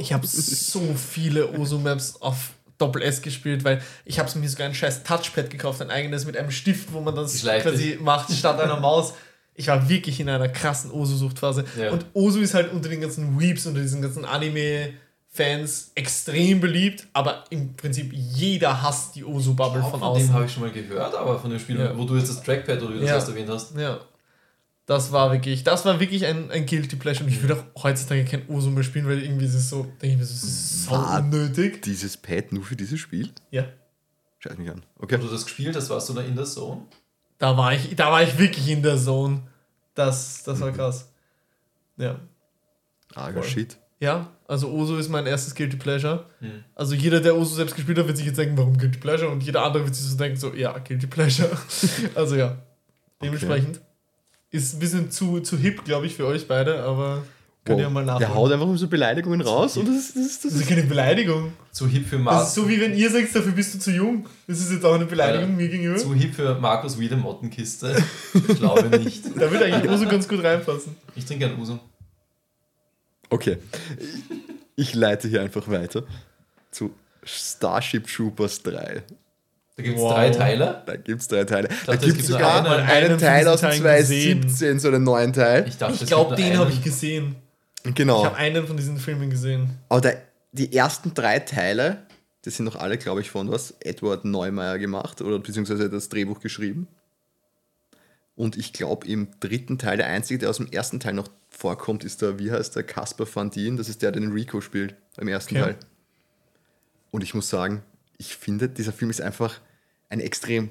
Ich 0.00 0.12
habe 0.12 0.26
so 0.26 0.82
viele 0.96 1.58
Osu-Maps 1.58 2.20
auf 2.20 2.50
Doppel 2.76 3.00
S 3.00 3.22
gespielt, 3.22 3.64
weil 3.64 3.80
ich 4.04 4.18
habe 4.18 4.38
mir 4.38 4.46
sogar 4.46 4.66
ein 4.68 4.74
scheiß 4.74 5.02
Touchpad 5.02 5.48
gekauft, 5.48 5.80
ein 5.80 5.90
eigenes 5.90 6.26
mit 6.26 6.36
einem 6.36 6.50
Stift, 6.50 6.92
wo 6.92 7.00
man 7.00 7.14
das 7.14 7.34
Ich 7.36 7.42
quasi 7.42 7.98
macht, 7.98 8.30
statt 8.30 8.60
einer 8.60 8.78
Maus. 8.78 9.14
Ich 9.54 9.68
war 9.68 9.88
wirklich 9.88 10.20
in 10.20 10.28
einer 10.28 10.50
krassen 10.50 10.90
Osu-Suchtphase. 10.90 11.64
Ja. 11.80 11.90
Und 11.90 12.04
Osu 12.12 12.40
ist 12.40 12.52
halt 12.52 12.70
unter 12.70 12.90
den 12.90 13.00
ganzen 13.00 13.40
Weeps, 13.40 13.64
unter 13.64 13.80
diesen 13.80 14.02
ganzen 14.02 14.26
Anime-Fans 14.26 15.92
extrem 15.94 16.60
beliebt, 16.60 17.06
aber 17.14 17.44
im 17.50 17.74
Prinzip 17.74 18.12
jeder 18.12 18.82
hasst 18.82 19.14
die 19.16 19.24
Osu-Bubble 19.24 19.80
von 19.80 19.90
von 19.92 20.00
dem 20.00 20.06
außen. 20.08 20.32
habe 20.34 20.44
ich 20.44 20.52
schon 20.52 20.62
mal 20.64 20.70
gehört, 20.72 21.14
aber 21.14 21.38
von 21.38 21.48
dem 21.50 21.58
Spiel, 21.58 21.78
Ja. 21.80 21.96
wo 21.96 22.04
du 22.04 22.16
jetzt 22.16 22.28
das 22.28 22.42
Trackpad 22.42 22.82
oder 22.82 22.90
wie 22.90 22.94
du 22.94 23.00
das 23.00 23.08
Ja. 23.08 23.14
erst 23.16 23.28
erwähnt 23.30 23.48
hast. 23.48 23.74
Ja. 23.76 23.98
Das 24.88 25.12
war 25.12 25.30
wirklich, 25.32 25.64
das 25.64 25.84
war 25.84 26.00
wirklich 26.00 26.24
ein, 26.24 26.50
ein 26.50 26.64
Guilty 26.64 26.96
Pleasure. 26.96 27.26
Und 27.26 27.30
ich 27.30 27.42
würde 27.42 27.62
auch 27.74 27.84
heutzutage 27.84 28.24
kein 28.24 28.48
Osu 28.48 28.70
mehr 28.70 28.82
spielen, 28.82 29.06
weil 29.06 29.22
irgendwie 29.22 29.44
ist 29.44 29.52
es 29.52 29.68
so, 29.68 29.82
denke 30.00 30.06
ich 30.06 30.16
mir, 30.16 30.24
so, 30.24 30.32
es 30.32 30.42
ist 30.42 30.84
so 30.86 30.90
War- 30.92 31.18
unnötig. 31.20 31.82
Dieses 31.82 32.16
Pad 32.16 32.52
nur 32.52 32.64
für 32.64 32.74
dieses 32.74 32.98
Spiel? 32.98 33.30
Ja. 33.50 33.66
Scheiß 34.38 34.56
mich 34.56 34.70
an. 34.70 34.82
Okay. 34.98 35.18
Wo 35.20 35.26
du 35.26 35.30
das 35.30 35.44
gespielt 35.44 35.76
hast, 35.76 35.90
warst 35.90 36.08
du 36.08 36.14
da 36.14 36.22
in 36.22 36.34
der 36.34 36.46
Zone? 36.46 36.86
Da 37.36 37.54
war 37.54 37.74
ich, 37.74 37.94
da 37.96 38.10
war 38.10 38.22
ich 38.22 38.38
wirklich 38.38 38.66
in 38.70 38.82
der 38.82 38.96
Zone. 38.96 39.42
Das, 39.94 40.42
das 40.44 40.58
war 40.60 40.72
krass. 40.72 41.12
Ja. 41.98 42.18
Arger. 43.14 43.42
Shit. 43.42 43.76
Ja, 44.00 44.30
also 44.46 44.70
Osu 44.72 44.96
ist 44.96 45.10
mein 45.10 45.26
erstes 45.26 45.54
Guilty 45.54 45.76
Pleasure. 45.76 46.24
Hm. 46.38 46.64
Also 46.74 46.94
jeder, 46.94 47.20
der 47.20 47.36
Osu 47.36 47.56
selbst 47.56 47.76
gespielt 47.76 47.98
hat, 47.98 48.06
wird 48.06 48.16
sich 48.16 48.24
jetzt 48.26 48.38
denken, 48.38 48.56
warum 48.56 48.78
Guilty 48.78 49.00
Pleasure? 49.00 49.30
Und 49.30 49.42
jeder 49.42 49.64
andere 49.64 49.84
wird 49.84 49.94
sich 49.94 50.06
so 50.06 50.16
denken, 50.16 50.38
so, 50.38 50.54
ja, 50.54 50.78
Guilty 50.78 51.08
Pleasure. 51.08 51.50
also 52.14 52.36
ja, 52.36 52.56
dementsprechend. 53.20 53.82
Ist 54.50 54.74
ein 54.74 54.78
bisschen 54.80 55.10
zu, 55.10 55.40
zu 55.40 55.56
hip, 55.58 55.84
glaube 55.84 56.06
ich, 56.06 56.14
für 56.14 56.26
euch 56.26 56.48
beide, 56.48 56.82
aber 56.82 57.22
könnt 57.64 57.80
ihr 57.80 57.82
ja 57.84 57.90
mal 57.90 58.04
Der 58.04 58.14
nachholen. 58.14 58.34
haut 58.34 58.52
einfach 58.52 58.76
so 58.78 58.88
Beleidigungen 58.88 59.42
raus 59.42 59.76
und 59.76 59.86
das 59.88 59.96
ist, 59.96 60.16
das 60.16 60.24
ist, 60.24 60.44
das 60.46 60.52
Das 60.54 60.60
ist 60.62 60.68
keine 60.68 60.84
Beleidigung. 60.84 61.52
Zu 61.70 61.86
hip 61.86 62.06
für 62.06 62.16
Das 62.16 62.20
ist 62.20 62.24
Markus. 62.24 62.54
so 62.54 62.66
wie 62.68 62.80
wenn 62.80 62.94
ihr 62.96 63.10
sagt, 63.10 63.34
dafür 63.36 63.52
bist 63.52 63.74
du 63.74 63.78
zu 63.78 63.90
jung. 63.90 64.26
Das 64.46 64.58
ist 64.60 64.72
jetzt 64.72 64.84
auch 64.86 64.94
eine 64.94 65.04
Beleidigung 65.04 65.50
Ja. 65.50 65.56
mir 65.56 65.68
gegenüber. 65.68 65.96
Zu 65.98 66.14
hip 66.14 66.34
für 66.34 66.54
Markus 66.58 66.98
Wiede 66.98 67.16
Mottenkiste. 67.16 67.94
Ich 68.32 68.58
glaube 68.58 68.98
nicht. 68.98 69.22
Da 69.38 69.50
würde 69.50 69.66
eigentlich 69.66 69.90
Osu 69.92 70.08
ganz 70.08 70.26
gut 70.26 70.42
reinpassen. 70.42 70.96
Ich 71.14 71.26
trinke 71.26 71.44
ein 71.44 71.58
Uso. 71.60 71.78
Okay. 73.28 73.58
Ich 74.76 74.94
leite 74.94 75.28
hier 75.28 75.42
einfach 75.42 75.68
weiter 75.68 76.04
zu 76.70 76.94
Starship 77.22 78.06
Troopers 78.06 78.62
3. 78.62 79.02
Da 79.78 79.84
gibt 79.84 79.96
es 79.96 80.02
Wow. 80.02 80.12
drei 80.12 80.30
Teile. 80.30 80.82
Da 80.86 80.96
gibt 80.96 81.20
es 81.20 81.28
drei 81.28 81.44
Teile. 81.44 81.68
da 81.68 81.92
dachte, 81.92 82.06
es 82.08 82.12
gibt 82.12 82.20
es 82.20 82.26
sogar 82.26 82.64
einen. 82.68 83.10
einen, 83.12 83.18
Teil 83.18 83.46
aus 83.46 83.60
dem 83.60 83.70
Teilen 83.70 83.82
2017, 83.82 84.80
so 84.80 84.88
einen 84.88 85.04
neuen 85.04 85.32
Teil. 85.32 85.68
Ich 85.68 85.80
Ich 85.80 86.06
glaube, 86.08 86.34
den 86.34 86.58
habe 86.58 86.72
ich 86.72 86.82
gesehen. 86.82 87.36
Genau. 87.84 88.18
Ich 88.18 88.26
habe 88.26 88.36
einen 88.36 88.66
von 88.66 88.76
diesen 88.76 88.98
Filmen 88.98 89.30
gesehen. 89.30 89.70
Aber 89.88 90.00
der, 90.00 90.20
die 90.50 90.74
ersten 90.74 91.14
drei 91.14 91.38
Teile, 91.38 91.98
das 92.42 92.56
sind 92.56 92.64
noch 92.64 92.74
alle, 92.74 92.98
glaube 92.98 93.20
ich, 93.20 93.30
von 93.30 93.52
was 93.52 93.76
Edward 93.78 94.24
Neumeier 94.24 94.78
gemacht 94.80 95.22
oder 95.22 95.38
beziehungsweise 95.38 95.88
das 95.88 96.08
Drehbuch 96.08 96.40
geschrieben. 96.40 96.88
Und 98.34 98.56
ich 98.56 98.72
glaube, 98.72 99.06
im 99.06 99.28
dritten 99.38 99.78
Teil, 99.78 99.96
der 99.96 100.08
einzige, 100.08 100.40
der 100.40 100.50
aus 100.50 100.56
dem 100.56 100.66
ersten 100.72 100.98
Teil 100.98 101.14
noch 101.14 101.28
vorkommt, 101.50 102.02
ist 102.02 102.20
der, 102.20 102.40
wie 102.40 102.50
heißt 102.50 102.74
der, 102.74 102.82
Caspar 102.82 103.28
Van 103.32 103.50
Dien. 103.50 103.76
Das 103.76 103.88
ist 103.88 104.02
der, 104.02 104.10
der 104.10 104.22
den 104.22 104.32
Rico 104.32 104.60
spielt, 104.60 104.96
im 105.20 105.28
ersten 105.28 105.54
Okay. 105.56 105.64
Teil. 105.66 105.76
Und 107.12 107.22
ich 107.22 107.32
muss 107.32 107.48
sagen, 107.48 107.82
ich 108.16 108.36
finde, 108.36 108.68
dieser 108.68 108.92
Film 108.92 109.10
ist 109.10 109.20
einfach 109.20 109.60
eine 110.08 110.22
extrem 110.22 110.70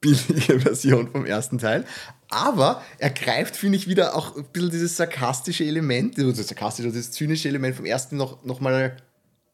billige 0.00 0.60
Version 0.60 1.08
vom 1.10 1.24
ersten 1.26 1.58
Teil. 1.58 1.84
Aber 2.28 2.82
er 2.98 3.10
greift, 3.10 3.56
finde 3.56 3.76
ich, 3.76 3.86
wieder 3.88 4.16
auch 4.16 4.36
ein 4.36 4.44
bisschen 4.44 4.70
dieses 4.70 4.96
sarkastische 4.96 5.64
Element, 5.64 6.18
also 6.18 6.32
das 6.32 6.48
sarkastische, 6.48 6.88
dieses 6.88 7.10
zynische 7.12 7.48
Element 7.48 7.76
vom 7.76 7.84
ersten 7.84 8.16
noch, 8.16 8.42
noch, 8.44 8.60
mal, 8.60 8.96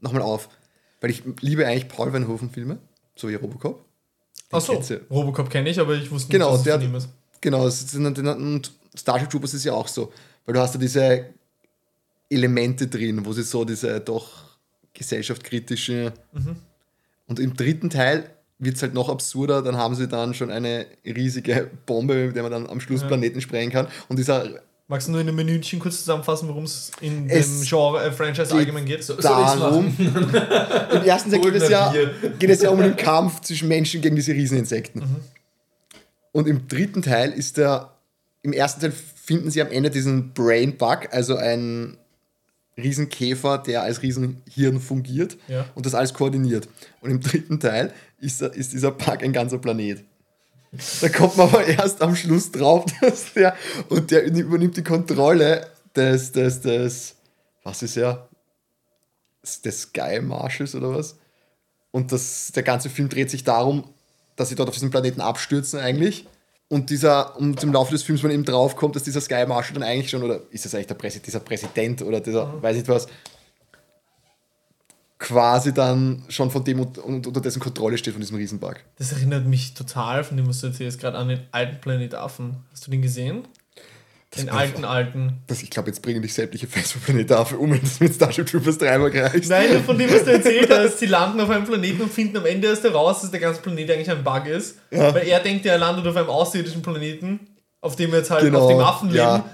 noch 0.01 0.13
mal 0.13 0.23
auf. 0.23 0.49
Weil 1.01 1.11
ich 1.11 1.23
liebe 1.41 1.67
eigentlich 1.67 1.89
Paul 1.89 2.11
Verhoeven-Filme, 2.11 2.79
so 3.17 3.29
wie 3.29 3.35
Robocop. 3.35 3.85
Den 4.51 4.57
Achso. 4.57 4.83
Robocop 5.11 5.51
kenne 5.51 5.69
ich, 5.71 5.79
aber 5.79 5.95
ich 5.95 6.11
wusste 6.11 6.31
Genau, 6.33 6.51
nicht, 6.57 6.59
dass 6.59 6.65
der- 6.65 6.75
es 6.77 6.83
von 6.83 6.91
ihm 6.91 6.97
ist. 6.97 7.09
Genau, 7.41 7.65
und 8.33 8.73
Starship 8.97 9.31
Troopers 9.31 9.55
ist 9.55 9.65
ja 9.65 9.73
auch 9.75 9.87
so. 9.87 10.13
Weil 10.45 10.55
du 10.55 10.61
hast 10.61 10.75
ja 10.75 10.81
diese 10.81 11.27
Elemente 12.31 12.89
drin, 12.89 13.25
wo 13.25 13.33
sie 13.33 13.43
so 13.43 13.65
diese 13.65 14.01
doch 14.01 14.45
gesellschaftskritische. 14.95 16.13
Und 17.27 17.39
im 17.39 17.55
dritten 17.55 17.91
Teil 17.91 18.31
wird 18.59 18.77
es 18.77 18.83
halt 18.83 18.95
noch 18.95 19.09
absurder, 19.09 19.63
dann 19.63 19.77
haben 19.77 19.95
sie 19.95 20.09
dann 20.09 20.35
schon 20.35 20.51
eine 20.51 20.87
riesige 21.05 21.71
Bombe, 21.87 22.27
mit 22.27 22.37
der 22.37 22.43
man 22.43 22.53
dann 22.53 22.67
am 22.67 22.81
Schluss 22.81 23.03
Ja. 23.03 23.07
Planeten 23.07 23.41
sprengen 23.41 23.71
kann. 23.73 23.87
Und 24.09 24.19
dieser 24.19 24.49
Magst 24.91 25.07
du 25.07 25.13
nur 25.13 25.21
in 25.21 25.29
einem 25.29 25.37
Minütchen 25.37 25.81
kurz 25.81 25.99
zusammenfassen, 25.99 26.49
worum 26.49 26.65
es 26.65 26.91
in 27.03 27.29
dem 27.29 27.45
Genre, 27.63 28.03
äh, 28.03 28.11
Franchise 28.11 28.55
allgemein 28.55 28.87
geht? 28.87 29.05
So- 29.05 29.17
darum. 29.17 29.95
Im 29.99 31.03
ersten 31.03 31.31
Teil 31.31 31.41
geht 31.43 31.55
es, 31.57 31.69
ja, 31.69 31.93
geht 32.39 32.49
es 32.49 32.63
ja 32.63 32.71
um 32.71 32.81
den 32.81 32.97
Kampf 32.97 33.43
zwischen 33.43 33.69
Menschen 33.69 34.01
gegen 34.01 34.17
diese 34.17 34.33
Rieseninsekten. 34.33 35.03
Mhm. 35.03 35.17
Und 36.33 36.49
im 36.49 36.69
dritten 36.69 37.03
Teil 37.03 37.33
ist 37.33 37.59
der. 37.59 37.91
Im 38.41 38.55
ersten 38.55 38.81
Teil 38.81 38.93
finden 38.93 39.51
sie 39.51 39.61
am 39.61 39.71
Ende 39.71 39.91
diesen 39.91 40.33
Brain 40.33 40.79
Bug, 40.79 41.09
also 41.13 41.37
einen 41.37 41.99
Riesenkäfer, 42.79 43.59
der 43.59 43.83
als 43.83 44.01
Riesenhirn 44.03 44.81
fungiert 44.81 45.37
Ja. 45.49 45.67
und 45.75 45.85
das 45.85 45.95
alles 45.95 46.15
koordiniert. 46.15 46.69
Und 47.01 47.11
im 47.11 47.21
dritten 47.21 47.59
Teil 47.61 47.93
ist, 48.19 48.43
ist 48.43 48.73
dieser 48.73 48.91
Bug 48.91 49.23
ein 49.23 49.33
ganzer 49.33 49.59
Planet. 49.59 50.05
Da 51.01 51.09
kommt 51.09 51.37
man 51.37 51.49
aber 51.49 51.67
erst 51.67 52.03
am 52.03 52.15
Schluss 52.15 52.51
drauf, 52.51 52.85
dass 53.01 53.33
der 53.33 53.57
und 53.89 54.11
der 54.11 54.25
übernimmt 54.25 54.77
die 54.77 54.83
Kontrolle 54.83 55.67
des, 55.97 56.33
des, 56.33 56.61
des, 56.61 57.17
was 57.63 57.83
ist 57.83 57.97
er? 57.97 58.29
Des 59.65 59.83
Sky 59.83 60.21
Marshes 60.21 60.75
oder 60.75 60.95
was? 60.95 61.17
Und 61.91 62.13
das, 62.13 62.53
der 62.55 62.63
ganze 62.63 62.91
Film 62.91 63.09
dreht 63.09 63.31
sich 63.31 63.45
darum, 63.45 63.85
dass 64.37 64.51
sie 64.51 64.55
dort 64.55 64.69
auf 64.69 64.75
diesem 64.75 64.91
Planeten 64.91 65.21
abstürzen 65.21 65.81
eigentlich. 65.81 66.27
Und 66.69 66.91
dieser, 66.91 67.37
und 67.39 67.63
im 67.63 67.73
Laufe 67.73 67.93
des 67.93 68.03
Films 68.03 68.23
man 68.23 68.31
eben 68.31 68.45
draufkommt, 68.45 68.95
dass 68.95 69.03
dieser 69.03 69.23
Sky 69.23 69.47
Marshal 69.47 69.73
dann 69.73 69.83
eigentlich 69.83 70.11
schon, 70.11 70.23
oder 70.23 70.43
ist 70.51 70.67
das 70.67 70.75
eigentlich 70.75 70.89
der 70.89 70.97
Präsident, 70.97 71.27
dieser 71.27 71.41
Präsident 71.41 72.03
oder 72.03 72.21
dieser, 72.21 72.63
weiß 72.63 72.77
nicht 72.77 72.89
was, 72.89 73.07
quasi 75.19 75.75
dann 75.75 76.23
schon 76.29 76.51
von 76.51 76.63
dem 76.65 76.81
und, 76.81 76.99
und 76.99 77.27
unter 77.27 77.41
dessen 77.41 77.61
Kontrolle 77.61 77.99
steht, 77.99 78.15
von 78.15 78.21
diesem 78.21 78.37
Riesenbug. 78.37 78.77
Das 78.99 79.13
erinnert 79.13 79.47
mich 79.47 79.75
total, 79.75 80.23
von 80.25 80.37
dem 80.37 80.49
was 80.49 80.61
du 80.61 80.69
erzählst, 80.69 81.01
gerade 81.01 81.19
an 81.19 81.29
den 81.29 81.41
alten 81.51 81.81
Planet 81.81 82.15
Affen. 82.15 82.57
Hast 82.73 82.87
du 82.87 82.91
den 82.91 83.03
gesehen? 83.03 83.47
Den 84.37 84.51
alten, 84.51 84.85
alten. 84.85 85.39
Das, 85.47 85.63
ich 85.63 85.71
glaube, 85.71 85.89
jetzt 85.89 86.03
bringen 86.03 86.21
dich 86.21 86.35
sämtliche 86.35 86.67
Fans 86.67 86.93
von 86.93 87.01
Planet 87.01 87.31
dafür 87.31 87.61
um, 87.61 87.71
wenn 87.71 87.81
du 87.81 87.89
mit 88.01 88.15
Starship 88.15 88.47
Troopers 88.47 88.77
dreimal 88.77 89.11
reichst. 89.11 89.49
Nein, 89.49 89.83
von 89.85 89.97
dem, 89.97 90.11
was 90.13 90.25
du 90.25 90.33
erzählt 90.33 90.71
hast, 90.71 90.99
sie 91.01 91.07
landen 91.07 91.41
auf 91.41 91.49
einem 91.49 91.65
Planeten 91.65 92.03
und 92.03 92.13
finden 92.13 92.37
am 92.37 92.45
Ende 92.45 92.69
erst 92.69 92.85
heraus, 92.85 93.23
dass 93.23 93.31
der 93.31 93.41
ganze 93.41 93.63
Planet 93.63 93.91
eigentlich 93.91 94.11
ein 94.11 94.23
Bug 94.23 94.47
ist. 94.47 94.77
Ja. 94.91 95.15
Weil 95.15 95.27
er 95.27 95.41
denkt, 95.41 95.65
er 95.65 95.79
landet 95.79 96.07
auf 96.07 96.15
einem 96.15 96.29
außerirdischen 96.29 96.83
Planeten, 96.83 97.41
auf 97.81 97.97
dem 97.97 98.13
jetzt 98.13 98.31
halt 98.31 98.45
Genau, 98.45 98.65
auf 98.65 98.69
dem 98.71 98.81
Affen 98.81 99.09
leben. 99.09 99.19
ja. 99.19 99.45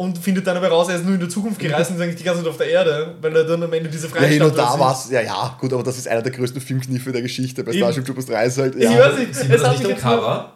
Und 0.00 0.16
findet 0.16 0.46
dann 0.46 0.56
aber 0.56 0.68
raus, 0.68 0.88
er 0.88 0.96
ist 0.96 1.04
nur 1.04 1.12
in 1.12 1.20
der 1.20 1.28
Zukunft 1.28 1.58
gereist 1.60 1.90
und 1.90 1.96
ist 1.96 2.02
eigentlich 2.02 2.16
die 2.16 2.24
ganze 2.24 2.40
Zeit 2.42 2.48
auf 2.50 2.56
der 2.56 2.70
Erde, 2.70 3.16
weil 3.20 3.36
er 3.36 3.44
dann 3.44 3.62
am 3.62 3.70
Ende 3.70 3.90
diese 3.90 4.06
Ja, 4.06 4.12
Freistadt 4.14 4.30
hin 4.32 4.42
und 4.42 4.56
da 4.56 4.78
war 4.78 4.94
es, 4.94 5.10
ja, 5.10 5.20
ja, 5.20 5.54
gut, 5.60 5.74
aber 5.74 5.82
das 5.82 5.98
ist 5.98 6.08
einer 6.08 6.22
der 6.22 6.32
größten 6.32 6.58
Filmkniffe 6.58 7.12
der 7.12 7.20
Geschichte. 7.20 7.62
Bei. 7.62 7.72
Starship 7.74 8.06
Troopers 8.06 8.24
3 8.24 8.46
ist 8.46 8.56
halt, 8.56 8.76
Ich 8.76 8.84
ja, 8.84 8.98
weiß 8.98 9.18
nicht, 9.18 9.34
Sieht 9.34 9.42
es 9.44 9.48
man 9.50 9.58
das 9.58 9.62
hat 9.66 9.72
nicht 9.72 9.78
mich 9.80 9.86
am 9.88 9.90
jetzt 9.96 10.04
nur, 10.06 10.14
Cover 10.14 10.52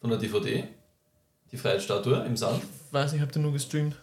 von 0.00 0.10
der 0.10 0.18
DVD? 0.20 0.64
Die 1.50 1.56
Freiheitsstatue 1.56 2.24
im 2.24 2.36
Sand? 2.36 2.62
weiß 2.92 3.12
nicht, 3.14 3.20
habt 3.20 3.34
ihr 3.34 3.42
nur 3.42 3.52
gestreamt? 3.52 3.96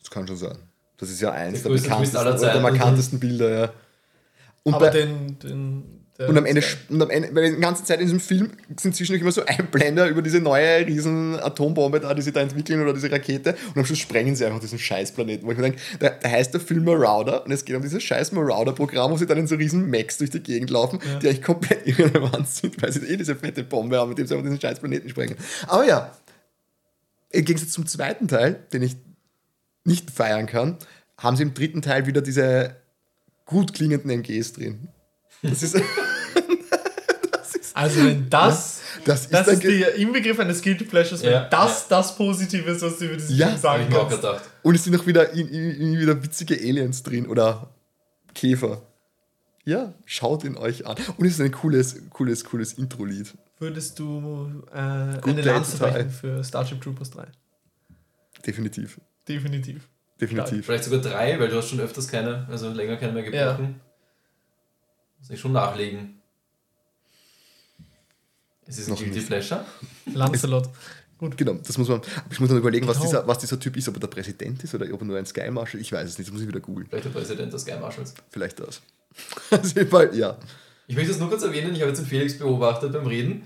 das 0.00 0.10
kann 0.10 0.26
schon 0.26 0.36
sein. 0.36 0.56
Das 0.98 1.08
ist 1.08 1.20
ja 1.20 1.30
eins 1.30 1.62
Der 1.62 1.70
der 1.70 1.70
größte 1.70 1.88
Twist 1.90 2.12
bekanntesten, 2.12 2.16
aller 2.16 2.30
oder 2.30 2.38
der 2.40 2.48
Zeiten. 2.52 2.62
markantesten 2.62 3.20
Bilder, 3.20 3.48
ja. 3.60 3.68
Und 4.64 4.74
aber 4.74 4.86
bei, 4.86 4.90
den, 4.90 5.38
den, 5.38 5.95
Und 6.18 6.38
am, 6.38 6.46
Ende, 6.46 6.60
ist 6.60 6.88
geil. 6.88 6.96
und 6.96 7.02
am 7.02 7.10
Ende, 7.10 7.34
weil 7.34 7.54
die 7.54 7.60
ganze 7.60 7.84
Zeit 7.84 8.00
in 8.00 8.06
diesem 8.06 8.20
Film 8.20 8.50
sind 8.78 8.96
zwischendurch 8.96 9.20
immer 9.20 9.32
so 9.32 9.44
Einblender 9.46 10.08
über 10.08 10.22
diese 10.22 10.40
neue 10.40 10.86
riesen 10.86 11.38
Atombombe 11.38 12.00
da, 12.00 12.14
die 12.14 12.22
sie 12.22 12.32
da 12.32 12.40
entwickeln 12.40 12.80
oder 12.80 12.94
diese 12.94 13.10
Rakete 13.10 13.54
und 13.74 13.78
am 13.78 13.84
Schluss 13.84 13.98
sprengen 13.98 14.34
sie 14.34 14.46
einfach 14.46 14.60
diesen 14.60 14.78
Scheißplaneten. 14.78 15.46
Wo 15.46 15.52
ich 15.52 15.58
mir 15.58 15.64
denke, 15.64 15.78
da, 16.00 16.10
da 16.10 16.28
heißt 16.28 16.54
der 16.54 16.60
Film 16.60 16.84
Marauder 16.84 17.44
und 17.44 17.52
es 17.52 17.64
geht 17.64 17.76
um 17.76 17.82
dieses 17.82 18.02
scheiß 18.02 18.32
Marauder-Programm, 18.32 19.12
wo 19.12 19.16
sie 19.16 19.26
dann 19.26 19.38
in 19.38 19.46
so 19.46 19.56
riesen 19.56 19.90
Macs 19.90 20.18
durch 20.18 20.30
die 20.30 20.40
Gegend 20.40 20.70
laufen, 20.70 21.00
die 21.20 21.28
eigentlich 21.28 21.42
komplett 21.42 21.86
irrelevant 21.86 22.48
sind, 22.48 22.80
weil 22.82 22.92
sie 22.92 23.00
eh 23.06 23.16
diese 23.16 23.36
fette 23.36 23.62
Bombe 23.62 23.98
haben, 23.98 24.08
mit 24.08 24.18
dem 24.18 24.26
sie 24.26 24.34
einfach 24.34 24.46
diesen 24.46 24.60
scheiß 24.60 24.80
Planeten 24.80 25.08
sprengen. 25.08 25.36
Aber 25.66 25.86
ja, 25.86 26.12
im 27.30 27.44
Gegensatz 27.44 27.72
zum 27.72 27.86
zweiten 27.86 28.28
Teil, 28.28 28.64
den 28.72 28.82
ich 28.82 28.96
nicht 29.84 30.10
feiern 30.10 30.46
kann, 30.46 30.78
haben 31.18 31.36
sie 31.36 31.42
im 31.42 31.54
dritten 31.54 31.82
Teil 31.82 32.06
wieder 32.06 32.22
diese 32.22 32.76
gut 33.44 33.74
klingenden 33.74 34.10
MGs 34.10 34.54
drin. 34.54 34.88
Das 35.42 35.62
ist, 35.62 35.76
Also 37.76 38.04
wenn 38.04 38.28
das, 38.30 38.80
das 39.04 39.22
ist, 39.26 39.32
das 39.34 39.48
ein 39.48 39.54
ist 39.54 39.62
der 39.64 39.94
Inbegriff 39.96 40.38
eines 40.40 40.62
Guilty 40.62 40.84
Pleasures, 40.84 41.22
wenn 41.22 41.32
Ja, 41.32 41.48
das 41.48 41.88
das 41.88 42.16
Positive 42.16 42.70
ist, 42.70 42.82
was 42.82 42.98
du 42.98 43.04
über 43.04 43.14
diesen 43.16 43.36
Ja, 43.36 43.48
Film 43.48 43.58
sagen 43.60 43.86
ich 43.88 43.94
auch 43.96 44.08
kannst. 44.08 44.22
gedacht. 44.22 44.42
Und 44.62 44.74
es 44.74 44.84
sind 44.84 44.94
noch 44.94 45.06
wieder, 45.06 45.30
in, 45.32 45.48
in, 45.48 45.70
in 45.80 45.98
wieder 45.98 46.22
witzige 46.22 46.54
Aliens 46.56 47.02
drin 47.02 47.26
oder 47.26 47.68
Käfer. 48.34 48.82
Ja, 49.64 49.92
schaut 50.04 50.44
ihn 50.44 50.56
euch 50.56 50.86
an. 50.86 50.96
Und 51.18 51.26
es 51.26 51.34
ist 51.34 51.40
ein 51.40 51.52
cooles, 51.52 51.96
cooles, 52.10 52.44
cooles 52.44 52.72
Intro-Lied. 52.74 53.34
Würdest 53.58 53.98
du 53.98 54.62
äh, 54.72 54.76
eine 54.78 55.42
Lanze 55.42 55.76
brechen 55.78 56.10
für 56.10 56.42
Starship 56.44 56.80
Troopers 56.80 57.10
3? 57.10 57.26
Definitiv. 58.46 59.00
Definitiv. 59.28 59.88
Definitiv. 60.20 60.64
Vielleicht 60.66 60.84
sogar 60.84 61.00
drei, 61.00 61.38
weil 61.38 61.48
du 61.48 61.56
hast 61.56 61.68
schon 61.68 61.80
öfters 61.80 62.08
keine, 62.08 62.46
also 62.48 62.70
länger 62.70 62.96
keine 62.96 63.12
mehr 63.12 63.22
gebrochen. 63.22 63.80
Muss 65.18 65.30
ich 65.30 65.40
schon 65.40 65.52
nachlegen. 65.52 66.15
Es 68.66 68.78
ist 68.78 68.88
ein 68.88 68.90
Noch 68.92 68.98
Guilty 68.98 69.16
nicht. 69.16 69.26
Pleasure. 69.28 69.64
Lancelot. 70.14 70.68
Gut. 71.18 71.36
Genau, 71.38 71.54
das 71.54 71.78
muss 71.78 71.88
man. 71.88 72.02
Ich 72.30 72.40
muss 72.40 72.48
dann 72.50 72.58
überlegen, 72.58 72.86
was, 72.86 72.98
Genau. 72.98 73.08
dieser, 73.08 73.26
was 73.26 73.38
dieser 73.38 73.58
Typ 73.58 73.76
ist, 73.76 73.88
ob 73.88 73.96
er 73.96 74.00
der 74.00 74.06
Präsident 74.08 74.62
ist 74.64 74.74
oder 74.74 74.86
ob 74.92 75.00
er 75.00 75.04
nur 75.06 75.16
ein 75.18 75.24
Sky 75.24 75.50
Marshal 75.50 75.80
Ich 75.80 75.90
weiß 75.92 76.08
es 76.10 76.18
nicht, 76.18 76.28
das 76.28 76.32
muss 76.32 76.42
ich 76.42 76.48
wieder 76.48 76.60
googeln. 76.60 76.86
Vielleicht 76.88 77.06
der 77.06 77.10
Präsident 77.10 77.52
des 77.52 77.62
Sky 77.62 77.76
Marshals. 77.80 78.12
Vielleicht 78.30 78.60
das. 78.60 78.82
Auf 79.50 79.64
jeden 79.74 79.88
Fall, 79.88 80.14
ja. 80.14 80.36
Ich 80.88 80.94
möchte 80.94 81.10
das 81.12 81.18
nur 81.20 81.28
kurz 81.30 81.42
erwähnen, 81.42 81.74
ich 81.74 81.80
habe 81.80 81.88
jetzt 81.90 81.98
den 82.00 82.06
Felix 82.06 82.38
beobachtet 82.38 82.92
beim 82.92 83.06
Reden, 83.06 83.42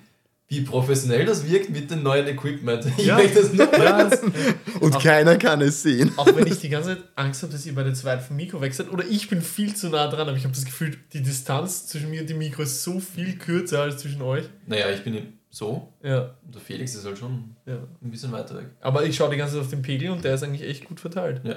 wie 0.53 0.63
professionell 0.63 1.25
das 1.25 1.49
wirkt 1.49 1.71
mit 1.71 1.91
dem 1.91 2.03
neuen 2.03 2.27
Equipment. 2.27 2.85
Ich 2.99 3.07
Ja. 3.07 3.17
möchte 3.17 3.41
das 3.41 3.53
nur 3.53 3.73
Ja, 3.73 4.09
es- 4.09 4.21
Und 4.81 4.97
Ach. 4.97 5.03
keiner 5.03 5.37
kann 5.37 5.61
es 5.61 5.83
sehen. 5.83 6.11
auch 6.17 6.27
wenn 6.35 6.47
ich 6.47 6.59
die 6.59 6.69
ganze 6.69 6.97
Zeit 6.97 7.05
Angst 7.15 7.43
habe, 7.43 7.53
dass 7.53 7.65
ihr 7.67 7.75
bei 7.75 7.83
der 7.85 7.95
zweiten 7.95 8.23
vom 8.25 8.37
Mikro 8.37 8.61
wechselt 8.61 8.91
oder 8.93 9.05
ich 9.07 9.29
bin 9.29 9.41
viel 9.43 9.75
zu 9.77 9.89
nah 9.91 10.09
dran, 10.09 10.29
aber 10.29 10.37
ich 10.37 10.43
habe 10.45 10.55
das 10.55 10.65
Gefühl, 10.65 10.97
die 11.13 11.23
Distanz 11.23 11.87
zwischen 11.87 12.11
mir 12.11 12.23
und 12.23 12.29
dem 12.31 12.39
Mikro 12.39 12.63
ist 12.63 12.83
so 12.83 12.99
viel 13.01 13.37
kürzer 13.39 13.83
als 13.83 13.99
zwischen 13.99 14.23
euch. 14.23 14.45
Naja, 14.67 14.91
ich 14.91 15.03
bin 15.05 15.35
so. 15.51 15.93
Ja, 16.03 16.35
Und 16.45 16.55
der 16.55 16.61
Felix 16.63 16.95
ist 16.95 17.05
halt 17.07 17.19
schon 17.19 17.55
ja. 17.67 17.75
ein 18.03 18.11
bisschen 18.11 18.33
weiter 18.33 18.57
weg. 18.57 18.67
Aber 18.81 19.05
ich 19.05 19.15
schaue 19.17 19.31
die 19.31 19.37
ganze 19.37 19.55
Zeit 19.55 19.63
auf 19.63 19.71
den 19.71 19.83
Pegel 19.83 20.11
und 20.11 20.25
der 20.25 20.35
ist 20.35 20.43
eigentlich 20.43 20.63
echt 20.69 20.85
gut 20.85 20.99
verteilt. 21.01 21.43
Ja. 21.45 21.57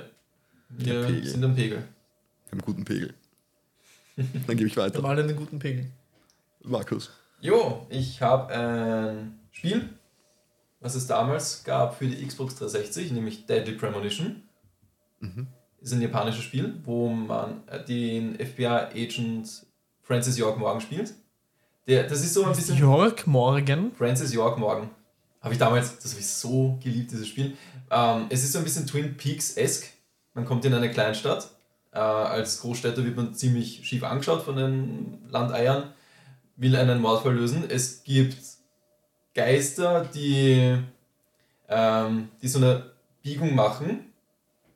Wir 0.70 1.04
Pegel. 1.06 1.26
sind 1.26 1.44
am 1.44 1.56
Pegel. 1.56 1.78
Wir 1.78 2.52
haben 2.52 2.52
einen 2.52 2.62
guten 2.62 2.86
Pegel. 2.86 3.14
Dann 4.16 4.58
gebe 4.58 4.68
ich 4.70 4.76
Wir 4.76 4.84
haben 4.84 4.94
weiter. 4.94 5.06
alle 5.06 5.24
einen 5.24 5.36
guten 5.36 5.58
Pegel. 5.60 5.88
Markus. 6.64 7.10
Jo, 7.44 7.86
ich 7.90 8.22
habe 8.22 8.54
ein 8.54 9.38
Spiel, 9.52 9.90
was 10.80 10.96
es 10.96 11.08
damals 11.08 11.66
gab 11.66 11.98
für 11.98 12.08
die 12.08 12.26
Xbox 12.26 12.56
360, 12.56 13.12
nämlich 13.12 13.46
Deadly 13.46 13.74
Premonition. 13.74 14.44
Ist 15.82 15.92
ein 15.92 16.02
japanisches 16.02 16.46
Spiel, 16.46 16.80
wo 16.86 17.10
man 17.10 17.68
äh, 17.68 17.84
den 17.84 18.36
FBI-Agent 18.36 19.66
Francis 20.02 20.38
York 20.38 20.58
Morgan 20.58 20.80
spielt. 20.80 21.14
Der, 21.86 22.04
das 22.04 22.22
ist 22.22 22.34
so 22.34 22.46
ein 22.46 22.56
bisschen. 22.56 22.78
Jörg 22.78 23.28
Morgan. 23.28 23.92
Francis 23.98 24.34
York 24.34 24.58
Morgan. 24.58 24.90
Habe 25.42 25.54
ich 25.54 25.60
damals, 25.60 26.00
das 26.00 26.12
habe 26.12 26.22
ich 26.22 26.28
so 26.28 26.80
geliebt, 26.82 27.12
dieses 27.12 27.28
Spiel. 27.28 27.58
Ähm, 27.92 28.28
es 28.30 28.46
ist 28.46 28.54
so 28.54 28.60
ein 28.60 28.64
bisschen 28.64 28.88
Twin 28.88 29.18
Peaks-esque. 29.18 29.88
Man 30.34 30.46
kommt 30.46 30.64
in 30.64 30.74
eine 30.74 30.90
Kleinstadt. 30.90 31.50
Äh, 31.92 32.00
als 32.00 32.62
Großstädter 32.62 33.04
wird 33.04 33.18
man 33.18 33.34
ziemlich 33.34 33.86
schief 33.86 34.04
angeschaut 34.04 34.44
von 34.44 34.56
den 34.56 35.20
Landeiern, 35.28 35.92
will 36.56 36.76
einen 36.76 37.02
Mordfall 37.02 37.36
lösen. 37.36 37.64
Es 37.70 38.04
gibt 38.04 38.38
Geister, 39.34 40.06
die, 40.14 40.78
ähm, 41.70 42.30
die 42.42 42.48
so 42.48 42.60
eine 42.60 42.92
Biegung 43.24 43.56
machen. 43.56 44.12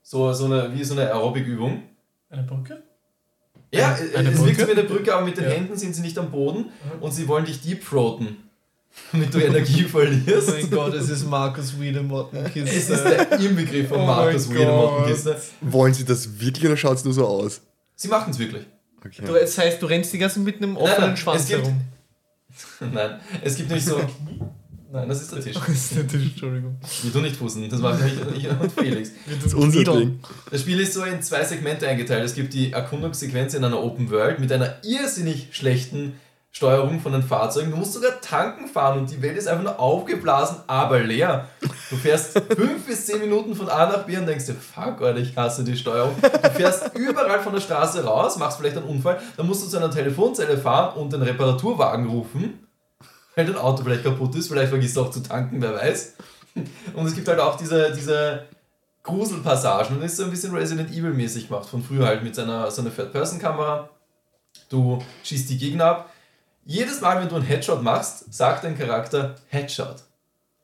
So, 0.03 0.31
so 0.33 0.45
eine, 0.45 0.73
wie 0.73 0.83
so 0.83 0.93
eine 0.93 1.11
Aerobic-Übung. 1.11 1.83
Eine 2.29 2.43
Brücke? 2.43 2.81
Ja, 3.73 3.93
Eine- 3.93 4.05
es 4.05 4.15
eine 4.15 4.27
wirkt 4.29 4.39
Brücke? 4.39 4.61
so 4.61 4.67
wie 4.67 4.71
eine 4.71 4.83
Brücke, 4.83 5.13
aber 5.13 5.25
mit 5.25 5.37
den 5.37 5.43
Ja. 5.43 5.49
Händen 5.51 5.75
sind 5.77 5.93
sie 5.93 6.01
nicht 6.01 6.17
am 6.17 6.31
Boden 6.31 6.71
und 7.01 7.11
sie 7.13 7.27
wollen 7.27 7.43
dich 7.45 7.61
deepthroaten, 7.61 8.37
damit 9.11 9.33
du 9.33 9.39
Energie 9.39 9.83
verlierst. 9.83 10.49
Oh 10.49 10.53
mein 10.53 10.69
Gott, 10.71 10.93
es 10.93 11.09
ist 11.09 11.25
Markus 11.29 11.77
Wiedemotten-Kiste. 11.79 12.61
Es 12.69 12.89
ist 12.89 13.03
der 13.03 13.31
Inbegriff 13.39 13.89
von 13.89 13.99
Oh 14.01 14.05
Markus 14.05 14.49
Wiedemotten-Kiste. 14.49 15.37
Wollen 15.61 15.93
Sie 15.93 16.05
das 16.05 16.39
wirklich 16.39 16.65
oder 16.65 16.77
schaut 16.77 16.97
es 16.97 17.03
nur 17.05 17.13
so 17.13 17.27
aus? 17.27 17.61
Sie 17.95 18.07
machen 18.07 18.31
es 18.31 18.39
wirklich. 18.39 18.65
Okay. 19.05 19.23
Du, 19.25 19.33
das 19.33 19.57
heißt, 19.57 19.81
du 19.81 19.85
rennst 19.85 20.11
die 20.13 20.17
ganze 20.17 20.35
Zeit 20.37 20.45
mit 20.45 20.57
einem 20.57 20.75
offenen 20.77 21.09
nein, 21.09 21.17
Schwanz 21.17 21.43
es 21.43 21.47
gibt- 21.49 21.61
herum. 21.63 21.81
Nein, 22.93 23.19
es 23.43 23.55
gibt 23.55 23.69
nämlich 23.69 23.85
so. 23.85 24.01
Nein, 24.91 25.09
das 25.09 25.21
ist 25.21 25.31
der 25.31 25.41
Tisch. 25.41 25.55
Das 25.67 25.75
ist 25.75 25.95
der 25.95 26.07
Tisch, 26.07 26.23
Entschuldigung. 26.29 26.77
Wie 27.03 27.09
du 27.09 27.19
nicht 27.19 27.35
fußen, 27.35 27.69
das 27.69 27.79
mache 27.79 28.07
ich, 28.07 28.43
ich 28.43 28.49
und 28.49 28.71
Felix. 28.71 29.11
Das 29.35 29.45
ist 29.47 29.53
unser 29.53 29.83
Ding. 29.83 30.19
Das 30.49 30.61
Spiel 30.61 30.79
ist 30.79 30.93
so 30.93 31.03
in 31.03 31.21
zwei 31.21 31.43
Segmente 31.43 31.87
eingeteilt. 31.87 32.23
Es 32.25 32.33
gibt 32.33 32.53
die 32.53 32.71
Erkundungssequenz 32.71 33.53
in 33.53 33.63
einer 33.63 33.83
Open 33.83 34.09
World 34.09 34.39
mit 34.39 34.51
einer 34.51 34.77
irrsinnig 34.83 35.49
schlechten 35.51 36.13
Steuerung 36.51 36.99
von 36.99 37.11
den 37.11 37.21
Fahrzeugen. 37.21 37.71
Du 37.71 37.77
musst 37.77 37.93
sogar 37.93 38.19
tanken 38.19 38.67
fahren 38.67 38.99
und 38.99 39.11
die 39.11 39.21
Welt 39.21 39.37
ist 39.37 39.47
einfach 39.47 39.63
nur 39.63 39.79
aufgeblasen, 39.79 40.57
aber 40.65 40.99
leer. 40.99 41.47
Du 41.89 41.95
fährst 41.95 42.39
fünf 42.55 42.85
bis 42.85 43.05
zehn 43.05 43.19
Minuten 43.19 43.55
von 43.55 43.69
A 43.69 43.85
nach 43.85 44.03
B 44.03 44.17
und 44.17 44.25
denkst 44.25 44.47
dir, 44.47 44.55
fuck, 44.55 45.01
Alter, 45.01 45.19
ich 45.19 45.37
hasse 45.37 45.63
die 45.63 45.77
Steuerung. 45.77 46.15
Du 46.19 46.49
fährst 46.49 46.91
überall 46.95 47.39
von 47.41 47.53
der 47.53 47.61
Straße 47.61 48.03
raus, 48.03 48.37
machst 48.37 48.57
vielleicht 48.57 48.77
einen 48.77 48.87
Unfall, 48.87 49.19
dann 49.35 49.45
musst 49.45 49.63
du 49.63 49.69
zu 49.69 49.77
einer 49.77 49.91
Telefonzelle 49.91 50.57
fahren 50.57 50.97
und 50.97 51.13
den 51.13 51.21
Reparaturwagen 51.21 52.07
rufen, 52.07 52.67
weil 53.35 53.45
dein 53.45 53.57
Auto 53.57 53.83
vielleicht 53.83 54.03
kaputt 54.03 54.35
ist, 54.35 54.47
vielleicht 54.47 54.69
vergisst 54.69 54.97
du 54.97 55.01
auch 55.01 55.11
zu 55.11 55.21
tanken, 55.21 55.61
wer 55.61 55.75
weiß. 55.75 56.15
Und 56.95 57.05
es 57.05 57.13
gibt 57.13 57.27
halt 57.27 57.39
auch 57.39 57.55
diese, 57.55 57.91
diese 57.93 58.45
Gruselpassagen 59.03 59.97
und 59.97 60.03
ist 60.03 60.17
so 60.17 60.23
ein 60.23 60.31
bisschen 60.31 60.55
Resident 60.55 60.89
Evil 60.89 61.13
mäßig 61.13 61.47
gemacht, 61.47 61.69
von 61.69 61.83
früher 61.83 62.07
halt 62.07 62.23
mit 62.23 62.35
seiner 62.35 62.69
so 62.71 62.81
einer 62.81 62.93
Third-Person-Kamera. 62.93 63.89
Du 64.69 64.99
schießt 65.23 65.49
die 65.51 65.57
Gegner 65.57 65.85
ab. 65.85 66.09
Jedes 66.69 66.99
Mal, 66.99 67.21
wenn 67.21 67.29
du 67.29 67.35
einen 67.35 67.45
Headshot 67.45 67.81
machst, 67.81 68.33
sagt 68.33 68.65
dein 68.65 68.77
Charakter 68.77 69.35
Headshot. 69.47 70.03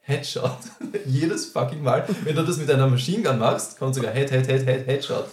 Headshot. 0.01 0.57
Jedes 1.05 1.45
fucking 1.45 1.81
Mal. 1.81 2.05
Wenn 2.25 2.35
du 2.35 2.43
das 2.43 2.57
mit 2.57 2.69
einer 2.69 2.87
Machine 2.87 3.23
Gun 3.23 3.39
machst, 3.39 3.79
kommt 3.79 3.95
sogar 3.95 4.11
Head, 4.11 4.29
Head, 4.29 4.45
Head, 4.45 4.65
Head, 4.65 4.85
Headshot. 4.85 5.29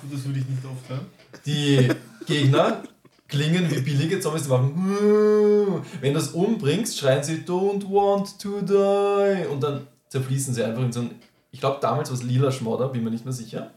Gut, 0.00 0.10
das 0.10 0.24
würde 0.24 0.38
ich 0.38 0.48
nicht 0.48 0.64
oft 0.64 0.88
hören. 0.88 1.06
Die 1.44 1.90
Gegner 2.24 2.82
klingen 3.28 3.70
wie 3.70 3.82
billige 3.82 4.18
Zombies, 4.18 4.44
die 4.44 4.48
machen. 4.48 5.84
Wenn 6.00 6.14
du 6.14 6.20
es 6.20 6.28
umbringst, 6.28 6.98
schreien 6.98 7.22
sie 7.22 7.44
Don't 7.46 7.84
want 7.90 8.40
to 8.40 8.62
die. 8.62 9.46
Und 9.46 9.62
dann 9.62 9.86
zerfließen 10.08 10.54
sie 10.54 10.64
einfach 10.64 10.84
in 10.84 10.92
so 10.92 11.00
ein. 11.00 11.10
Ich 11.50 11.60
glaube, 11.60 11.80
damals 11.82 12.08
war 12.08 12.16
es 12.16 12.22
lila 12.22 12.50
Schmodder, 12.50 12.88
bin 12.88 13.04
mir 13.04 13.10
nicht 13.10 13.26
mehr 13.26 13.34
sicher. 13.34 13.72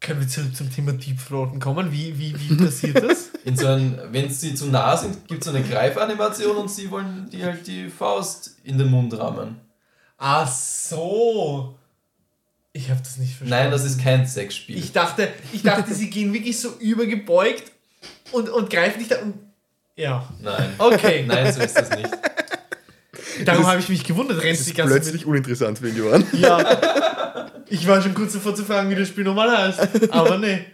Können 0.00 0.20
wir 0.20 0.28
zurück 0.28 0.54
zum 0.54 0.72
Thema 0.72 0.92
Deepthroaten 0.92 1.58
kommen? 1.58 1.90
Wie, 1.90 2.16
wie, 2.18 2.34
wie 2.38 2.56
passiert 2.56 3.02
das? 3.02 3.30
In 3.44 3.56
so 3.56 3.66
ein, 3.66 4.00
wenn 4.12 4.30
sie 4.30 4.54
zu 4.54 4.66
nah 4.66 4.96
sind, 4.96 5.26
gibt 5.26 5.40
es 5.42 5.50
so 5.50 5.56
eine 5.56 5.66
Greifanimation 5.66 6.56
und 6.56 6.70
sie 6.70 6.90
wollen 6.90 7.28
die 7.30 7.44
halt 7.44 7.66
die 7.66 7.88
Faust 7.88 8.56
in 8.62 8.78
den 8.78 8.90
Mund 8.90 9.18
rammen. 9.18 9.56
Ach 10.18 10.46
so. 10.46 11.76
Ich 12.72 12.90
habe 12.90 13.00
das 13.00 13.16
nicht 13.16 13.36
verstanden. 13.36 13.64
Nein, 13.64 13.70
das 13.72 13.84
ist 13.84 14.00
kein 14.00 14.26
Sexspiel. 14.26 14.78
Ich 14.78 14.92
dachte, 14.92 15.28
ich 15.52 15.62
dachte, 15.62 15.94
sie 15.94 16.10
gehen 16.10 16.32
wirklich 16.32 16.60
so 16.60 16.70
übergebeugt 16.78 17.72
und, 18.32 18.48
und 18.50 18.70
greifen 18.70 18.98
dich 19.00 19.08
da 19.08 19.18
und. 19.20 19.34
Ja. 19.96 20.28
Nein. 20.40 20.74
Okay. 20.78 21.24
Nein, 21.26 21.52
so 21.52 21.60
ist 21.60 21.76
das 21.76 21.90
nicht. 21.90 22.10
Darum 23.44 23.66
habe 23.66 23.80
ich 23.80 23.88
mich 23.88 24.04
gewundert, 24.04 24.38
Das 24.38 24.44
rennst 24.44 24.66
die 24.66 24.70
ist 24.70 24.76
ganze 24.76 24.94
plötzlich 24.94 25.26
uninteressant 25.26 25.78
für 25.78 25.88
ihn 25.88 25.96
geworden. 25.96 26.26
Ja. 26.32 26.58
Ich 27.70 27.86
war 27.86 28.00
schon 28.00 28.14
kurz 28.14 28.32
davor 28.32 28.54
zu 28.54 28.64
fragen, 28.64 28.90
wie 28.90 28.94
das 28.94 29.08
Spiel 29.08 29.24
nochmal 29.24 29.50
heißt. 29.56 30.10
Aber 30.12 30.38
nee. 30.38 30.64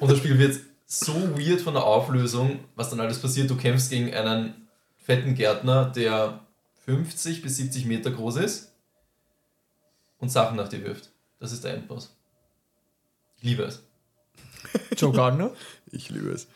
Und 0.00 0.10
das 0.10 0.18
Spiel 0.18 0.38
wird 0.38 0.60
so 0.86 1.14
weird 1.38 1.60
von 1.60 1.74
der 1.74 1.84
Auflösung, 1.84 2.60
was 2.74 2.90
dann 2.90 3.00
alles 3.00 3.18
passiert. 3.18 3.50
Du 3.50 3.56
kämpfst 3.56 3.90
gegen 3.90 4.14
einen 4.14 4.68
fetten 4.96 5.34
Gärtner, 5.34 5.86
der 5.86 6.40
50 6.84 7.42
bis 7.42 7.56
70 7.56 7.86
Meter 7.86 8.10
groß 8.10 8.36
ist 8.36 8.72
und 10.18 10.30
Sachen 10.30 10.56
nach 10.56 10.68
dir 10.68 10.84
wirft. 10.84 11.10
Das 11.38 11.52
ist 11.52 11.64
der 11.64 11.74
Endboss. 11.74 12.14
Ich 13.38 13.44
liebe 13.44 13.64
es. 13.64 13.82
Joe 14.96 15.12
Gardner? 15.12 15.52
Ich 15.90 16.10
liebe 16.10 16.30
es. 16.30 16.48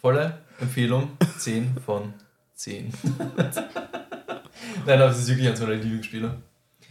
Volle 0.00 0.38
Empfehlung, 0.58 1.16
10 1.38 1.76
von 1.84 2.12
10. 2.54 2.92
Nein, 4.86 5.00
aber 5.00 5.10
es 5.10 5.18
ist 5.18 5.28
wirklich 5.28 5.46
eines 5.46 5.60
meiner 5.60 5.74
Lieblingsspiele. 5.74 6.42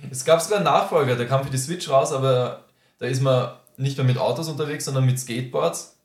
Es 0.10 0.26
gab 0.26 0.42
sogar 0.42 0.58
einen 0.58 0.66
Nachfolger, 0.66 1.16
der 1.16 1.28
kam 1.28 1.44
für 1.44 1.52
die 1.52 1.58
Switch 1.58 1.90
raus, 1.90 2.12
aber 2.12 2.66
da 3.00 3.06
ist 3.06 3.22
man 3.22 3.52
nicht 3.78 3.98
mehr 3.98 4.06
mit 4.06 4.18
Autos 4.18 4.48
unterwegs, 4.48 4.86
sondern 4.86 5.06
mit 5.06 5.20
Skateboards. 5.20 5.98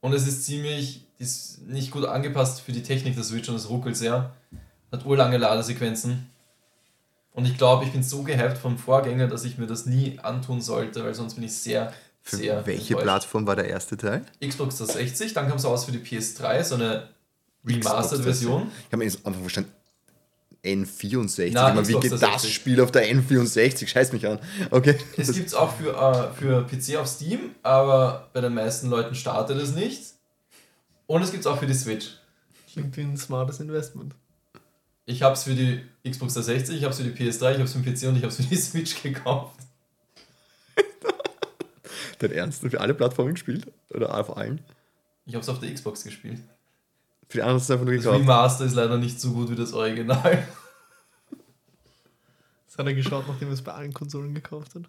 Und 0.00 0.12
es 0.12 0.26
ist 0.26 0.44
ziemlich 0.44 1.04
ist 1.18 1.62
nicht 1.66 1.90
gut 1.90 2.04
angepasst 2.04 2.60
für 2.60 2.72
die 2.72 2.82
Technik 2.82 3.14
der 3.14 3.24
Switch 3.24 3.48
und 3.48 3.56
es 3.56 3.68
ruckelt 3.68 3.96
sehr. 3.96 4.34
Hat 4.92 5.06
urlange 5.06 5.38
Ladesequenzen. 5.38 6.30
Und 7.32 7.46
ich 7.46 7.58
glaube, 7.58 7.84
ich 7.84 7.92
bin 7.92 8.02
so 8.02 8.22
gehypt 8.22 8.58
vom 8.58 8.78
Vorgänger, 8.78 9.26
dass 9.26 9.44
ich 9.44 9.58
mir 9.58 9.66
das 9.66 9.86
nie 9.86 10.18
antun 10.22 10.60
sollte, 10.60 11.04
weil 11.04 11.14
sonst 11.14 11.34
bin 11.34 11.44
ich 11.44 11.54
sehr, 11.56 11.92
Für 12.22 12.36
sehr 12.36 12.66
welche 12.66 12.94
enttäuscht. 12.94 13.02
Plattform 13.02 13.46
war 13.46 13.56
der 13.56 13.68
erste 13.68 13.96
Teil? 13.96 14.24
Xbox 14.40 14.78
360, 14.78 15.34
dann 15.34 15.48
kam 15.48 15.56
es 15.56 15.64
raus 15.64 15.84
für 15.84 15.92
die 15.92 15.98
PS3, 15.98 16.62
so 16.62 16.74
eine 16.76 17.08
Remastered-Version. 17.64 18.70
Ich 18.78 18.86
habe 18.86 18.98
mir 18.98 19.04
jetzt 19.04 19.26
einfach 19.26 19.40
verstanden. 19.40 19.72
N64. 20.64 21.50
Na, 21.52 21.68
ich 21.68 21.74
meine, 21.74 21.88
wie 21.88 21.92
geht 21.94 22.12
das 22.12 22.20
360. 22.20 22.54
Spiel 22.54 22.80
auf 22.80 22.90
der 22.90 23.06
N64? 23.06 23.86
Scheiß 23.86 24.12
mich 24.12 24.26
an. 24.26 24.38
Okay. 24.70 24.96
Es 25.16 25.32
gibt 25.32 25.48
es 25.48 25.54
auch 25.54 25.74
für, 25.76 25.94
äh, 25.94 26.34
für 26.34 26.66
PC 26.66 26.96
auf 26.96 27.06
Steam, 27.06 27.54
aber 27.62 28.28
bei 28.32 28.40
den 28.40 28.54
meisten 28.54 28.88
Leuten 28.88 29.14
startet 29.14 29.60
es 29.60 29.74
nicht. 29.74 30.02
Und 31.06 31.22
es 31.22 31.30
gibt 31.30 31.42
es 31.42 31.46
auch 31.46 31.58
für 31.58 31.66
die 31.66 31.74
Switch. 31.74 32.18
Klingt 32.72 32.96
wie 32.96 33.02
ein 33.02 33.16
smartes 33.16 33.60
Investment. 33.60 34.14
Ich 35.06 35.22
habe 35.22 35.34
es 35.34 35.44
für 35.44 35.54
die 35.54 35.82
Xbox 36.08 36.34
360, 36.34 36.76
ich 36.76 36.82
habe 36.84 36.92
es 36.92 37.00
für 37.00 37.04
die 37.04 37.10
PS3, 37.10 37.32
ich 37.32 37.42
habe 37.42 37.64
es 37.64 37.72
für 37.72 37.80
den 37.80 37.94
PC 37.94 38.08
und 38.08 38.16
ich 38.16 38.22
habe 38.22 38.28
es 38.28 38.36
für 38.36 38.42
die 38.42 38.56
Switch 38.56 39.02
gekauft. 39.02 39.58
Dein 42.18 42.32
Ernst? 42.32 42.62
Für 42.62 42.80
alle 42.80 42.94
Plattformen 42.94 43.34
gespielt? 43.34 43.66
Oder 43.90 44.18
auf 44.18 44.36
allen? 44.36 44.60
Ich 45.26 45.34
habe 45.34 45.42
es 45.42 45.48
auf 45.48 45.60
der 45.60 45.72
Xbox 45.72 46.04
gespielt. 46.04 46.40
Für 47.34 47.38
die 47.38 47.42
anderen 47.42 47.66
du 47.66 47.72
einfach 47.72 47.84
nur 47.84 47.94
Das 47.96 48.04
gekauft. 48.04 48.20
Remaster 48.20 48.64
ist 48.64 48.74
leider 48.74 48.96
nicht 48.96 49.20
so 49.20 49.32
gut 49.32 49.50
wie 49.50 49.56
das 49.56 49.72
Original. 49.72 50.46
Das 52.66 52.78
hat 52.78 52.86
er 52.86 52.94
geschaut, 52.94 53.24
nachdem 53.28 53.48
er 53.48 53.54
es 53.54 53.62
bei 53.62 53.72
allen 53.72 53.92
Konsolen 53.92 54.34
gekauft 54.34 54.74
hat. 54.74 54.82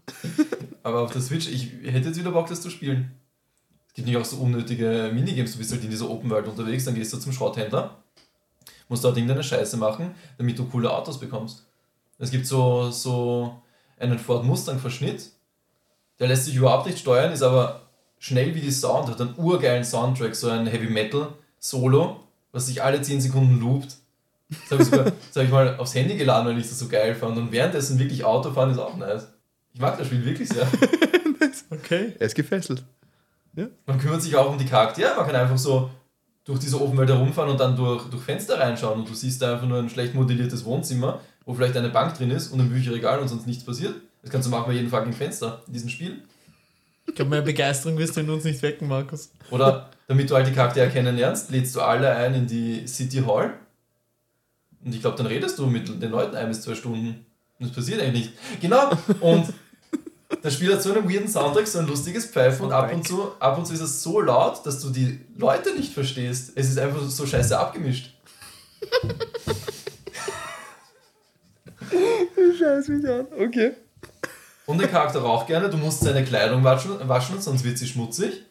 Aber 0.81 1.01
auf 1.01 1.11
der 1.11 1.21
Switch, 1.21 1.47
ich 1.47 1.71
hätte 1.83 2.07
jetzt 2.07 2.17
wieder 2.17 2.31
Bock, 2.31 2.47
das 2.47 2.59
zu 2.61 2.71
spielen. 2.71 3.11
Es 3.87 3.93
gibt 3.93 4.07
nicht 4.07 4.17
auch 4.17 4.25
so 4.25 4.37
unnötige 4.37 5.11
Minigames. 5.13 5.51
Du 5.51 5.59
bist 5.59 5.71
halt 5.71 5.83
in 5.83 5.91
dieser 5.91 6.09
Open 6.09 6.31
World 6.31 6.47
unterwegs, 6.47 6.85
dann 6.85 6.95
gehst 6.95 7.13
du 7.13 7.17
zum 7.17 7.31
Schrotthändler, 7.31 8.03
musst 8.89 9.03
dort 9.03 9.17
irgendeine 9.17 9.43
Scheiße 9.43 9.77
machen, 9.77 10.15
damit 10.39 10.57
du 10.57 10.65
coole 10.65 10.91
Autos 10.91 11.19
bekommst. 11.19 11.67
Es 12.17 12.31
gibt 12.31 12.47
so, 12.47 12.89
so 12.89 13.61
einen 13.99 14.17
Ford 14.17 14.43
Mustang 14.43 14.79
Verschnitt, 14.79 15.29
der 16.19 16.27
lässt 16.27 16.45
sich 16.45 16.55
überhaupt 16.55 16.87
nicht 16.87 16.97
steuern, 16.97 17.31
ist 17.31 17.43
aber 17.43 17.83
schnell 18.17 18.55
wie 18.55 18.61
die 18.61 18.71
Sound, 18.71 19.09
hat 19.09 19.21
einen 19.21 19.35
urgeilen 19.35 19.83
Soundtrack, 19.83 20.35
so 20.35 20.49
ein 20.49 20.65
Heavy 20.65 20.87
Metal 20.87 21.33
Solo, 21.59 22.24
was 22.55 22.67
sich 22.67 22.81
alle 22.81 23.01
10 23.01 23.21
Sekunden 23.21 23.59
loopt. 23.59 23.97
Das 24.49 24.71
habe 24.71 24.81
ich, 24.83 24.89
sogar- 24.89 25.03
das 25.05 25.35
hab 25.35 25.43
ich 25.43 25.49
mal 25.51 25.75
aufs 25.77 25.93
Handy 25.93 26.15
geladen, 26.15 26.47
weil 26.47 26.57
ich 26.57 26.67
das 26.69 26.79
so 26.79 26.87
geil 26.87 27.13
fand. 27.13 27.37
Und 27.37 27.51
währenddessen 27.51 27.99
wirklich 27.99 28.23
Autofahren 28.23 28.71
ist 28.71 28.77
auch 28.79 28.95
nice. 28.97 29.27
Ich 29.73 29.81
mag 29.81 29.97
das 29.97 30.07
Spiel 30.07 30.23
wirklich 30.25 30.49
sehr. 30.49 30.67
Okay. 31.69 32.13
Er 32.19 32.27
ist 32.27 32.35
gefesselt. 32.35 32.83
Man 33.85 33.99
kümmert 33.99 34.21
sich 34.21 34.35
auch 34.35 34.49
um 34.51 34.57
die 34.57 34.65
Charaktere. 34.65 35.15
Man 35.15 35.25
kann 35.25 35.35
einfach 35.35 35.57
so 35.57 35.89
durch 36.43 36.59
diese 36.59 36.79
Offenwelt 36.81 37.09
herumfahren 37.09 37.49
und 37.51 37.59
dann 37.59 37.75
durch, 37.75 38.03
durch 38.09 38.23
Fenster 38.23 38.59
reinschauen 38.59 38.99
und 38.99 39.09
du 39.09 39.13
siehst 39.13 39.41
da 39.41 39.53
einfach 39.53 39.67
nur 39.67 39.79
ein 39.79 39.89
schlecht 39.89 40.13
modelliertes 40.13 40.63
Wohnzimmer, 40.65 41.21
wo 41.45 41.53
vielleicht 41.53 41.75
eine 41.77 41.89
Bank 41.89 42.15
drin 42.17 42.31
ist 42.31 42.49
und 42.49 42.59
ein 42.59 42.69
Bücherregal 42.69 43.19
und 43.19 43.27
sonst 43.27 43.47
nichts 43.47 43.63
passiert. 43.63 43.95
Das 44.21 44.31
kannst 44.31 44.47
du 44.47 44.51
machen 44.51 44.65
bei 44.67 44.73
jedem 44.73 44.89
fucking 44.89 45.13
Fenster 45.13 45.61
in 45.67 45.73
diesem 45.73 45.89
Spiel. 45.89 46.21
Ich 47.07 47.15
glaube, 47.15 47.31
mehr 47.31 47.41
Begeisterung 47.41 47.97
wirst 47.97 48.15
du 48.15 48.21
in 48.21 48.29
uns 48.29 48.43
nicht 48.43 48.61
wecken, 48.61 48.87
Markus. 48.87 49.31
Oder 49.51 49.89
damit 50.07 50.29
du 50.29 50.35
halt 50.35 50.47
die 50.47 50.53
Charaktere 50.53 50.89
kennenlernst, 50.89 51.51
lädst 51.51 51.75
du 51.75 51.81
alle 51.81 52.11
ein 52.15 52.33
in 52.35 52.47
die 52.47 52.87
City 52.87 53.23
Hall. 53.25 53.53
Und 54.83 54.93
ich 54.93 55.01
glaube, 55.01 55.17
dann 55.17 55.25
redest 55.25 55.57
du 55.57 55.65
mit 55.65 56.01
den 56.01 56.11
Leuten 56.11 56.35
ein 56.35 56.47
bis 56.47 56.61
zwei 56.61 56.75
Stunden. 56.75 57.25
Und 57.59 57.67
das 57.67 57.71
passiert 57.71 58.01
eigentlich 58.01 58.25
nicht. 58.25 58.61
Genau. 58.61 58.91
Und 59.19 59.51
das 60.43 60.53
Spiel 60.53 60.71
hat 60.73 60.83
so 60.83 60.93
einen 60.93 61.09
weirden 61.09 61.27
Soundtrack, 61.27 61.67
so 61.67 61.79
ein 61.79 61.87
lustiges 61.87 62.25
Pfeifen 62.25 62.67
und 62.67 62.71
ab 62.71 62.93
und 62.93 63.07
zu, 63.07 63.31
ab 63.39 63.57
und 63.57 63.65
zu 63.65 63.73
ist 63.73 63.81
es 63.81 64.03
so 64.03 64.21
laut, 64.21 64.63
dass 64.65 64.81
du 64.81 64.91
die 64.91 65.19
Leute 65.37 65.73
nicht 65.73 65.91
verstehst. 65.91 66.51
Es 66.55 66.69
ist 66.69 66.77
einfach 66.77 67.01
so 67.01 67.25
scheiße 67.25 67.57
abgemischt. 67.57 68.13
Scheiß 72.57 72.87
mich 72.89 73.07
an. 73.07 73.27
Okay. 73.39 73.73
Und 74.65 74.79
der 74.79 74.87
Charakter 74.87 75.19
raucht 75.19 75.47
gerne, 75.47 75.69
du 75.69 75.77
musst 75.77 76.01
seine 76.01 76.23
Kleidung 76.23 76.63
waschen, 76.63 76.91
waschen, 77.07 77.41
sonst 77.41 77.63
wird 77.63 77.77
sie 77.77 77.87
schmutzig. 77.87 78.43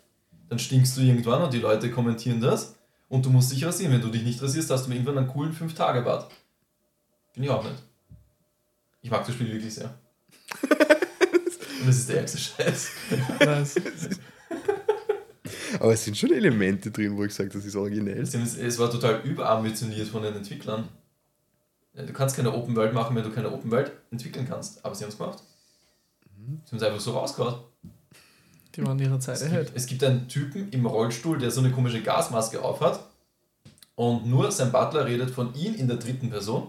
Dann 0.49 0.59
stinkst 0.59 0.97
du 0.97 1.01
irgendwann 1.01 1.43
und 1.43 1.53
die 1.53 1.59
Leute 1.59 1.91
kommentieren 1.91 2.41
das. 2.41 2.77
Und 3.09 3.25
du 3.25 3.31
musst 3.31 3.53
dich 3.53 3.65
rasieren. 3.65 3.93
Wenn 3.93 4.01
du 4.01 4.09
dich 4.09 4.23
nicht 4.23 4.43
rasierst, 4.43 4.71
hast 4.71 4.87
du 4.87 4.93
irgendwann 4.93 5.19
einen 5.19 5.29
coolen 5.29 5.55
5-Tage-Bart. 5.55 6.31
Finde 7.33 7.49
ich 7.49 7.55
auch 7.55 7.65
nicht. 7.65 7.83
Ich 9.03 9.11
mag 9.11 9.25
das 9.27 9.35
Spiel 9.35 9.53
wirklich 9.53 9.75
sehr. 9.75 9.95
und 10.63 11.87
das 11.87 11.97
ist 11.97 12.09
der 12.09 12.19
ärgste 12.19 12.39
Scheiß. 12.39 12.91
Aber 15.81 15.93
es 15.93 16.05
sind 16.05 16.17
schon 16.17 16.33
Elemente 16.33 16.91
drin, 16.91 17.17
wo 17.17 17.25
ich 17.25 17.35
sage, 17.35 17.51
das 17.51 17.65
ist 17.65 17.77
originell. 17.77 18.23
Es 18.23 18.35
es 18.35 18.79
war 18.79 18.91
total 18.91 19.21
überambitioniert 19.25 20.09
von 20.09 20.23
den 20.23 20.35
Entwicklern. 20.35 20.89
Du 21.95 22.13
kannst 22.13 22.37
keine 22.37 22.53
Open 22.53 22.75
World 22.75 22.93
machen, 22.93 23.15
wenn 23.15 23.23
du 23.23 23.31
keine 23.31 23.53
Open 23.53 23.71
World 23.71 23.93
entwickeln 24.11 24.47
kannst. 24.49 24.85
Aber 24.85 24.95
sie 24.95 25.05
haben 25.05 25.11
es 25.11 25.19
gemacht. 25.19 25.43
Sie 26.65 26.71
haben 26.71 26.79
es 26.79 26.83
einfach 26.83 27.01
so 27.01 27.13
rausgehauen. 27.13 27.57
Die 28.77 28.85
waren 28.85 28.99
ihrer 28.99 29.21
Zeit 29.21 29.37
Es 29.37 29.43
ahead. 29.45 29.67
gibt, 29.67 29.77
es 29.77 29.87
gibt 29.87 30.05
einen 30.05 30.29
Typen 30.29 30.69
im 30.71 30.87
Rollstuhl, 30.87 31.39
der 31.39 31.51
so 31.51 31.61
eine 31.61 31.71
komische 31.71 32.03
Gasmaske 32.03 32.61
aufhat 32.63 33.01
und 33.95 34.27
nur 34.27 34.51
sein 34.51 34.73
Butler 34.73 35.07
redet 35.07 35.31
von 35.31 35.55
ihm 35.55 35.75
in 35.75 35.87
der 35.87 35.97
dritten 35.99 36.31
Person, 36.31 36.69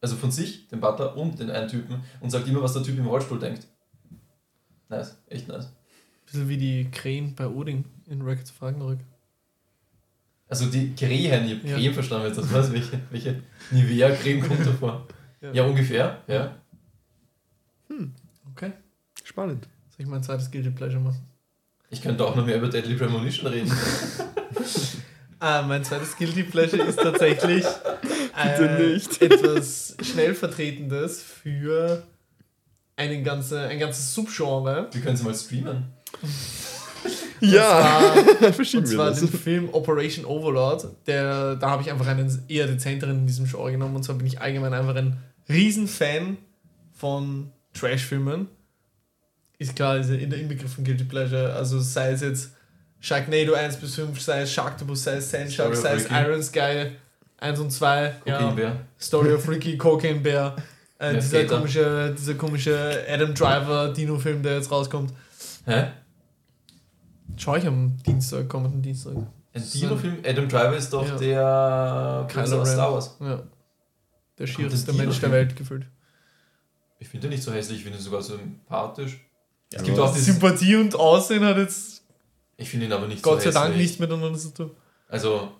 also 0.00 0.16
von 0.16 0.30
sich, 0.30 0.68
dem 0.68 0.80
Butler 0.80 1.16
und 1.16 1.38
den 1.38 1.50
einen 1.50 1.68
Typen 1.68 2.02
und 2.20 2.30
sagt 2.30 2.46
immer, 2.48 2.62
was 2.62 2.74
der 2.74 2.82
Typ 2.82 2.98
im 2.98 3.06
Rollstuhl 3.06 3.38
denkt. 3.38 3.66
Nice, 4.88 5.16
echt 5.28 5.48
nice. 5.48 5.68
Bisschen 6.26 6.48
wie 6.48 6.58
die 6.58 6.88
Krähen 6.90 7.34
bei 7.34 7.46
Odin 7.46 7.84
in 8.06 8.22
Records 8.22 8.50
of 8.50 8.62
Ragnarök. 8.62 8.98
Also 10.48 10.66
die 10.66 10.94
Krähen, 10.94 11.44
ich 11.46 11.54
hab 11.58 11.64
Ja. 11.64 11.76
Creme 11.76 11.94
verstanden 11.94 12.26
jetzt, 12.28 12.38
das 12.38 12.52
weiß 12.52 12.72
welche, 12.72 13.00
welche 13.10 13.42
Nivea-Creme 13.70 14.46
kommt 14.46 14.64
davor. 14.66 15.06
Ja. 15.40 15.52
Ja, 15.52 15.64
ungefähr, 15.64 16.22
ja. 16.28 16.56
Okay. 18.52 18.72
Spannend. 19.24 19.68
Soll 19.96 20.04
ich 20.04 20.06
mein 20.06 20.22
zweites 20.22 20.50
Guilty 20.50 20.70
Pleasure 20.70 21.00
machen? 21.00 21.20
Ich 21.90 22.02
könnte 22.02 22.24
auch 22.24 22.34
noch 22.36 22.44
mehr 22.44 22.56
über 22.56 22.68
Deadly 22.68 22.94
Premonition 22.96 23.46
reden. 23.46 23.72
Ah, 25.38 25.60
mein 25.60 25.84
zweites 25.84 26.16
Guilty 26.16 26.44
Pleasure 26.44 26.82
ist 26.82 26.98
tatsächlich 26.98 27.62
äh, 28.42 28.82
nicht. 28.82 29.20
etwas 29.20 29.94
schnell 30.00 30.34
Vertretendes 30.34 31.22
für 31.22 32.02
einen 32.96 33.22
ganze, 33.22 33.60
ein 33.60 33.78
ganzes 33.78 34.14
Subgenre. 34.14 34.88
Wir 34.92 35.00
können 35.02 35.14
es 35.14 35.22
mal 35.22 35.34
streamen. 35.34 35.84
Ja, 37.42 38.14
Und 38.40 38.54
verschieben 38.54 38.88
wir 38.88 38.96
zwar 38.96 39.10
das. 39.10 39.20
den 39.20 39.28
Film 39.28 39.68
Operation 39.72 40.24
Overlord. 40.24 40.88
Der, 41.06 41.56
da 41.56 41.68
habe 41.68 41.82
ich 41.82 41.90
einfach 41.90 42.06
einen 42.06 42.42
eher 42.48 42.66
dezenteren 42.66 43.18
in 43.18 43.26
diesem 43.26 43.44
Genre 43.46 43.70
genommen. 43.72 43.96
Und 43.96 44.04
zwar 44.04 44.14
bin 44.16 44.26
ich 44.26 44.40
allgemein 44.40 44.72
einfach 44.72 44.96
ein 44.96 45.18
Riesenfan 45.50 46.38
von 46.94 47.50
Trash-Filmen. 47.74 48.48
Ist 49.58 49.74
klar, 49.74 49.96
ist 49.98 50.10
in 50.10 50.28
der 50.30 50.38
Inbegriff 50.38 50.74
von 50.74 50.84
Guilty 50.84 51.04
Pleasure. 51.04 51.52
Also 51.54 51.80
sei 51.80 52.12
es 52.12 52.20
jetzt 52.20 52.50
Sharknado 53.00 53.54
1 53.54 53.76
bis 53.78 53.94
5, 53.94 54.20
sei 54.20 54.42
es 54.42 54.52
Sharktopus, 54.52 55.04
sei 55.04 55.16
es 55.16 55.30
Sandshark, 55.30 55.74
Story 55.74 55.96
of 55.96 56.02
sei 56.08 56.18
es. 56.20 56.26
Iron 56.26 56.42
Sky 56.42 56.96
1 57.38 57.60
und 57.60 57.70
2. 57.70 58.14
Ja. 58.24 58.38
Cocaine-Bär. 58.38 58.76
Story 59.00 59.32
of 59.32 59.48
Ricky, 59.48 59.76
Cocaine 59.78 60.20
Bear. 60.20 60.56
Äh, 60.98 61.14
dieser, 61.14 61.40
Peter. 61.40 61.56
komische, 61.56 62.14
dieser 62.18 62.34
komische 62.34 63.04
Adam 63.08 63.34
Driver 63.34 63.92
Dino-Film, 63.92 64.42
der 64.42 64.56
jetzt 64.56 64.70
rauskommt. 64.70 65.12
Hä? 65.66 65.88
Schau 67.36 67.56
ich 67.56 67.66
am 67.66 67.96
Dienstag, 68.06 68.48
kommenden 68.48 68.80
Dienstag. 68.82 69.14
Ein 69.52 69.62
Dino-Film? 69.74 70.18
Adam 70.24 70.48
Driver 70.48 70.76
ist 70.76 70.90
doch 70.92 71.06
Ja. 71.06 71.16
der 72.22 72.26
Prinz 72.28 72.52
aus. 72.52 72.72
Star 72.72 72.92
Wars. 72.92 73.16
Ja. 73.20 73.42
Der 74.38 74.46
schierste 74.46 74.92
Mensch 74.94 75.20
der? 75.20 75.30
Welt 75.32 75.56
gefühlt. 75.56 75.86
Ich 76.98 77.08
finde 77.08 77.26
ihn 77.26 77.30
nicht 77.30 77.42
so 77.42 77.52
hässlich, 77.52 77.78
ich 77.78 77.84
finde 77.84 77.98
ihn 77.98 78.02
sogar 78.04 78.22
sympathisch. 78.22 79.20
Es 79.72 79.82
gibt 79.82 79.98
auch 79.98 80.14
Sympathie 80.14 80.76
und 80.76 80.94
Aussehen 80.94 81.44
hat 81.44 81.56
jetzt 81.56 81.96
ich 82.58 82.70
finde 82.70 82.86
ihn 82.86 82.92
aber 82.92 83.06
nicht 83.06 83.22
Gott 83.22 83.42
so 83.42 83.50
sei 83.50 83.60
hässlich. 83.60 83.62
Dank 83.64 83.76
nichts 83.76 83.98
miteinander 83.98 84.38
zu 84.38 84.54
tun. 84.54 84.70
Also, 85.08 85.52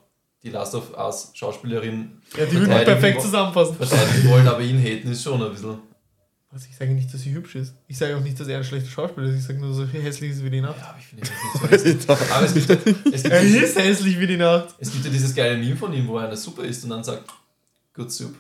die 0.43 0.51
Last 0.51 0.75
of 0.75 0.97
Us 0.97 1.31
Schauspielerin 1.35 2.23
Ja, 2.37 2.47
die 2.47 2.53
würden 2.53 2.67
Verteidigen 2.67 3.01
perfekt 3.01 3.23
zusammenpassen. 3.23 3.77
verteidigen 3.77 4.31
wollen, 4.31 4.49
aber 4.49 4.61
ihn 4.61 4.79
haten 4.79 5.11
ist 5.11 5.23
schon 5.23 5.43
ein 5.43 5.51
bisschen. 5.51 5.79
Also 6.51 6.69
ich 6.71 6.77
sage 6.77 6.93
nicht, 6.93 7.13
dass 7.13 7.21
sie 7.21 7.35
hübsch 7.35 7.57
ist. 7.57 7.75
Ich 7.87 7.99
sage 7.99 8.17
auch 8.17 8.21
nicht, 8.21 8.41
dass 8.41 8.49
er 8.49 8.57
ein 8.59 8.65
schlechter 8.65 8.89
Schauspieler 8.89 9.29
ist. 9.29 9.41
Ich 9.41 9.45
sage 9.45 9.59
nur, 9.59 9.71
dass 9.71 9.93
er 9.93 10.01
hässlich 10.01 10.31
ist 10.31 10.43
wie 10.43 10.49
die 10.49 10.63
Nacht. 10.63 10.79
Ja, 10.81 10.89
aber 10.89 10.99
ich 10.99 11.07
finde 11.07 11.27
ihn 11.27 11.33
nicht 11.35 11.63
so 11.63 11.69
hässlich. 11.69 12.09
Aber 12.33 12.47
es 12.47 12.55
gibt, 12.55 12.71
es, 12.71 13.23
gibt 13.23 13.35
Er 13.35 13.43
ist 13.43 13.77
hässlich 13.79 14.19
wie 14.19 14.27
die 14.27 14.37
Nacht. 14.39 14.75
es 14.79 14.91
gibt 14.91 15.05
ja 15.05 15.11
dieses 15.11 15.35
geile 15.35 15.59
Meme 15.59 15.77
von 15.77 15.93
ihm, 15.93 16.07
wo 16.09 16.17
er 16.19 16.29
eine 16.29 16.37
Suppe 16.37 16.63
isst 16.63 16.85
und 16.85 16.91
dann 16.91 17.05
sagt, 17.05 17.25
good 17.93 18.11
soup. 18.11 18.35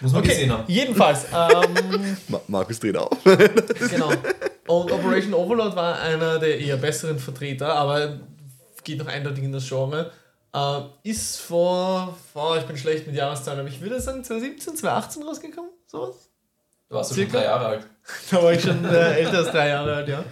Muss 0.00 0.12
man 0.12 0.22
gesehen 0.22 0.52
haben. 0.52 0.64
jedenfalls. 0.66 1.26
Ähm, 1.32 2.16
Ma 2.28 2.40
Markus 2.48 2.80
dreht 2.80 2.96
auf. 2.96 3.16
genau. 3.90 4.10
Und 4.66 4.92
Operation 4.92 5.34
Overlord 5.34 5.74
war 5.76 6.00
einer 6.00 6.38
der 6.38 6.58
eher 6.58 6.76
besseren 6.76 7.18
Vertreter, 7.18 7.74
aber 7.74 8.20
geht 8.84 8.98
noch 8.98 9.06
eindeutig 9.06 9.44
in 9.44 9.52
das 9.52 9.68
Genre. 9.68 10.12
Äh, 10.52 10.80
ist 11.04 11.40
vor, 11.40 12.16
vor, 12.32 12.56
ich 12.58 12.64
bin 12.64 12.76
schlecht 12.76 13.06
mit 13.06 13.14
Jahreszahlen, 13.14 13.60
aber 13.60 13.68
ich 13.68 13.80
würde 13.80 14.00
sagen 14.00 14.24
2017, 14.24 14.76
2018 14.76 15.22
rausgekommen. 15.22 15.70
Sowas. 15.86 16.28
Du 16.88 16.96
warst 16.96 17.10
schon 17.10 17.18
Circa? 17.18 17.38
drei 17.38 17.44
Jahre 17.44 17.66
alt. 17.66 17.86
Da 18.30 18.42
war 18.42 18.52
ich 18.52 18.62
schon 18.62 18.84
äh, 18.84 19.12
älter 19.20 19.38
als 19.38 19.50
drei 19.52 19.68
Jahre 19.68 19.94
alt, 19.94 20.08
ja. 20.08 20.24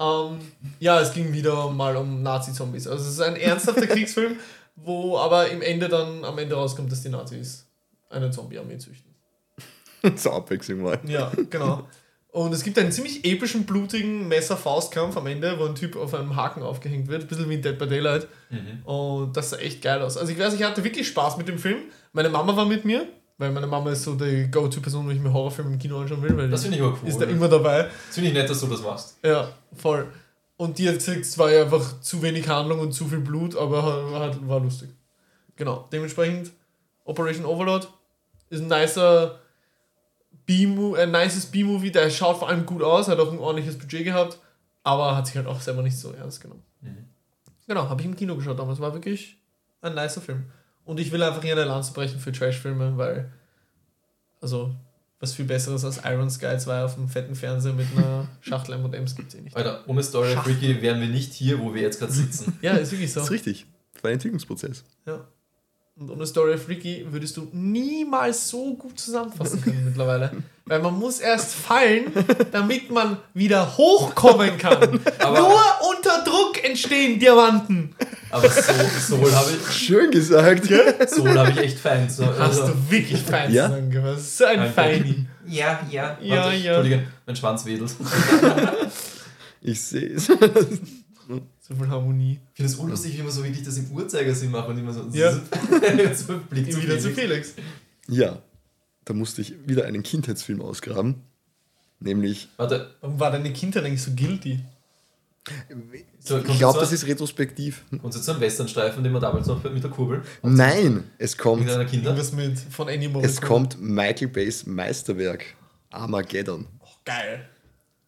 Ähm, 0.00 0.40
ja, 0.80 1.00
es 1.00 1.12
ging 1.12 1.32
wieder 1.32 1.70
mal 1.70 1.96
um 1.96 2.22
Nazi-Zombies. 2.22 2.88
Also 2.88 3.04
es 3.04 3.12
ist 3.12 3.20
ein 3.20 3.36
ernsthafter 3.36 3.86
Kriegsfilm, 3.86 4.36
wo 4.74 5.18
aber 5.18 5.48
im 5.50 5.62
Ende 5.62 5.88
dann 5.88 6.24
am 6.24 6.36
Ende 6.38 6.56
rauskommt, 6.56 6.90
dass 6.90 7.02
die 7.02 7.10
Nazis 7.10 7.66
eine 8.10 8.30
Zombie-Armee 8.30 8.78
züchten. 8.78 9.14
Zur 10.16 10.34
Abwechslung 10.34 10.82
mal. 10.82 11.00
Ja, 11.06 11.32
genau. 11.50 11.86
Und 12.34 12.52
es 12.52 12.64
gibt 12.64 12.76
einen 12.80 12.90
ziemlich 12.90 13.24
epischen, 13.24 13.64
blutigen 13.64 14.26
Messer-Faustkampf 14.26 15.16
am 15.16 15.26
Ende, 15.28 15.56
wo 15.58 15.66
ein 15.66 15.76
Typ 15.76 15.94
auf 15.94 16.14
einem 16.14 16.34
Haken 16.34 16.64
aufgehängt 16.64 17.06
wird. 17.06 17.22
Ein 17.22 17.28
bisschen 17.28 17.48
wie 17.48 17.54
in 17.54 17.62
Dead 17.62 17.78
by 17.78 17.86
Daylight. 17.86 18.26
Und 18.84 19.36
das 19.36 19.50
sah 19.50 19.58
echt 19.58 19.82
geil 19.82 20.02
aus. 20.02 20.16
Also 20.16 20.32
ich 20.32 20.38
weiß, 20.38 20.54
ich 20.54 20.64
hatte 20.64 20.82
wirklich 20.82 21.06
Spaß 21.06 21.36
mit 21.36 21.46
dem 21.46 21.58
Film. 21.60 21.78
Meine 22.12 22.28
Mama 22.28 22.56
war 22.56 22.66
mit 22.66 22.84
mir, 22.84 23.06
weil 23.38 23.52
meine 23.52 23.68
Mama 23.68 23.92
ist 23.92 24.02
so 24.02 24.16
die 24.16 24.50
Go-To-Person, 24.50 25.08
wenn 25.08 25.16
ich 25.16 25.22
mir 25.22 25.32
Horrorfilme 25.32 25.70
im 25.74 25.78
Kino 25.78 26.00
anschauen 26.00 26.22
will. 26.22 26.36
Weil 26.36 26.50
Das 26.50 26.62
finde 26.62 26.76
ich 26.76 26.82
aber 26.82 26.98
cool. 27.00 27.08
Ist 27.08 27.20
da 27.20 27.24
immer 27.24 27.48
dabei. 27.48 27.84
Das 27.84 28.14
finde 28.14 28.30
ich 28.30 28.34
nett, 28.34 28.50
dass 28.50 28.60
du 28.60 28.66
das 28.66 28.82
machst. 28.82 29.16
Ja, 29.24 29.52
voll. 29.72 30.08
Und 30.56 30.78
die 30.78 30.88
hat 30.88 30.96
gesagt, 30.96 31.20
es 31.20 31.38
war 31.38 31.52
ja 31.52 31.62
einfach 31.62 32.00
zu 32.00 32.20
wenig 32.20 32.48
Handlung 32.48 32.80
und 32.80 32.92
zu 32.92 33.06
viel 33.06 33.20
Blut, 33.20 33.56
aber 33.56 34.32
war 34.48 34.60
lustig. 34.60 34.88
Genau, 35.54 35.88
dementsprechend 35.92 36.50
Operation 37.04 37.44
Overlord 37.44 37.88
ist 38.50 38.60
ein 38.60 38.68
nicer 38.68 39.40
B-Movie, 40.46 41.00
ein 41.00 41.10
nices 41.10 41.46
B-Movie, 41.46 41.90
der 41.90 42.10
schaut 42.10 42.38
vor 42.38 42.48
allem 42.48 42.66
gut 42.66 42.82
aus, 42.82 43.08
hat 43.08 43.18
auch 43.18 43.32
ein 43.32 43.38
ordentliches 43.38 43.78
Budget 43.78 44.04
gehabt, 44.04 44.38
aber 44.82 45.16
hat 45.16 45.26
sich 45.26 45.36
halt 45.36 45.46
auch 45.46 45.60
selber 45.60 45.82
nicht 45.82 45.98
so 45.98 46.12
ernst 46.12 46.40
genommen. 46.40 46.62
Genau, 47.66 47.88
habe 47.88 48.00
ich 48.02 48.06
im 48.06 48.16
Kino 48.16 48.36
geschaut 48.36 48.58
damals, 48.58 48.80
war 48.80 48.92
wirklich 48.92 49.38
ein 49.80 49.94
nicer 49.94 50.20
Film. 50.20 50.44
Und 50.84 51.00
ich 51.00 51.12
will 51.12 51.22
einfach 51.22 51.42
hier 51.42 51.52
eine 51.52 51.64
Lanze 51.64 51.94
brechen 51.94 52.20
für 52.20 52.30
Trash-Filme, 52.30 52.98
weil, 52.98 53.32
also, 54.40 54.74
was 55.18 55.32
viel 55.32 55.46
Besseres 55.46 55.82
als 55.84 56.00
Iron 56.04 56.28
Sky 56.28 56.58
2 56.58 56.84
auf 56.84 56.96
dem 56.96 57.08
fetten 57.08 57.34
Fernseher 57.34 57.72
mit 57.72 57.86
einer 57.96 58.28
Schachtel 58.42 58.74
M&M's 58.74 59.16
gibt 59.16 59.28
es 59.28 59.34
eh 59.34 59.40
nicht. 59.40 59.56
Alter, 59.56 59.82
ohne 59.86 60.02
Story 60.02 60.34
of 60.34 60.44
Freaky 60.44 60.82
wären 60.82 61.00
wir 61.00 61.08
nicht 61.08 61.32
hier, 61.32 61.58
wo 61.58 61.72
wir 61.72 61.80
jetzt 61.80 62.00
gerade 62.00 62.12
sitzen. 62.12 62.58
Ja, 62.60 62.74
ist 62.74 62.92
wirklich 62.92 63.10
so. 63.10 63.20
Das 63.20 63.28
ist 63.28 63.32
richtig. 63.32 63.66
Das 63.94 64.04
war 64.04 64.10
ein 64.10 64.14
Entwicklungsprozess. 64.14 64.84
Ja. 65.06 65.26
Und 65.96 66.10
ohne 66.10 66.26
Story 66.26 66.54
of 66.54 66.62
Freaky 66.64 67.06
würdest 67.08 67.36
du 67.36 67.48
niemals 67.52 68.48
so 68.48 68.74
gut 68.74 68.98
zusammenfassen 68.98 69.60
können 69.62 69.84
mittlerweile. 69.88 70.32
Weil 70.66 70.80
man 70.82 70.98
muss 70.98 71.20
erst 71.20 71.54
fallen, 71.54 72.06
damit 72.50 72.90
man 72.90 73.18
wieder 73.32 73.76
hochkommen 73.76 74.56
kann. 74.58 74.98
Aber- 75.20 75.38
Nur 75.38 75.60
unter 75.96 76.24
Druck 76.24 76.64
entstehen 76.64 77.20
Diamanten. 77.20 77.94
Aber 78.30 78.48
so, 78.50 78.60
Soul 79.16 79.32
habe 79.32 79.50
ich, 79.52 79.72
Schön 79.72 80.10
gesagt. 80.10 80.64
Soul 81.10 81.38
hab 81.38 81.50
ich 81.50 81.58
echt 81.58 81.78
fein. 81.78 82.10
So, 82.10 82.26
Hast 82.26 82.40
also, 82.60 82.68
du 82.72 82.90
wirklich 82.90 83.20
fein 83.22 83.52
Ja? 83.52 83.66
zusammengefasst. 83.68 84.38
So 84.38 84.44
ein. 84.46 84.72
Feini. 84.72 85.26
Ja, 85.46 85.80
ja. 85.90 86.18
Ja, 86.20 86.36
Warte, 86.44 86.56
ja. 86.56 86.74
Entschuldige, 86.76 87.06
mein 87.26 87.36
Schwanz 87.36 87.64
wedelt. 87.66 87.94
Ich 89.60 89.80
sehe 89.80 90.14
es. 90.14 90.28
So 91.66 91.74
viel 91.74 91.88
Harmonie. 91.88 92.40
Ich 92.52 92.56
finde 92.58 92.72
es 92.72 92.78
unlustig, 92.78 93.16
wie 93.16 93.22
man 93.22 93.32
so 93.32 93.42
wirklich 93.42 93.62
das 93.64 93.78
im 93.78 93.90
Uhrzeigersinn 93.90 94.50
macht 94.50 94.68
und 94.68 94.76
immer 94.78 94.92
so, 94.92 95.08
Ja. 95.12 95.32
so 96.14 96.38
Blick 96.50 96.70
zu 96.70 96.82
Wieder 96.82 96.98
zu 96.98 97.10
Felix. 97.10 97.52
Felix. 97.52 97.54
Ja, 98.08 98.42
da 99.06 99.14
musste 99.14 99.40
ich 99.40 99.54
wieder 99.66 99.86
einen 99.86 100.02
Kindheitsfilm 100.02 100.60
ausgraben. 100.60 101.22
Nämlich, 102.00 102.48
Warte, 102.58 102.94
Warum 103.00 103.18
war 103.18 103.30
deine 103.30 103.50
Kindheit 103.52 103.84
eigentlich 103.84 104.02
so 104.02 104.10
guilty? 104.14 104.60
so, 106.20 106.38
ich 106.38 106.58
glaube, 106.58 106.80
das 106.80 106.92
ist 106.92 107.06
retrospektiv. 107.06 107.84
Kommt 108.00 108.14
jetzt 108.14 108.24
so 108.24 108.32
ein 108.32 108.40
Westernstreifen, 108.40 109.02
den 109.02 109.12
man 109.12 109.20
damals 109.22 109.46
noch 109.46 109.62
mit 109.64 109.82
der 109.82 109.90
Kurbel 109.90 110.22
Nein, 110.42 111.04
es 111.18 111.36
kommt, 111.36 111.66
Kinder. 111.66 111.86
Irgendwas 112.10 112.32
mit 112.32 112.58
von 112.58 112.88
Ennio 112.88 113.20
es 113.20 113.40
kommt 113.40 113.80
Michael 113.80 114.28
Bays 114.28 114.64
Meisterwerk 114.66 115.44
Armageddon 115.90 116.66
Oh, 116.80 116.86
geil. 117.04 117.46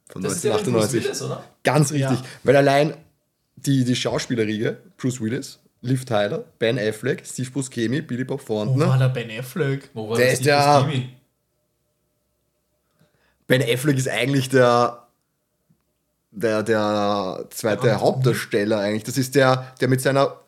von 0.09 0.23
Das 0.23 0.35
ist 0.37 0.45
ja 0.45 0.55
mit 0.57 0.65
Bruce 0.65 0.95
1998. 0.95 1.05
Willis, 1.05 1.23
oder? 1.23 1.45
Ganz 1.62 1.93
richtig, 1.93 2.19
Ja. 2.20 2.24
weil 2.43 2.57
allein 2.57 2.95
die, 3.67 3.85
die 3.85 3.97
Schauspielerriege, 3.97 4.77
Bruce 4.97 5.21
Willis, 5.21 5.59
Liv 5.83 6.05
Tyler, 6.05 6.45
Ben 6.59 6.79
Affleck, 6.79 7.25
Steve 7.27 7.51
Buscemi, 7.51 8.01
Billy 8.01 8.25
Bob 8.25 8.41
Wo 8.49 8.65
Thornton. 8.65 8.81
war 8.81 8.99
der 8.99 9.09
Ben 9.11 9.31
Affleck? 9.39 9.91
Wo 9.95 10.09
war 10.09 10.17
Der 10.17 10.29
ist 10.33 10.37
Steve 10.43 10.51
der- 10.57 10.81
Buscemi? 10.83 11.09
Ben 13.47 13.63
Affleck 13.63 13.97
ist 13.97 14.09
eigentlich 14.09 14.49
der, 14.49 15.07
der, 16.33 16.63
der 16.63 17.47
zweite 17.51 17.87
Ja. 17.89 18.01
Hauptdarsteller 18.01 18.79
eigentlich. 18.81 19.05
Das 19.05 19.17
ist 19.19 19.35
der, 19.35 19.73
der 19.81 19.89
mit 19.89 20.01
seiner 20.01 20.41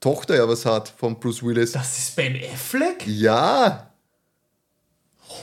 Tochter 0.00 0.36
ja 0.36 0.48
was 0.48 0.64
hat 0.66 0.88
von 0.96 1.18
Bruce 1.18 1.42
Willis. 1.42 1.72
Das 1.72 1.98
ist 1.98 2.14
Ben 2.16 2.36
Affleck? 2.36 3.04
Ja, 3.06 3.90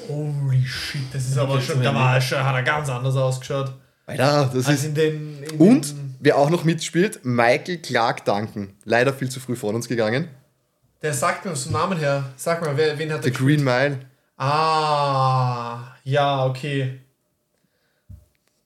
Holy 0.08 0.64
shit, 0.66 1.02
das 1.12 1.26
ist 1.28 1.38
aber 1.38 1.60
schon, 1.60 1.82
da 1.84 1.94
war 1.94 2.16
er 2.16 2.22
schon, 2.22 2.42
hat 2.42 2.56
er 2.56 2.64
ganz 2.64 2.88
anders 2.88 3.16
ausgeschaut. 3.16 3.74
Alter, 4.06 4.50
das 4.54 4.66
Als 4.68 4.80
ist. 4.80 4.86
in 4.86 4.96
den. 4.96 5.44
In 5.44 5.58
Und 5.60 5.90
Den, 5.92 6.01
wer 6.22 6.38
auch 6.38 6.50
noch 6.50 6.64
mitspielt, 6.64 7.26
Michael 7.26 7.80
Clark 7.80 8.24
Duncan. 8.24 8.74
Leider 8.86 9.14
viel 9.14 9.30
zu 9.30 9.40
früh 9.40 9.56
von 9.56 9.76
uns 9.76 9.88
gegangen. 9.88 10.30
der 11.02 11.14
sagt 11.14 11.46
mir 11.46 11.56
vom 11.56 11.72
Namen 11.74 11.98
her. 11.98 12.32
Sag 12.38 12.62
mal, 12.62 12.78
wer, 12.78 12.98
wen 12.98 13.12
hat 13.12 13.24
The 13.24 13.32
der 13.32 13.40
Green 13.40 13.64
Mile. 13.64 14.00
Ah, 14.38 15.96
ja, 16.04 16.46
okay. 16.46 17.02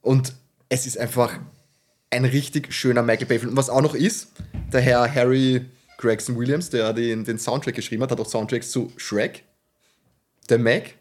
Und 0.01 0.33
es 0.69 0.85
ist 0.85 0.97
einfach 0.97 1.39
ein 2.11 2.25
richtig 2.25 2.73
schöner 2.73 3.01
Michael 3.01 3.27
Bay-Film. 3.27 3.51
Und 3.51 3.57
was 3.57 3.69
auch 3.69 3.81
noch 3.81 3.95
ist, 3.95 4.27
der 4.71 4.81
Herr 4.81 5.13
Harry 5.13 5.65
Gregson 5.97 6.37
Williams, 6.37 6.69
der 6.69 6.93
den, 6.93 7.23
den 7.23 7.39
Soundtrack 7.39 7.75
geschrieben 7.75 8.03
hat, 8.03 8.11
hat 8.11 8.19
auch 8.19 8.27
Soundtracks 8.29 8.69
zu 8.71 8.91
Shrek, 8.97 9.43
The 10.49 10.57
Mac, 10.57 10.93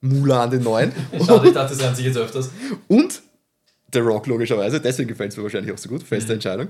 Mulan 0.00 0.50
den 0.50 0.62
neuen 0.62 0.92
Schade, 1.26 1.48
ich 1.48 1.54
dachte, 1.54 1.74
das 1.76 1.82
reimt 1.82 1.96
sich 1.96 2.06
jetzt 2.06 2.16
öfters. 2.16 2.50
und 2.88 3.22
The 3.92 4.00
Rock 4.00 4.26
logischerweise. 4.26 4.80
Deswegen 4.80 5.08
gefällt 5.08 5.32
es 5.32 5.36
mir 5.36 5.42
wahrscheinlich 5.44 5.72
auch 5.72 5.78
so 5.78 5.88
gut. 5.88 6.02
Feste 6.02 6.32
Entscheidung. 6.34 6.68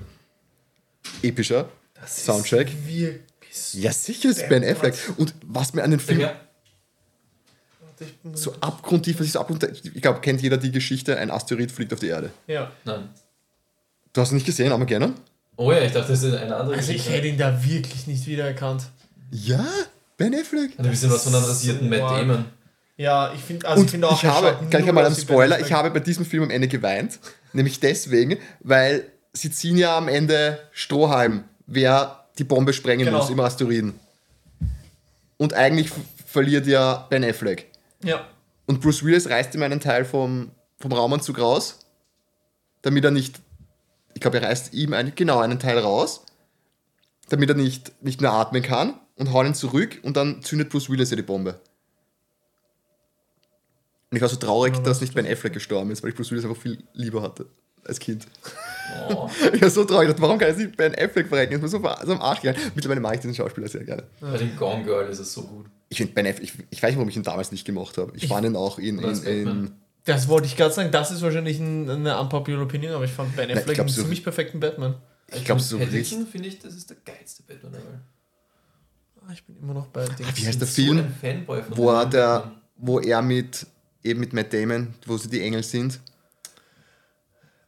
Epischer 1.21 1.69
Das 1.99 2.25
Soundtrack. 2.25 2.67
Ja, 3.73 3.91
sicher 3.91 4.29
ist 4.29 4.47
Ben 4.49 4.63
Affleck. 4.63 4.95
Und 5.17 5.33
was 5.45 5.73
mir 5.73 5.83
an 5.83 5.91
den 5.91 5.99
Film 5.99 6.19
Ja, 6.21 6.35
so 8.33 8.53
abgrundtief, 8.61 9.19
was 9.19 9.27
ist 9.27 9.33
so 9.33 9.39
abgrundtief? 9.39 9.93
Ich 9.93 10.01
glaube, 10.01 10.21
kennt 10.21 10.41
jeder 10.41 10.57
die 10.57 10.71
Geschichte, 10.71 11.17
ein 11.17 11.31
Asteroid 11.31 11.71
fliegt 11.71 11.91
auf 11.93 11.99
die 11.99 12.07
Erde. 12.07 12.31
Ja. 12.47 12.71
nein. 12.85 13.09
Du 14.13 14.21
hast 14.21 14.31
ihn 14.31 14.35
nicht 14.35 14.45
gesehen, 14.45 14.71
aber 14.71 14.85
gerne. 14.85 15.13
Oh 15.57 15.71
ja, 15.71 15.81
ich 15.81 15.91
dachte, 15.91 16.11
das 16.13 16.23
ist 16.23 16.33
eine 16.33 16.55
andere 16.55 16.77
Also 16.77 16.91
ich 16.91 16.97
Geschichte. 16.97 17.11
hätte 17.17 17.27
ihn 17.27 17.37
da 17.37 17.63
wirklich 17.63 18.07
nicht 18.07 18.25
wiedererkannt. 18.27 18.85
Ja, 19.31 19.65
Ben 20.17 20.33
Affleck. 20.33 20.71
Hat 20.77 20.85
ein 20.85 20.91
bisschen 20.91 21.11
was 21.11 21.23
von 21.25 21.35
einem 21.35 21.43
rasierten 21.43 21.83
So 21.83 21.89
Matt 21.89 22.01
arg. 22.01 22.19
Damon. 22.21 22.45
Ja, 22.99 23.31
ich 23.33 23.39
finde 23.39 23.65
also 23.65 23.85
ich 23.85 23.91
finde 23.91 24.09
auch 24.09 24.21
ich 24.21 24.25
habe, 24.25 24.57
schaut 24.59 24.71
kann 24.71 24.81
ich 24.81 24.85
nur 24.87 24.93
mal 24.93 25.05
aus 25.05 25.07
einen 25.07 25.15
wie 25.15 25.21
Ben 25.21 25.33
Spoiler, 25.33 25.59
ich 25.61 25.71
habe 25.71 25.89
bei 25.89 26.01
diesem 26.01 26.25
Film 26.25 26.43
am 26.43 26.49
Ende 26.49 26.67
geweint. 26.67 27.17
Nämlich 27.53 27.79
deswegen, 27.79 28.37
weil 28.59 29.09
sie 29.31 29.49
ziehen 29.49 29.77
ja 29.77 29.97
am 29.97 30.09
Ende 30.09 30.59
Strohhalm, 30.73 31.45
wer 31.65 32.25
die 32.37 32.43
Bombe 32.43 32.73
sprengen 32.73 33.05
Genau. 33.05 33.19
muss 33.19 33.29
im 33.29 33.39
Asteroiden. 33.39 33.97
Und 35.37 35.53
eigentlich 35.53 35.91
verliert 36.25 36.67
ja 36.67 37.07
Ben 37.09 37.23
Affleck. 37.23 37.71
Ja. 38.03 38.27
Und 38.65 38.81
Bruce 38.81 39.01
Willis 39.05 39.29
reißt 39.29 39.55
ihm 39.55 39.63
einen 39.63 39.79
Teil 39.79 40.03
vom, 40.03 40.51
vom 40.77 40.91
Raumanzug 40.91 41.39
raus, 41.39 41.79
damit 42.81 43.05
er 43.05 43.11
nicht, 43.11 43.39
ich 44.13 44.19
glaube, 44.19 44.41
er 44.41 44.49
reißt 44.49 44.73
ihm 44.73 44.91
einen, 44.91 45.13
genau 45.15 45.39
einen 45.39 45.57
Teil 45.59 45.79
raus, 45.79 46.25
damit 47.29 47.47
er 47.49 47.55
nicht, 47.55 47.93
nicht 48.03 48.19
mehr 48.19 48.33
atmen 48.33 48.61
kann 48.61 48.99
und 49.15 49.31
haut 49.31 49.45
ihn 49.45 49.55
zurück 49.55 49.99
und 50.03 50.17
dann 50.17 50.43
zündet 50.43 50.69
Bruce 50.69 50.89
Willis 50.89 51.11
ja 51.11 51.15
die 51.15 51.21
Bombe. 51.21 51.61
Und 54.11 54.15
ich 54.15 54.21
war 54.21 54.29
so 54.29 54.37
traurig, 54.37 54.75
Ja, 54.75 54.81
dass 54.81 55.01
nicht 55.01 55.13
Ben 55.13 55.27
Affleck 55.27 55.53
gestorben 55.53 55.91
ist, 55.91 56.01
weil 56.01 56.09
ich 56.09 56.15
Bruce 56.15 56.31
Willis 56.31 56.43
einfach 56.45 56.59
viel 56.61 56.83
lieber 56.93 57.21
hatte 57.21 57.45
als 57.85 57.99
Kind. 57.99 58.25
Oh. 59.09 59.29
Ich 59.53 59.61
war 59.61 59.69
so 59.69 59.83
traurig, 59.85 60.07
ich 60.07 60.13
dachte, 60.13 60.21
warum 60.23 60.37
kann 60.39 60.47
jetzt 60.49 60.57
nicht 60.57 60.75
Ben 60.75 60.93
Affleck 60.95 61.27
verrecken? 61.27 61.53
Ist 61.55 61.61
mir 61.61 61.67
so, 61.69 61.79
so 61.79 62.11
am 62.13 62.21
Arsch 62.21 62.41
gegangen. 62.41 62.59
Mittlerweile 62.75 62.99
mag 63.01 63.13
ich 63.15 63.19
diesen 63.21 63.35
Schauspieler 63.35 63.67
sehr 63.67 63.83
gerne. 63.83 64.03
Bei 64.19 64.37
dem 64.37 64.55
Gone 64.57 64.83
Girl 64.83 65.07
ist 65.09 65.19
es 65.19 65.31
so 65.33 65.43
gut. 65.43 65.67
Ich 65.89 65.97
finde 65.97 66.13
Ben 66.13 66.25
Affleck, 66.27 66.43
ich, 66.43 66.53
ich 66.71 66.81
weiß 66.83 66.89
nicht, 66.89 66.97
warum 66.97 67.09
ich 67.09 67.15
ihn 67.15 67.23
damals 67.23 67.51
nicht 67.51 67.65
gemocht 67.65 67.97
habe. 67.97 68.11
Ich, 68.15 68.23
Ich- 68.23 68.29
fand 68.29 68.45
ihn 68.45 68.55
auch 68.55 68.79
in, 68.79 68.99
in, 68.99 69.23
in. 69.25 69.71
Das 70.05 70.27
wollte 70.27 70.47
ich 70.47 70.57
gerade 70.57 70.73
sagen, 70.73 70.91
das 70.91 71.11
ist 71.11 71.21
wahrscheinlich 71.21 71.59
ein, 71.59 71.87
eine 71.89 72.19
unpopular 72.19 72.63
Opinion, 72.63 72.93
aber 72.93 73.05
ich 73.05 73.11
fand 73.11 73.35
Ben 73.35 73.49
ich 73.49 73.57
Affleck 73.57 73.75
glaub, 73.75 73.85
einen 73.87 73.93
so- 73.95 74.01
ziemlich 74.01 74.23
perfekten 74.23 74.59
Batman. 74.59 74.95
ich 75.31 75.45
glaube 75.45 75.61
so 75.61 75.77
richtig. 75.77 76.07
Finde 76.31 76.47
ich, 76.47 76.57
das 76.59 76.73
ist 76.73 76.89
der 76.89 76.97
geilste 77.05 77.43
Batman 77.43 77.73
ever. 77.75 78.01
Ah, 79.27 79.31
Ich 79.33 79.43
bin 79.43 79.55
immer 79.61 79.73
noch 79.75 79.87
bei 79.87 80.05
Dings. 80.05 80.29
Wie 80.35 80.47
heißt 80.47 80.59
der 80.59 80.67
So 80.67 80.81
Film? 80.81 81.13
von 81.45 81.63
wo 81.77 81.91
er, 81.91 82.05
der, 82.07 82.51
wo 82.77 82.99
er 82.99 83.21
mit 83.21 83.67
eben 84.03 84.19
mit 84.19 84.33
Matt 84.33 84.53
Damon, 84.53 84.93
wo 85.05 85.17
sie 85.17 85.29
die 85.29 85.41
Engel 85.41 85.63
sind. 85.63 85.99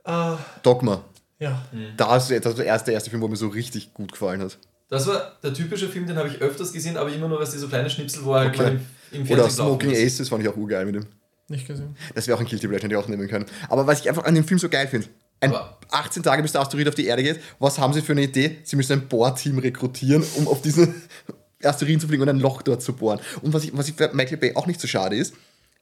Ah, 0.03 0.38
Dogma. 0.64 1.03
ja. 1.40 1.64
Das 1.98 2.30
ist 2.32 2.45
das 2.45 2.53
war 2.53 2.58
der 2.58 2.66
erste, 2.66 2.91
erste 2.91 3.10
Film, 3.10 3.22
wo 3.22 3.28
mir 3.28 3.36
so 3.36 3.48
richtig 3.49 3.94
gut 3.94 4.12
gefallen 4.12 4.41
hat. 4.41 4.58
Das 4.90 5.08
war 5.08 5.38
der 5.44 5.53
typische 5.53 5.88
Film, 5.88 6.08
den 6.08 6.18
habe 6.18 6.28
ich 6.28 6.41
öfters 6.41 6.74
gesehen, 6.74 6.98
aber 6.98 7.12
immer 7.14 7.28
nur, 7.28 7.38
weil 7.38 7.45
es 7.45 7.53
so 7.53 7.68
kleine 7.68 7.90
Schnipsel, 7.90 8.24
wo 8.26 8.34
er 8.34 8.41
halt 8.41 8.56
Okay. 8.56 8.64
mal 8.64 8.80
im, 9.12 9.22
im 9.26 9.32
Oder 9.32 9.49
Smoking. 9.49 9.91
Aces 9.91 10.28
fand 10.30 10.44
ich 10.44 10.49
auch 10.49 10.58
urgeil 10.58 10.86
mit 10.86 10.95
dem. 10.95 11.06
Nicht 11.48 11.68
gesehen. 11.68 11.95
Das 12.16 12.28
wäre 12.28 12.36
auch 12.38 12.41
ein 12.41 12.48
Guilty 12.48 12.68
Pleasure, 12.68 12.88
den 12.88 12.91
ich 12.91 13.03
auch 13.03 13.08
nehmen 13.08 13.28
können. 13.28 13.45
Aber 13.70 13.86
was 13.88 13.99
ich 14.02 14.10
einfach 14.10 14.24
an 14.24 14.36
dem 14.36 14.44
Film 14.44 14.60
so 14.60 14.70
geil 14.70 14.88
finde, 14.88 15.08
ein 15.40 15.52
Aber- 15.53 15.78
18 15.91 16.24
Tage 16.24 16.41
bis 16.41 16.52
der 16.53 16.62
Asteroid 16.62 16.88
auf 16.88 16.95
die 16.95 17.06
Erde 17.06 17.24
geht, 17.24 17.40
was 17.60 17.78
haben 17.80 17.94
sie 17.94 18.02
für 18.02 18.14
eine 18.14 18.24
Idee? 18.24 18.58
Sie 18.64 18.76
müssen 18.76 18.94
ein 18.94 19.08
Bohrteam 19.08 19.60
rekrutieren, 19.60 20.24
um 20.36 20.48
auf 20.48 20.62
diesen 20.62 20.95
Asteroiden 21.64 21.99
zu 22.02 22.08
fliegen 22.08 22.24
und 22.24 22.30
ein 22.30 22.40
Loch 22.40 22.62
dort 22.62 22.82
zu 22.82 22.94
bohren. 22.94 23.20
Und 23.41 23.53
was 23.53 23.64
ich, 23.66 23.76
was 23.78 23.88
ich 23.88 23.95
für 23.95 24.10
Michael 24.14 24.38
Bay 24.38 24.56
auch 24.56 24.66
nicht 24.68 24.80
so 24.82 24.88
schade 24.88 25.16
ist, 25.16 25.34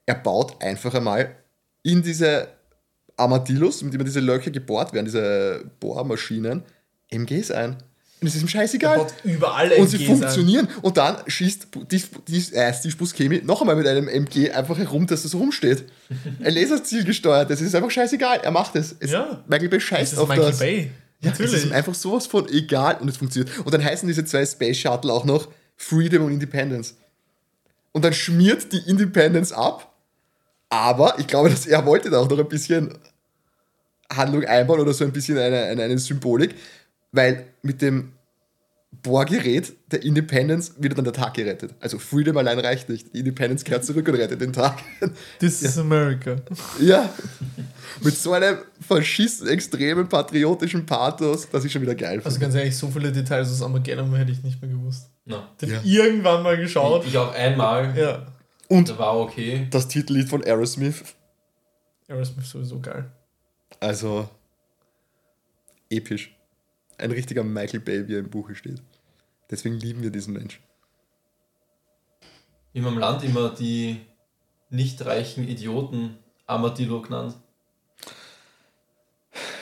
er 0.10 0.16
baut 0.16 0.60
einfach 0.64 0.96
einmal 0.96 1.36
in 1.84 2.02
diese 2.02 2.48
Armadillos, 3.16 3.84
mit 3.84 3.94
denen 3.94 4.06
diese 4.06 4.20
Löcher 4.20 4.50
gebohrt 4.50 4.92
werden, 4.92 5.06
diese 5.06 5.70
Bohrmaschinen, 5.80 6.64
MGs 7.12 7.52
ein. 7.52 7.78
Und 8.20 8.28
es 8.28 8.36
ist 8.36 8.42
ihm 8.42 8.48
scheißegal. 8.48 8.98
baut 8.98 9.14
überall 9.24 9.72
und 9.74 9.88
sie 9.88 9.98
MGs 9.98 10.08
funktionieren. 10.08 10.68
Und 10.82 10.98
dann 10.98 11.18
schießt 11.28 11.68
die, 11.92 12.02
die, 12.28 12.56
äh, 12.56 12.74
Steve 12.74 12.96
Buscemi 12.96 13.42
noch 13.44 13.62
einmal 13.62 13.76
mit 13.76 13.86
einem 13.86 14.08
MG 14.08 14.50
einfach 14.50 14.80
herum, 14.80 15.06
dass 15.06 15.26
es 15.26 15.36
rumsteht. 15.36 15.86
Ein 16.44 16.56
Laserziel 16.56 17.04
gesteuert. 17.04 17.52
Das 17.52 17.62
ist 17.62 17.76
einfach 17.76 17.92
scheißegal. 17.92 18.40
Er 18.42 18.52
macht 18.52 18.76
es. 18.76 18.96
es 19.00 19.12
Ja. 19.12 19.44
Michael 19.48 19.70
Bay 19.70 19.78
Das 19.78 19.88
scheißt 19.88 20.14
ist 20.14 20.20
auf 20.20 20.28
Michael 20.28 20.48
das. 20.48 20.58
Bay. 20.60 20.92
Ja, 21.22 21.32
es 21.32 21.40
ist 21.40 21.46
Natürlich. 21.46 21.66
ihm 21.68 21.74
einfach 21.74 21.94
sowas 21.94 22.26
von 22.26 22.50
egal 22.50 22.98
und 23.00 23.10
es 23.10 23.18
funktioniert. 23.18 23.56
Und 23.60 23.72
dann 23.72 23.84
heißen 23.84 24.08
diese 24.08 24.26
zwei 24.26 24.44
Space 24.44 24.78
Shuttle 24.78 25.14
auch 25.14 25.26
noch 25.26 25.50
Freedom 25.78 26.26
und 26.26 26.32
Independence. 26.32 26.96
Und 27.92 28.04
dann 28.04 28.14
schmiert 28.14 28.74
die 28.74 28.82
Independence 28.90 29.52
ab. 29.52 29.86
Aber 30.70 31.18
ich 31.18 31.28
glaube, 31.28 31.50
dass 31.50 31.66
er 31.66 31.86
wollte 31.86 32.10
da 32.10 32.20
auch 32.20 32.30
noch 32.30 32.38
ein 32.40 32.48
bisschen 32.48 32.94
Handlung 34.12 34.44
einbauen 34.46 34.80
oder 34.80 34.94
so 34.94 35.04
ein 35.04 35.12
bisschen 35.12 35.38
eine, 35.38 35.64
eine, 35.64 35.84
eine 35.84 35.98
Symbolik, 35.98 36.56
weil 37.12 37.46
mit 37.62 37.82
dem 37.82 38.14
Bohrgerät 39.04 39.72
der 39.92 40.02
Independence 40.04 40.74
wird 40.80 40.98
dann 40.98 41.04
der 41.06 41.14
Tag 41.14 41.36
gerettet. 41.36 41.76
Also 41.80 42.00
Freedom 42.00 42.36
allein 42.38 42.58
reicht 42.60 42.90
nicht. 42.90 43.14
Die 43.14 43.20
Independence 43.20 43.64
kehrt 43.64 43.86
zurück 43.86 44.08
und 44.08 44.16
rettet 44.16 44.42
den 44.42 44.52
Tag. 44.52 44.80
This 45.40 45.62
is 45.62 45.78
America. 45.78 46.38
ja. 46.80 47.08
Mit 48.04 48.18
so 48.18 48.34
einem 48.34 48.58
verschissen, 48.86 49.48
extremen 49.48 50.10
patriotischen 50.10 50.86
Pathos, 50.88 51.48
das 51.52 51.66
ist 51.66 51.72
schon 51.72 51.84
wieder 51.84 51.96
geil. 51.96 52.20
Also 52.24 52.40
ganz 52.40 52.56
ehrlich, 52.56 52.76
so 52.76 52.88
viele 52.90 53.12
Details 53.12 53.52
aus 53.52 53.62
Armageddon 53.62 54.14
hätte 54.16 54.32
ich 54.32 54.42
nicht 54.44 54.60
mehr 54.62 54.72
gewusst. 54.72 55.10
No. 55.26 55.44
Den 55.62 55.70
Ja. 55.70 55.82
irgendwann 55.84 56.42
mal 56.42 56.58
geschaut. 56.58 57.06
Ich 57.06 57.16
auch 57.18 57.34
einmal, 57.34 57.96
Ja. 57.96 58.26
Und 58.70 58.88
da 58.88 58.98
war 58.98 59.20
okay. 59.20 59.68
das 59.72 59.88
Titellied 59.88 60.30
von 60.30 60.44
Aerosmith, 60.44 61.04
Aerosmith 62.08 62.46
ist 62.46 62.52
sowieso 62.52 62.80
geil. 62.80 63.12
also 63.80 64.30
episch. 65.90 66.36
Ein 66.98 67.12
richtiger 67.12 67.44
Michael 67.44 67.80
Bay, 67.80 68.08
wie 68.08 68.16
er 68.16 68.20
im 68.20 68.30
Buche 68.30 68.56
steht. 68.56 68.82
Deswegen 69.50 69.76
lieben 69.76 70.02
wir 70.02 70.12
diesen 70.12 70.34
Mensch. 70.34 70.60
In 72.74 72.84
meinem 72.84 72.98
Land 72.98 73.24
immer 73.24 73.50
die 73.50 74.02
nicht 74.70 75.04
reichen 75.06 75.48
Idioten 75.48 76.18
Armadillo 76.46 77.02
genannt. 77.02 77.36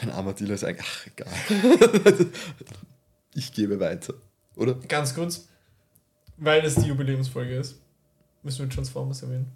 Ein 0.02 0.12
Armadillo 0.12 0.54
ist 0.54 0.64
eigentlich, 0.64 0.86
ach, 0.86 1.08
egal. 1.08 2.28
ich 3.34 3.52
gebe 3.52 3.80
weiter, 3.80 4.14
oder? 4.56 4.76
Ganz 4.76 5.14
kurz, 5.16 5.48
weil 6.38 6.64
es 6.66 6.76
die 6.76 6.88
Jubiläumsfolge 6.88 7.56
ist, 7.56 7.80
müssen 8.48 8.68
wir 8.68 8.74
Transformers 8.74 9.22
erwähnen. 9.22 9.52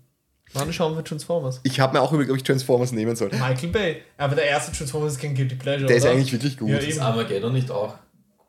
Wann 0.54 0.72
schauen 0.74 0.96
wir 0.98 1.04
Transformers? 1.04 1.62
Ich 1.64 1.80
habe 1.80 1.94
mir 1.94 2.02
auch 2.02 2.12
überlegt, 2.12 2.32
ob 2.32 2.38
ich 2.38 2.44
Transformers 2.44 2.92
nehmen 2.92 3.16
soll. 3.16 3.30
Michael 3.30 3.70
Bay. 3.70 4.02
Aber 4.18 4.36
der 4.36 4.46
erste 4.46 4.74
Transformers 4.74 5.14
ist 5.14 5.22
kein 5.22 5.34
Guilty 5.34 5.56
Pleasure. 5.56 5.88
Der 5.88 5.96
ist 5.96 6.04
oder? 6.04 6.12
eigentlich 6.12 6.34
wirklich 6.34 6.58
gut. 6.58 6.70
Ja, 6.70 6.78
Ist 6.78 6.90
eben. 6.90 7.00
Armageddon 7.00 7.54
nicht 7.54 7.72
auch 7.72 7.96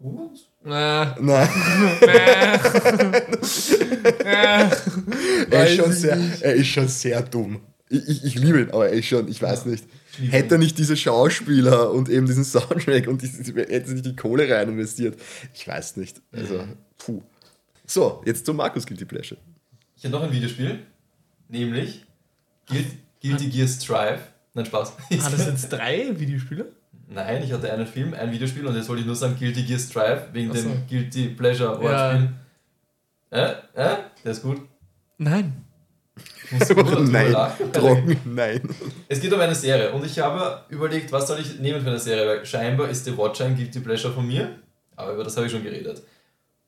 gut? 0.01 0.41
Na, 0.65 1.17
Nein, 1.21 1.49
er 5.51 5.67
ist, 5.67 5.77
schon 5.77 5.93
sehr, 5.93 6.17
nicht. 6.17 6.43
er 6.43 6.55
ist 6.55 6.67
schon 6.67 6.89
sehr 6.89 7.23
dumm. 7.23 7.61
Ich, 7.89 8.09
ich, 8.09 8.25
ich 8.25 8.35
liebe 8.35 8.61
ihn, 8.61 8.71
aber 8.71 8.89
er 8.89 8.95
ist 8.95 9.07
schon, 9.07 9.29
ich 9.29 9.41
weiß 9.41 9.67
nicht. 9.67 9.85
liebe 10.19 10.33
Hätte 10.33 10.57
er 10.57 10.59
nicht 10.59 10.79
diese 10.79 10.97
Schauspieler 10.97 11.91
und 11.93 12.09
eben 12.09 12.27
diesen 12.27 12.45
Soundtrack 12.45 13.07
und 13.07 13.23
die, 13.23 13.29
hätte 13.29 13.93
nicht 13.93 14.07
die 14.07 14.17
Kohle 14.17 14.53
rein 14.53 14.69
investiert. 14.69 15.19
Ich 15.55 15.67
weiß 15.69 15.97
nicht. 15.97 16.21
Also, 16.33 16.65
puh. 16.99 17.23
So, 17.87 18.23
jetzt 18.25 18.45
zum 18.47 18.57
Markus 18.57 18.87
Guilty 18.87 19.05
Pleasure. 19.05 19.41
Ich 20.03 20.07
habe 20.07 20.17
noch 20.17 20.25
ein 20.25 20.33
Videospiel, 20.33 20.81
nämlich 21.49 22.05
Guil- 22.69 22.99
Guilty 23.21 23.51
Gear 23.51 23.69
Strive. 23.69 24.19
Nein, 24.53 24.67
Spaß. 24.67 24.95
Ah, 24.99 25.07
das 25.11 25.37
sind 25.37 25.51
jetzt 25.51 25.69
drei 25.69 26.11
Videospiele? 26.19 26.73
Nein, 27.07 27.41
ich 27.45 27.53
hatte 27.53 27.73
einen 27.73 27.87
Film, 27.87 28.13
ein 28.13 28.33
Videospiel 28.33 28.67
und 28.67 28.75
jetzt 28.75 28.89
wollte 28.89 29.03
ich 29.03 29.07
nur 29.07 29.15
sagen 29.15 29.37
Guilty 29.39 29.63
Gear 29.63 29.79
Strive 29.79 30.27
wegen 30.33 30.53
so. 30.53 30.61
dem 30.61 30.89
Guilty 30.89 31.29
Pleasure 31.29 31.81
Wortspiel. 31.81 32.31
Äh? 33.31 33.53
Äh? 33.75 33.97
Der 34.25 34.33
ist 34.33 34.43
gut. 34.43 34.63
Nein. 35.19 35.65
Drüber 36.59 36.99
nein, 37.01 37.33
trocken, 37.73 38.17
nein. 38.25 38.61
Es 39.09 39.21
geht 39.21 39.33
um 39.33 39.39
eine 39.39 39.55
Serie 39.55 39.93
und 39.93 40.05
ich 40.05 40.19
habe 40.19 40.65
überlegt, 40.69 41.13
was 41.13 41.29
soll 41.29 41.39
ich 41.39 41.61
nehmen 41.61 41.81
für 41.81 41.91
eine 41.91 42.01
Serie, 42.01 42.27
weil 42.27 42.45
scheinbar 42.45 42.89
ist 42.89 43.05
The 43.05 43.17
Watcher 43.17 43.45
ein 43.45 43.55
Guilty 43.55 43.79
Pleasure 43.79 44.13
von 44.13 44.27
mir, 44.27 44.59
aber 44.97 45.13
über 45.15 45.23
das 45.23 45.37
habe 45.37 45.47
ich 45.47 45.53
schon 45.53 45.63
geredet. 45.63 46.03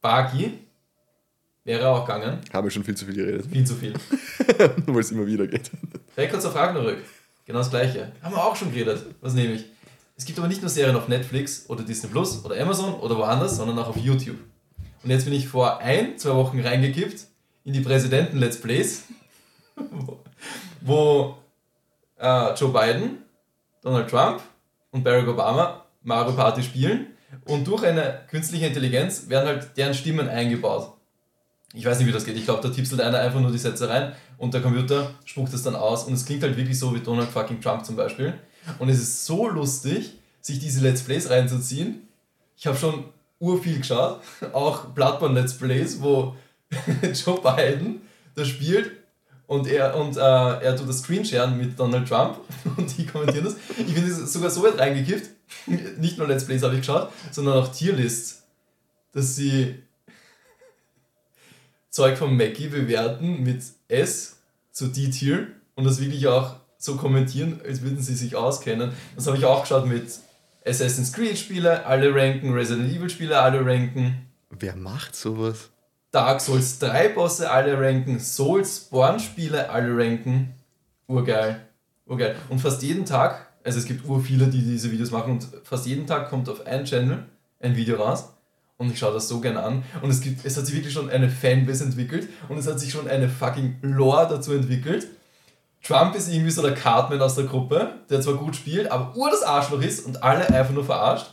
Baki 0.01 0.52
wäre 1.65 1.89
auch 1.89 2.07
gegangen, 2.07 2.41
Habe 2.53 2.70
schon 2.70 2.85
viel 2.85 2.97
zu 2.97 3.07
viel 3.07 3.15
geredet, 3.15 3.47
viel 3.51 3.66
zu 3.66 3.74
viel. 3.74 3.93
nur 4.86 4.95
weil 4.95 5.01
es 5.01 5.11
immer 5.11 5.27
wieder 5.27 5.47
geht. 5.47 5.70
Records 6.16 6.45
auf 6.45 6.55
Ragnarök, 6.55 6.99
genau 7.45 7.59
das 7.59 7.70
gleiche. 7.70 8.12
Haben 8.23 8.35
wir 8.35 8.45
auch 8.45 8.55
schon 8.55 8.73
geredet. 8.73 9.05
Was 9.20 9.35
nehme 9.35 9.55
ich? 9.55 9.65
Es 10.16 10.24
gibt 10.24 10.39
aber 10.39 10.47
nicht 10.47 10.61
nur 10.61 10.70
Serien 10.70 10.95
auf 10.95 11.09
Netflix 11.09 11.65
oder 11.69 11.82
Disney 11.82 12.09
Plus 12.09 12.45
oder 12.45 12.61
Amazon 12.61 12.95
oder 12.95 13.16
woanders, 13.16 13.57
sondern 13.57 13.78
auch 13.78 13.89
auf 13.89 13.97
YouTube. 13.97 14.39
Und 15.03 15.11
jetzt 15.11 15.24
bin 15.24 15.35
ich 15.35 15.49
vor 15.49 15.81
ein, 15.81 16.16
zwei 16.19 16.35
Wochen 16.35 16.61
reingekippt 16.61 17.27
in 17.65 17.73
die 17.73 17.81
Präsidenten-Let's 17.81 18.61
Plays, 18.61 19.05
wo, 19.77 20.20
wo 20.82 21.39
äh, 22.19 22.55
Joe 22.55 22.70
Biden, 22.70 23.19
Donald 23.82 24.09
Trump 24.09 24.41
und 24.93 25.03
Barack 25.03 25.27
Obama 25.27 25.85
Mario 26.03 26.32
Party 26.32 26.62
spielen 26.62 27.09
und 27.47 27.66
durch 27.66 27.85
eine 27.85 28.20
künstliche 28.31 28.66
Intelligenz 28.66 29.28
werden 29.28 29.49
halt 29.49 29.77
deren 29.77 29.95
Stimmen 29.95 30.28
eingebaut. 30.28 30.93
Ich 31.76 31.84
weiß 31.84 31.98
nicht, 31.98 32.06
wie 32.06 32.12
das 32.12 32.24
geht. 32.24 32.36
Ich 32.36 32.44
glaube, 32.44 32.62
da 32.62 32.72
tipselt 32.72 33.01
einer 33.01 33.18
einfach 33.18 33.40
nur 33.40 33.51
die 33.51 33.59
Sätze 33.59 33.88
rein 33.88 34.12
und 34.38 34.55
der 34.55 34.62
Computer 34.62 35.10
spuckt 35.24 35.52
es 35.52 35.64
dann 35.64 35.74
aus 35.74 36.05
und 36.05 36.14
es 36.14 36.24
klingt 36.24 36.44
halt 36.44 36.56
wirklich 36.56 36.78
so 36.78 36.94
wie 36.94 37.01
Donald 37.01 37.28
fucking 37.28 37.60
Trump 37.60 37.84
zum 37.84 37.96
Beispiel. 37.96 38.34
Und 38.78 38.88
es 38.88 38.98
ist 39.01 39.26
so 39.26 39.48
lustig, 39.48 40.12
sich 40.40 40.60
diese 40.60 40.80
Let's 40.82 41.02
Plays 41.02 41.28
reinzuziehen. 41.28 42.09
Ich 42.56 42.66
habe 42.68 42.78
schon 42.78 43.05
urviel 43.40 43.78
geschaut, 43.78 44.20
auch 44.52 44.86
Bloodborne 44.86 45.40
Let's 45.40 45.55
Plays, 45.55 46.01
wo 46.01 46.36
Joe 47.24 47.40
Biden 47.40 48.02
da 48.36 48.44
spielt 48.44 48.92
und 49.48 49.66
er, 49.66 49.96
und, 49.96 50.16
äh, 50.16 50.20
er 50.20 50.76
tut 50.76 50.88
das 50.88 51.01
Screensharen 51.01 51.59
mit 51.59 51.78
Donald 51.78 52.09
Trump 52.09 52.38
und 52.76 52.96
die 52.96 53.05
kommentieren 53.05 53.46
das. 53.46 53.56
Ich 53.78 53.94
bin 53.94 54.26
sogar 54.26 54.51
so 54.51 54.62
weit 54.62 54.78
reingekippt, 54.78 55.28
nicht 55.98 56.18
nur 56.18 56.28
Let's 56.28 56.44
Plays 56.44 56.62
habe 56.62 56.74
ich 56.74 56.80
geschaut, 56.80 57.10
sondern 57.32 57.59
auch 57.59 57.68
Tierlists, 57.68 58.44
dass 59.12 59.34
sie 59.34 59.82
Zeug 61.94 62.18
von 62.18 62.36
Mackie 62.36 62.66
bewerten 62.66 63.44
mit 63.44 63.62
S 63.86 64.38
zu 64.72 64.88
D-Tier 64.88 65.46
und 65.76 65.84
das 65.84 66.00
wirklich 66.00 66.26
auch 66.26 66.56
so 66.76 66.96
kommentieren, 66.96 67.60
als 67.64 67.82
würden 67.82 68.02
sie 68.02 68.16
sich 68.16 68.34
auskennen. 68.34 68.90
Das 69.14 69.28
habe 69.28 69.36
ich 69.36 69.44
auch 69.44 69.62
geschaut 69.62 69.86
mit 69.86 70.10
Assassin's 70.66 71.12
Creed 71.12 71.38
Spiele, 71.38 71.86
alle 71.86 72.12
ranken, 72.12 72.52
Resident 72.52 72.92
Evil 72.92 73.08
Spiele, 73.08 73.38
alle 73.38 73.64
ranken, 73.64 74.24
Wer 74.58 74.76
macht 74.76 75.16
sowas? 75.16 75.70
Dark 76.10 76.40
Souls 76.40 76.78
3 76.78 77.10
Bosse, 77.10 77.50
alle 77.50 77.78
ranken, 77.78 78.20
Soulsborne 78.20 79.18
Spiele, 79.18 79.70
alle 79.70 79.96
ranken. 79.96 80.54
Urgeil. 81.06 81.66
Urgeil. 82.06 82.36
Und 82.48 82.60
fast 82.60 82.82
jeden 82.82 83.04
Tag, 83.04 83.48
also 83.64 83.78
es 83.78 83.84
gibt 83.84 84.04
ur 84.08 84.20
viele, 84.20 84.46
die 84.46 84.62
diese 84.62 84.92
Videos 84.92 85.10
machen 85.10 85.32
und 85.34 85.48
fast 85.64 85.86
jeden 85.86 86.06
Tag 86.06 86.30
kommt 86.30 86.48
auf 86.48 86.66
einen 86.66 86.84
Channel 86.84 87.24
ein 87.60 87.76
Video 87.76 87.96
raus. 87.96 88.34
Und 88.76 88.90
ich 88.90 88.98
schaue 88.98 89.12
das 89.12 89.28
so 89.28 89.40
gern 89.40 89.56
an. 89.56 89.84
Und 90.02 90.10
es, 90.10 90.20
gibt, 90.20 90.44
es 90.44 90.56
hat 90.56 90.66
sich 90.66 90.74
wirklich 90.74 90.92
schon 90.92 91.10
eine 91.10 91.28
Fanbase 91.28 91.84
entwickelt 91.84 92.28
und 92.48 92.59
es 92.59 92.66
hat 92.66 92.80
sich 92.80 92.90
schon 92.90 93.09
eine 93.09 93.28
fucking 93.28 93.78
Lore 93.82 94.26
dazu 94.28 94.52
entwickelt. 94.52 95.06
Trump 95.82 96.14
ist 96.16 96.32
irgendwie 96.32 96.51
so 96.51 96.62
der 96.62 96.74
Cartman 96.74 97.20
aus 97.20 97.34
der 97.34 97.44
Gruppe, 97.44 98.01
der 98.09 98.20
zwar 98.20 98.34
gut 98.34 98.56
spielt, 98.56 98.90
aber 98.90 99.14
ur 99.16 99.30
das 99.30 99.42
Arschloch 99.42 99.82
ist 99.82 100.06
und 100.06 100.22
alle 100.22 100.48
einfach 100.48 100.72
nur 100.72 100.84
verarscht. 100.84 101.26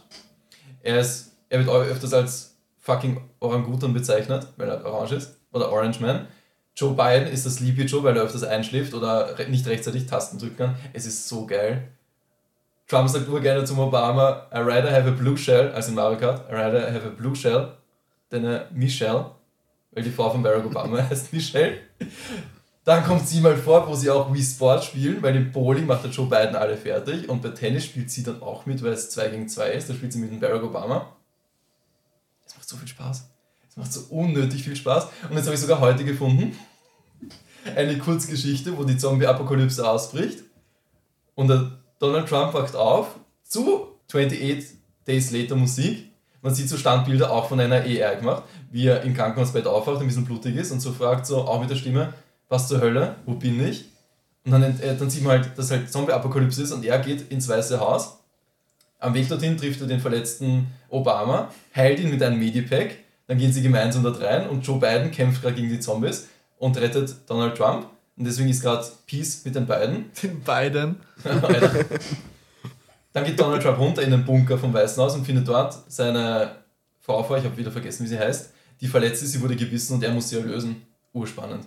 Er, 0.84 1.00
ist, 1.00 1.32
er 1.50 1.66
wird 1.66 1.70
öfters 1.70 2.14
als 2.14 2.56
fucking 2.80 3.22
Orangutan 3.40 3.94
bezeichnet, 3.94 4.48
weil 4.58 4.68
er 4.68 4.84
orange 4.86 5.14
ist, 5.14 5.38
oder 5.54 5.72
Orange 5.72 6.02
Man. 6.02 6.28
Joe 6.76 6.94
Biden 6.94 7.28
ist 7.28 7.46
das 7.46 7.56
Sleepy 7.56 7.84
Joe, 7.84 8.04
weil 8.04 8.16
er 8.18 8.24
öfters 8.24 8.44
einschläft 8.44 8.94
oder 8.94 9.36
nicht 9.48 9.68
rechtzeitig 9.68 10.06
Tasten 10.06 10.38
drücken 10.38 10.58
kann. 10.58 10.76
Es 10.94 11.06
ist 11.06 11.28
so 11.28 11.46
geil. 11.46 11.90
Trump 12.92 13.08
sagt 13.08 13.30
nur 13.30 13.40
gerne 13.40 13.64
zum 13.64 13.80
Obama, 13.80 14.48
I 14.54 14.58
rather 14.58 14.92
have 14.92 15.08
a 15.08 15.12
blue 15.12 15.38
shell, 15.38 15.72
also 15.72 15.92
in 15.92 15.96
Mario 15.96 16.20
Kart, 16.20 16.50
I 16.50 16.54
rather 16.54 16.92
have 16.92 17.06
a 17.06 17.10
blue 17.10 17.34
shell 17.34 17.78
than 18.30 18.46
a 18.46 18.66
Michelle, 18.70 19.32
weil 19.92 20.04
die 20.04 20.12
Frau 20.12 20.30
von 20.30 20.44
Barack 20.44 20.66
Obama 20.66 21.02
heißt 21.10 21.32
Michelle. 21.32 21.78
Dann 22.84 23.06
kommt 23.06 23.26
sie 23.26 23.40
mal 23.40 23.56
vor, 23.56 23.88
wo 23.88 23.96
sie 23.96 24.10
auch 24.10 24.34
Wii 24.34 24.44
Sport 24.44 24.84
spielen, 24.84 25.24
weil 25.24 25.38
im 25.38 25.54
Bowling 25.54 25.86
macht 25.86 26.04
der 26.04 26.12
Joe 26.12 26.26
Biden 26.26 26.58
alle 26.58 26.76
fertig 26.76 27.30
und 27.30 27.42
bei 27.42 27.50
Tennis 27.50 27.86
spielt 27.86 28.12
sie 28.12 28.24
dann 28.24 28.42
auch 28.42 28.66
mit, 28.66 28.84
weil 28.84 28.92
es 28.92 29.10
2 29.12 29.30
gegen 29.30 29.48
2 29.48 29.72
ist, 29.72 29.90
da 29.90 29.94
spielt 29.94 30.12
sie 30.12 30.20
mit 30.20 30.30
dem 30.30 30.42
Barack 30.42 30.62
Obama. 30.62 31.16
Es 32.46 32.58
macht 32.58 32.68
so 32.68 32.76
viel 32.76 32.90
Spaß. 32.90 33.26
Es 33.70 33.78
macht 33.78 33.94
so 33.94 34.02
unnötig 34.10 34.64
viel 34.64 34.76
Spaß. 34.76 35.08
Und 35.30 35.38
jetzt 35.38 35.46
habe 35.46 35.56
ich 35.56 35.62
sogar 35.62 35.80
heute 35.80 36.04
gefunden, 36.04 36.60
eine 37.74 37.98
Kurzgeschichte, 37.98 38.78
wo 38.78 38.84
die 38.84 38.98
Zombie-Apokalypse 38.98 39.90
ausbricht. 39.90 40.40
Und 41.36 41.48
der 41.48 41.81
Donald 42.02 42.28
Trump 42.28 42.56
wacht 42.56 42.76
auf 42.76 43.16
zu 43.44 43.88
28 44.10 44.76
Days 45.08 45.30
Later 45.30 45.56
Musik. 45.56 46.10
Man 46.42 46.56
sieht 46.56 46.68
so 46.68 46.76
Standbilder 46.76 47.32
auch 47.32 47.48
von 47.48 47.60
einer 47.60 47.76
AI 47.76 48.16
gemacht, 48.16 48.42
wie 48.72 48.88
er 48.88 49.04
im 49.04 49.14
Krankenhausbett 49.14 49.68
aufwacht, 49.68 50.02
ein 50.02 50.08
bisschen 50.08 50.26
blutig 50.26 50.56
ist 50.56 50.72
und 50.72 50.80
so 50.80 50.92
fragt 50.92 51.28
so, 51.28 51.44
auch 51.44 51.62
mit 51.62 51.70
der 51.70 51.76
Stimme, 51.76 52.12
was 52.50 52.68
zur 52.68 52.82
Hölle, 52.82 53.18
wo 53.28 53.36
bin 53.36 53.64
ich? 53.64 53.86
Und 54.46 54.54
dann, 54.54 54.64
äh, 54.64 54.98
dann 54.98 55.12
sieht 55.12 55.22
man 55.22 55.34
halt, 55.34 55.56
dass 55.56 55.70
halt 55.70 55.92
Zombie-Apokalypse 55.92 56.64
ist 56.64 56.72
und 56.72 56.84
er 56.84 56.98
geht 56.98 57.32
ins 57.32 57.48
Weiße 57.48 57.80
Haus. 57.80 58.18
Am 58.98 59.14
Weg 59.14 59.30
dorthin 59.30 59.56
trifft 59.56 59.82
er 59.82 59.88
den 59.88 60.00
verletzten 60.00 60.68
Obama, 60.90 61.52
heilt 61.76 62.00
ihn 62.00 62.10
mit 62.10 62.24
einem 62.24 62.40
Medipack, 62.40 62.98
dann 63.28 63.38
gehen 63.38 63.54
sie 63.54 63.62
gemeinsam 63.62 64.02
dort 64.02 64.20
rein 64.22 64.50
und 64.50 64.66
Joe 64.66 64.80
Biden 64.80 65.12
kämpft 65.12 65.44
gerade 65.44 65.54
gegen 65.54 65.70
die 65.70 65.80
Zombies 65.80 66.30
und 66.58 66.78
rettet 66.78 67.16
Donald 67.28 67.56
Trump. 67.56 67.86
Und 68.22 68.26
deswegen 68.26 68.50
ist 68.50 68.62
gerade 68.62 68.86
Peace 69.08 69.44
mit 69.46 69.56
den 69.56 69.66
beiden. 69.66 70.12
Den 70.22 70.42
beiden. 70.44 70.96
Dann 73.14 73.26
geht 73.26 73.40
Donald 73.40 73.64
Trump 73.64 73.80
runter 73.80 74.04
in 74.04 74.12
den 74.12 74.24
Bunker 74.24 74.60
vom 74.60 74.72
Weißen 74.72 75.02
Haus 75.02 75.16
und 75.16 75.26
findet 75.26 75.48
dort 75.48 75.76
seine 75.88 76.52
Frau 77.00 77.24
vor, 77.24 77.40
ich 77.40 77.46
habe 77.46 77.58
wieder 77.58 77.72
vergessen, 77.72 78.04
wie 78.04 78.10
sie 78.10 78.20
heißt, 78.20 78.52
die 78.80 78.86
verletzt 78.86 79.24
ist, 79.24 79.32
sie 79.32 79.42
wurde 79.42 79.56
gebissen 79.56 79.96
und 79.96 80.04
er 80.04 80.12
muss 80.12 80.30
sie 80.30 80.36
erlösen. 80.36 80.84
Urspannend. 81.14 81.66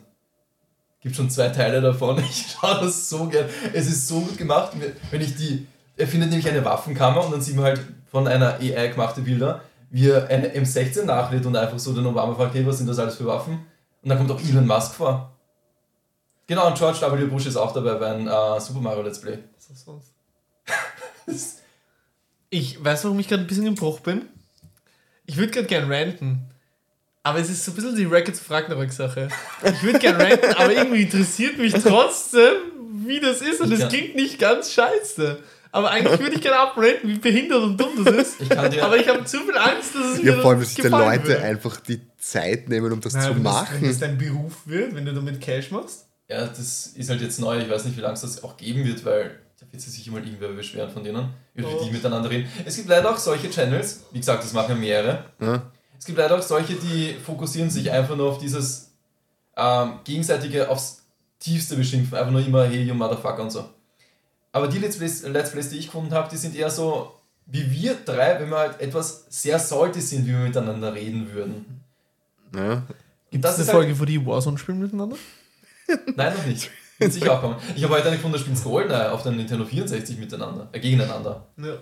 Gibt 1.00 1.16
schon 1.16 1.28
zwei 1.28 1.48
Teile 1.48 1.80
davon. 1.80 2.22
Ich 2.30 2.52
schaue 2.52 2.84
das 2.84 3.08
so 3.08 3.26
gern. 3.26 3.46
Es 3.72 3.88
ist 3.88 4.06
so 4.06 4.20
gut 4.20 4.38
gemacht, 4.38 4.74
wenn 5.10 5.20
ich 5.20 5.34
die. 5.34 5.66
Er 5.96 6.06
findet 6.06 6.30
nämlich 6.30 6.48
eine 6.48 6.64
Waffenkammer 6.64 7.24
und 7.24 7.32
dann 7.32 7.40
sieht 7.40 7.56
man 7.56 7.64
halt 7.64 7.80
von 8.12 8.28
einer 8.28 8.60
AI 8.60 8.86
gemachte 8.90 9.22
Bilder, 9.22 9.60
wie 9.90 10.08
er 10.08 10.28
eine 10.28 10.54
M16 10.54 11.02
nachlädt 11.02 11.46
und 11.46 11.56
einfach 11.56 11.80
so 11.80 11.92
den 11.92 12.06
Obama 12.06 12.32
fragt, 12.36 12.54
hey, 12.54 12.64
was 12.64 12.78
sind 12.78 12.86
das 12.86 13.00
alles 13.00 13.16
für 13.16 13.26
Waffen? 13.26 13.66
Und 14.02 14.08
dann 14.08 14.18
kommt 14.18 14.30
auch 14.30 14.40
Elon 14.40 14.68
Musk 14.68 14.94
vor. 14.94 15.33
Genau, 16.46 16.66
und 16.68 16.76
George 16.78 17.00
W. 17.00 17.24
Bush 17.26 17.46
ist 17.46 17.56
auch 17.56 17.72
dabei 17.72 17.94
beim 17.94 18.26
äh, 18.28 18.60
Super 18.60 18.80
Mario 18.80 19.02
Let's 19.02 19.20
Play. 19.20 19.38
Was 19.56 19.70
ist 19.70 19.84
sonst? 19.84 20.12
Ich 22.50 22.82
weiß, 22.84 23.04
warum 23.04 23.18
ich 23.18 23.26
gerade 23.26 23.42
ein 23.42 23.46
bisschen 23.48 23.66
im 23.66 23.74
Bruch 23.74 23.98
bin. 24.00 24.22
Ich 25.26 25.36
würde 25.36 25.50
gerade 25.50 25.66
gern 25.66 25.90
ranten. 25.90 26.42
Aber 27.24 27.40
es 27.40 27.50
ist 27.50 27.64
so 27.64 27.72
ein 27.72 27.74
bisschen 27.74 27.96
die 27.96 28.04
Rackets 28.04 28.40
of 28.40 28.50
Ragnarok-Sache. 28.50 29.28
Ich 29.64 29.82
würde 29.82 29.98
gern 29.98 30.20
ranten, 30.20 30.54
aber 30.54 30.72
irgendwie 30.72 31.02
interessiert 31.02 31.58
mich 31.58 31.72
trotzdem, 31.72 32.52
wie 33.06 33.18
das 33.18 33.40
ist. 33.40 33.60
Und 33.60 33.72
es 33.72 33.88
klingt 33.88 34.14
nicht 34.14 34.38
ganz 34.38 34.72
scheiße. 34.72 35.38
Aber 35.72 35.90
eigentlich 35.90 36.20
würde 36.20 36.36
ich 36.36 36.42
gerne 36.42 36.58
abranten, 36.60 37.08
wie 37.10 37.18
behindert 37.18 37.60
und 37.64 37.76
dumm 37.80 38.04
das 38.04 38.14
ist. 38.14 38.40
Ich 38.42 38.48
kann 38.50 38.70
dir- 38.70 38.84
aber 38.84 38.98
ich 38.98 39.08
habe 39.08 39.24
zu 39.24 39.40
viel 39.40 39.56
Angst, 39.58 39.92
dass 39.96 40.04
es 40.18 40.22
mir 40.22 40.36
Ja, 40.36 40.40
vor 40.40 40.50
allem, 40.52 40.60
dass 40.60 40.68
sich 40.68 40.84
die 40.84 40.88
Leute 40.88 41.24
würde. 41.26 41.42
einfach 41.42 41.80
die 41.80 42.00
Zeit 42.18 42.68
nehmen, 42.68 42.92
um 42.92 43.00
das 43.00 43.14
Naja, 43.14 43.24
zu 43.34 43.34
das- 43.34 43.38
Wenn 43.38 43.44
das 43.44 43.70
machen. 43.72 43.98
dein 44.00 44.18
Beruf 44.18 44.52
wird, 44.66 44.94
wenn 44.94 45.04
du 45.04 45.12
damit 45.12 45.40
Cash 45.40 45.72
machst. 45.72 46.03
Ja, 46.28 46.46
das 46.46 46.86
ist 46.88 47.10
halt 47.10 47.20
jetzt 47.20 47.38
neu. 47.40 47.58
Ich 47.60 47.68
weiß 47.68 47.84
nicht, 47.84 47.96
wie 47.96 48.00
lange 48.00 48.14
es 48.14 48.22
das 48.22 48.42
auch 48.42 48.56
geben 48.56 48.84
wird, 48.84 49.04
weil 49.04 49.40
da 49.60 49.66
wird 49.70 49.82
sich 49.82 49.92
sicher 49.92 50.10
mal 50.10 50.24
irgendwer 50.24 50.48
beschweren 50.48 50.90
von 50.90 51.04
denen, 51.04 51.28
über 51.54 51.68
Oh. 51.68 51.84
die 51.84 51.90
miteinander 51.90 52.30
reden. 52.30 52.48
Es 52.64 52.76
gibt 52.76 52.88
leider 52.88 53.10
auch 53.10 53.18
solche 53.18 53.50
Channels, 53.50 54.04
wie 54.12 54.18
gesagt, 54.18 54.42
das 54.42 54.52
machen 54.52 54.70
ja 54.70 54.74
mehrere. 54.74 55.24
Ja. 55.40 55.70
Es 55.98 56.04
gibt 56.06 56.18
leider 56.18 56.36
auch 56.38 56.42
solche, 56.42 56.74
die 56.74 57.14
fokussieren 57.14 57.70
sich 57.70 57.90
einfach 57.90 58.16
nur 58.16 58.28
auf 58.30 58.38
dieses 58.38 58.90
ähm, 59.56 60.00
gegenseitige, 60.04 60.68
aufs 60.68 61.02
tiefste 61.38 61.76
Beschimpfen. 61.76 62.16
Einfach 62.18 62.32
nur 62.32 62.44
immer, 62.44 62.64
hey, 62.64 62.82
you 62.82 62.94
motherfucker 62.94 63.42
und 63.42 63.50
so. 63.50 63.64
Aber 64.52 64.68
die 64.68 64.78
Let's 64.78 64.96
Plays, 64.98 65.22
Let's 65.22 65.50
Plays 65.52 65.68
die 65.70 65.78
ich 65.78 65.86
gefunden 65.86 66.12
habe, 66.14 66.28
die 66.30 66.36
sind 66.36 66.56
eher 66.56 66.70
so 66.70 67.12
wie 67.46 67.70
wir 67.70 67.94
drei, 68.04 68.40
wenn 68.40 68.48
wir 68.48 68.56
halt 68.58 68.80
etwas 68.80 69.26
sehr 69.28 69.58
salty 69.58 70.00
sind, 70.00 70.26
wie 70.26 70.32
wir 70.32 70.38
miteinander 70.38 70.94
reden 70.94 71.30
würden. 71.32 71.82
Ja. 72.54 72.82
Gibt 73.30 73.44
Das 73.44 73.52
es 73.52 73.58
eine 73.58 73.64
ist 73.66 73.70
Folge, 73.72 73.90
halt- 73.90 74.00
wo 74.00 74.04
die 74.06 74.24
Warzone 74.26 74.56
spielen 74.58 74.78
miteinander? 74.80 75.16
Nein, 76.16 76.34
noch 76.34 76.46
nicht. 76.46 76.70
Wird 76.98 77.12
sicher 77.12 77.32
auch 77.32 77.40
kommen. 77.40 77.56
Ich 77.74 77.82
habe 77.82 77.94
heute 77.94 78.06
eine 78.06 78.16
gefunden, 78.16 78.36
da 78.36 78.42
spielen 78.42 78.62
Goldeneye 78.62 79.12
auf 79.12 79.22
der 79.22 79.32
Nintendo 79.32 79.64
64 79.64 80.18
miteinander, 80.18 80.68
äh, 80.72 80.80
gegeneinander. 80.80 81.46
Ja. 81.58 81.76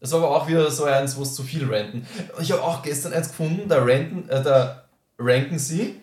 Das 0.00 0.12
war 0.12 0.18
aber 0.18 0.30
auch 0.36 0.48
wieder 0.48 0.70
so 0.70 0.84
eins, 0.84 1.16
wo 1.16 1.22
es 1.22 1.34
zu 1.34 1.42
viel 1.42 1.64
ranten. 1.72 2.06
Ich 2.40 2.50
habe 2.50 2.62
auch 2.62 2.82
gestern 2.82 3.12
eins 3.12 3.28
gefunden, 3.28 3.68
da, 3.68 3.82
ranten, 3.82 4.28
äh, 4.28 4.42
da 4.42 4.84
ranken 5.18 5.58
sie, 5.58 6.00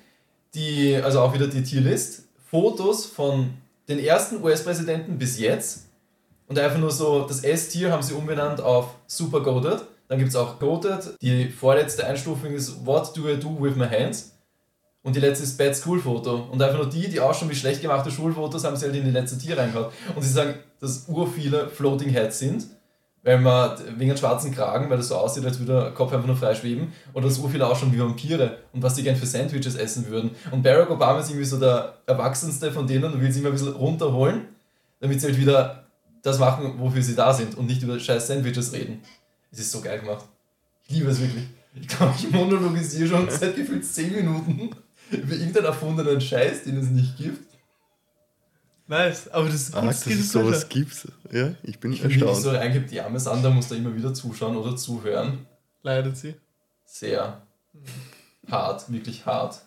die, 0.54 0.96
also 0.96 1.22
auch 1.22 1.34
wieder 1.34 1.48
die 1.48 1.64
Tierlist, 1.64 2.24
Fotos 2.50 3.06
von 3.06 3.54
den 3.88 4.00
ersten 4.00 4.42
US-Präsidenten 4.44 5.18
bis 5.18 5.40
jetzt. 5.40 5.88
Und 6.48 6.58
einfach 6.58 6.80
nur 6.80 6.92
so, 6.92 7.28
das 7.28 7.44
S-Tier 7.44 7.92
haben 7.92 8.02
sie 8.02 8.14
umbenannt 8.14 8.62
auf 8.62 8.96
Super 9.06 9.42
Goated. 9.42 9.82
Dann 10.08 10.18
gibt 10.18 10.30
es 10.30 10.36
auch 10.36 10.60
Goated. 10.60 11.16
Die 11.22 11.50
vorletzte 11.50 12.06
Einstufung 12.08 12.54
ist 12.54 12.86
What 12.86 13.16
do 13.16 13.30
I 13.30 13.38
do 13.38 13.56
with 13.60 13.76
my 13.76 13.88
hands? 13.88 14.34
Und 15.02 15.16
die 15.16 15.20
letzte 15.20 15.44
ist 15.44 15.58
Bad 15.58 15.76
School 15.76 16.00
Foto. 16.00 16.48
Und 16.52 16.62
einfach 16.62 16.78
nur 16.78 16.90
die, 16.90 17.08
die 17.08 17.20
ausschauen 17.20 17.50
wie 17.50 17.56
schlecht 17.56 17.82
gemachte 17.82 18.12
Schulfotos, 18.12 18.64
haben 18.66 18.76
sie 18.76 18.86
halt 18.86 18.96
in 18.96 19.06
die 19.06 19.12
letzte 19.12 19.38
Tier 19.38 19.58
reingehauen. 19.58 19.92
Und 20.16 20.22
sie 20.22 20.30
sagen, 20.30 20.56
dass 20.80 21.06
ur 21.08 21.28
viele 21.28 21.70
Floating 21.70 22.10
Heads 22.10 22.40
sind, 22.40 22.66
weil 23.24 23.40
man 23.40 23.78
wegen 23.98 24.12
einem 24.12 24.18
schwarzen 24.18 24.54
Kragen, 24.54 24.90
weil 24.90 24.98
das 24.98 25.08
so 25.08 25.16
aussieht, 25.16 25.46
als 25.46 25.60
würde 25.60 25.74
der 25.74 25.92
Kopf 25.92 26.12
einfach 26.12 26.28
nur 26.28 26.36
frei 26.36 26.54
schweben. 26.54 26.92
Oder 27.14 27.28
dass 27.28 27.40
ur 27.40 27.50
viele 27.50 27.66
ausschauen 27.66 27.94
wie 27.94 28.00
Vampire 28.00 28.58
und 28.74 28.84
was 28.84 28.96
sie 28.96 29.04
gern 29.04 29.16
für 29.16 29.26
Sandwiches 29.26 29.76
essen 29.76 30.08
würden. 30.10 30.32
Und 30.52 30.64
Barack 30.64 30.90
Obama 30.90 31.20
ist 31.20 31.30
irgendwie 31.30 31.46
so 31.46 31.60
der 31.60 31.94
Erwachsenste 32.06 32.72
von 32.72 32.86
denen 32.86 33.06
und 33.06 33.22
will 33.22 33.32
sie 33.32 33.40
immer 33.40 33.50
ein 33.50 33.54
bisschen 33.54 33.74
runterholen, 33.74 34.50
damit 35.00 35.22
sie 35.22 35.28
halt 35.28 35.38
wieder 35.38 35.86
das 36.22 36.40
machen, 36.40 36.74
wofür 36.78 37.02
sie 37.02 37.16
da 37.16 37.34
sind 37.34 37.58
und 37.58 37.68
nicht 37.68 37.82
über 37.82 37.98
scheiß 37.98 38.28
Sandwiches 38.28 38.74
reden. 38.74 39.02
Es 39.52 39.60
ist 39.60 39.72
so 39.72 39.80
geil 39.80 40.00
gemacht. 40.00 40.26
Ich 40.88 40.96
liebe 40.96 41.10
es 41.10 41.22
wirklich. 41.22 41.46
Ich 41.74 41.88
glaube, 41.88 42.14
ich 42.18 42.30
monologisiere 42.30 43.08
schon 43.08 43.30
seit 43.30 43.56
gefühlt 43.56 43.86
10 43.86 44.14
Minuten 44.14 44.72
über 45.12 45.34
irgendeinen 45.34 45.66
erfundenen 45.66 46.22
Scheiß, 46.22 46.64
den 46.64 46.78
es 46.78 46.88
nicht 46.90 47.18
gibt. 47.18 47.50
Nice, 48.88 49.28
aber 49.30 49.46
das 49.46 49.56
ist 49.56 49.76
Ah, 49.76 49.82
gut, 49.82 49.90
dass 49.90 50.06
es 50.08 50.32
sowas 50.32 50.68
gibt. 50.68 51.08
Ja, 51.32 51.54
ich 51.62 51.80
bin 51.80 51.94
Ich 51.94 52.02
bin 52.02 52.10
wirklich 52.10 52.20
so 52.22 52.28
erstaunt. 52.28 52.58
reingibt, 52.58 52.90
die 52.92 53.00
arme 53.00 53.20
Sandra 53.20 53.50
muss 53.52 53.68
da 53.68 53.76
immer 53.76 53.96
wieder 53.96 54.14
zuschauen 54.14 54.58
oder 54.58 54.76
zuhören. 54.76 55.46
Leidet 55.84 56.18
sie. 56.18 56.36
Sehr 56.86 57.42
hart, 58.50 58.92
wirklich 58.92 59.26
hart. 59.26 59.62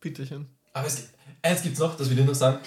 Bitterchen. 0.00 0.46
Aber 0.72 0.86
es 0.86 0.96
gibt, 0.96 1.08
eins 1.42 1.62
gibt 1.62 1.74
es 1.74 1.80
noch, 1.80 1.96
das 1.96 2.08
will 2.08 2.18
ich 2.18 2.24
noch 2.24 2.34
sagen. 2.34 2.58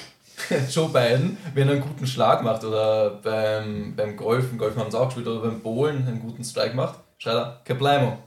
Joe 0.72 0.88
Biden, 0.90 1.38
wenn 1.54 1.68
er 1.68 1.74
einen 1.76 1.84
guten 1.84 2.08
Schlag 2.08 2.44
macht 2.44 2.64
oder 2.64 3.10
beim, 3.22 3.96
beim 3.96 4.16
Golfen, 4.16 4.58
Golfen 4.58 4.80
haben 4.80 4.92
sie 4.92 4.98
auch 5.00 5.08
gespielt, 5.08 5.28
oder 5.28 5.42
beim 5.42 5.60
Bowlen 5.60 6.08
einen 6.08 6.20
guten 6.20 6.44
Strike 6.44 6.76
macht, 6.76 7.00
schreit 7.18 7.36
er 7.36 7.62
Kablamo. 7.66 8.20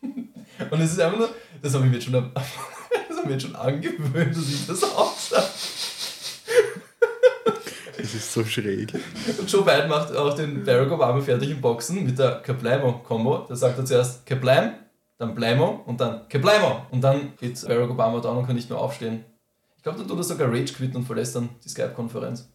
Und 0.02 0.80
es 0.80 0.92
ist 0.92 1.00
einfach 1.00 1.18
nur, 1.18 1.28
das 1.64 1.74
habe 1.74 1.86
ich 1.86 1.90
mir 1.90 1.96
jetzt 1.96 2.04
schon, 2.04 2.12
das 2.34 3.16
habe 3.16 3.20
ich 3.20 3.24
mir 3.24 3.32
jetzt 3.32 3.42
schon 3.42 3.56
angewöhnt, 3.56 4.36
dass 4.36 4.48
ich 4.48 4.66
das 4.66 4.82
auch 4.82 5.16
sage. 5.16 5.46
Das 7.96 8.14
ist 8.14 8.32
so 8.34 8.44
schräg. 8.44 8.92
Und 9.38 9.50
Joe 9.50 9.64
Biden 9.64 9.88
macht 9.88 10.14
auch 10.14 10.34
den 10.34 10.62
Barack 10.62 10.92
Obama 10.92 11.22
fertig 11.22 11.50
im 11.50 11.62
Boxen 11.62 12.04
mit 12.04 12.18
der 12.18 12.42
Kablamo-Kombo. 12.42 13.46
Da 13.48 13.56
sagt 13.56 13.78
er 13.78 13.86
zuerst 13.86 14.26
Kablam, 14.26 14.74
dann 15.16 15.34
Blamo 15.34 15.82
und 15.86 15.98
dann 16.02 16.28
Kablamo. 16.28 16.82
Und 16.90 17.00
dann 17.00 17.32
geht 17.40 17.66
Barack 17.66 17.90
Obama 17.90 18.20
down 18.20 18.36
und 18.36 18.46
kann 18.46 18.56
nicht 18.56 18.68
mehr 18.68 18.78
aufstehen. 18.78 19.24
Ich 19.78 19.82
glaube, 19.82 19.98
dann 19.98 20.06
tut 20.06 20.18
er 20.18 20.24
sogar 20.24 20.48
Rage 20.48 20.74
quitten 20.74 20.96
und 20.96 21.04
verlässt 21.04 21.34
dann 21.34 21.48
die 21.64 21.68
Skype-Konferenz. 21.70 22.46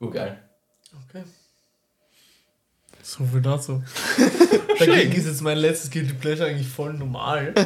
Urgeil. 0.00 0.42
So 3.02 3.24
viel 3.24 3.40
dazu. 3.42 3.82
Dagegen 4.78 5.12
ist 5.12 5.26
jetzt 5.26 5.42
mein 5.42 5.58
letztes 5.58 5.90
Guilty 5.90 6.14
Pleasure 6.14 6.48
eigentlich 6.48 6.68
voll 6.68 6.94
normal. 6.94 7.54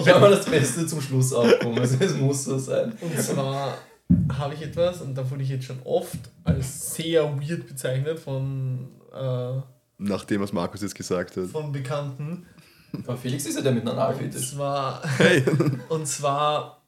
Ich 0.00 0.08
habe 0.14 0.20
mal 0.20 0.30
das 0.30 0.46
Beste 0.46 0.86
zum 0.86 1.00
Schluss 1.00 1.32
aufgekommen. 1.32 1.78
Also 1.80 1.96
es 2.00 2.14
muss 2.14 2.44
so 2.44 2.56
sein. 2.58 2.92
Und 3.00 3.18
zwar 3.20 3.76
habe 4.38 4.54
ich 4.54 4.62
etwas, 4.62 5.00
und 5.02 5.14
da 5.16 5.28
wurde 5.30 5.42
ich 5.42 5.48
jetzt 5.48 5.64
schon 5.64 5.80
oft 5.84 6.18
als 6.44 6.94
sehr 6.94 7.24
weird 7.40 7.66
bezeichnet 7.66 8.18
von, 8.18 8.88
äh, 9.12 9.60
Nach 9.98 10.24
dem, 10.24 10.40
was 10.40 10.52
Markus 10.52 10.82
jetzt 10.82 10.94
gesagt 10.94 11.36
hat. 11.36 11.46
von 11.48 11.72
Bekannten. 11.72 12.46
Aber 13.06 13.16
Felix 13.16 13.44
ist 13.46 13.56
ja 13.56 13.62
der 13.62 13.72
mit 13.72 13.82
einem 13.82 13.92
Und 13.92 13.98
Analfetisch. 13.98 14.50
zwar, 14.52 15.02
und 15.88 16.06
zwar, 16.06 16.86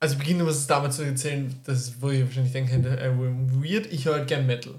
also 0.00 0.14
ich 0.14 0.18
beginne 0.18 0.46
was 0.46 0.66
damit 0.66 0.92
zu 0.92 1.02
erzählen, 1.04 1.54
das 1.64 2.00
wo 2.00 2.10
ihr 2.10 2.24
wahrscheinlich 2.26 2.52
denken 2.52 2.82
könnt, 2.82 2.86
äh, 2.86 3.10
weird, 3.16 3.86
ich 3.92 4.06
höre 4.06 4.14
halt 4.14 4.28
gern 4.28 4.46
Metal. 4.46 4.74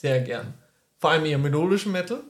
Sehr 0.00 0.20
gern. 0.22 0.54
Vor 0.98 1.10
allem 1.10 1.26
eher 1.26 1.36
melodischen 1.36 1.92
Metal. 1.92 2.22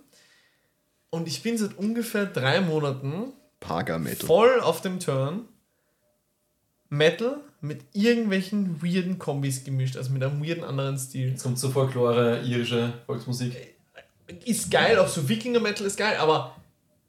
Und 1.10 1.28
ich 1.28 1.42
bin 1.42 1.56
seit 1.56 1.78
ungefähr 1.78 2.26
drei 2.26 2.60
Monaten 2.60 3.32
Paga-Metal. 3.60 4.26
voll 4.26 4.60
auf 4.60 4.80
dem 4.80 4.98
Turn. 4.98 5.46
Metal 6.88 7.36
mit 7.60 7.82
irgendwelchen 7.92 8.82
weirden 8.82 9.20
Kombis 9.20 9.62
gemischt, 9.62 9.96
also 9.96 10.10
mit 10.10 10.24
einem 10.24 10.44
weirden 10.44 10.64
anderen 10.64 10.98
Stil. 10.98 11.28
Jetzt 11.28 11.44
kommt 11.44 11.60
zur 11.60 11.70
Folklore, 11.70 12.40
irische 12.40 12.92
Volksmusik. 13.06 13.54
Ist 14.44 14.70
geil, 14.72 14.98
auch 14.98 15.06
so 15.06 15.28
Wikinger-Metal 15.28 15.86
ist 15.86 15.96
geil, 15.96 16.16
aber 16.18 16.56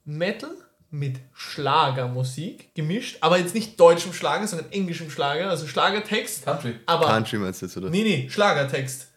Metal 0.05 0.51
mit 0.91 1.17
Schlagermusik 1.33 2.75
gemischt, 2.75 3.17
aber 3.21 3.39
jetzt 3.39 3.55
nicht 3.55 3.79
deutschem 3.79 4.13
Schlager, 4.13 4.45
sondern 4.45 4.71
englischem 4.71 5.09
Schlager, 5.09 5.49
also 5.49 5.65
Schlagertext, 5.65 6.43
Country. 6.43 6.75
aber 6.85 7.07
Country 7.07 7.37
meinst 7.37 7.61
du 7.61 7.65
jetzt, 7.65 7.77
oder? 7.77 7.89
nee, 7.89 8.03
nee, 8.03 8.29
Schlagertext. 8.29 9.10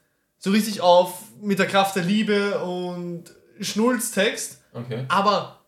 So 0.45 0.51
richtig 0.51 0.83
auf 0.83 1.23
mit 1.41 1.59
der 1.59 1.67
Kraft 1.67 1.97
der 1.97 2.03
Liebe 2.05 2.63
und 2.63 3.25
Schnulztext, 3.61 4.61
Okay. 4.75 5.07
aber 5.09 5.65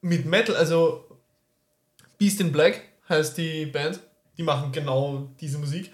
mit 0.00 0.24
Metal, 0.24 0.56
also 0.56 1.04
Beast 2.16 2.40
in 2.40 2.50
Black 2.50 2.80
heißt 3.10 3.36
die 3.36 3.66
Band, 3.66 4.00
die 4.38 4.44
machen 4.44 4.72
genau 4.72 5.28
diese 5.42 5.58
Musik. 5.58 5.92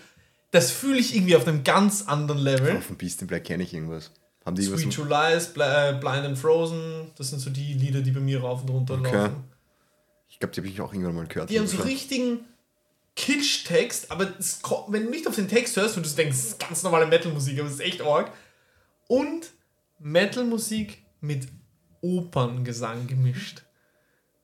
Das 0.53 0.71
fühle 0.71 1.01
ich 1.01 1.17
irgendwie 1.17 1.35
auf 1.35 1.45
einem 1.49 1.65
ganz 1.65 2.07
anderen 2.07 2.41
Level. 2.41 2.77
Oh, 2.77 2.81
von 2.83 2.97
Beast 2.97 3.21
in 3.21 3.27
Black 3.27 3.43
kenne 3.43 3.65
ich 3.65 3.75
irgendwas. 3.75 4.13
Haben 4.47 4.55
die 4.55 4.63
Sweet 4.63 4.79
irgendwas? 4.79 4.97
July, 4.97 5.53
Bl 5.53 5.63
äh, 5.63 5.99
Blind 5.99 6.25
and 6.25 6.39
Frozen, 6.39 7.11
das 7.17 7.31
sind 7.31 7.41
so 7.41 7.51
die 7.51 7.73
Lieder, 7.73 8.01
die 8.01 8.13
bei 8.13 8.21
mir 8.21 8.41
rauf 8.41 8.63
und 8.63 8.71
runter 8.71 8.95
Okay. 8.95 9.13
laufen. 9.13 9.43
Ich 10.29 10.39
glaube, 10.39 10.55
die 10.55 10.61
habe 10.61 10.69
ich 10.69 10.81
auch 10.81 10.93
irgendwann 10.93 11.17
mal 11.17 11.27
gehört. 11.27 11.51
Die 11.51 11.59
haben 11.59 11.67
so 11.67 11.83
richtigen 11.83 12.45
Kitsch-Text, 13.17 14.11
aber 14.11 14.33
es, 14.39 14.61
wenn 14.89 15.05
du 15.05 15.11
nicht 15.11 15.27
auf 15.29 15.37
den 15.37 15.49
Text 15.49 15.77
hörst 15.77 15.97
und 15.97 16.05
du 16.05 16.11
denkst, 16.11 16.37
es 16.37 16.45
ist 16.47 16.61
ganz 16.61 16.83
normale 16.83 17.07
Metal-Musik, 17.07 17.59
aber 17.59 17.69
es 17.69 17.75
ist 17.75 17.81
echt 17.81 18.03
arg. 18.03 18.33
Und 19.07 19.51
Metal-Musik 20.01 21.03
mit 21.21 21.47
Operngesang 22.01 23.07
gemischt. 23.07 23.63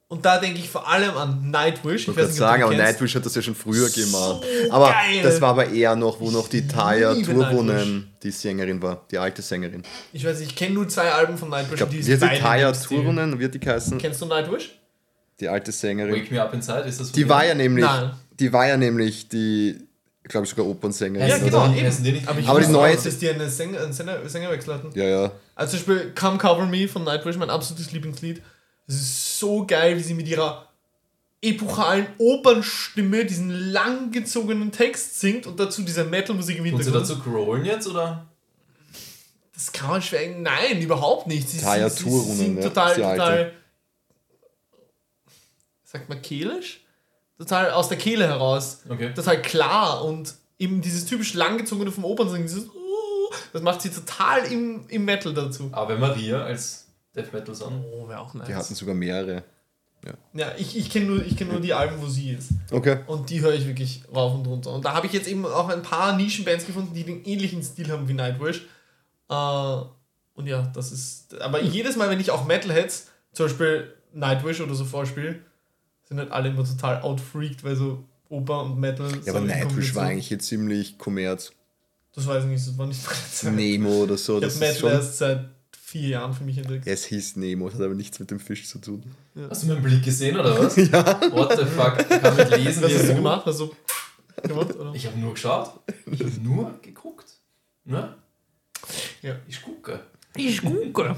Und 0.08 0.24
da 0.24 0.38
denke 0.38 0.58
ich 0.58 0.68
vor 0.68 0.88
allem 0.88 1.16
an 1.16 1.50
Nightwish. 1.52 2.08
Ich 2.08 2.14
gerade 2.16 2.32
sagen, 2.32 2.64
aber 2.64 2.74
Nightwish 2.74 3.14
hat 3.14 3.24
das 3.24 3.34
ja 3.36 3.42
schon 3.42 3.54
früher 3.54 3.88
gemacht. 3.88 4.42
So 4.66 4.72
Aber 4.72 4.90
geil. 4.90 5.22
das 5.22 5.40
war 5.40 5.50
aber 5.50 5.68
eher 5.70 5.94
noch, 5.94 6.18
wo 6.18 6.32
noch 6.32 6.48
die 6.48 6.66
Taya 6.66 7.14
Turunen 7.14 8.10
die 8.20 8.32
Sängerin 8.32 8.82
war, 8.82 9.06
die 9.08 9.18
alte 9.18 9.40
Sängerin. 9.40 9.84
Ich 10.12 10.24
weiß 10.24 10.40
nicht, 10.40 10.50
ich 10.50 10.56
kenne 10.56 10.74
nur 10.74 10.88
zwei 10.88 11.12
Alben 11.12 11.38
von 11.38 11.48
Nightwish. 11.48 11.80
Und 11.80 11.92
die 11.92 11.98
heißt 11.98 12.22
die 12.22 12.38
Taya. 12.40 12.72
Turunen, 12.72 13.38
wird 13.38 13.54
die 13.54 13.60
heißen? 13.60 13.98
Kennst 13.98 14.20
du 14.20 14.26
Nightwish? 14.26 14.76
Die 15.38 15.48
alte 15.48 15.70
Sängerin. 15.70 16.12
Wake 16.12 16.30
Me 16.32 16.42
Up 16.42 16.52
Inside, 16.54 16.80
ist 16.88 16.98
das 16.98 17.10
von 17.10 17.14
Die 17.14 17.28
war 17.28 17.46
ja 17.46 17.54
nämlich, 17.54 17.84
Nein. 17.84 18.10
Die 18.40 18.52
war 18.52 18.66
ja 18.66 18.76
nämlich 18.76 19.28
die, 19.28 19.78
glaube 20.24 20.44
ich 20.44 20.50
sogar 20.50 20.66
Opernsängerin. 20.66 21.28
Ja, 21.28 21.38
genau, 21.38 21.68
die- 21.68 21.78
eben. 21.78 22.02
die 22.02 22.12
nicht- 22.12 22.28
Aber, 22.28 22.38
ich 22.40 22.48
Aber 22.48 22.60
die 22.60 22.66
neue- 22.68 22.98
auch, 22.98 23.02
dass 23.04 23.18
die 23.18 23.28
eine 23.28 23.48
Sänger, 23.48 23.80
einen 23.82 23.92
Sänger, 23.92 24.28
Sängerwechsel 24.28 24.74
hatten. 24.74 24.90
Ja, 24.98 25.04
ja. 25.04 25.32
Also 25.54 25.76
zum 25.76 25.86
Beispiel 25.86 26.12
Come 26.14 26.38
Cover 26.38 26.66
Me 26.66 26.88
von 26.88 27.04
Nightwish, 27.04 27.36
mein 27.36 27.50
absolutes 27.50 27.92
Lieblingslied. 27.92 28.42
Es 28.88 28.94
ist 28.96 29.38
so 29.38 29.64
geil, 29.66 29.96
wie 29.96 30.02
sie 30.02 30.14
mit 30.14 30.26
ihrer 30.26 30.66
epochalen 31.42 32.06
Opernstimme 32.18 33.24
diesen 33.24 33.50
langgezogenen 33.72 34.72
Text 34.72 35.20
singt 35.20 35.46
und 35.46 35.58
dazu 35.60 35.82
diese 35.82 36.04
Metal-Musik 36.04 36.58
im 36.58 36.64
Und 36.64 36.70
sie 36.82 36.90
Hintergrund. 36.90 37.08
dazu 37.10 37.18
growlen 37.20 37.64
jetzt, 37.64 37.86
oder? 37.86 38.26
Das 39.54 39.72
kann 39.72 39.90
man 39.90 40.02
schwer. 40.02 40.28
Nein, 40.38 40.80
überhaupt 40.82 41.26
nicht. 41.26 41.48
Sie, 41.48 41.60
Taya 41.60 41.88
sie, 41.88 41.98
sie, 41.98 42.04
Turunen, 42.04 42.36
sind 42.36 42.54
ne? 42.56 42.60
total, 42.62 42.94
total. 42.94 43.52
Sagt 45.84 46.08
man 46.08 46.20
kehlisch? 46.22 46.80
Total 47.40 47.70
aus 47.70 47.88
der 47.88 47.96
Kehle 47.96 48.28
heraus. 48.28 48.80
Okay. 48.86 49.14
Total 49.14 49.40
klar 49.40 50.04
und 50.04 50.34
eben 50.58 50.82
dieses 50.82 51.06
typisch 51.06 51.32
langgezogene 51.32 51.90
vom 51.90 52.04
Opernsingen, 52.04 52.46
dieses. 52.46 52.66
uh, 52.66 53.30
Das 53.54 53.62
macht 53.62 53.80
sie 53.80 53.88
total 53.88 54.44
im, 54.52 54.84
im 54.88 55.06
Metal 55.06 55.32
dazu. 55.32 55.70
Ave 55.72 55.96
Maria 55.96 56.42
als 56.44 56.86
Death 57.16 57.32
Metal 57.32 57.54
Song. 57.54 57.82
Oh, 57.94 58.06
wäre 58.06 58.20
auch 58.20 58.34
nice. 58.34 58.46
Die 58.46 58.54
hatten 58.54 58.74
sogar 58.74 58.94
mehrere. 58.94 59.42
Ja, 60.34 60.52
ich, 60.58 60.76
ich 60.76 60.90
kenne 60.90 61.06
nur, 61.06 61.24
ich 61.24 61.36
kenn 61.36 61.48
nur 61.48 61.60
die 61.60 61.72
Alben, 61.74 62.00
wo 62.00 62.06
sie 62.08 62.30
ist. 62.32 62.50
Okay. 62.70 62.98
Und 63.06 63.30
die 63.30 63.40
höre 63.40 63.54
ich 63.54 63.66
wirklich 63.66 64.02
rauf 64.14 64.34
und 64.34 64.46
runter. 64.46 64.72
Und 64.72 64.84
da 64.84 64.92
habe 64.94 65.06
ich 65.06 65.12
jetzt 65.12 65.28
eben 65.28 65.44
auch 65.46 65.68
ein 65.68 65.82
paar 65.82 66.16
Nischenbands 66.16 66.66
gefunden, 66.66 66.94
die 66.94 67.04
den 67.04 67.24
ähnlichen 67.24 67.62
Stil 67.62 67.90
haben 67.90 68.06
wie 68.08 68.14
Nightwish. 68.14 68.66
Äh, 69.28 69.34
und 70.34 70.46
ja, 70.46 70.70
das 70.74 70.92
ist. 70.92 71.40
Aber 71.40 71.62
jedes 71.62 71.96
Mal, 71.96 72.08
wenn 72.10 72.20
ich 72.20 72.30
auch 72.30 72.46
Metalheads, 72.46 73.08
zum 73.32 73.46
Beispiel 73.46 73.94
Nightwish 74.12 74.60
oder 74.60 74.74
so 74.74 74.84
vorspiele, 74.84 75.40
sind 76.10 76.18
halt 76.18 76.32
alle 76.32 76.48
immer 76.50 76.64
total 76.64 77.00
outfreaked, 77.02 77.64
weil 77.64 77.76
so 77.76 78.04
Oper 78.28 78.64
und 78.64 78.78
Metal. 78.78 79.10
Ja, 79.24 79.32
aber 79.32 79.40
Nightwish 79.40 79.94
war 79.94 80.06
eigentlich 80.06 80.28
hier 80.28 80.38
ziemlich 80.40 80.98
Kommerz. 80.98 81.52
Das 82.12 82.26
weiß 82.26 82.44
ich 82.44 82.50
nicht, 82.50 82.66
das 82.66 82.76
war 82.76 82.86
nicht 82.86 83.04
meine 83.06 83.30
Zeit. 83.30 83.52
Nemo 83.54 84.02
oder 84.02 84.18
so. 84.18 84.36
Ich 84.36 84.42
Das 84.42 84.58
Metal 84.58 84.76
schon, 84.76 84.90
erst 84.90 85.18
seit 85.18 85.48
vier 85.80 86.08
Jahren 86.08 86.32
für 86.34 86.44
mich 86.44 86.58
entdeckt. 86.58 86.86
es 86.86 87.04
hieß 87.04 87.36
Nemo, 87.36 87.68
das 87.68 87.78
hat 87.78 87.84
aber 87.84 87.94
nichts 87.94 88.18
mit 88.18 88.30
dem 88.30 88.40
Fisch 88.40 88.66
zu 88.66 88.78
tun. 88.80 89.02
Hast 89.48 89.62
du 89.62 89.68
meinen 89.68 89.82
Blick 89.82 90.04
gesehen, 90.04 90.36
oder 90.36 90.58
was? 90.58 90.76
ja. 90.76 91.32
What 91.32 91.56
the 91.56 91.64
fuck? 91.64 91.98
Ich 92.00 92.20
kann 92.20 92.36
nicht 92.36 92.50
lesen, 92.56 92.82
Was 92.82 92.90
wie 92.90 92.94
hast 92.96 93.08
du 93.08 93.14
gemacht? 93.14 93.46
Hast 93.46 93.60
du 93.60 93.70
gemacht? 94.42 94.76
Oder? 94.76 94.92
Ich 94.94 95.06
habe 95.06 95.18
nur 95.18 95.34
geschaut. 95.34 95.80
Ich 96.10 96.20
habe 96.20 96.32
nur 96.42 96.78
geguckt. 96.82 97.26
Ne? 97.84 98.14
Ja. 99.22 99.36
Ich 99.46 99.62
gucke. 99.62 100.00
Ich 100.36 100.62
gucke. 100.62 101.16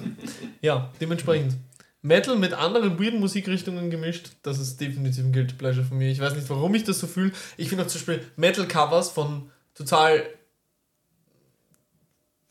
Ja, 0.61 0.91
dementsprechend. 1.01 1.57
Metal 2.03 2.37
mit 2.37 2.53
anderen 2.53 2.99
weirden 2.99 3.21
Musikrichtungen 3.21 3.89
gemischt, 3.89 4.31
das 4.43 4.59
ist 4.59 4.81
definitiv 4.81 5.25
ein 5.25 5.33
Guilty 5.33 5.55
Pleasure 5.55 5.87
von 5.87 5.99
mir. 5.99 6.11
Ich 6.11 6.19
weiß 6.19 6.35
nicht, 6.35 6.51
warum 6.51 6.75
ich 6.75 6.83
das 6.83 6.99
so 6.99 7.07
fühle. 7.07 7.31
Ich 7.57 7.69
finde 7.69 7.85
auch 7.85 7.89
zum 7.89 8.01
Beispiel 8.01 8.27
Metal-Covers 8.37 9.11
von 9.11 9.51
total 9.75 10.25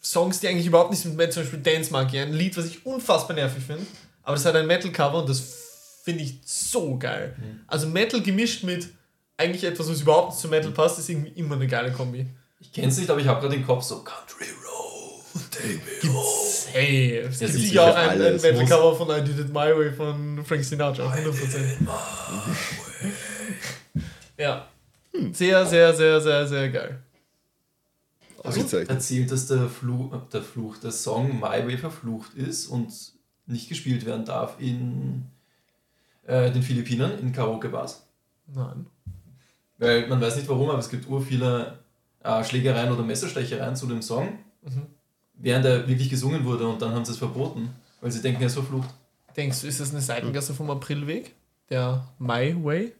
Songs, 0.02 0.40
die 0.40 0.48
eigentlich 0.48 0.68
überhaupt 0.68 0.90
nichts 0.90 1.06
mit 1.06 1.15
Metal, 1.15 1.34
zum 1.34 1.44
Beispiel 1.44 1.60
Dance 1.60 1.91
Monkey, 1.91 2.19
ein 2.19 2.34
Lied, 2.34 2.56
was 2.57 2.65
ich 2.65 2.86
unfassbar 2.86 3.36
nervig 3.36 3.64
finde. 3.64 3.86
Aber 4.23 4.36
das 4.36 4.45
hat 4.45 4.56
ein 4.56 4.68
Metal-Cover 4.68 5.19
und 5.19 5.30
das 5.30 5.99
finde 6.03 6.23
ich 6.23 6.40
so 6.45 6.98
geil. 6.98 7.36
Also 7.68 7.88
Metal 7.88 8.22
gemischt 8.22 8.64
mit 8.64 8.88
eigentlich 9.36 9.65
etwas, 9.65 9.90
was 9.90 10.02
überhaupt 10.02 10.30
nicht 10.30 10.40
zu 10.40 10.48
Metal 10.48 10.72
passt, 10.72 10.98
ist 10.98 11.10
irgendwie 11.10 11.32
immer 11.32 11.56
eine 11.56 11.68
geile 11.68 11.91
Kombi. 11.91 12.26
Ich 12.60 12.72
kenn's 12.72 12.98
nicht, 12.98 13.10
aber 13.10 13.19
ich 13.19 13.28
habe 13.28 13.41
gerade 13.41 13.56
den 13.56 13.65
Kopf 13.65 13.84
so 13.84 14.03
Country 14.03 14.45
Road, 14.64 15.52
take 15.52 15.82
me 16.03 16.14
home. 16.14 16.40
Hey, 16.73 17.18
es 17.18 17.39
gibt 17.39 17.52
sieht 17.52 17.61
sicher 17.61 17.84
auch 17.84 17.95
ein, 17.95 18.10
ein 18.10 18.22
alles. 18.22 18.41
Metal-Cover 18.43 18.95
von 18.95 19.10
I 19.10 19.23
Did 19.23 19.39
It 19.39 19.48
My 19.49 19.76
Way 19.76 19.91
von 19.93 20.43
Frank 20.45 20.64
Sinatra, 20.64 21.11
100%. 21.11 21.88
ja. 24.38 24.68
Sehr, 25.34 25.65
sehr, 25.65 25.93
sehr, 25.93 26.22
sehr, 26.22 26.48
sehr 26.48 26.69
geil. 26.69 26.99
Ausgezeichnet. 28.43 28.89
Erzählt, 28.89 29.31
dass 29.31 29.48
der 29.48 29.68
Fluch, 29.69 30.15
der 30.34 30.41
Fluch, 30.41 30.77
der 30.77 30.91
Song 30.91 31.35
My 31.39 31.65
Way 31.65 31.77
verflucht 31.77 32.34
ist 32.34 32.68
und 32.68 32.91
nicht 33.45 33.69
gespielt 33.69 34.06
werden 34.06 34.26
darf 34.26 34.56
in 34.60 35.26
äh, 36.26 36.49
den 36.52 36.64
Philippinen, 36.64 37.19
in 37.19 37.31
Karaoke-Bars. 37.34 38.07
Nein. 38.48 38.85
Weil 39.77 40.07
man 40.07 40.22
weiß 40.22 40.38
nicht 40.38 40.48
warum, 40.48 40.69
aber 40.69 40.80
es 40.80 40.89
gibt 40.89 41.07
ur 41.10 41.22
viele 41.22 41.80
äh, 42.23 42.43
Schlägereien 42.43 42.91
oder 42.91 43.03
Messerstechereien 43.03 43.76
zu 43.76 43.88
dem 43.88 44.02
Song, 44.02 44.39
Mhm. 44.64 44.85
Während 45.41 45.65
er 45.65 45.88
wirklich 45.88 46.09
gesungen 46.09 46.43
wurde 46.45 46.68
und 46.68 46.81
dann 46.81 46.93
haben 46.93 47.05
sie 47.05 47.11
es 47.11 47.18
verboten, 47.18 47.69
weil 48.01 48.11
sie 48.11 48.22
denken, 48.22 48.41
er 48.41 48.47
ist 48.47 48.53
verflucht. 48.53 48.89
Denkst 49.35 49.61
du, 49.61 49.68
ist 49.68 49.80
das 49.80 49.91
eine 49.91 50.01
Seitengasse 50.01 50.53
vom 50.53 50.69
Aprilweg? 50.69 51.34
Der 51.69 52.05
My 52.19 52.55
Way? 52.63 52.93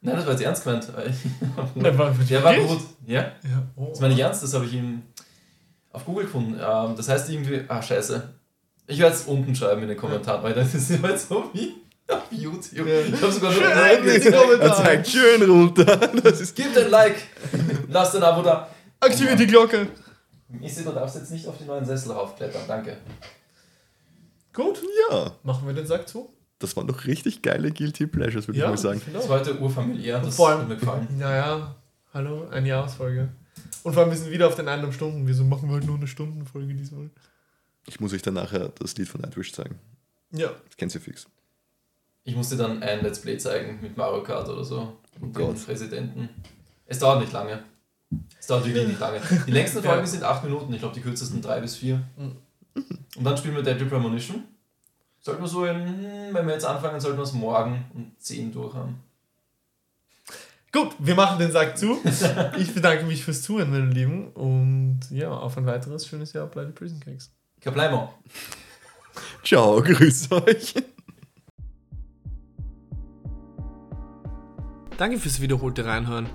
Nein, 0.00 0.16
das 0.16 0.26
war 0.26 0.32
jetzt 0.32 0.42
ernst 0.42 0.64
gemeint. 0.64 0.88
Der 1.76 1.98
war, 1.98 2.10
Der 2.12 2.44
war 2.44 2.54
gut. 2.56 2.80
Ja, 3.06 3.20
Ja. 3.42 3.62
Oh. 3.76 3.88
das 3.90 4.00
meine 4.00 4.14
ich 4.14 4.20
ernst, 4.20 4.42
das 4.42 4.54
habe 4.54 4.64
ich 4.64 4.74
ihm 4.74 5.02
auf 5.92 6.04
Google 6.04 6.24
gefunden. 6.24 6.54
Ähm, 6.54 6.94
das 6.96 7.08
heißt 7.08 7.28
irgendwie, 7.30 7.62
ah 7.68 7.82
scheiße. 7.82 8.28
Ich 8.86 8.98
werde 9.00 9.14
es 9.14 9.22
unten 9.24 9.54
schreiben 9.54 9.82
in 9.82 9.88
den 9.88 9.96
Kommentaren, 9.96 10.42
weil 10.42 10.54
das 10.54 10.74
ist 10.74 10.90
immer 10.90 11.16
so 11.18 11.50
wie 11.52 11.74
auf 12.08 12.22
YouTube. 12.30 12.86
Ja. 12.86 13.00
Ich 13.00 13.20
habe 13.20 13.32
sogar 13.32 13.52
schon 13.52 13.64
Er 13.64 13.96
Kommentare. 13.98 14.82
zeigt 14.84 15.08
schön 15.08 15.42
runter. 15.50 15.84
Das 16.22 16.40
ist 16.40 16.54
Gebt 16.56 16.78
ein 16.78 16.90
Like, 16.90 17.16
lasst 17.88 18.16
ein 18.16 18.22
Abo 18.22 18.42
da. 18.42 18.68
Aktiviert 19.00 19.38
die 19.40 19.46
Glocke. 19.46 19.88
Isi, 20.62 20.82
du 20.84 20.92
darfst 20.92 21.16
jetzt 21.16 21.30
nicht 21.30 21.46
auf 21.46 21.58
die 21.58 21.64
neuen 21.64 21.84
Sessel 21.84 22.12
raufklettern, 22.12 22.62
danke. 22.66 22.96
Gut. 24.52 24.80
ja, 25.10 25.32
Machen 25.42 25.66
wir 25.66 25.74
den 25.74 25.86
Sack 25.86 26.08
zu? 26.08 26.32
das 26.58 26.76
waren 26.76 26.88
doch 26.88 27.04
richtig 27.04 27.42
geile 27.42 27.70
Guilty 27.70 28.06
Pleasures, 28.08 28.48
würde 28.48 28.58
ich 28.58 28.64
mal 28.64 28.76
sagen. 28.76 28.98
finde 29.00 29.18
Das 29.18 29.26
auch. 29.26 29.30
war 29.30 29.38
heute 29.40 29.60
urfamiliär, 29.60 30.18
das 30.20 30.34
vor 30.34 30.48
allem- 30.48 30.60
hat 30.62 30.68
mir 30.68 30.76
gefallen. 30.76 31.06
Naja, 31.16 31.76
hallo, 32.12 32.48
eine 32.48 32.66
Jahresfolge. 32.68 33.28
Und 33.84 33.92
vor 33.92 34.02
allem, 34.02 34.10
wir 34.10 34.18
sind 34.18 34.30
wieder 34.32 34.48
auf 34.48 34.56
den 34.56 34.66
eineinhalb 34.66 34.92
Stunden. 34.92 35.26
Wieso 35.28 35.44
machen 35.44 35.68
wir 35.68 35.74
halt 35.76 35.86
nur 35.86 35.96
eine 35.96 36.08
Stundenfolge 36.08 36.74
diesmal? 36.74 37.10
Ich 37.86 38.00
muss 38.00 38.12
euch 38.12 38.22
dann 38.22 38.34
nachher 38.34 38.70
das 38.80 38.96
Lied 38.96 39.08
von 39.08 39.20
Nightwish 39.20 39.52
zeigen. 39.52 39.78
Ja. 40.32 40.48
Das 40.66 40.76
kennt 40.76 40.92
ihr 40.94 41.00
fix. 41.00 41.26
Ich 42.24 42.34
musste 42.34 42.56
dann 42.56 42.82
ein 42.82 43.02
Let's 43.02 43.20
Play 43.20 43.38
zeigen 43.38 43.78
mit 43.80 43.96
Mario 43.96 44.22
Kart 44.24 44.48
oder 44.48 44.64
so. 44.64 44.96
Und 45.20 45.32
Gott. 45.34 45.56
den 45.56 45.64
Präsidenten. 45.64 46.28
Es 46.86 46.98
dauert 46.98 47.20
nicht 47.20 47.32
lange. 47.32 47.62
Es 48.38 48.46
dauert 48.46 48.64
wirklich 48.64 48.88
nicht 48.88 49.00
lange. 49.00 49.20
Die 49.46 49.50
längsten 49.50 49.82
Folgen 49.82 50.00
Ja. 50.00 50.06
sind 50.06 50.22
8 50.24 50.44
Minuten, 50.44 50.72
ich 50.72 50.80
glaube 50.80 50.94
die 50.94 51.00
kürzesten 51.00 51.42
3 51.42 51.60
bis 51.60 51.76
4. 51.76 51.96
Mhm. 52.16 52.36
Und 53.16 53.24
dann 53.24 53.36
spielen 53.36 53.54
wir 53.56 53.62
Deadly 53.62 53.86
Premonition. 53.86 54.44
Sollten 55.20 55.42
wir 55.42 55.48
so 55.48 55.64
in, 55.66 55.76
hm, 55.76 56.32
wenn 56.34 56.46
wir 56.46 56.54
jetzt 56.54 56.64
anfangen, 56.64 57.00
sollten 57.00 57.18
wir 57.18 57.24
es 57.24 57.32
morgen 57.32 57.84
um 57.94 58.12
10 58.18 58.52
durch 58.52 58.74
haben. 58.74 59.00
Gut, 60.72 60.92
wir 60.98 61.14
machen 61.14 61.38
den 61.38 61.50
Sack 61.50 61.76
zu. 61.76 61.98
Ich 62.58 62.72
bedanke 62.74 63.04
mich 63.04 63.24
fürs 63.24 63.42
Zuhören, 63.42 63.70
meine 63.70 63.86
Lieben. 63.90 64.28
Und 64.32 65.00
ja, 65.10 65.30
auf 65.30 65.56
ein 65.58 65.66
weiteres 65.66 66.06
schönes 66.06 66.32
Jahr 66.34 66.46
Bloody 66.46 66.72
Prison 66.72 67.00
Cakes. 67.00 67.30
Kableimo. 67.60 68.12
Ciao, 69.44 69.82
grüß 69.82 70.30
euch. 70.32 70.74
Danke 74.96 75.18
fürs 75.18 75.40
wiederholte 75.40 75.84
Reinhören. 75.84 76.28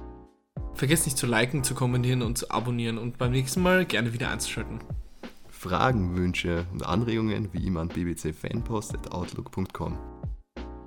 Vergesst 0.75 1.05
nicht 1.05 1.17
zu 1.17 1.27
liken, 1.27 1.63
zu 1.63 1.75
kommentieren 1.75 2.21
und 2.21 2.37
zu 2.37 2.51
abonnieren 2.51 2.97
und 2.97 3.17
beim 3.17 3.31
nächsten 3.31 3.61
Mal 3.61 3.85
gerne 3.85 4.13
wieder 4.13 4.29
einzuschalten. 4.29 4.79
Fragen, 5.49 6.17
Wünsche 6.17 6.65
und 6.73 6.85
Anregungen 6.85 7.49
wie 7.53 7.67
immer 7.67 7.81
an 7.81 7.89
bbcfanpost.outlook.com. 7.89 9.97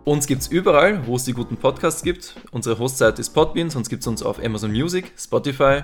Uns 0.04 0.26
gibt's 0.26 0.48
überall, 0.48 1.06
wo 1.06 1.16
es 1.16 1.24
die 1.24 1.32
guten 1.32 1.56
Podcasts 1.56 2.02
gibt. 2.02 2.36
Unsere 2.52 2.78
Hostseite 2.78 3.20
ist 3.20 3.30
Podbean, 3.30 3.70
sonst 3.70 3.88
gibt's 3.88 4.06
uns 4.06 4.22
auf 4.22 4.38
Amazon 4.38 4.70
Music, 4.70 5.12
Spotify, 5.16 5.82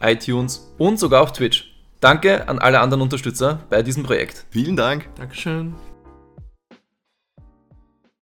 iTunes 0.00 0.72
und 0.78 0.98
sogar 0.98 1.22
auf 1.22 1.32
Twitch. 1.32 1.74
Danke 2.00 2.48
an 2.48 2.58
alle 2.58 2.80
anderen 2.80 3.02
Unterstützer 3.02 3.60
bei 3.70 3.82
diesem 3.82 4.02
Projekt. 4.02 4.46
Vielen 4.50 4.76
Dank. 4.76 5.08
Dankeschön. 5.16 5.74